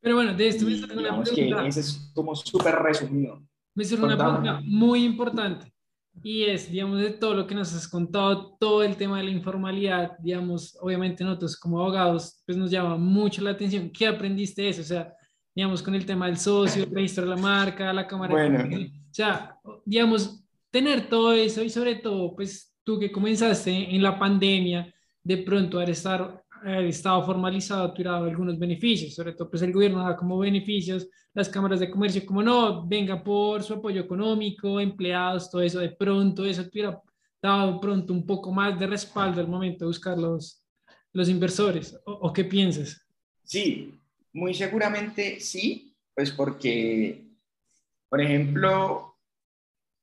Pero 0.00 0.14
bueno, 0.14 0.32
de 0.32 0.46
esto 0.46 0.64
me 0.64 0.78
sale 0.78 0.96
una 0.96 1.20
pregunta. 1.20 1.62
Que 1.62 1.68
ese 1.68 1.80
es 1.80 2.12
como 2.14 2.36
súper 2.36 2.76
resumido. 2.76 3.42
Me 3.74 3.84
sale 3.84 4.04
una 4.04 4.16
pregunta 4.16 4.60
muy 4.62 5.04
importante 5.04 5.73
y 6.22 6.44
es, 6.44 6.70
digamos, 6.70 7.00
de 7.00 7.10
todo 7.10 7.34
lo 7.34 7.46
que 7.46 7.54
nos 7.54 7.74
has 7.74 7.88
contado, 7.88 8.56
todo 8.58 8.82
el 8.82 8.96
tema 8.96 9.18
de 9.18 9.24
la 9.24 9.30
informalidad, 9.30 10.16
digamos, 10.18 10.76
obviamente 10.80 11.24
nosotros 11.24 11.56
como 11.56 11.80
abogados, 11.80 12.42
pues 12.46 12.56
nos 12.56 12.70
llama 12.70 12.96
mucho 12.96 13.42
la 13.42 13.50
atención. 13.50 13.90
¿Qué 13.90 14.06
aprendiste 14.06 14.62
de 14.62 14.68
eso? 14.68 14.82
O 14.82 14.84
sea, 14.84 15.14
digamos, 15.54 15.82
con 15.82 15.94
el 15.94 16.06
tema 16.06 16.26
del 16.26 16.38
socio, 16.38 16.84
el 16.84 16.90
registro 16.90 17.24
de 17.24 17.30
la 17.30 17.36
marca, 17.36 17.92
la 17.92 18.06
cámara. 18.06 18.32
Bueno. 18.32 18.58
O 18.64 19.14
sea, 19.14 19.58
digamos, 19.84 20.44
tener 20.70 21.08
todo 21.08 21.32
eso 21.32 21.62
y 21.62 21.70
sobre 21.70 21.96
todo, 21.96 22.34
pues 22.34 22.74
tú 22.84 22.98
que 22.98 23.12
comenzaste 23.12 23.94
en 23.94 24.02
la 24.02 24.18
pandemia, 24.18 24.92
de 25.22 25.38
pronto 25.38 25.78
al 25.78 25.88
estar 25.88 26.43
el 26.64 26.86
Estado 26.86 27.24
formalizado 27.24 27.94
ha 27.94 28.16
algunos 28.16 28.58
beneficios, 28.58 29.14
sobre 29.14 29.32
todo 29.32 29.50
pues 29.50 29.62
el 29.62 29.72
gobierno 29.72 30.02
da 30.02 30.16
como 30.16 30.38
beneficios, 30.38 31.08
las 31.34 31.48
cámaras 31.48 31.80
de 31.80 31.90
comercio 31.90 32.24
como 32.24 32.42
no, 32.42 32.86
venga 32.86 33.22
por 33.22 33.62
su 33.62 33.74
apoyo 33.74 34.00
económico, 34.00 34.80
empleados, 34.80 35.50
todo 35.50 35.62
eso, 35.62 35.80
de 35.80 35.90
pronto 35.90 36.44
eso 36.44 36.62
hubiera 36.62 37.00
dado 37.42 37.80
pronto 37.80 38.12
un 38.12 38.24
poco 38.24 38.52
más 38.52 38.78
de 38.78 38.86
respaldo 38.86 39.40
al 39.40 39.48
momento 39.48 39.84
de 39.84 39.88
buscar 39.88 40.16
los, 40.16 40.64
los 41.12 41.28
inversores, 41.28 41.98
¿O, 42.06 42.32
qué 42.32 42.44
piensas? 42.44 43.06
Sí, 43.42 43.92
muy 44.32 44.54
seguramente 44.54 45.40
sí, 45.40 45.94
pues 46.14 46.30
porque, 46.30 47.26
por 48.08 48.20
ejemplo, 48.20 49.16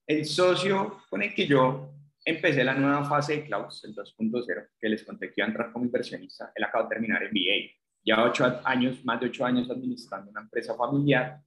el 0.05 0.26
socio 0.26 0.97
con 1.09 1.24
el 1.24 1.34
que 1.34 1.47
yo 1.47 1.91
empecé 2.24 2.64
la 2.64 2.74
nueva 2.74 3.04
fase 3.06 3.38
de 3.38 3.46
Klaus, 3.46 3.84
el 3.84 3.96
2.0, 3.96 4.68
que 4.80 4.90
les 4.90 5.04
conté 5.04 5.28
que 5.28 5.36
iba 5.38 5.46
a 5.46 5.50
entrar 5.50 5.72
como 5.72 5.86
inversionista. 5.86 6.52
Él 6.56 6.64
acaba 6.64 6.86
de 6.86 6.90
terminar 6.90 7.24
MBA. 7.24 7.72
Ya 8.04 8.24
ocho 8.24 8.62
años, 8.66 9.04
más 9.06 9.20
de 9.20 9.28
ocho 9.28 9.46
años 9.46 9.70
administrando 9.70 10.32
una 10.32 10.42
empresa 10.42 10.76
familiar. 10.76 11.42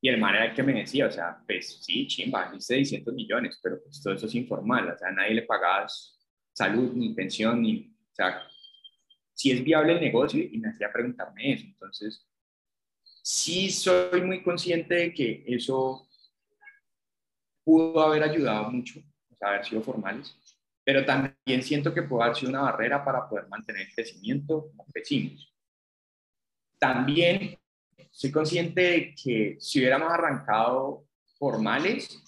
Y 0.00 0.08
el 0.08 0.18
man 0.18 0.34
era 0.34 0.46
el 0.46 0.54
que 0.54 0.62
me 0.62 0.74
decía, 0.74 1.06
o 1.06 1.10
sea, 1.10 1.42
pues 1.46 1.82
sí, 1.82 2.06
chimba, 2.06 2.52
hice 2.54 2.74
600 2.74 3.14
millones, 3.14 3.58
pero 3.62 3.82
pues 3.82 4.02
todo 4.02 4.14
eso 4.14 4.26
es 4.26 4.34
informal, 4.34 4.90
o 4.90 4.98
sea, 4.98 5.10
nadie 5.10 5.34
le 5.34 5.42
pagaba 5.42 5.86
salud, 6.52 6.92
ni 6.94 7.14
pensión, 7.14 7.62
ni, 7.62 7.96
o 8.10 8.14
sea, 8.14 8.42
si 9.32 9.52
es 9.52 9.64
viable 9.64 9.94
el 9.94 10.00
negocio 10.00 10.42
y 10.42 10.58
me 10.58 10.68
hacía 10.68 10.92
preguntarme 10.92 11.52
eso. 11.52 11.64
Entonces, 11.66 12.26
sí 13.22 13.70
soy 13.70 14.20
muy 14.22 14.42
consciente 14.42 14.94
de 14.94 15.14
que 15.14 15.44
eso 15.46 16.08
pudo 17.64 18.00
haber 18.00 18.22
ayudado 18.22 18.70
mucho, 18.70 19.00
sea, 19.38 19.48
haber 19.48 19.64
sido 19.64 19.82
formales, 19.82 20.36
pero 20.84 21.04
también 21.04 21.62
siento 21.62 21.92
que 21.92 22.02
puede 22.02 22.24
haber 22.24 22.36
sido 22.36 22.50
una 22.50 22.62
barrera 22.62 23.04
para 23.04 23.28
poder 23.28 23.48
mantener 23.48 23.82
el 23.82 23.94
crecimiento 23.94 24.68
como 24.70 24.86
crecimos. 24.92 25.52
También 26.78 27.58
soy 28.10 28.30
consciente 28.30 28.80
de 28.80 29.14
que 29.14 29.56
si 29.58 29.80
hubiéramos 29.80 30.12
arrancado 30.12 31.06
formales, 31.38 32.22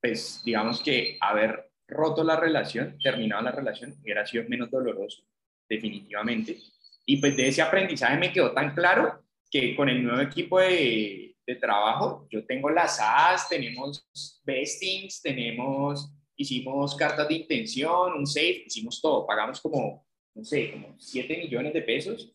pues 0.00 0.42
digamos 0.44 0.82
que 0.82 1.16
haber 1.20 1.70
roto 1.86 2.24
la 2.24 2.36
relación, 2.36 2.98
terminado 3.02 3.42
la 3.42 3.52
relación, 3.52 3.94
hubiera 4.02 4.26
sido 4.26 4.48
menos 4.48 4.70
doloroso, 4.70 5.22
definitivamente. 5.68 6.58
Y 7.04 7.18
pues 7.18 7.36
de 7.36 7.48
ese 7.48 7.62
aprendizaje 7.62 8.16
me 8.16 8.32
quedó 8.32 8.52
tan 8.52 8.74
claro 8.74 9.24
que 9.50 9.76
con 9.76 9.88
el 9.88 10.02
nuevo 10.02 10.20
equipo 10.20 10.58
de, 10.58 11.36
de 11.46 11.56
trabajo, 11.56 12.26
yo 12.30 12.44
tengo 12.46 12.70
las 12.70 12.98
AS, 13.00 13.48
tenemos 13.48 14.08
vestings, 14.44 15.20
tenemos 15.20 16.10
hicimos 16.42 16.94
cartas 16.94 17.28
de 17.28 17.34
intención, 17.34 18.12
un 18.12 18.26
safe, 18.26 18.64
hicimos 18.66 19.00
todo, 19.00 19.26
pagamos 19.26 19.60
como, 19.60 20.06
no 20.34 20.44
sé, 20.44 20.70
como 20.70 20.94
7 20.98 21.38
millones 21.38 21.72
de 21.72 21.82
pesos 21.82 22.32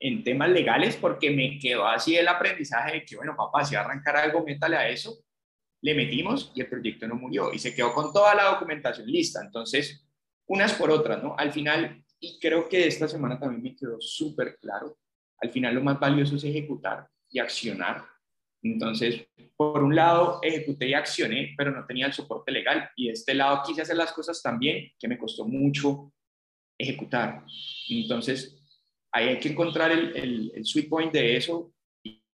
en 0.00 0.24
temas 0.24 0.50
legales 0.50 0.96
porque 0.96 1.30
me 1.30 1.58
quedó 1.58 1.86
así 1.86 2.16
el 2.16 2.26
aprendizaje 2.26 2.92
de 2.94 3.04
que, 3.04 3.16
bueno, 3.16 3.36
papá, 3.36 3.64
si 3.64 3.74
va 3.74 3.82
a 3.82 3.84
arrancar 3.84 4.16
algo, 4.16 4.44
métale 4.44 4.76
a 4.76 4.88
eso. 4.88 5.24
Le 5.80 5.94
metimos 5.94 6.52
y 6.54 6.60
el 6.60 6.68
proyecto 6.68 7.06
no 7.06 7.14
murió 7.14 7.52
y 7.52 7.58
se 7.58 7.74
quedó 7.74 7.92
con 7.92 8.12
toda 8.12 8.34
la 8.34 8.44
documentación 8.44 9.06
lista. 9.06 9.40
Entonces, 9.44 10.04
unas 10.46 10.72
por 10.74 10.90
otras, 10.90 11.22
¿no? 11.22 11.36
Al 11.38 11.52
final, 11.52 12.04
y 12.18 12.38
creo 12.40 12.68
que 12.68 12.86
esta 12.86 13.06
semana 13.06 13.38
también 13.38 13.62
me 13.62 13.76
quedó 13.76 14.00
súper 14.00 14.58
claro, 14.58 14.98
al 15.38 15.50
final 15.50 15.74
lo 15.74 15.82
más 15.82 15.98
valioso 15.98 16.36
es 16.36 16.44
ejecutar 16.44 17.08
y 17.28 17.38
accionar 17.38 18.04
entonces, 18.62 19.26
por 19.56 19.82
un 19.82 19.94
lado, 19.94 20.38
ejecuté 20.42 20.88
y 20.88 20.94
accioné, 20.94 21.54
pero 21.56 21.72
no 21.72 21.84
tenía 21.84 22.06
el 22.06 22.12
soporte 22.12 22.52
legal. 22.52 22.88
Y 22.96 23.06
de 23.06 23.12
este 23.12 23.34
lado 23.34 23.62
quise 23.66 23.82
hacer 23.82 23.96
las 23.96 24.12
cosas 24.12 24.40
también, 24.40 24.90
que 24.98 25.08
me 25.08 25.18
costó 25.18 25.46
mucho 25.46 26.12
ejecutar. 26.78 27.44
Entonces, 27.88 28.60
ahí 29.10 29.28
hay 29.28 29.40
que 29.40 29.50
encontrar 29.50 29.90
el, 29.90 30.52
sweet 30.64 30.88
point 30.88 31.12
de 31.12 31.36
eso 31.36 31.72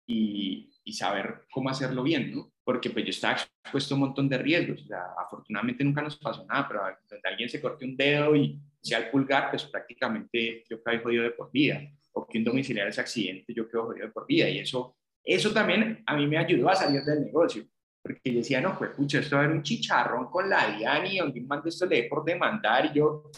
y, 0.05 0.63
saber 0.93 1.43
cómo 1.51 1.69
hacerlo 1.69 2.01
bien, 2.01 2.34
¿no? 2.34 2.51
Porque 2.63 2.89
pues 2.89 3.05
yo 3.05 3.09
estaba 3.11 3.36
expuesto 3.36 3.93
a 3.93 3.97
un 3.97 4.01
montón 4.05 4.28
de 4.28 4.38
riesgos. 4.38 4.84
O 4.89 5.21
afortunadamente 5.21 5.84
nunca 5.84 6.01
nos 6.01 6.17
pasó 6.17 6.43
nada, 6.45 6.65
pero 6.67 6.82
donde 7.07 7.30
alguien 7.30 7.49
se 7.49 7.61
corte 7.61 7.86
un 7.86 7.95
dedo 7.95 8.36
y 8.36 8.59
sea 8.82 8.99
el 8.99 9.11
pulgar, 9.11 9.51
pues 9.51 9.65
prácticamente 9.65 10.63
yo 10.67 10.82
quedé 10.82 10.99
jodido 10.99 11.23
de 11.23 11.32
por 11.32 11.51
vida. 11.51 11.82
O 12.13 12.25
que 12.25 12.39
un 12.39 12.45
domiciliario 12.45 12.91
se 12.91 13.01
accidente, 13.01 13.53
yo 13.53 13.69
quedo 13.69 13.88
jodido 13.88 14.07
de 14.07 14.11
por 14.11 14.25
vida. 14.25 14.49
Y 14.49 14.59
eso 14.59 14.96
eso 15.28 15.51
también 15.51 16.01
a 16.05 16.15
mí 16.15 16.25
me 16.25 16.38
ayudó 16.38 16.69
a 16.69 16.75
salir 16.75 17.03
del 17.03 17.25
negocio, 17.25 17.65
porque 18.01 18.32
decía, 18.32 18.61
no, 18.61 18.78
pues, 18.78 18.91
pucha, 18.91 19.19
esto 19.19 19.36
va 19.36 19.41
a 19.41 19.45
haber 19.45 19.57
un 19.57 19.63
chicharrón 19.63 20.32
con 20.32 20.49
la 20.49 20.71
Diani, 20.78 21.17
donde 21.17 21.41
un 21.41 21.47
mando 21.47 21.67
esto 21.67 21.86
le 21.86 22.03
dé 22.03 22.07
por 22.07 22.23
demandar 22.23 22.86
y 22.86 22.93
yo 22.93 23.30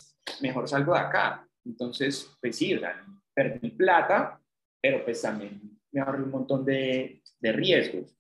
mejor 0.42 0.70
salgo 0.70 0.94
de 0.94 1.00
acá. 1.00 1.48
Entonces, 1.66 2.32
pues 2.40 2.56
sí, 2.56 2.76
o 2.76 2.80
sea, 2.80 3.04
perdí 3.34 3.72
plata, 3.72 4.40
pero 4.80 5.04
pues 5.04 5.20
también 5.20 5.60
me 5.92 6.00
ahorré 6.00 6.22
un 6.22 6.30
montón 6.30 6.64
de, 6.64 7.24
de 7.40 7.52
riesgos. 7.52 8.16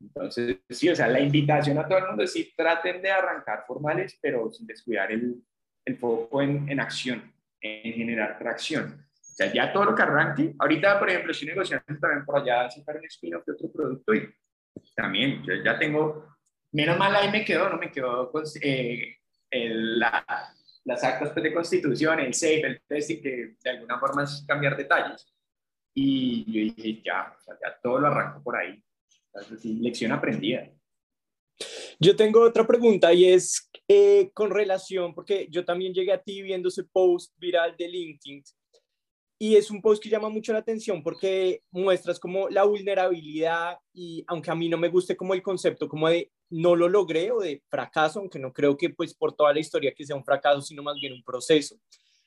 Entonces, 0.00 0.58
sí, 0.68 0.90
o 0.90 0.94
sea, 0.94 1.08
la 1.08 1.20
invitación 1.20 1.78
a 1.78 1.88
todo 1.88 1.98
el 1.98 2.06
mundo 2.08 2.22
es 2.22 2.32
sí, 2.32 2.52
traten 2.54 3.00
de 3.00 3.10
arrancar 3.10 3.64
formales, 3.66 4.18
pero 4.20 4.52
sin 4.52 4.66
descuidar 4.66 5.10
el, 5.10 5.42
el 5.86 5.96
foco 5.96 6.42
en, 6.42 6.68
en 6.68 6.78
acción, 6.78 7.32
en 7.62 7.94
generar 7.94 8.38
tracción 8.38 9.07
sea, 9.38 9.52
ya 9.52 9.72
todo 9.72 9.84
lo 9.84 9.94
que 9.94 10.02
arranque, 10.02 10.54
ahorita, 10.58 10.98
por 10.98 11.08
ejemplo, 11.08 11.32
estoy 11.32 11.48
negociando 11.48 11.84
también 12.00 12.24
por 12.24 12.40
allá 12.40 12.68
sacar 12.68 12.96
un 12.96 13.04
spin-off 13.04 13.44
de 13.46 13.52
otro 13.52 13.70
producto 13.72 14.14
y 14.14 14.34
también, 14.94 15.42
yo 15.44 15.54
ya 15.64 15.78
tengo, 15.78 16.26
menos 16.72 16.98
mal 16.98 17.14
ahí 17.14 17.30
me 17.30 17.44
quedó, 17.44 17.68
no 17.68 17.78
me 17.78 17.90
quedó 17.90 18.32
con 18.32 18.42
eh, 18.62 19.16
la, 19.50 20.24
las 20.84 21.04
actas 21.04 21.30
pues, 21.30 21.42
de 21.44 21.54
constitución, 21.54 22.18
el 22.18 22.34
SAFE, 22.34 22.66
el 22.66 22.82
testing, 22.86 23.22
que 23.22 23.54
de 23.62 23.70
alguna 23.70 23.98
forma 23.98 24.24
es 24.24 24.44
cambiar 24.46 24.76
detalles. 24.76 25.32
Y 25.94 26.44
yo 26.46 26.74
dije, 26.74 27.02
ya, 27.04 27.34
o 27.36 27.40
sea, 27.40 27.54
ya 27.62 27.78
todo 27.82 28.00
lo 28.00 28.08
arranco 28.08 28.42
por 28.42 28.56
ahí. 28.56 28.82
Entonces, 29.26 29.60
sí, 29.60 29.74
lección 29.80 30.12
aprendida. 30.12 30.68
Yo 32.00 32.14
tengo 32.16 32.40
otra 32.40 32.66
pregunta 32.66 33.12
y 33.12 33.24
es 33.26 33.70
eh, 33.88 34.30
con 34.32 34.50
relación, 34.50 35.14
porque 35.14 35.48
yo 35.50 35.64
también 35.64 35.92
llegué 35.92 36.12
a 36.12 36.22
ti 36.22 36.42
viendo 36.42 36.68
ese 36.68 36.84
post 36.84 37.34
viral 37.38 37.76
de 37.76 37.88
LinkedIn 37.88 38.42
y 39.38 39.54
es 39.54 39.70
un 39.70 39.80
post 39.80 40.02
que 40.02 40.08
llama 40.08 40.28
mucho 40.28 40.52
la 40.52 40.58
atención 40.58 41.02
porque 41.02 41.62
muestras 41.70 42.18
como 42.18 42.48
la 42.48 42.64
vulnerabilidad 42.64 43.78
y 43.94 44.24
aunque 44.26 44.50
a 44.50 44.54
mí 44.56 44.68
no 44.68 44.76
me 44.76 44.88
guste 44.88 45.16
como 45.16 45.32
el 45.32 45.42
concepto 45.42 45.88
como 45.88 46.08
de 46.08 46.32
no 46.50 46.74
lo 46.74 46.88
logré 46.88 47.30
o 47.30 47.38
de 47.38 47.62
fracaso, 47.68 48.18
aunque 48.18 48.38
no 48.38 48.52
creo 48.52 48.76
que 48.76 48.90
pues 48.90 49.14
por 49.14 49.34
toda 49.34 49.52
la 49.52 49.60
historia 49.60 49.94
que 49.94 50.04
sea 50.04 50.16
un 50.16 50.24
fracaso, 50.24 50.62
sino 50.62 50.82
más 50.82 50.96
bien 51.00 51.12
un 51.12 51.22
proceso. 51.22 51.76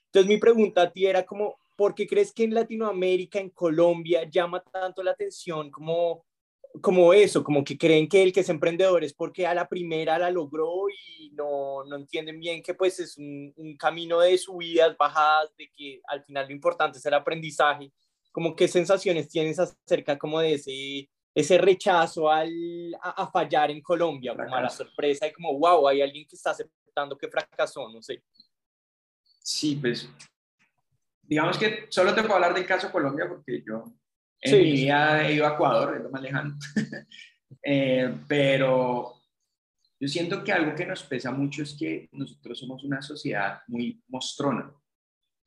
Entonces 0.05 0.29
mi 0.29 0.37
pregunta 0.37 0.83
a 0.83 0.91
ti 0.91 1.05
era 1.05 1.25
como, 1.25 1.57
¿por 1.75 1.95
qué 1.95 2.07
crees 2.07 2.31
que 2.31 2.43
en 2.43 2.53
Latinoamérica, 2.53 3.39
en 3.39 3.49
Colombia, 3.49 4.29
llama 4.29 4.63
tanto 4.71 5.03
la 5.03 5.11
atención 5.11 5.69
como 5.71 6.23
como 6.79 7.13
eso, 7.13 7.43
como 7.43 7.63
que 7.63 7.77
creen 7.77 8.07
que 8.07 8.23
el 8.23 8.31
que 8.31 8.41
es 8.41 8.49
emprendedor 8.49 9.03
es 9.03 9.13
porque 9.13 9.45
a 9.45 9.53
la 9.53 9.67
primera 9.67 10.17
la 10.17 10.29
logró 10.29 10.85
y 10.89 11.31
no, 11.31 11.83
no 11.83 11.95
entienden 11.97 12.39
bien 12.39 12.63
que 12.63 12.73
pues 12.73 12.99
es 12.99 13.17
un, 13.17 13.53
un, 13.57 13.75
camino 13.75 14.19
de 14.19 14.37
subidas, 14.37 14.95
bajadas, 14.97 15.55
de 15.57 15.69
que 15.75 16.01
al 16.07 16.23
final 16.23 16.47
lo 16.47 16.53
importante 16.53 16.97
es 16.97 17.05
el 17.05 17.13
aprendizaje. 17.13 17.91
Como 18.31 18.55
qué 18.55 18.67
sensaciones 18.67 19.27
tienes 19.27 19.59
acerca 19.59 20.17
como 20.17 20.39
de 20.39 20.53
ese, 20.53 21.09
ese 21.35 21.57
rechazo 21.57 22.29
al, 22.29 22.51
a, 23.01 23.23
a 23.23 23.31
fallar 23.31 23.71
en 23.71 23.81
Colombia, 23.81 24.33
como 24.33 24.55
a 24.55 24.61
la 24.61 24.69
sorpresa 24.69 25.27
y 25.27 25.33
como, 25.33 25.57
wow, 25.57 25.87
hay 25.87 26.01
alguien 26.01 26.25
que 26.25 26.35
está 26.35 26.51
aceptando 26.51 27.17
que 27.17 27.27
fracasó, 27.27 27.89
no 27.89 28.01
sé. 28.01 28.23
Sí, 29.43 29.75
pues 29.75 30.09
digamos 31.23 31.57
que 31.57 31.87
solo 31.89 32.13
te 32.13 32.21
puedo 32.21 32.35
hablar 32.35 32.53
del 32.53 32.65
caso 32.65 32.91
Colombia 32.91 33.25
porque 33.27 33.63
yo 33.65 33.85
en 34.41 34.63
mi 34.63 34.71
vida 34.71 35.27
he 35.27 35.35
ido 35.35 35.47
a 35.47 35.53
Ecuador, 35.53 35.95
es 35.97 36.03
lo 36.03 36.09
más 36.09 36.21
lejano. 36.21 36.57
Eh, 37.63 38.11
pero 38.27 39.21
yo 39.99 40.07
siento 40.07 40.43
que 40.43 40.51
algo 40.51 40.73
que 40.73 40.85
nos 40.85 41.03
pesa 41.03 41.31
mucho 41.31 41.61
es 41.61 41.75
que 41.77 42.09
nosotros 42.13 42.57
somos 42.57 42.83
una 42.83 43.03
sociedad 43.03 43.61
muy 43.67 44.01
mostrona, 44.07 44.73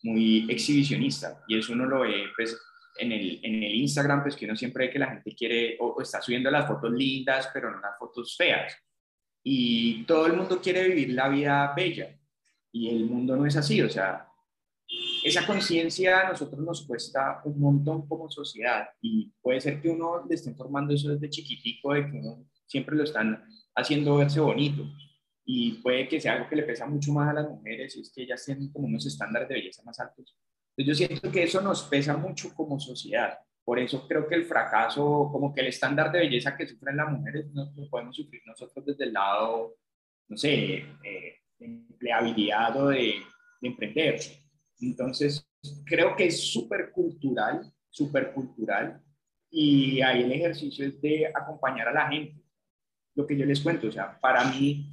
muy 0.04 0.46
exhibicionista, 0.48 1.42
y 1.48 1.58
eso 1.58 1.72
uno 1.72 1.86
lo 1.86 2.00
ve 2.00 2.26
pues, 2.36 2.56
en, 2.98 3.10
el, 3.10 3.40
en 3.42 3.64
el 3.64 3.74
Instagram, 3.74 4.22
pues 4.22 4.36
que 4.36 4.44
uno 4.44 4.54
siempre 4.54 4.86
ve 4.86 4.92
que 4.92 4.98
la 5.00 5.08
gente 5.08 5.34
quiere 5.34 5.76
o, 5.80 6.00
está 6.00 6.22
subiendo 6.22 6.52
las 6.52 6.68
fotos 6.68 6.92
lindas, 6.92 7.50
pero 7.52 7.68
no 7.68 7.80
las 7.80 7.98
fotos 7.98 8.36
feas. 8.36 8.76
Y 9.42 10.04
todo 10.04 10.26
el 10.26 10.34
mundo 10.34 10.60
quiere 10.60 10.86
vivir 10.86 11.14
la 11.14 11.28
vida 11.28 11.72
bella, 11.74 12.16
y 12.70 12.90
el 12.90 13.06
mundo 13.06 13.36
no 13.36 13.46
es 13.46 13.56
así, 13.56 13.82
o 13.82 13.90
sea, 13.90 14.28
esa 15.24 15.46
conciencia 15.46 16.20
a 16.20 16.28
nosotros 16.28 16.60
nos 16.60 16.86
cuesta 16.86 17.40
un 17.46 17.58
montón 17.58 18.06
como 18.06 18.28
sociedad 18.28 18.90
y 19.00 19.32
puede 19.40 19.58
ser 19.58 19.80
que 19.80 19.88
uno 19.88 20.22
le 20.28 20.34
esté 20.34 20.52
formando 20.54 20.92
eso 20.92 21.08
desde 21.08 21.30
chiquitico, 21.30 21.94
de 21.94 22.10
que 22.10 22.18
uno 22.18 22.44
siempre 22.66 22.94
lo 22.94 23.04
están 23.04 23.42
haciendo 23.74 24.16
verse 24.16 24.38
bonito 24.38 24.84
y 25.46 25.80
puede 25.82 26.08
que 26.08 26.20
sea 26.20 26.34
algo 26.34 26.48
que 26.50 26.56
le 26.56 26.64
pesa 26.64 26.84
mucho 26.86 27.10
más 27.12 27.30
a 27.30 27.40
las 27.40 27.48
mujeres 27.48 27.96
y 27.96 28.02
es 28.02 28.12
que 28.12 28.24
ellas 28.24 28.44
tienen 28.44 28.70
como 28.70 28.86
unos 28.86 29.06
estándares 29.06 29.48
de 29.48 29.54
belleza 29.54 29.82
más 29.82 29.98
altos. 29.98 30.36
Entonces 30.76 30.98
yo 30.98 31.06
siento 31.06 31.32
que 31.32 31.42
eso 31.42 31.62
nos 31.62 31.84
pesa 31.84 32.18
mucho 32.18 32.52
como 32.54 32.78
sociedad. 32.78 33.38
Por 33.64 33.78
eso 33.78 34.06
creo 34.06 34.28
que 34.28 34.34
el 34.34 34.44
fracaso, 34.44 35.30
como 35.32 35.54
que 35.54 35.62
el 35.62 35.68
estándar 35.68 36.12
de 36.12 36.18
belleza 36.18 36.54
que 36.54 36.66
sufren 36.66 36.98
las 36.98 37.10
mujeres, 37.10 37.46
no 37.50 37.72
lo 37.74 37.88
podemos 37.88 38.14
sufrir 38.14 38.42
nosotros 38.44 38.84
desde 38.84 39.04
el 39.04 39.14
lado, 39.14 39.76
no 40.28 40.36
sé, 40.36 40.84
eh, 41.02 41.38
de 41.58 41.64
empleabilidad 41.64 42.76
o 42.76 42.88
de, 42.88 43.14
de 43.62 43.68
emprender 43.68 44.20
entonces, 44.86 45.48
creo 45.84 46.16
que 46.16 46.26
es 46.26 46.52
súper 46.52 46.90
cultural, 46.92 47.72
súper 47.88 48.32
cultural, 48.32 49.02
y 49.50 50.00
ahí 50.00 50.22
el 50.22 50.32
ejercicio 50.32 50.86
es 50.86 51.00
de 51.00 51.26
acompañar 51.32 51.88
a 51.88 51.92
la 51.92 52.08
gente. 52.08 52.42
Lo 53.14 53.26
que 53.26 53.36
yo 53.36 53.46
les 53.46 53.60
cuento, 53.60 53.86
o 53.88 53.92
sea, 53.92 54.18
para 54.20 54.44
mí 54.44 54.90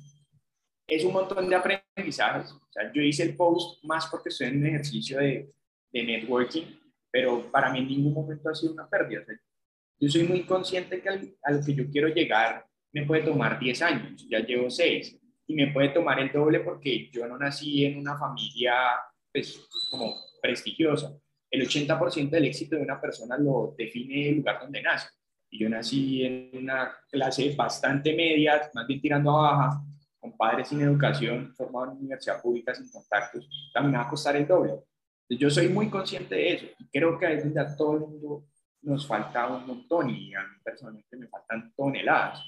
es 0.87 1.03
un 1.03 1.13
montón 1.13 1.49
de 1.49 1.55
aprendizajes. 1.55 2.51
O 2.51 2.67
sea, 2.69 2.91
yo 2.93 3.01
hice 3.01 3.23
el 3.23 3.35
post 3.35 3.83
más 3.85 4.07
porque 4.07 4.29
estoy 4.29 4.47
en 4.47 4.57
un 4.57 4.67
ejercicio 4.67 5.17
de, 5.17 5.51
de 5.91 6.03
networking, 6.03 6.65
pero 7.09 7.51
para 7.51 7.71
mí 7.71 7.79
en 7.79 7.87
ningún 7.87 8.13
momento 8.13 8.49
ha 8.49 8.55
sido 8.55 8.73
una 8.73 8.89
pérdida. 8.89 9.21
yo 9.99 10.09
soy 10.09 10.23
muy 10.23 10.43
consciente 10.43 11.01
que 11.01 11.09
a 11.09 11.51
lo 11.51 11.65
que 11.65 11.73
yo 11.73 11.89
quiero 11.89 12.07
llegar 12.09 12.65
me 12.93 13.05
puede 13.05 13.23
tomar 13.23 13.59
10 13.59 13.81
años, 13.81 14.27
ya 14.29 14.39
llevo 14.39 14.69
6, 14.69 15.19
y 15.47 15.55
me 15.55 15.71
puede 15.71 15.89
tomar 15.89 16.19
el 16.19 16.31
doble 16.31 16.59
porque 16.59 17.09
yo 17.11 17.27
no 17.27 17.37
nací 17.37 17.85
en 17.85 17.97
una 17.97 18.17
familia 18.17 18.73
pues, 19.31 19.67
como 19.89 20.15
prestigiosa. 20.41 21.17
El 21.49 21.67
80% 21.67 22.29
del 22.29 22.45
éxito 22.45 22.75
de 22.75 22.81
una 22.81 22.99
persona 22.99 23.37
lo 23.37 23.75
define 23.77 24.29
el 24.29 24.37
lugar 24.37 24.59
donde 24.61 24.81
nace. 24.81 25.09
Y 25.49 25.59
yo 25.59 25.69
nací 25.69 26.23
en 26.23 26.49
una 26.53 26.95
clase 27.09 27.53
bastante 27.55 28.15
media, 28.15 28.69
más 28.73 28.87
bien 28.87 29.01
tirando 29.01 29.31
a 29.31 29.51
baja, 29.51 29.83
con 30.21 30.37
padres 30.37 30.69
sin 30.69 30.81
educación, 30.81 31.53
formado 31.55 31.91
en 31.91 31.97
universidad 31.97 32.41
pública 32.41 32.73
sin 32.73 32.89
contactos, 32.89 33.49
también 33.73 33.99
va 33.99 34.05
a 34.05 34.09
costar 34.09 34.35
el 34.35 34.47
doble. 34.47 34.75
Yo 35.27 35.49
soy 35.49 35.67
muy 35.69 35.89
consciente 35.89 36.35
de 36.35 36.53
eso 36.53 36.65
y 36.77 36.87
creo 36.89 37.17
que 37.17 37.25
a 37.25 37.29
veces 37.29 37.57
a 37.57 37.75
todo 37.75 37.93
el 37.93 37.99
mundo 38.01 38.45
nos 38.81 39.07
falta 39.07 39.47
un 39.47 39.65
montón 39.65 40.09
y 40.09 40.33
a 40.35 40.41
mí 40.41 40.55
personalmente 40.63 41.17
me 41.17 41.27
faltan 41.27 41.73
toneladas. 41.75 42.43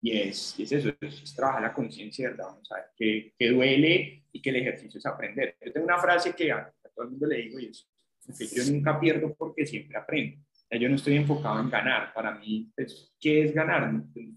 Y 0.00 0.16
es, 0.16 0.58
es 0.58 0.72
eso, 0.72 0.90
es, 1.00 1.34
trabajar 1.34 1.62
la 1.62 1.72
conciencia, 1.72 2.30
¿verdad? 2.30 2.46
Vamos 2.46 2.70
a 2.70 2.76
ver 2.76 2.84
que, 2.96 3.34
que, 3.36 3.48
duele 3.48 4.24
y 4.30 4.40
que 4.40 4.50
el 4.50 4.56
ejercicio 4.56 4.98
es 4.98 5.06
aprender. 5.06 5.56
Yo 5.64 5.72
tengo 5.72 5.86
una 5.86 5.98
frase 5.98 6.34
que 6.34 6.52
a, 6.52 6.72
todo 6.94 7.04
el 7.04 7.10
mundo 7.10 7.26
le 7.26 7.36
digo 7.36 7.58
y 7.58 7.66
es 7.66 7.88
que 8.36 8.46
yo 8.46 8.72
nunca 8.72 8.98
pierdo 9.00 9.34
porque 9.34 9.66
siempre 9.66 9.96
aprendo. 9.96 10.44
yo 10.70 10.88
no 10.88 10.96
estoy 10.96 11.16
enfocado 11.16 11.60
en 11.60 11.70
ganar. 11.70 12.12
Para 12.12 12.34
mí, 12.34 12.70
pues, 12.76 13.14
¿qué 13.18 13.44
es 13.44 13.54
ganar? 13.54 13.92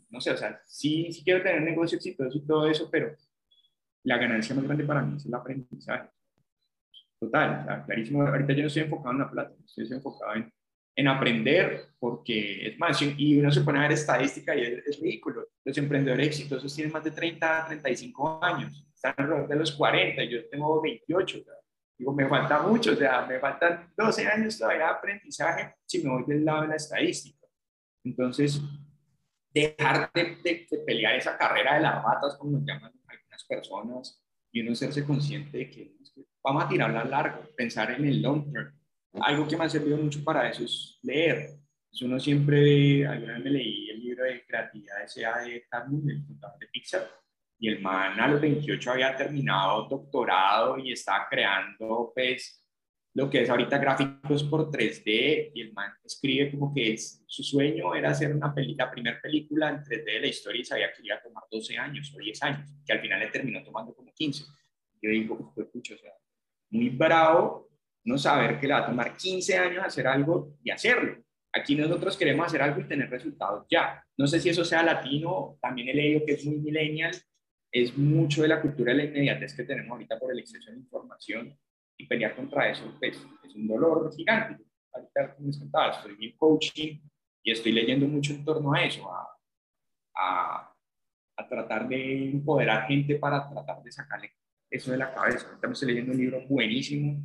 No, 0.09 0.21
sé, 0.21 0.31
o 0.31 0.38
sea, 0.38 0.61
sí, 0.65 1.11
sí 1.11 1.23
quiero 1.23 1.43
tener 1.43 1.61
negocio 1.61 1.97
exitoso 1.97 2.38
y 2.38 2.45
todo 2.45 2.69
eso, 2.69 2.89
pero 2.89 3.15
la 4.03 4.17
ganancia 4.17 4.55
más 4.55 4.63
grande 4.63 4.83
para 4.83 5.01
mí 5.01 5.17
es 5.17 5.25
el 5.25 5.33
aprendizaje. 5.33 6.09
Total, 7.19 7.83
clarísimo. 7.85 8.23
Ahorita 8.23 8.53
yo 8.53 8.61
no 8.61 8.67
estoy 8.67 8.83
enfocado 8.83 9.11
en 9.11 9.19
la 9.19 9.29
plata, 9.29 9.55
estoy 9.63 9.91
enfocado 9.91 10.35
en 10.35 10.51
en 10.95 11.07
aprender, 11.07 11.88
porque 11.99 12.68
es 12.68 12.80
más, 12.80 13.01
y 13.01 13.39
uno 13.39 13.51
se 13.51 13.61
pone 13.61 13.80
a 13.80 13.84
ver 13.84 13.93
estadística 13.93 14.55
y 14.55 14.63
es, 14.63 14.99
ridículo. 14.99 15.47
Los 15.63 15.77
emprendedores 15.77 16.27
exitosos 16.27 16.73
tienen 16.73 16.91
más 16.91 17.03
de 17.03 17.11
30, 17.11 17.68
35 17.68 18.43
años, 18.43 18.85
están 18.93 19.13
alrededor 19.18 19.47
de 19.47 19.55
los 19.55 19.72
40, 19.72 20.23
yo 20.26 20.49
tengo 20.49 20.81
28, 20.81 21.43
digo, 21.97 22.13
me 22.13 22.27
falta 22.27 22.61
mucho, 22.61 22.91
o 22.91 22.95
sea, 22.95 23.26
me 23.26 23.39
faltan 23.39 23.91
12 23.95 24.27
años 24.27 24.57
todavía 24.57 24.85
de 24.85 24.91
aprendizaje 24.91 25.76
si 25.85 26.03
me 26.03 26.09
voy 26.09 26.23
del 26.27 26.43
lado 26.43 26.63
de 26.63 26.68
la 26.69 26.76
estadística. 26.76 27.47
Entonces, 28.03 28.61
dejar 29.53 30.11
de, 30.13 30.38
de, 30.43 30.68
pelear 30.85 31.15
esa 31.15 31.38
carrera 31.38 31.76
de 31.76 31.81
las 31.81 32.03
ratas, 32.03 32.35
como 32.38 32.53
nos 32.53 32.65
llaman 32.65 32.91
algunas 33.07 33.45
personas, 33.45 34.22
y 34.51 34.61
uno 34.61 34.76
serse 34.76 35.05
consciente 35.05 35.57
de 35.57 35.69
que 35.69 35.95
vamos 36.43 36.65
a 36.65 36.68
tirarla 36.68 37.05
largo, 37.05 37.43
pensar 37.55 37.91
en 37.91 38.05
el 38.05 38.22
long 38.22 38.51
term 38.51 38.80
algo 39.19 39.47
que 39.47 39.57
me 39.57 39.65
ha 39.65 39.69
servido 39.69 39.97
mucho 39.97 40.23
para 40.23 40.49
eso 40.49 40.63
es 40.63 40.99
leer. 41.03 41.57
Pues 41.89 42.01
uno 42.03 42.19
siempre, 42.19 43.05
alguna 43.05 43.33
vez 43.33 43.43
me 43.43 43.49
leí 43.49 43.89
el 43.89 43.99
libro 43.99 44.23
de 44.23 44.45
creatividad 44.45 45.03
S.A. 45.03 45.41
de 45.41 45.65
Carmen, 45.69 46.09
el 46.09 46.23
fundador 46.23 46.57
de 46.57 46.67
Pixar, 46.67 47.09
y 47.59 47.67
el 47.67 47.81
man 47.81 48.19
a 48.19 48.27
los 48.29 48.39
28 48.39 48.91
había 48.91 49.15
terminado 49.15 49.88
doctorado 49.89 50.77
y 50.77 50.93
estaba 50.93 51.27
creando, 51.29 52.11
pues, 52.15 52.65
lo 53.13 53.29
que 53.29 53.41
es 53.41 53.49
ahorita 53.49 53.77
gráficos 53.77 54.43
por 54.45 54.71
3D, 54.71 55.51
y 55.53 55.61
el 55.61 55.73
man 55.73 55.91
escribe 56.05 56.49
como 56.49 56.73
que 56.73 56.93
es, 56.93 57.21
su 57.27 57.43
sueño 57.43 57.93
era 57.93 58.11
hacer 58.11 58.33
una 58.33 58.53
peli, 58.53 58.73
la 58.73 58.89
primera 58.89 59.19
película 59.21 59.69
en 59.69 59.83
3D 59.83 60.05
de 60.05 60.21
la 60.21 60.27
historia 60.27 60.61
y 60.61 60.65
sabía 60.65 60.93
que 60.93 61.03
iba 61.03 61.17
a 61.17 61.21
tomar 61.21 61.43
12 61.51 61.77
años 61.77 62.13
o 62.15 62.19
10 62.19 62.43
años, 62.43 62.69
que 62.85 62.93
al 62.93 63.01
final 63.01 63.19
le 63.19 63.27
terminó 63.27 63.61
tomando 63.63 63.93
como 63.93 64.13
15. 64.13 64.45
Yo 65.01 65.09
digo, 65.09 65.51
pues, 65.53 65.67
pucho, 65.67 65.95
o 65.95 65.97
sea, 65.97 66.13
muy 66.69 66.88
bravo 66.88 67.70
no 68.03 68.18
saber 68.18 68.60
que 68.60 68.68
le 68.68 68.73
va 68.73 68.80
a 68.80 68.86
tomar 68.86 69.15
15 69.15 69.57
años 69.57 69.86
hacer 69.86 70.07
algo 70.07 70.56
y 70.64 70.72
hacerlo. 70.72 71.23
Aquí 71.53 71.76
nosotros 71.76 72.18
queremos 72.18 72.48
hacer 72.48 72.61
algo 72.61 72.80
y 72.80 72.88
tener 72.88 73.10
resultados 73.10 73.65
ya. 73.69 74.03
No 74.18 74.26
sé 74.26 74.40
si 74.40 74.49
eso 74.49 74.64
sea 74.64 74.84
latino, 74.84 75.57
también 75.61 75.90
he 75.90 75.94
leído 75.94 76.26
que 76.26 76.34
es 76.34 76.45
muy 76.45 76.57
millennial, 76.57 77.11
es 77.72 77.98
mucho 77.98 78.41
de 78.41 78.48
la 78.48 78.61
cultura 78.61 78.91
de 78.91 78.98
la 78.98 79.03
inmediatez 79.06 79.56
que 79.56 79.64
tenemos 79.64 79.91
ahorita 79.91 80.18
por 80.18 80.32
el 80.32 80.40
exceso 80.40 80.72
de 80.72 80.78
información 80.78 81.57
y 81.98 82.07
pelear 82.07 82.36
contra 82.36 82.69
eso 82.69 82.95
pues, 82.99 83.18
es 83.44 83.56
un 83.56 83.68
dolor 83.68 84.14
gigante. 84.15 84.64
Ahorita, 84.94 85.36
estoy 85.91 86.26
en 86.26 86.38
coaching 86.38 86.99
y 87.44 87.52
estoy 87.52 87.72
leyendo 87.72 88.07
mucho 88.07 88.34
en 88.34 88.44
torno 88.44 88.73
a 88.73 88.84
eso, 88.84 89.10
a, 89.11 89.28
a, 90.15 90.76
a 91.38 91.48
tratar 91.48 91.88
de 91.88 92.30
empoderar 92.32 92.88
gente 92.88 93.15
para 93.15 93.49
tratar 93.49 93.82
de 93.84 93.91
sacarle 93.91 94.32
eso 94.69 94.91
de 94.91 94.98
la 94.98 95.14
cabeza. 95.14 95.48
Ahorita 95.48 95.68
me 95.68 95.73
estoy 95.73 95.90
leyendo 95.90 96.11
un 96.14 96.18
libro 96.18 96.41
buenísimo 96.48 97.22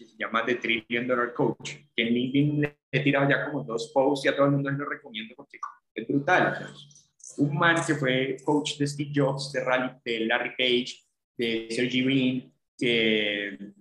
que 0.00 0.08
se 0.08 0.16
llama 0.16 0.44
The 0.46 0.54
Trillion 0.54 1.06
Dollar 1.06 1.34
Coach, 1.34 1.76
que 1.94 2.02
en 2.02 2.14
LinkedIn 2.14 2.60
le 2.62 2.78
he 2.90 3.00
tirado 3.00 3.28
ya 3.28 3.44
como 3.44 3.62
dos 3.62 3.90
posts 3.92 4.24
y 4.24 4.28
a 4.28 4.34
todo 4.34 4.46
el 4.46 4.52
mundo 4.52 4.70
les 4.70 4.78
lo 4.78 4.86
recomiendo 4.86 5.34
porque 5.36 5.58
es 5.94 6.08
brutal. 6.08 6.66
un 7.36 7.54
man 7.56 7.76
que 7.86 7.94
fue 7.94 8.36
coach 8.42 8.78
de 8.78 8.86
Steve 8.86 9.12
Jobs, 9.14 9.52
de, 9.52 9.60
de 10.04 10.20
Larry 10.20 10.50
Page, 10.56 10.94
de 11.36 11.68
Sergey 11.70 12.02
Brin, 12.02 12.54
que 12.78 13.74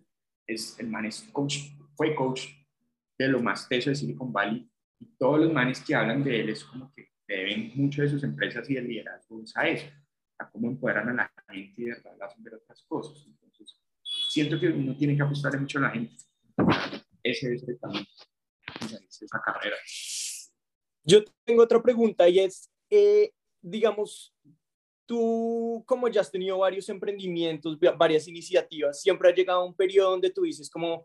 es, 0.45 0.77
el 0.79 0.87
man 0.87 1.05
es 1.05 1.21
coach, 1.31 1.59
fue 1.95 2.13
coach 2.13 2.47
de 3.17 3.27
lo 3.29 3.41
más 3.41 3.67
teso 3.69 3.89
de 3.89 3.95
Silicon 3.95 4.33
Valley 4.33 4.69
y 4.99 5.05
todos 5.17 5.39
los 5.39 5.53
manes 5.53 5.79
que 5.79 5.95
hablan 5.95 6.23
de 6.23 6.41
él 6.41 6.49
es 6.49 6.65
como 6.65 6.91
que 6.93 7.11
deben 7.27 7.71
mucho 7.75 8.01
de 8.01 8.09
sus 8.09 8.23
empresas 8.23 8.69
y 8.69 8.73
del 8.73 8.87
liderazgo 8.87 9.41
a 9.55 9.67
eso, 9.69 9.87
a 10.37 10.49
cómo 10.49 10.67
empoderan 10.67 11.09
a 11.09 11.13
la 11.13 11.31
gente 11.53 11.81
y 11.81 11.85
de 11.85 11.91
verdad 11.91 12.21
hacen 12.23 12.43
ver 12.43 12.55
otras 12.55 12.83
cosas 12.83 13.25
siento 14.29 14.59
que 14.59 14.67
uno 14.67 14.95
tiene 14.95 15.15
que 15.15 15.23
apostarle 15.23 15.59
mucho 15.59 15.79
a 15.79 15.81
la 15.81 15.89
gente. 15.89 16.15
Ese 17.23 17.55
es 17.55 17.63
el 17.67 17.79
esa 19.21 19.41
carrera. 19.43 19.75
Yo 21.03 21.23
tengo 21.43 21.63
otra 21.63 21.81
pregunta 21.81 22.29
y 22.29 22.39
es, 22.39 22.69
eh, 22.89 23.31
digamos, 23.61 24.33
tú 25.05 25.83
como 25.87 26.07
ya 26.07 26.21
has 26.21 26.31
tenido 26.31 26.59
varios 26.59 26.87
emprendimientos, 26.89 27.77
varias 27.97 28.27
iniciativas, 28.27 29.01
siempre 29.01 29.29
ha 29.29 29.33
llegado 29.33 29.65
un 29.65 29.73
periodo 29.73 30.11
donde 30.11 30.29
tú 30.29 30.43
dices 30.43 30.69
como, 30.69 31.03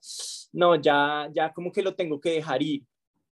no, 0.53 0.77
ya, 0.77 1.31
ya 1.35 1.53
como 1.53 1.73
que 1.73 1.83
lo 1.83 1.95
tengo 1.95 2.21
que 2.21 2.33
dejar 2.33 2.63
ir. 2.63 2.85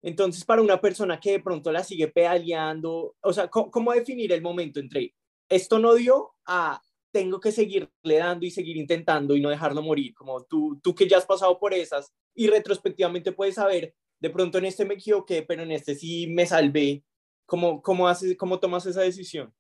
Entonces, 0.03 0.45
para 0.45 0.63
una 0.63 0.81
persona 0.81 1.19
que 1.19 1.33
de 1.33 1.41
pronto 1.41 1.73
la 1.73 1.83
sigue 1.83 2.09
pedaleando, 2.09 3.17
o 3.21 3.33
sea, 3.33 3.49
cómo 3.49 3.93
definir 3.93 4.33
el 4.33 4.41
momento 4.41 4.81
entre 4.81 5.15
esto 5.51 5.81
no 5.81 5.95
dio 5.95 6.35
a 6.47 6.81
tengo 7.11 7.41
que 7.41 7.53
seguirle 7.53 7.91
dando 8.03 8.47
y 8.47 8.51
seguir 8.51 8.77
intentando 8.77 9.37
y 9.37 9.41
no 9.41 9.51
dejarlo 9.51 9.83
morir, 9.83 10.15
como 10.15 10.45
tú, 10.45 10.81
tú 10.83 10.95
que 10.95 11.09
ya 11.09 11.19
has 11.19 11.27
pasado 11.27 11.59
por 11.59 11.75
esas 11.75 12.13
y 12.35 12.47
retrospectivamente 12.49 13.33
puedes 13.33 13.57
saber, 13.57 13.95
de 14.21 14.31
pronto 14.31 14.59
en 14.59 14.67
este 14.67 14.85
me 14.85 14.95
equivoqué, 14.95 15.43
pero 15.43 15.63
en 15.63 15.73
este 15.73 15.95
sí 15.95 16.27
me 16.29 16.47
salvé. 16.47 17.05
¿Cómo, 17.47 17.83
cómo, 17.83 18.07
haces, 18.07 18.37
cómo 18.37 18.61
tomas 18.61 18.87
esa 18.87 19.01
decisión? 19.01 19.53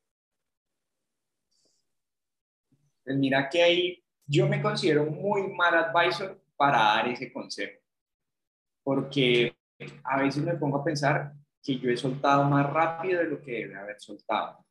Pues 3.02 3.16
mira 3.16 3.48
que 3.48 3.62
ahí 3.62 4.04
yo 4.26 4.46
me 4.46 4.62
considero 4.62 5.06
muy 5.06 5.48
mal 5.48 5.74
advisor 5.74 6.40
para 6.56 6.78
dar 6.78 7.08
ese 7.08 7.32
consejo, 7.32 7.80
porque 8.84 9.56
a 10.04 10.20
veces 10.20 10.44
me 10.44 10.54
pongo 10.54 10.76
a 10.76 10.84
pensar 10.84 11.32
que 11.62 11.78
yo 11.78 11.90
he 11.90 11.96
soltado 11.96 12.44
más 12.44 12.70
rápido 12.72 13.18
de 13.18 13.28
lo 13.28 13.42
que 13.42 13.52
debe 13.52 13.76
haber 13.76 14.00
soltado, 14.00 14.64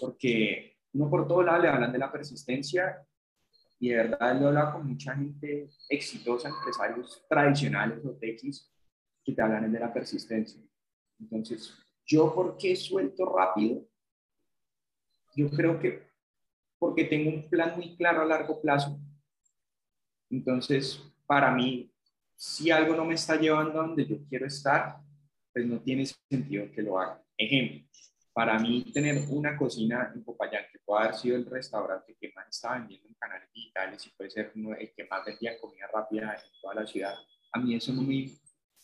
porque 0.00 0.77
uno 0.92 1.10
por 1.10 1.26
todo 1.28 1.42
lado 1.42 1.62
le 1.62 1.68
hablan 1.68 1.92
de 1.92 1.98
la 1.98 2.10
persistencia 2.10 3.04
y 3.78 3.90
de 3.90 3.96
verdad 3.96 4.34
lo 4.38 4.46
he 4.46 4.48
hablado 4.48 4.72
con 4.72 4.88
mucha 4.88 5.14
gente 5.14 5.68
exitosa, 5.88 6.48
empresarios 6.48 7.24
tradicionales 7.28 8.04
o 8.04 8.16
techis, 8.16 8.72
que 9.24 9.32
te 9.32 9.42
hablan 9.42 9.70
de 9.70 9.78
la 9.78 9.92
persistencia. 9.92 10.60
Entonces, 11.20 11.74
¿yo 12.06 12.34
por 12.34 12.56
qué 12.56 12.74
suelto 12.74 13.26
rápido? 13.26 13.86
Yo 15.36 15.50
creo 15.50 15.78
que 15.78 16.08
porque 16.78 17.04
tengo 17.04 17.30
un 17.30 17.48
plan 17.48 17.74
muy 17.76 17.96
claro 17.96 18.22
a 18.22 18.24
largo 18.24 18.60
plazo. 18.60 19.00
Entonces, 20.30 21.02
para 21.26 21.50
mí, 21.52 21.92
si 22.36 22.70
algo 22.70 22.94
no 22.94 23.04
me 23.04 23.14
está 23.14 23.36
llevando 23.36 23.82
donde 23.82 24.06
yo 24.06 24.16
quiero 24.28 24.46
estar, 24.46 25.00
pues 25.52 25.66
no 25.66 25.80
tiene 25.80 26.06
sentido 26.06 26.70
que 26.70 26.82
lo 26.82 26.98
haga. 26.98 27.22
Ejemplo, 27.36 27.88
para 28.32 28.58
mí 28.58 28.84
tener 28.92 29.26
una 29.28 29.56
cocina 29.56 30.12
en 30.14 30.22
Popayán, 30.22 30.64
puede 30.88 31.02
haber 31.04 31.16
sido 31.16 31.36
el 31.36 31.44
restaurante 31.44 32.16
que 32.18 32.32
más 32.34 32.48
estaba 32.48 32.78
vendiendo 32.78 33.08
en 33.08 33.14
canales 33.14 33.52
digitales 33.52 34.06
y 34.06 34.10
puede 34.16 34.30
ser 34.30 34.52
el 34.54 34.92
que 34.96 35.04
más 35.04 35.22
vendía 35.22 35.60
comida 35.60 35.86
rápida 35.92 36.34
en 36.34 36.60
toda 36.62 36.76
la 36.76 36.86
ciudad, 36.86 37.14
a 37.52 37.58
mí 37.58 37.74
eso 37.74 37.92
no 37.92 38.00
me, 38.00 38.30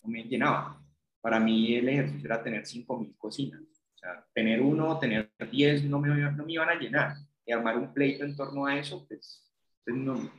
no 0.02 0.10
me 0.10 0.22
llenaba. 0.24 0.78
Para 1.22 1.40
mí 1.40 1.74
el 1.74 1.88
ejercicio 1.88 2.26
era 2.26 2.42
tener 2.42 2.62
5.000 2.64 3.16
cocinas. 3.16 3.62
O 3.62 3.98
sea, 3.98 4.26
tener 4.34 4.60
uno 4.60 4.98
tener 4.98 5.32
10 5.50 5.84
no 5.84 5.98
me, 5.98 6.08
no 6.08 6.44
me 6.44 6.52
iban 6.52 6.68
a 6.68 6.74
llenar. 6.74 7.16
Y 7.46 7.52
armar 7.52 7.78
un 7.78 7.94
pleito 7.94 8.24
en 8.24 8.36
torno 8.36 8.66
a 8.66 8.78
eso, 8.78 9.06
pues, 9.08 9.50
pues 9.82 9.96
no, 9.96 10.30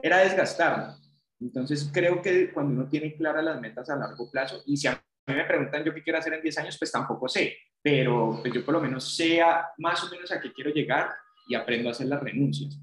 era 0.00 0.18
desgastarme. 0.18 0.94
Entonces 1.40 1.90
creo 1.92 2.22
que 2.22 2.52
cuando 2.52 2.74
uno 2.74 2.88
tiene 2.88 3.16
claras 3.16 3.44
las 3.44 3.60
metas 3.60 3.90
a 3.90 3.96
largo 3.96 4.30
plazo, 4.30 4.62
y 4.66 4.76
si 4.76 4.86
a 4.86 4.92
mí 5.26 5.34
me 5.34 5.44
preguntan 5.44 5.82
yo 5.82 5.92
qué 5.92 6.02
quiero 6.02 6.20
hacer 6.20 6.34
en 6.34 6.42
10 6.42 6.58
años, 6.58 6.78
pues 6.78 6.92
tampoco 6.92 7.28
sé 7.28 7.56
pero 7.88 8.38
pues 8.42 8.52
yo 8.52 8.62
por 8.62 8.74
lo 8.74 8.80
menos 8.82 9.16
sea 9.16 9.68
más 9.78 10.04
o 10.04 10.10
menos 10.10 10.30
a 10.30 10.38
qué 10.38 10.52
quiero 10.52 10.70
llegar 10.70 11.10
y 11.48 11.54
aprendo 11.54 11.88
a 11.88 11.92
hacer 11.92 12.06
las 12.06 12.22
renuncias. 12.22 12.78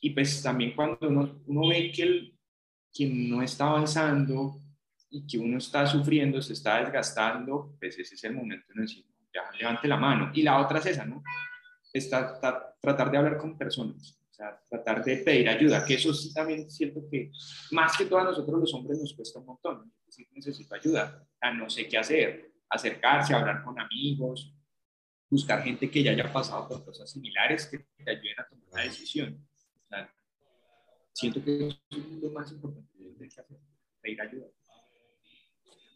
Y 0.00 0.10
pues 0.10 0.42
también 0.42 0.74
cuando 0.74 0.96
uno, 1.02 1.42
uno 1.46 1.68
ve 1.68 1.92
que, 1.92 2.02
el, 2.02 2.38
que 2.90 3.06
no 3.06 3.42
está 3.42 3.68
avanzando 3.68 4.58
y 5.10 5.26
que 5.26 5.36
uno 5.36 5.58
está 5.58 5.86
sufriendo, 5.86 6.40
se 6.40 6.54
está 6.54 6.80
desgastando, 6.80 7.76
pues 7.78 7.98
ese 7.98 8.14
es 8.14 8.24
el 8.24 8.32
momento 8.32 8.72
de 8.74 8.80
decir, 8.80 9.04
ya 9.34 9.42
levante 9.58 9.86
la 9.88 9.98
mano. 9.98 10.30
Y 10.32 10.42
la 10.42 10.58
otra 10.58 10.78
es 10.78 10.86
esa, 10.86 11.04
¿no? 11.04 11.22
Está, 11.92 12.40
tratar 12.80 13.10
de 13.10 13.18
hablar 13.18 13.36
con 13.36 13.58
personas, 13.58 14.18
o 14.30 14.32
sea, 14.32 14.58
tratar 14.70 15.04
de 15.04 15.18
pedir 15.18 15.50
ayuda, 15.50 15.84
que 15.84 15.94
eso 15.94 16.14
sí 16.14 16.32
también 16.32 16.70
siento 16.70 17.02
que 17.10 17.30
más 17.72 17.94
que 17.96 18.06
todos 18.06 18.24
nosotros 18.24 18.58
los 18.58 18.72
hombres 18.72 19.00
nos 19.00 19.12
cuesta 19.12 19.38
un 19.38 19.46
montón, 19.46 19.92
necesito 20.32 20.74
ayuda, 20.74 21.26
no 21.54 21.68
sé 21.68 21.86
qué 21.88 21.98
hacer, 21.98 22.55
acercarse, 22.68 23.34
hablar 23.34 23.62
con 23.64 23.78
amigos, 23.78 24.54
buscar 25.28 25.62
gente 25.62 25.90
que 25.90 26.02
ya 26.02 26.12
haya 26.12 26.32
pasado 26.32 26.68
por 26.68 26.84
cosas 26.84 27.10
similares 27.10 27.66
que 27.66 27.78
te 27.78 28.10
ayuden 28.10 28.40
a 28.40 28.48
tomar 28.48 28.68
una 28.72 28.82
decisión. 28.82 29.46
siento 31.12 31.42
que 31.42 31.68
es 31.68 32.22
lo 32.22 32.30
más 32.30 32.52
importante 32.52 32.88
de 32.98 33.26
hacer, 33.26 33.46
pedir 34.00 34.20
ayuda. 34.20 34.46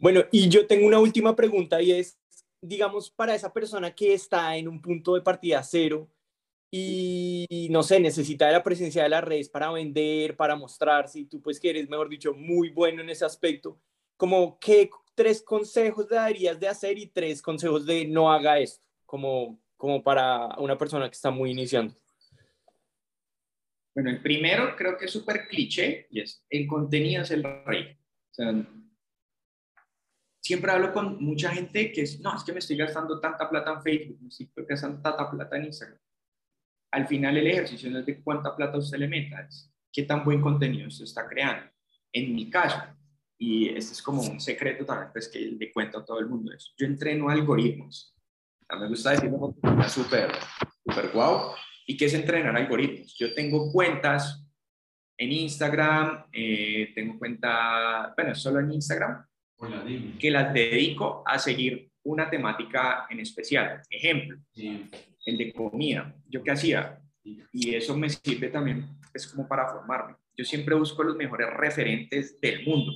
Bueno, 0.00 0.22
y 0.32 0.48
yo 0.48 0.66
tengo 0.66 0.86
una 0.86 0.98
última 0.98 1.36
pregunta 1.36 1.82
y 1.82 1.92
es, 1.92 2.18
digamos, 2.62 3.10
para 3.10 3.34
esa 3.34 3.52
persona 3.52 3.94
que 3.94 4.14
está 4.14 4.56
en 4.56 4.66
un 4.66 4.80
punto 4.80 5.14
de 5.14 5.20
partida 5.20 5.62
cero 5.62 6.10
y, 6.70 7.68
no 7.70 7.82
sé, 7.82 8.00
necesita 8.00 8.46
de 8.46 8.52
la 8.52 8.62
presencia 8.62 9.02
de 9.02 9.08
las 9.08 9.24
redes 9.24 9.48
para 9.48 9.72
vender, 9.72 10.36
para 10.36 10.54
mostrarse, 10.54 11.20
y 11.20 11.24
tú 11.24 11.42
pues 11.42 11.58
que 11.58 11.70
eres, 11.70 11.88
mejor 11.88 12.08
dicho, 12.08 12.32
muy 12.32 12.70
bueno 12.70 13.02
en 13.02 13.10
ese 13.10 13.24
aspecto, 13.24 13.80
como 14.16 14.58
qué 14.60 14.88
tres 15.20 15.42
consejos 15.42 16.08
darías 16.08 16.58
de 16.58 16.66
hacer 16.66 16.96
y 16.96 17.06
tres 17.06 17.42
consejos 17.42 17.84
de 17.84 18.06
no 18.06 18.32
haga 18.32 18.58
esto, 18.58 18.86
como, 19.04 19.60
como 19.76 20.02
para 20.02 20.56
una 20.58 20.78
persona 20.78 21.10
que 21.10 21.14
está 21.14 21.30
muy 21.30 21.50
iniciando. 21.50 21.94
Bueno, 23.94 24.08
el 24.08 24.22
primero 24.22 24.74
creo 24.76 24.96
que 24.96 25.04
es 25.04 25.10
súper 25.10 25.46
cliché 25.48 26.06
y 26.10 26.20
es 26.20 26.42
el 26.48 26.66
contenido 26.66 27.22
es 27.22 27.30
el 27.32 27.42
rey. 27.66 27.98
O 28.30 28.34
sea, 28.34 28.54
siempre 30.40 30.72
hablo 30.72 30.92
con 30.92 31.22
mucha 31.22 31.50
gente 31.50 31.92
que 31.92 32.02
es, 32.02 32.20
no, 32.20 32.34
es 32.34 32.42
que 32.42 32.52
me 32.52 32.60
estoy 32.60 32.78
gastando 32.78 33.20
tanta 33.20 33.50
plata 33.50 33.72
en 33.72 33.82
Facebook, 33.82 34.22
me 34.22 34.28
estoy 34.28 34.48
gastando 34.66 35.02
tanta 35.02 35.30
plata 35.30 35.56
en 35.58 35.64
Instagram 35.66 36.00
al 36.92 37.06
final 37.06 37.36
el 37.36 37.46
ejercicio 37.46 37.90
no 37.90 38.00
es 38.00 38.06
de 38.06 38.22
cuánta 38.22 38.54
plata 38.56 38.78
usted 38.78 38.98
le 38.98 39.08
meta, 39.08 39.42
es 39.42 39.72
qué 39.92 40.02
tan 40.02 40.24
buen 40.24 40.40
contenido 40.40 40.88
usted 40.88 41.04
está 41.04 41.28
creando. 41.28 41.70
En 42.12 42.34
mi 42.34 42.50
caso, 42.50 42.78
y 43.42 43.70
este 43.70 43.94
es 43.94 44.02
como 44.02 44.20
un 44.20 44.38
secreto 44.38 44.84
también, 44.84 45.08
pues 45.12 45.26
que 45.28 45.38
le 45.40 45.72
cuento 45.72 45.98
a 45.98 46.04
todo 46.04 46.18
el 46.18 46.28
mundo 46.28 46.52
eso, 46.52 46.72
yo 46.76 46.86
entreno 46.86 47.30
algoritmos. 47.30 48.14
me 48.78 48.86
gusta 48.86 49.12
decirlo 49.12 49.56
súper, 49.88 50.30
súper 50.84 51.10
guau. 51.10 51.54
¿Y 51.86 51.96
qué 51.96 52.04
es 52.04 52.14
entrenar 52.14 52.54
algoritmos? 52.54 53.16
Yo 53.18 53.32
tengo 53.32 53.72
cuentas 53.72 54.46
en 55.16 55.32
Instagram, 55.32 56.26
eh, 56.30 56.92
tengo 56.94 57.18
cuenta, 57.18 58.12
bueno, 58.14 58.34
solo 58.34 58.60
en 58.60 58.72
Instagram, 58.72 59.26
que 60.18 60.30
las 60.30 60.52
dedico 60.52 61.22
a 61.26 61.38
seguir 61.38 61.90
una 62.04 62.28
temática 62.28 63.06
en 63.08 63.20
especial. 63.20 63.80
Ejemplo, 63.88 64.38
el 64.54 65.38
de 65.38 65.52
comida. 65.54 66.14
¿Yo 66.28 66.42
qué 66.42 66.50
hacía? 66.50 67.00
Y 67.24 67.74
eso 67.74 67.96
me 67.96 68.10
sirve 68.10 68.48
también, 68.48 68.86
es 69.14 69.26
como 69.26 69.48
para 69.48 69.66
formarme. 69.66 70.16
Yo 70.36 70.44
siempre 70.44 70.74
busco 70.74 71.02
los 71.02 71.16
mejores 71.16 71.48
referentes 71.54 72.38
del 72.38 72.66
mundo. 72.66 72.92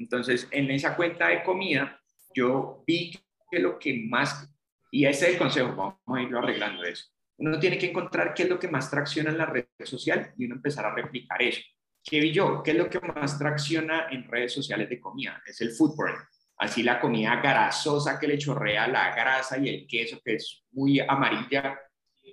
Entonces, 0.00 0.48
en 0.50 0.70
esa 0.70 0.96
cuenta 0.96 1.28
de 1.28 1.42
comida, 1.42 2.00
yo 2.34 2.82
vi 2.86 3.12
que 3.50 3.58
lo 3.58 3.78
que 3.78 4.06
más, 4.08 4.50
y 4.90 5.04
ese 5.04 5.26
es 5.26 5.32
el 5.34 5.38
consejo, 5.38 5.76
vamos 5.76 5.98
a 6.06 6.22
irlo 6.22 6.38
arreglando 6.38 6.82
eso. 6.84 7.04
Uno 7.36 7.58
tiene 7.58 7.76
que 7.76 7.90
encontrar 7.90 8.32
qué 8.34 8.44
es 8.44 8.48
lo 8.48 8.58
que 8.58 8.68
más 8.68 8.90
tracciona 8.90 9.30
en 9.30 9.38
la 9.38 9.46
red 9.46 9.66
social 9.84 10.32
y 10.38 10.46
uno 10.46 10.56
empezar 10.56 10.86
a 10.86 10.94
replicar 10.94 11.42
eso. 11.42 11.60
¿Qué 12.02 12.18
vi 12.18 12.32
yo? 12.32 12.62
¿Qué 12.62 12.70
es 12.70 12.78
lo 12.78 12.88
que 12.88 12.98
más 13.00 13.38
tracciona 13.38 14.08
en 14.10 14.26
redes 14.26 14.54
sociales 14.54 14.88
de 14.88 14.98
comida? 14.98 15.42
Es 15.46 15.60
el 15.60 15.72
food 15.72 15.94
porn 15.94 16.14
así 16.56 16.82
la 16.82 17.00
comida 17.00 17.36
grasosa 17.36 18.18
que 18.18 18.28
le 18.28 18.38
chorrea 18.38 18.86
la 18.86 19.14
grasa 19.14 19.58
y 19.58 19.68
el 19.68 19.86
queso 19.86 20.20
que 20.22 20.34
es 20.34 20.62
muy 20.72 21.00
amarilla 21.00 21.78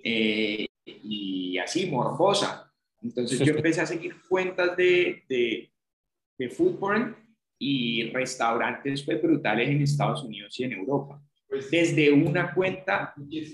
eh, 0.04 0.68
y 0.86 1.58
así 1.58 1.90
morbosa. 1.90 2.74
Entonces 3.02 3.40
yo 3.40 3.54
empecé 3.56 3.82
a 3.82 3.86
seguir 3.86 4.16
cuentas 4.28 4.76
de, 4.76 5.24
de, 5.30 5.72
de 6.38 6.50
food 6.50 6.80
porn 6.80 7.27
y 7.60 8.10
restaurantes 8.12 9.04
pues, 9.04 9.22
brutales 9.22 9.70
en 9.70 9.82
Estados 9.82 10.24
Unidos 10.24 10.60
y 10.60 10.64
en 10.64 10.74
Europa. 10.74 11.22
Desde 11.72 12.12
una 12.12 12.54
cuenta 12.54 13.14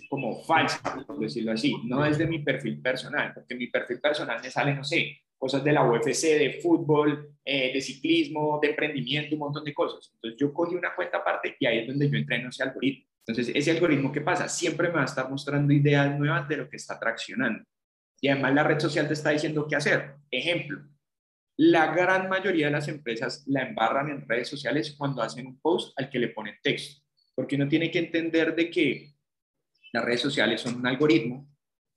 como 0.09 0.41
falsa, 0.43 0.81
por 1.05 1.19
decirlo 1.19 1.51
así, 1.51 1.75
no 1.85 2.03
desde 2.03 2.25
mi 2.25 2.39
perfil 2.39 2.81
personal, 2.81 3.31
porque 3.33 3.55
mi 3.55 3.67
perfil 3.67 4.01
personal 4.01 4.41
me 4.41 4.49
sale, 4.49 4.73
no 4.73 4.83
sé, 4.83 5.19
cosas 5.37 5.63
de 5.63 5.73
la 5.73 5.83
UFC, 5.83 6.39
de 6.39 6.59
fútbol, 6.61 7.35
eh, 7.45 7.71
de 7.73 7.81
ciclismo, 7.81 8.59
de 8.61 8.69
emprendimiento, 8.69 9.35
un 9.35 9.39
montón 9.39 9.63
de 9.63 9.73
cosas. 9.73 10.09
Entonces 10.15 10.39
yo 10.39 10.53
cogí 10.53 10.73
una 10.73 10.95
cuenta 10.95 11.17
aparte 11.17 11.55
y 11.59 11.65
ahí 11.65 11.79
es 11.79 11.87
donde 11.87 12.09
yo 12.09 12.17
entreno 12.17 12.49
ese 12.49 12.63
algoritmo. 12.63 13.05
Entonces 13.27 13.53
ese 13.55 13.71
algoritmo, 13.71 14.11
¿qué 14.11 14.21
pasa? 14.21 14.47
Siempre 14.47 14.87
me 14.87 14.95
va 14.95 15.01
a 15.01 15.05
estar 15.05 15.29
mostrando 15.29 15.73
ideas 15.73 16.17
nuevas 16.17 16.47
de 16.47 16.57
lo 16.57 16.69
que 16.69 16.77
está 16.77 16.99
traccionando. 16.99 17.63
Y 18.21 18.29
además 18.29 18.53
la 18.53 18.63
red 18.63 18.79
social 18.79 19.05
te 19.05 19.13
está 19.13 19.31
diciendo 19.31 19.67
qué 19.67 19.75
hacer. 19.75 20.15
Ejemplo, 20.31 20.81
la 21.57 21.93
gran 21.93 22.29
mayoría 22.29 22.67
de 22.67 22.71
las 22.71 22.87
empresas 22.87 23.43
la 23.47 23.67
embarran 23.67 24.09
en 24.09 24.27
redes 24.27 24.47
sociales 24.47 24.95
cuando 24.97 25.21
hacen 25.21 25.47
un 25.47 25.59
post 25.59 25.97
al 25.99 26.09
que 26.09 26.19
le 26.19 26.29
ponen 26.29 26.55
texto, 26.61 27.03
porque 27.35 27.55
uno 27.55 27.67
tiene 27.67 27.91
que 27.91 27.99
entender 27.99 28.55
de 28.55 28.69
que 28.69 29.13
las 29.91 30.03
redes 30.03 30.21
sociales 30.21 30.61
son 30.61 30.75
un 30.75 30.87
algoritmo 30.87 31.47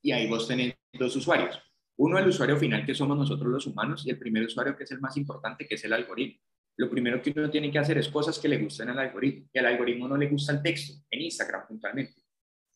y 0.02 0.12
ahí 0.12 0.28
vos 0.28 0.46
tenés 0.46 0.74
dos 0.92 1.16
usuarios 1.16 1.62
uno, 1.98 2.18
el 2.18 2.28
usuario 2.28 2.58
final, 2.58 2.84
que 2.84 2.94
somos 2.94 3.16
nosotros 3.16 3.50
los 3.50 3.66
humanos, 3.66 4.06
y 4.06 4.10
el 4.10 4.18
primer 4.18 4.44
usuario, 4.44 4.76
que 4.76 4.84
es 4.84 4.90
el 4.90 5.00
más 5.00 5.16
importante, 5.16 5.66
que 5.66 5.76
es 5.76 5.84
el 5.84 5.94
algoritmo. 5.94 6.40
Lo 6.76 6.90
primero 6.90 7.22
que 7.22 7.32
uno 7.34 7.48
tiene 7.48 7.70
que 7.70 7.78
hacer 7.78 7.96
es 7.96 8.08
cosas 8.08 8.38
que 8.38 8.48
le 8.48 8.58
gusten 8.58 8.90
al 8.90 8.98
algoritmo. 8.98 9.48
Y 9.50 9.58
al 9.58 9.66
algoritmo 9.66 10.06
no 10.06 10.16
le 10.16 10.28
gusta 10.28 10.52
el 10.52 10.62
texto, 10.62 10.92
en 11.10 11.22
Instagram 11.22 11.66
puntualmente. 11.66 12.22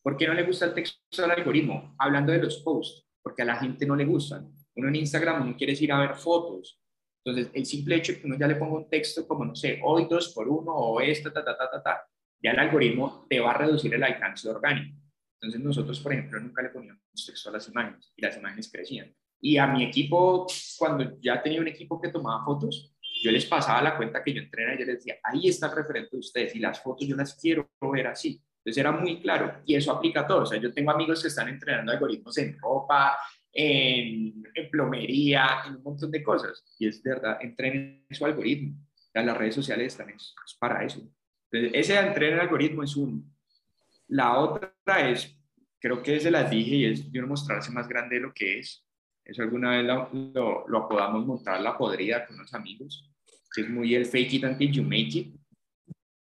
¿Por 0.01 0.17
qué 0.17 0.27
no 0.27 0.33
le 0.33 0.41
gusta 0.41 0.65
el 0.65 0.73
texto 0.73 1.23
al 1.23 1.31
algoritmo? 1.31 1.95
Hablando 1.99 2.31
de 2.31 2.39
los 2.39 2.57
posts, 2.61 3.05
porque 3.21 3.43
a 3.43 3.45
la 3.45 3.57
gente 3.57 3.85
no 3.85 3.95
le 3.95 4.05
gustan. 4.05 4.51
Uno 4.75 4.87
en 4.87 4.95
Instagram 4.95 5.49
no 5.49 5.57
quiere 5.57 5.73
ir 5.73 5.91
a 5.91 5.99
ver 5.99 6.15
fotos. 6.15 6.79
Entonces, 7.23 7.51
el 7.53 7.65
simple 7.65 7.95
hecho 7.95 8.13
que 8.13 8.25
uno 8.25 8.37
ya 8.37 8.47
le 8.47 8.55
ponga 8.55 8.77
un 8.77 8.89
texto 8.89 9.27
como, 9.27 9.45
no 9.45 9.55
sé, 9.55 9.79
hoy 9.83 10.07
dos 10.09 10.33
por 10.33 10.47
uno 10.47 10.73
o 10.73 11.01
esto, 11.01 11.31
ta, 11.31 11.43
ta, 11.43 11.55
ta, 11.55 11.69
ta, 11.69 11.83
ta, 11.83 12.07
ya 12.41 12.51
el 12.51 12.59
algoritmo 12.59 13.27
te 13.29 13.39
va 13.39 13.51
a 13.51 13.57
reducir 13.57 13.93
el 13.93 14.03
alcance 14.03 14.49
orgánico. 14.49 14.97
Entonces 15.39 15.61
nosotros, 15.61 15.99
por 15.99 16.13
ejemplo, 16.13 16.39
nunca 16.39 16.61
le 16.61 16.69
poníamos 16.69 17.01
texto 17.25 17.49
a 17.49 17.53
las 17.53 17.67
imágenes 17.67 18.11
y 18.15 18.21
las 18.21 18.37
imágenes 18.37 18.71
crecían. 18.71 19.15
Y 19.39 19.57
a 19.57 19.67
mi 19.67 19.83
equipo, 19.83 20.47
cuando 20.77 21.19
ya 21.19 21.41
tenía 21.41 21.61
un 21.61 21.67
equipo 21.67 21.99
que 21.99 22.09
tomaba 22.09 22.45
fotos, 22.45 22.95
yo 23.23 23.31
les 23.31 23.45
pasaba 23.45 23.81
la 23.81 23.97
cuenta 23.97 24.23
que 24.23 24.33
yo 24.33 24.41
entrena 24.41 24.75
y 24.75 24.79
yo 24.79 24.85
les 24.85 24.95
decía, 24.97 25.15
ahí 25.23 25.47
está 25.47 25.67
el 25.67 25.75
referente 25.75 26.09
de 26.13 26.19
ustedes 26.19 26.55
y 26.55 26.59
las 26.59 26.79
fotos 26.81 27.07
yo 27.07 27.15
las 27.15 27.35
quiero 27.35 27.69
ver 27.81 28.07
así. 28.07 28.41
Entonces 28.59 28.79
era 28.79 28.91
muy 28.91 29.19
claro 29.19 29.61
y 29.65 29.75
eso 29.75 29.91
aplica 29.91 30.21
a 30.21 30.27
todo. 30.27 30.43
O 30.43 30.45
sea, 30.45 30.59
yo 30.59 30.71
tengo 30.71 30.91
amigos 30.91 31.21
que 31.21 31.27
están 31.27 31.49
entrenando 31.49 31.91
algoritmos 31.91 32.37
en 32.37 32.57
ropa, 32.59 33.17
en, 33.53 34.43
plomería, 34.71 35.63
en 35.65 35.75
un 35.75 35.83
montón 35.83 36.11
de 36.11 36.23
cosas. 36.23 36.63
Y 36.79 36.87
es 36.87 37.01
verdad, 37.03 37.37
entrenen 37.41 38.05
su 38.11 38.25
algoritmo. 38.25 38.75
Las 39.13 39.37
redes 39.37 39.55
sociales 39.55 39.87
están 39.87 40.13
para 40.59 40.85
eso. 40.85 41.01
Entonces, 41.51 41.79
ese 41.79 41.99
entrenar 41.99 42.39
algoritmo 42.39 42.83
es 42.83 42.95
uno. 42.95 43.23
La 44.07 44.37
otra 44.37 44.73
es, 45.09 45.37
creo 45.79 46.01
que 46.01 46.19
se 46.19 46.31
las 46.31 46.49
dije, 46.49 46.75
y 46.75 46.85
es 46.85 47.11
de 47.11 47.19
uno 47.19 47.29
mostrarse 47.29 47.71
más 47.71 47.87
grande 47.87 48.15
de 48.15 48.21
lo 48.21 48.33
que 48.33 48.59
es. 48.59 48.85
Eso 49.23 49.43
alguna 49.43 49.71
vez 49.71 49.85
lo, 49.85 50.65
lo, 50.67 50.77
apodamos 50.77 51.25
montar 51.25 51.61
la 51.61 51.77
podrida 51.77 52.25
con 52.25 52.35
unos 52.37 52.53
amigos, 52.53 53.09
es 53.55 53.69
muy 53.69 53.93
el 53.95 54.05
fake 54.05 54.33
it 54.33 54.43
until 54.45 54.71
you 54.71 54.83
make 54.83 55.17
it, 55.17 55.35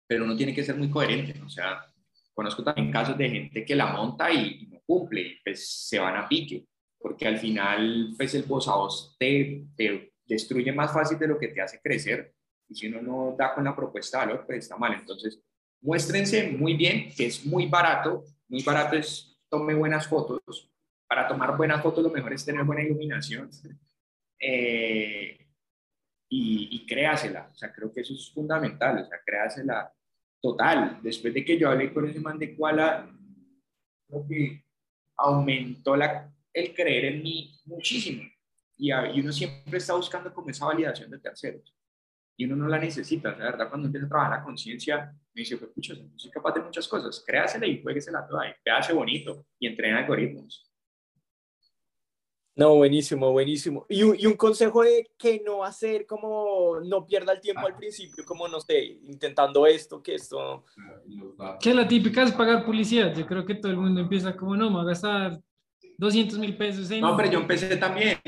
pero 0.08 0.26
uno 0.26 0.36
tiene 0.36 0.54
que 0.54 0.64
ser 0.64 0.76
muy 0.76 0.90
coherente. 0.90 1.42
O 1.42 1.50
sea, 1.50 1.86
conozco 2.34 2.64
también 2.64 2.92
casos 2.92 3.18
de 3.18 3.30
gente 3.30 3.66
que 3.66 3.76
la 3.76 3.88
monta 3.88 4.32
y, 4.32 4.68
no 4.68 4.80
cumple, 4.86 5.22
y 5.22 5.40
pues 5.44 5.88
se 5.88 6.00
van 6.00 6.18
a 6.18 6.28
pique, 6.28 6.66
porque 7.06 7.28
al 7.28 7.38
final, 7.38 8.16
pues 8.18 8.34
el 8.34 8.42
voz 8.46 8.68
a 8.68 8.74
voz 8.74 9.16
te, 9.20 9.64
te 9.78 10.12
destruye 10.26 10.72
más 10.72 10.92
fácil 10.92 11.20
de 11.20 11.28
lo 11.28 11.38
que 11.38 11.50
te 11.50 11.62
hace 11.62 11.80
crecer, 11.80 12.34
y 12.68 12.74
si 12.74 12.88
uno 12.88 13.00
no 13.00 13.36
da 13.38 13.54
con 13.54 13.64
la 13.64 13.76
propuesta 13.76 14.22
de 14.22 14.26
valor, 14.26 14.46
pues 14.48 14.64
está 14.64 14.76
mal. 14.76 14.96
Entonces, 14.96 15.40
muéstrense 15.82 16.50
muy 16.50 16.74
bien, 16.74 17.14
que 17.16 17.28
es 17.28 17.46
muy 17.46 17.68
barato, 17.68 18.24
muy 18.48 18.64
barato 18.64 18.96
es 18.96 19.38
tome 19.48 19.76
buenas 19.76 20.08
fotos. 20.08 20.68
Para 21.08 21.28
tomar 21.28 21.56
buenas 21.56 21.84
fotos 21.84 22.04
lo 22.04 22.10
mejor 22.10 22.34
es 22.34 22.44
tener 22.44 22.64
buena 22.64 22.82
iluminación 22.82 23.52
eh, 24.40 25.48
y, 26.28 26.70
y 26.72 26.86
créasela. 26.88 27.52
O 27.52 27.56
sea, 27.56 27.72
creo 27.72 27.94
que 27.94 28.02
eso 28.02 28.16
es 28.16 28.32
fundamental, 28.34 28.98
o 28.98 29.06
sea, 29.06 29.20
créasela 29.24 29.94
total. 30.42 31.02
Después 31.04 31.36
de 31.36 31.46
que 31.46 31.60
yo 31.60 31.70
hablé 31.70 31.94
con 31.94 32.10
ese 32.10 32.20
man 32.20 32.40
de 32.40 32.56
Kuala, 32.56 33.08
creo 34.08 34.26
que 34.28 34.66
aumentó 35.18 35.96
la, 35.96 36.35
el 36.56 36.74
creer 36.74 37.06
en 37.06 37.24
mí 37.24 37.60
muchísimo. 37.66 38.24
Y, 38.78 38.92
y 38.92 39.20
uno 39.22 39.32
siempre 39.32 39.78
está 39.78 39.94
buscando 39.94 40.34
como 40.34 40.50
esa 40.50 40.66
validación 40.66 41.12
de 41.12 41.20
terceros 41.20 41.76
y 42.38 42.46
uno 42.46 42.56
no 42.56 42.68
la 42.68 42.80
necesita. 42.80 43.32
la 43.32 43.46
verdad, 43.46 43.70
cuando 43.70 43.88
empieza 43.88 44.06
a 44.06 44.10
trabajar 44.10 44.40
la 44.40 44.44
conciencia, 44.44 45.14
me 45.34 45.42
dice, 45.42 45.58
pues, 45.58 45.72
pucha, 45.72 45.96
soy 46.16 46.32
capaz 46.32 46.54
de 46.54 46.62
muchas 46.62 46.88
cosas. 46.88 47.24
Créasela 47.26 47.66
y 47.66 47.82
jueguesela 47.82 48.28
toda 48.28 48.48
y 48.50 48.70
hace 48.70 48.94
bonito 48.94 49.46
y 49.60 49.68
entrena 49.68 50.00
algoritmos. 50.00 50.72
No, 52.58 52.76
buenísimo, 52.76 53.34
buenísimo. 53.34 53.86
Y 53.90 54.04
un, 54.04 54.16
y 54.18 54.26
un 54.28 54.38
consejo 54.38 54.84
de 54.84 55.10
que 55.18 55.42
no 55.46 55.62
hacer, 55.66 56.06
como 56.06 56.80
no 56.86 57.06
pierda 57.06 57.34
el 57.34 57.42
tiempo 57.42 57.68
al 57.68 57.76
principio, 57.76 58.24
como 58.26 58.48
no 58.48 58.62
sé, 58.62 58.82
intentando 59.04 59.68
esto, 59.68 60.02
que 60.02 60.16
esto. 60.16 60.64
Que 61.60 61.74
la 61.74 61.86
típica 61.86 62.24
es 62.24 62.32
pagar 62.32 62.66
publicidad. 62.66 63.14
Yo 63.14 63.28
creo 63.28 63.46
que 63.46 63.56
todo 63.56 63.74
el 63.74 63.78
mundo 63.78 64.00
empieza 64.00 64.38
como, 64.38 64.56
no, 64.56 64.70
me 64.70 64.78
va 64.78 64.84
a 64.84 64.86
gastar 64.86 65.38
200 65.98 66.40
mil 66.40 66.58
pesos 66.58 66.90
en. 66.92 67.02
No, 67.02 67.16
pero 67.16 67.32
yo 67.32 67.40
empecé 67.40 67.76
también 67.78 68.20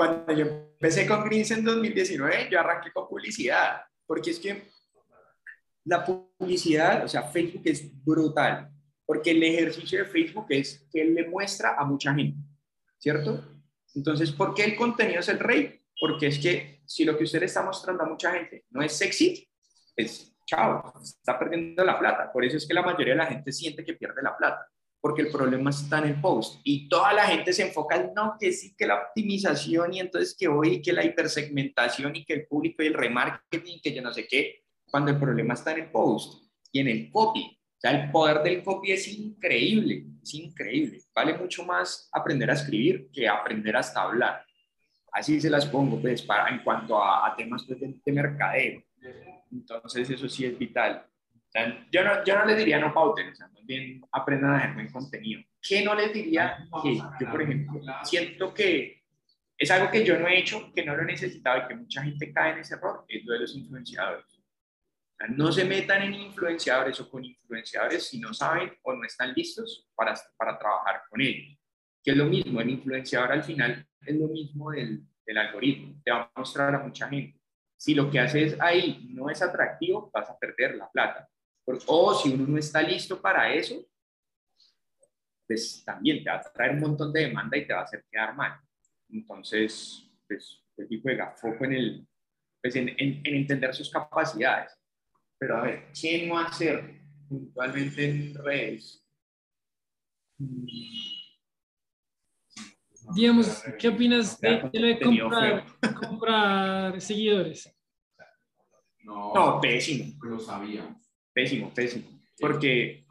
cuando 0.00 0.32
yo 0.32 0.46
empecé 0.46 1.06
con 1.06 1.22
Greens 1.24 1.50
en 1.50 1.62
2019, 1.62 2.48
yo 2.50 2.58
arranqué 2.58 2.90
con 2.90 3.06
publicidad, 3.06 3.82
porque 4.06 4.30
es 4.30 4.38
que 4.38 4.62
la 5.84 6.02
publicidad, 6.02 7.04
o 7.04 7.08
sea, 7.08 7.24
Facebook 7.24 7.60
es 7.66 8.02
brutal, 8.02 8.70
porque 9.04 9.32
el 9.32 9.42
ejercicio 9.42 9.98
de 9.98 10.06
Facebook 10.06 10.46
es 10.48 10.88
que 10.90 11.02
él 11.02 11.14
le 11.14 11.28
muestra 11.28 11.74
a 11.76 11.84
mucha 11.84 12.14
gente, 12.14 12.40
¿cierto? 12.98 13.44
Entonces, 13.94 14.32
¿por 14.32 14.54
qué 14.54 14.64
el 14.64 14.74
contenido 14.74 15.20
es 15.20 15.28
el 15.28 15.38
rey? 15.38 15.82
Porque 16.00 16.28
es 16.28 16.38
que 16.38 16.80
si 16.86 17.04
lo 17.04 17.18
que 17.18 17.24
usted 17.24 17.40
le 17.40 17.46
está 17.46 17.62
mostrando 17.62 18.02
a 18.02 18.08
mucha 18.08 18.32
gente 18.32 18.64
no 18.70 18.80
es 18.80 18.96
sexy, 18.96 19.46
pues 19.94 20.34
chao, 20.46 20.94
está 21.02 21.38
perdiendo 21.38 21.84
la 21.84 21.98
plata. 21.98 22.32
Por 22.32 22.42
eso 22.42 22.56
es 22.56 22.66
que 22.66 22.72
la 22.72 22.82
mayoría 22.82 23.12
de 23.12 23.18
la 23.18 23.26
gente 23.26 23.52
siente 23.52 23.84
que 23.84 23.92
pierde 23.92 24.22
la 24.22 24.34
plata, 24.34 24.66
porque 25.00 25.22
el 25.22 25.30
problema 25.30 25.70
está 25.70 25.98
en 25.98 26.04
el 26.04 26.20
post. 26.20 26.60
Y 26.64 26.88
toda 26.88 27.12
la 27.12 27.24
gente 27.24 27.52
se 27.52 27.62
enfoca 27.62 27.96
en, 27.96 28.12
no, 28.14 28.36
que 28.38 28.52
sí, 28.52 28.74
que 28.76 28.86
la 28.86 28.96
optimización 28.96 29.94
y 29.94 30.00
entonces 30.00 30.36
que 30.38 30.48
hoy, 30.48 30.82
que 30.82 30.92
la 30.92 31.04
hipersegmentación 31.04 32.16
y 32.16 32.24
que 32.24 32.34
el 32.34 32.46
público 32.46 32.82
y 32.82 32.88
el 32.88 32.94
remarketing, 32.94 33.80
que 33.82 33.94
yo 33.94 34.02
no 34.02 34.12
sé 34.12 34.26
qué, 34.28 34.64
cuando 34.84 35.10
el 35.10 35.18
problema 35.18 35.54
está 35.54 35.72
en 35.72 35.84
el 35.84 35.90
post 35.90 36.44
y 36.72 36.80
en 36.80 36.88
el 36.88 37.10
copy. 37.10 37.40
O 37.40 37.80
sea, 37.80 37.92
el 37.92 38.10
poder 38.10 38.42
del 38.42 38.62
copy 38.62 38.92
es 38.92 39.08
increíble, 39.08 40.04
es 40.22 40.34
increíble. 40.34 41.00
Vale 41.14 41.38
mucho 41.38 41.64
más 41.64 42.10
aprender 42.12 42.50
a 42.50 42.54
escribir 42.54 43.08
que 43.10 43.26
aprender 43.26 43.74
hasta 43.76 44.02
hablar. 44.02 44.44
Así 45.12 45.40
se 45.40 45.48
las 45.48 45.66
pongo, 45.66 46.00
pues, 46.00 46.22
para, 46.22 46.50
en 46.50 46.62
cuanto 46.62 47.02
a, 47.02 47.34
temas 47.36 47.64
pues, 47.66 47.80
de, 47.80 47.94
de 48.04 48.12
mercadeo. 48.12 48.82
Entonces, 49.50 50.10
eso 50.10 50.28
sí 50.28 50.44
es 50.44 50.58
vital. 50.58 51.06
Yo, 51.90 52.04
no, 52.04 52.24
yo 52.24 52.38
no 52.38 52.44
les 52.44 52.58
diría 52.58 52.78
no 52.78 52.94
pauten, 52.94 53.30
o 53.30 53.34
sea, 53.34 53.48
más 53.48 53.64
bien 53.66 54.02
aprendan 54.12 54.52
a 54.52 54.58
hacer 54.58 54.74
buen 54.74 54.90
contenido. 54.90 55.42
¿Qué 55.60 55.84
no 55.84 55.94
les 55.94 56.12
diría? 56.12 56.68
Que 56.82 56.96
yo, 56.96 57.30
por 57.30 57.42
ejemplo, 57.42 57.80
siento 58.04 58.54
que 58.54 59.02
es 59.58 59.70
algo 59.70 59.90
que 59.90 60.04
yo 60.04 60.18
no 60.18 60.26
he 60.28 60.38
hecho, 60.38 60.72
que 60.72 60.84
no 60.84 60.96
lo 60.96 61.02
he 61.02 61.06
necesitado 61.06 61.62
y 61.62 61.68
que 61.68 61.74
mucha 61.74 62.02
gente 62.02 62.32
cae 62.32 62.52
en 62.52 62.58
ese 62.60 62.74
error, 62.74 63.04
es 63.08 63.24
lo 63.24 63.34
de 63.34 63.40
los 63.40 63.54
influenciadores. 63.54 64.24
no 65.28 65.52
se 65.52 65.64
metan 65.64 66.02
en 66.02 66.14
influenciadores 66.14 66.98
o 67.00 67.10
con 67.10 67.24
influenciadores 67.24 68.08
si 68.08 68.18
no 68.18 68.32
saben 68.32 68.72
o 68.82 68.94
no 68.94 69.04
están 69.04 69.34
listos 69.34 69.86
para, 69.94 70.14
para 70.36 70.58
trabajar 70.58 71.02
con 71.10 71.20
ellos. 71.20 71.58
Que 72.02 72.12
es 72.12 72.16
lo 72.16 72.24
mismo, 72.24 72.60
el 72.60 72.70
influenciador 72.70 73.32
al 73.32 73.42
final 73.42 73.86
es 74.00 74.16
lo 74.16 74.28
mismo 74.28 74.70
del, 74.70 75.02
del 75.26 75.38
algoritmo, 75.38 76.00
te 76.02 76.10
va 76.10 76.22
a 76.22 76.38
mostrar 76.40 76.74
a 76.74 76.78
mucha 76.78 77.08
gente 77.08 77.40
si 77.80 77.94
lo 77.94 78.10
que 78.10 78.20
haces 78.20 78.58
ahí 78.60 79.08
no 79.14 79.30
es 79.30 79.40
atractivo, 79.40 80.10
vas 80.12 80.28
a 80.28 80.38
perder 80.38 80.76
la 80.76 80.90
plata. 80.90 81.26
O 81.86 82.14
si 82.14 82.34
uno 82.34 82.46
no 82.46 82.58
está 82.58 82.82
listo 82.82 83.20
para 83.20 83.52
eso, 83.52 83.84
pues 85.46 85.82
también 85.84 86.22
te 86.22 86.30
va 86.30 86.36
a 86.36 86.52
traer 86.52 86.72
un 86.72 86.80
montón 86.80 87.12
de 87.12 87.26
demanda 87.26 87.56
y 87.56 87.66
te 87.66 87.72
va 87.72 87.80
a 87.80 87.84
hacer 87.84 88.04
quedar 88.10 88.34
mal. 88.36 88.58
Entonces, 89.08 90.08
pues, 90.28 90.62
el 90.76 90.88
tipo 90.88 91.02
juega 91.02 91.32
foco 91.32 91.64
en, 91.64 91.72
el, 91.72 92.08
pues 92.62 92.76
en, 92.76 92.88
en, 92.88 93.20
entender 93.24 93.74
sus 93.74 93.90
capacidades. 93.90 94.72
Pero 95.38 95.58
a 95.58 95.62
ver, 95.62 95.88
¿quién 95.98 96.28
no 96.28 96.38
hacer 96.38 97.00
puntualmente 97.28 98.08
en 98.08 98.34
redes? 98.34 99.04
digamos, 103.14 103.62
¿qué 103.78 103.88
opinas 103.88 104.40
de, 104.40 104.70
de 104.72 105.00
comprar, 105.00 105.64
comprar, 105.98 107.00
seguidores? 107.00 107.74
No, 109.02 109.34
no, 109.34 109.60
pésimo. 109.60 110.14
Lo 110.22 110.38
sabíamos. 110.38 110.99
Pésimo, 111.40 111.72
pésimo. 111.72 112.04
Porque 112.38 113.06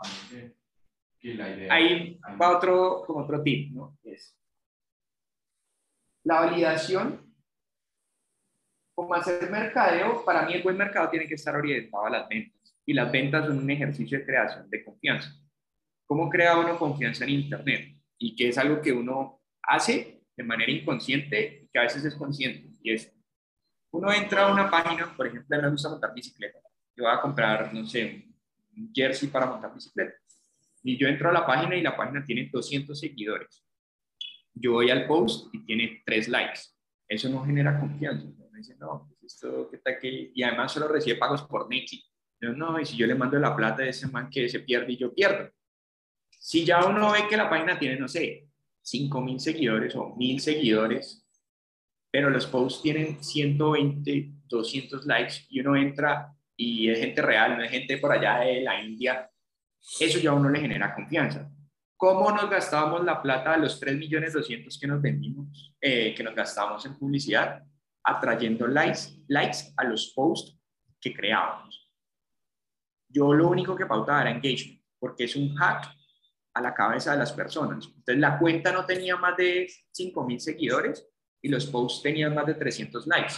ahí 1.70 2.20
va 2.40 2.56
otro, 2.56 3.04
como 3.08 3.22
otro 3.22 3.42
tip, 3.42 3.72
¿no? 3.72 3.98
Es 4.04 4.40
la 6.24 6.42
validación, 6.42 7.34
como 8.94 9.16
hacer 9.16 9.50
mercadeo, 9.50 10.24
para 10.24 10.46
mí 10.46 10.54
el 10.54 10.62
buen 10.62 10.78
mercado 10.78 11.10
tiene 11.10 11.28
que 11.28 11.34
estar 11.34 11.56
orientado 11.56 12.06
a 12.06 12.10
las 12.12 12.30
ventas. 12.30 12.78
Y 12.86 12.94
las 12.94 13.12
ventas 13.12 13.48
son 13.48 13.58
un 13.58 13.70
ejercicio 13.72 14.20
de 14.20 14.26
creación 14.26 14.70
de 14.70 14.84
confianza. 14.84 15.34
¿Cómo 16.06 16.30
crea 16.30 16.60
uno 16.60 16.78
confianza 16.78 17.24
en 17.24 17.32
Internet? 17.32 17.98
Y 18.20 18.36
que 18.36 18.50
es 18.50 18.58
algo 18.60 18.80
que 18.80 18.92
uno 18.92 19.42
hace 19.64 20.22
de 20.36 20.44
manera 20.44 20.72
inconsciente 20.72 21.64
y 21.64 21.68
que 21.70 21.80
a 21.80 21.84
veces 21.84 22.06
es 22.06 22.14
consciente. 22.14 22.70
Y 22.84 22.94
es, 22.94 23.12
uno 23.92 24.14
entra 24.14 24.48
a 24.48 24.54
una 24.54 24.70
página, 24.70 25.16
por 25.18 25.26
ejemplo, 25.26 25.56
a 25.56 25.60
mí 25.60 25.66
me 25.66 25.72
gusta 25.72 25.90
montar 25.90 26.14
bicicleta. 26.14 26.60
Yo 27.00 27.06
voy 27.06 27.14
a 27.14 27.22
comprar, 27.22 27.74
no 27.74 27.86
sé, 27.86 28.26
un 28.76 28.92
jersey 28.94 29.30
para 29.30 29.46
montar 29.46 29.74
bicicleta. 29.74 30.16
Y 30.84 30.98
yo 30.98 31.08
entro 31.08 31.30
a 31.30 31.32
la 31.32 31.46
página 31.46 31.78
y 31.78 31.82
la 31.82 31.96
página 31.96 32.26
tiene 32.26 32.50
200 32.52 33.00
seguidores. 33.00 33.66
Yo 34.54 34.74
voy 34.74 34.90
al 34.90 35.08
post 35.08 35.48
y 35.54 35.66
tiene 35.66 36.04
3 36.06 36.28
likes. 36.28 36.60
Eso 37.08 37.30
no 37.30 37.46
genera 37.46 37.80
confianza. 37.80 38.28
Me 38.52 38.58
dicen, 38.58 38.78
no, 38.80 39.08
pues 39.08 39.34
esto, 39.34 39.70
¿qué 39.72 39.78
tal 39.78 39.98
que...? 39.98 40.32
Y 40.36 40.44
además 40.44 40.74
solo 40.74 40.90
recibe 40.90 41.16
pagos 41.16 41.44
por 41.44 41.70
Nike. 41.70 42.02
Yo, 42.42 42.52
no, 42.52 42.78
y 42.78 42.86
si 42.86 42.98
yo 42.98 43.08
le 43.08 43.16
mando 43.16 43.40
la 43.40 43.56
plata 43.56 43.84
de 43.84 43.90
ese 43.92 44.08
man 44.08 44.30
que 44.30 44.50
se 44.50 44.60
pierde 44.60 44.92
y 44.92 44.98
yo 44.98 45.14
pierdo. 45.14 45.50
Si 46.30 46.66
ya 46.66 46.86
uno 46.86 47.14
ve 47.14 47.30
que 47.30 47.38
la 47.38 47.50
página 47.50 47.80
tiene, 47.80 47.98
no 47.98 48.10
sé, 48.10 48.50
5.000 48.84 49.40
seguidores 49.40 49.96
o 49.96 50.18
1.000 50.18 50.40
seguidores, 50.40 51.26
pero 52.12 52.30
los 52.30 52.46
posts 52.46 52.82
tienen 52.82 53.24
120, 53.24 54.34
200 54.50 55.06
likes 55.06 55.36
y 55.48 55.62
uno 55.62 55.78
entra 55.78 56.36
y 56.60 56.90
es 56.90 57.00
gente 57.00 57.22
real, 57.22 57.56
no 57.56 57.64
es 57.64 57.72
gente 57.72 57.98
por 58.00 58.12
allá 58.12 58.40
de 58.40 58.60
la 58.60 58.84
India, 58.84 59.32
eso 59.98 60.20
ya 60.20 60.32
a 60.32 60.34
uno 60.34 60.50
le 60.50 60.60
genera 60.60 60.94
confianza. 60.94 61.50
¿Cómo 61.96 62.32
nos 62.32 62.50
gastábamos 62.50 63.06
la 63.06 63.22
plata 63.22 63.54
de 63.54 63.60
los 63.60 63.80
3 63.80 63.98
millones 63.98 64.34
200 64.34 64.78
que 64.78 64.88
nos 64.88 65.02
vendimos, 65.02 65.74
eh, 65.80 66.14
que 66.14 66.22
nos 66.22 66.36
gastábamos 66.36 66.86
en 66.86 66.98
publicidad? 66.98 67.64
Atrayendo 68.04 68.68
likes, 68.68 69.24
likes 69.30 69.74
a 69.78 69.86
los 69.86 70.12
posts 70.14 70.60
que 71.00 71.14
creábamos. 71.14 71.90
Yo 73.08 73.34
lo 73.34 73.48
único 73.48 73.74
que 73.74 73.86
pautaba 73.86 74.22
era 74.22 74.32
engagement, 74.32 74.82
porque 75.00 75.24
es 75.24 75.38
un 75.38 75.56
hack 75.56 75.96
a 76.56 76.62
la 76.62 76.74
cabeza 76.74 77.14
de 77.14 77.20
las 77.20 77.32
personas. 77.32 77.86
Entonces 77.86 78.18
la 78.18 78.38
cuenta 78.38 78.74
no 78.74 78.86
tenía 78.86 79.16
más 79.16 79.38
de 79.38 79.66
5.000 79.98 80.40
seguidores 80.40 81.08
y 81.42 81.48
los 81.48 81.68
posts 81.68 82.04
tenían 82.04 82.36
más 82.36 82.46
de 82.46 82.56
300 82.56 83.08
likes. 83.08 83.36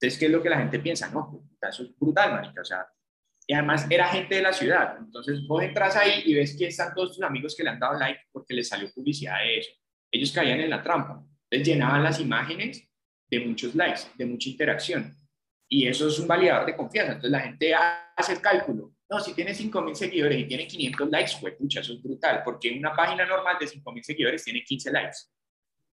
Entonces, 0.00 0.18
¿qué 0.18 0.26
es 0.26 0.30
lo 0.30 0.42
que 0.42 0.48
la 0.48 0.58
gente 0.58 0.78
piensa? 0.78 1.10
No, 1.10 1.48
eso 1.60 1.82
es 1.82 1.98
brutal, 1.98 2.32
manica. 2.32 2.60
O 2.60 2.64
sea, 2.64 2.86
y 3.46 3.54
además 3.54 3.86
era 3.90 4.06
gente 4.08 4.36
de 4.36 4.42
la 4.42 4.52
ciudad. 4.52 4.96
Entonces 4.98 5.44
vos 5.46 5.62
entras 5.62 5.96
ahí 5.96 6.22
y 6.26 6.34
ves 6.34 6.54
que 6.56 6.66
están 6.66 6.94
todos 6.94 7.16
tus 7.16 7.24
amigos 7.24 7.56
que 7.56 7.64
le 7.64 7.70
han 7.70 7.80
dado 7.80 7.98
like 7.98 8.20
porque 8.30 8.54
les 8.54 8.68
salió 8.68 8.92
publicidad 8.92 9.38
de 9.38 9.58
eso. 9.58 9.70
Ellos 10.12 10.30
caían 10.32 10.60
en 10.60 10.70
la 10.70 10.82
trampa. 10.82 11.24
Entonces 11.50 11.66
llenaban 11.66 12.04
las 12.04 12.20
imágenes 12.20 12.86
de 13.28 13.40
muchos 13.40 13.74
likes, 13.74 14.02
de 14.16 14.26
mucha 14.26 14.50
interacción. 14.50 15.16
Y 15.66 15.86
eso 15.86 16.08
es 16.08 16.18
un 16.18 16.28
validador 16.28 16.66
de 16.66 16.76
confianza. 16.76 17.12
Entonces 17.12 17.30
la 17.32 17.40
gente 17.40 17.74
hace 17.74 18.34
el 18.34 18.40
cálculo. 18.40 18.94
No, 19.10 19.18
si 19.18 19.32
tiene 19.32 19.52
5.000 19.52 19.94
seguidores 19.94 20.38
y 20.38 20.44
tiene 20.44 20.66
500 20.66 21.08
likes, 21.08 21.32
pues 21.40 21.54
pucha, 21.54 21.80
eso 21.80 21.94
es 21.94 22.02
brutal, 22.02 22.42
porque 22.44 22.70
una 22.78 22.94
página 22.94 23.24
normal 23.24 23.56
de 23.58 23.66
5.000 23.66 24.02
seguidores 24.02 24.44
tiene 24.44 24.62
15 24.62 24.92
likes. 24.92 25.18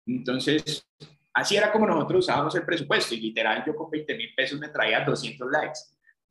Entonces, 0.07 0.85
así 1.35 1.57
era 1.57 1.71
como 1.71 1.87
nosotros 1.87 2.25
usábamos 2.25 2.55
el 2.55 2.65
presupuesto 2.65 3.15
y 3.15 3.21
literal 3.21 3.63
yo 3.67 3.75
con 3.75 3.91
20 3.91 4.17
mil 4.17 4.35
pesos 4.35 4.59
me 4.59 4.69
traía 4.69 5.05
200 5.05 5.51
likes. 5.51 5.81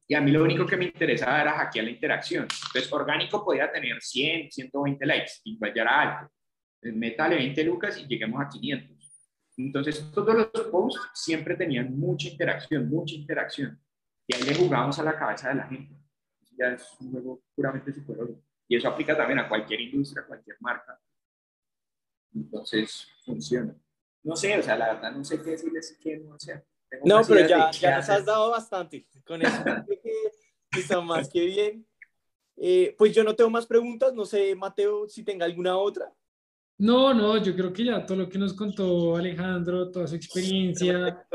Y 0.08 0.16
a 0.16 0.22
mí 0.22 0.32
lo 0.32 0.44
único 0.44 0.66
que 0.66 0.76
me 0.76 0.86
interesaba 0.86 1.42
era 1.42 1.54
hackear 1.54 1.86
la 1.86 1.92
interacción. 1.92 2.44
Entonces, 2.44 2.92
orgánico 2.92 3.44
podía 3.44 3.72
tener 3.72 4.02
100, 4.02 4.52
120 4.52 5.06
likes, 5.06 5.32
igual 5.46 5.74
ya 5.74 5.82
era 5.84 6.02
alto. 6.02 6.34
Métale 6.82 7.38
20 7.38 7.64
lucas 7.64 7.98
y 7.98 8.08
lleguemos 8.08 8.42
a 8.42 8.50
500. 8.50 8.98
Entonces, 9.58 10.12
todos 10.12 10.36
los 10.36 10.68
posts 10.68 11.10
siempre 11.14 11.56
tenían 11.56 11.98
mucha 11.98 12.28
interacción, 12.28 12.90
mucha 12.90 13.16
interacción. 13.16 13.80
Y 14.28 14.36
ahí 14.36 14.44
le 14.44 14.56
jugábamos 14.56 15.00
a 15.00 15.04
la 15.04 15.16
cabeza 15.16 15.50
de 15.50 15.56
la 15.56 15.68
gente 15.68 16.04
ya 16.58 16.74
es 16.74 16.96
un 17.00 17.12
juego 17.12 17.42
puramente 17.56 17.92
psicológico. 17.92 18.42
Y 18.68 18.78
eso 18.78 18.88
aplica 18.88 19.16
también 19.16 19.40
a 19.40 19.50
cualquier 19.50 19.82
industria, 19.82 20.24
a 20.24 20.28
cualquier 20.28 20.58
marca. 20.60 21.00
Entonces, 22.34 23.08
funciona. 23.26 23.76
No 24.24 24.36
sé, 24.36 24.58
o 24.58 24.64
sea, 24.64 24.78
la 24.78 24.94
verdad 24.94 25.12
no 25.12 25.24
sé 25.24 25.42
qué 25.42 25.52
decirles 25.52 25.98
que 26.02 26.18
no 26.18 26.40
sé. 26.40 26.64
No, 27.04 27.22
pero 27.28 27.48
ya, 27.48 27.72
ya 27.72 27.98
nos 27.98 28.10
has 28.10 28.26
dado 28.26 28.52
bastante. 28.52 29.08
Con 29.26 29.42
eso 29.42 29.64
que 30.72 30.80
está 30.80 31.02
más 31.02 31.30
que 31.30 31.46
bien. 31.46 31.86
Eh, 32.56 32.96
pues 32.98 33.14
yo 33.14 33.24
no 33.24 33.36
tengo 33.36 33.50
más 33.50 33.66
preguntas, 33.66 34.14
no 34.14 34.26
sé, 34.26 34.56
Mateo, 34.56 35.08
si 35.08 35.24
tenga 35.24 35.46
alguna 35.46 35.78
otra. 35.78 36.14
No, 36.78 37.14
no, 37.14 37.42
yo 37.42 37.56
creo 37.56 37.72
que 37.72 37.86
ya 37.86 38.06
todo 38.06 38.20
lo 38.20 38.30
que 38.30 38.38
nos 38.38 38.54
contó 38.54 39.16
Alejandro, 39.16 39.90
toda 39.92 40.08
su 40.08 40.16
experiencia, 40.16 41.26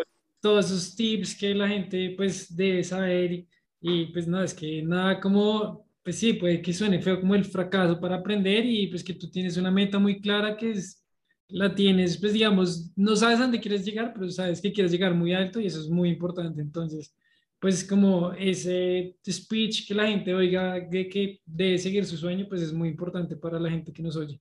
todos 0.40 0.66
esos 0.66 0.94
tips 0.94 1.36
que 1.36 1.54
la 1.54 1.68
gente 1.68 2.14
pues 2.16 2.54
debe 2.54 2.82
saber 2.84 3.46
y 3.80 4.06
pues 4.06 4.26
no, 4.26 4.42
es 4.42 4.52
que 4.52 4.82
nada 4.82 5.20
como, 5.20 5.86
pues 6.02 6.18
sí, 6.18 6.34
puede 6.34 6.60
que 6.60 6.72
suene 6.72 7.00
feo 7.00 7.20
como 7.20 7.34
el 7.34 7.44
fracaso 7.44 8.00
para 8.00 8.16
aprender 8.16 8.64
y 8.66 8.88
pues 8.88 9.04
que 9.04 9.14
tú 9.14 9.30
tienes 9.30 9.56
una 9.56 9.70
meta 9.70 9.98
muy 9.98 10.20
clara 10.20 10.56
que 10.56 10.72
es, 10.72 11.04
la 11.48 11.74
tienes, 11.74 12.18
pues 12.18 12.32
digamos, 12.32 12.90
no 12.96 13.16
sabes 13.16 13.38
a 13.38 13.42
dónde 13.42 13.60
quieres 13.60 13.84
llegar, 13.84 14.12
pero 14.12 14.30
sabes 14.30 14.60
que 14.60 14.72
quieres 14.72 14.92
llegar 14.92 15.14
muy 15.14 15.32
alto 15.32 15.60
y 15.60 15.66
eso 15.66 15.80
es 15.80 15.88
muy 15.88 16.10
importante. 16.10 16.60
Entonces, 16.60 17.14
pues 17.58 17.82
como 17.82 18.32
ese 18.34 19.16
speech 19.28 19.88
que 19.88 19.94
la 19.94 20.06
gente 20.06 20.34
oiga 20.34 20.78
de 20.78 21.08
que 21.08 21.40
debe 21.44 21.78
seguir 21.78 22.04
su 22.04 22.16
sueño, 22.16 22.46
pues 22.48 22.62
es 22.62 22.72
muy 22.72 22.88
importante 22.88 23.34
para 23.34 23.58
la 23.58 23.70
gente 23.70 23.92
que 23.92 24.02
nos 24.02 24.16
oye. 24.16 24.40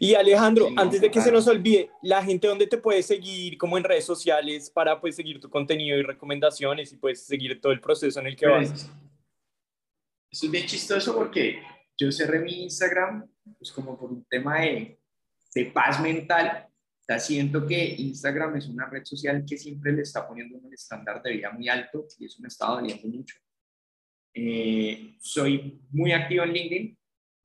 Y 0.00 0.14
Alejandro, 0.14 0.70
antes 0.76 1.00
de 1.00 1.10
que 1.10 1.20
se 1.20 1.30
nos 1.30 1.46
olvide, 1.46 1.88
la 2.02 2.24
gente 2.24 2.48
dónde 2.48 2.66
te 2.66 2.78
puede 2.78 3.00
seguir, 3.02 3.56
como 3.56 3.78
en 3.78 3.84
redes 3.84 4.04
sociales, 4.04 4.70
para 4.70 5.00
pues 5.00 5.14
seguir 5.14 5.38
tu 5.38 5.48
contenido 5.48 5.96
y 5.96 6.02
recomendaciones 6.02 6.92
y 6.92 6.96
pues 6.96 7.24
seguir 7.24 7.60
todo 7.60 7.70
el 7.70 7.80
proceso 7.80 8.18
en 8.18 8.26
el 8.26 8.36
que 8.36 8.48
Pues, 8.48 8.70
vas. 8.70 8.90
Eso 10.30 10.46
es 10.46 10.52
bien 10.52 10.66
chistoso 10.66 11.14
porque 11.14 11.60
yo 11.96 12.10
cerré 12.10 12.40
mi 12.40 12.64
Instagram 12.64 13.26
pues 13.56 13.72
como 13.72 13.96
por 13.96 14.10
un 14.10 14.24
tema 14.24 14.60
de, 14.60 14.98
de 15.54 15.66
paz 15.66 16.00
mental. 16.00 16.66
O 17.00 17.04
sea, 17.04 17.18
siento 17.18 17.66
que 17.66 17.94
Instagram 17.98 18.56
es 18.56 18.68
una 18.68 18.86
red 18.86 19.04
social 19.04 19.44
que 19.48 19.56
siempre 19.56 19.92
le 19.92 20.02
está 20.02 20.26
poniendo 20.26 20.58
un 20.58 20.72
estándar 20.72 21.22
de 21.22 21.32
vida 21.32 21.50
muy 21.50 21.68
alto 21.68 22.06
y 22.18 22.26
eso 22.26 22.40
me 22.42 22.48
está 22.48 22.66
doliendo 22.66 23.08
mucho. 23.08 23.38
Eh, 24.34 25.16
soy 25.20 25.80
muy 25.90 26.12
activo 26.12 26.44
en 26.44 26.52
LinkedIn. 26.52 26.98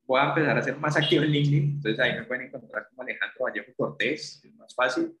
Voy 0.06 0.20
a 0.20 0.28
empezar 0.28 0.58
a 0.58 0.62
ser 0.62 0.76
más 0.76 0.96
activo 0.96 1.24
en 1.24 1.30
LinkedIn. 1.30 1.64
Entonces 1.76 1.98
ahí 1.98 2.12
me 2.12 2.24
pueden 2.24 2.46
encontrar 2.46 2.86
como 2.88 3.02
Alejandro 3.02 3.44
Vallejo 3.44 3.72
Cortés, 3.74 4.44
es 4.44 4.54
más 4.54 4.74
fácil. 4.74 5.16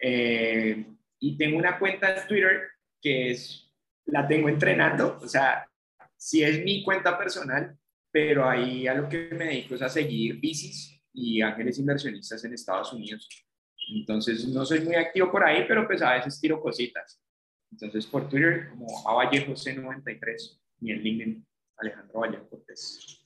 Eh, 0.00 0.86
y 1.20 1.36
tengo 1.36 1.58
una 1.58 1.78
cuenta 1.78 2.16
en 2.16 2.26
Twitter 2.26 2.68
que 3.00 3.30
es, 3.30 3.70
la 4.06 4.26
tengo 4.26 4.48
entrenando. 4.48 5.18
O 5.20 5.28
sea, 5.28 5.68
sí 6.16 6.42
es 6.42 6.64
mi 6.64 6.82
cuenta 6.82 7.18
personal, 7.18 7.76
pero 8.10 8.48
ahí 8.48 8.86
a 8.86 8.94
lo 8.94 9.08
que 9.08 9.28
me 9.32 9.46
dedico 9.46 9.74
es 9.74 9.82
a 9.82 9.88
seguir 9.88 10.40
bicis 10.40 10.97
y 11.18 11.42
ángeles 11.42 11.78
inversionistas 11.78 12.44
en 12.44 12.54
Estados 12.54 12.92
Unidos. 12.92 13.28
Entonces 13.94 14.46
no 14.48 14.64
soy 14.64 14.80
muy 14.80 14.94
activo 14.94 15.30
por 15.30 15.44
ahí, 15.44 15.64
pero 15.66 15.86
pues 15.86 16.02
a 16.02 16.14
veces 16.14 16.40
tiro 16.40 16.60
cositas. 16.60 17.20
Entonces 17.70 18.06
por 18.06 18.28
Twitter 18.28 18.68
como 18.70 19.08
a 19.08 19.14
Vallejo 19.14 19.52
C93 19.52 20.58
y 20.80 20.92
en 20.92 21.02
LinkedIn 21.02 21.46
Alejandro 21.76 22.20
Vallejo 22.20 22.48
Cortés. 22.48 23.24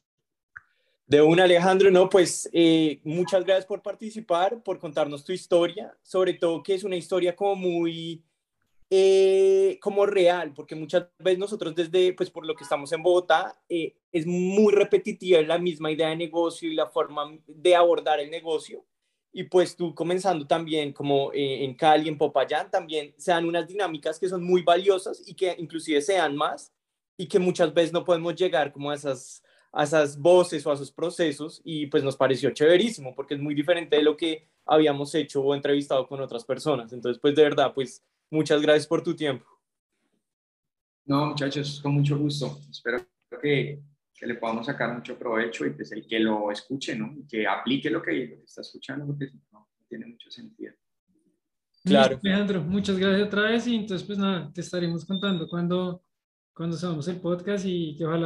De 1.06 1.20
un 1.20 1.40
Alejandro, 1.40 1.90
no, 1.90 2.08
pues 2.08 2.48
eh, 2.52 3.00
muchas 3.04 3.44
gracias 3.44 3.66
por 3.66 3.82
participar, 3.82 4.62
por 4.62 4.78
contarnos 4.78 5.24
tu 5.24 5.32
historia, 5.32 5.94
sobre 6.02 6.34
todo 6.34 6.62
que 6.62 6.74
es 6.74 6.84
una 6.84 6.96
historia 6.96 7.36
como 7.36 7.56
muy, 7.56 8.24
eh, 8.94 9.78
como 9.80 10.04
real, 10.04 10.52
porque 10.52 10.74
muchas 10.74 11.06
veces 11.18 11.38
nosotros 11.38 11.74
desde, 11.74 12.12
pues 12.12 12.28
por 12.28 12.44
lo 12.44 12.54
que 12.54 12.62
estamos 12.62 12.92
en 12.92 13.02
Bogotá, 13.02 13.58
eh, 13.66 13.96
es 14.12 14.26
muy 14.26 14.70
repetitiva 14.70 15.40
la 15.40 15.56
misma 15.56 15.90
idea 15.90 16.10
de 16.10 16.16
negocio 16.16 16.70
y 16.70 16.74
la 16.74 16.88
forma 16.88 17.38
de 17.46 17.74
abordar 17.74 18.20
el 18.20 18.30
negocio. 18.30 18.84
Y 19.32 19.44
pues 19.44 19.76
tú 19.76 19.94
comenzando 19.94 20.46
también 20.46 20.92
como 20.92 21.32
eh, 21.32 21.64
en 21.64 21.74
Cali, 21.74 22.06
en 22.06 22.18
Popayán, 22.18 22.70
también 22.70 23.14
se 23.16 23.30
dan 23.30 23.46
unas 23.46 23.66
dinámicas 23.66 24.20
que 24.20 24.28
son 24.28 24.44
muy 24.44 24.60
valiosas 24.60 25.26
y 25.26 25.32
que 25.32 25.56
inclusive 25.58 26.02
sean 26.02 26.36
más 26.36 26.70
y 27.16 27.26
que 27.28 27.38
muchas 27.38 27.72
veces 27.72 27.94
no 27.94 28.04
podemos 28.04 28.34
llegar 28.34 28.74
como 28.74 28.90
a 28.90 28.94
esas 28.94 29.42
a 29.72 29.84
esas 29.84 30.18
voces 30.18 30.66
o 30.66 30.70
a 30.70 30.74
esos 30.74 30.92
procesos 30.92 31.62
y 31.64 31.86
pues 31.86 32.04
nos 32.04 32.18
pareció 32.18 32.50
chéverísimo 32.50 33.14
porque 33.14 33.36
es 33.36 33.40
muy 33.40 33.54
diferente 33.54 33.96
de 33.96 34.02
lo 34.02 34.18
que 34.18 34.50
habíamos 34.66 35.14
hecho 35.14 35.40
o 35.40 35.54
entrevistado 35.54 36.06
con 36.06 36.20
otras 36.20 36.44
personas. 36.44 36.92
Entonces, 36.92 37.18
pues 37.18 37.34
de 37.34 37.42
verdad, 37.42 37.72
pues 37.74 38.02
muchas 38.32 38.60
gracias 38.60 38.86
por 38.86 39.02
tu 39.02 39.14
tiempo. 39.14 39.46
No, 41.04 41.26
muchachos, 41.26 41.80
con 41.80 41.94
mucho 41.94 42.18
gusto. 42.18 42.58
Espero 42.70 43.06
que, 43.40 43.82
que 44.14 44.26
le 44.26 44.34
podamos 44.36 44.66
sacar 44.66 44.94
mucho 44.94 45.18
provecho 45.18 45.66
y 45.66 45.70
pues 45.70 45.92
el 45.92 46.06
que 46.06 46.18
lo 46.18 46.50
escuche, 46.50 46.96
¿no? 46.96 47.12
Y 47.16 47.26
que 47.26 47.46
aplique 47.46 47.90
lo 47.90 48.02
que, 48.02 48.12
lo 48.26 48.36
que 48.36 48.44
está 48.44 48.62
escuchando 48.62 49.06
porque 49.06 49.26
no, 49.50 49.58
no 49.60 49.86
tiene 49.88 50.06
mucho 50.06 50.30
sentido. 50.30 50.74
Claro. 51.84 52.14
Listo, 52.14 52.28
Alejandro, 52.28 52.62
muchas 52.62 52.96
gracias 52.98 53.26
otra 53.26 53.42
vez 53.42 53.66
y 53.66 53.76
entonces 53.76 54.06
pues 54.06 54.18
nada, 54.18 54.50
te 54.52 54.60
estaremos 54.60 55.04
contando 55.04 55.48
cuando, 55.48 56.04
cuando 56.54 56.76
subamos 56.76 57.08
el 57.08 57.20
podcast 57.20 57.64
y 57.66 57.96
que 57.96 58.06
ojalá 58.06 58.20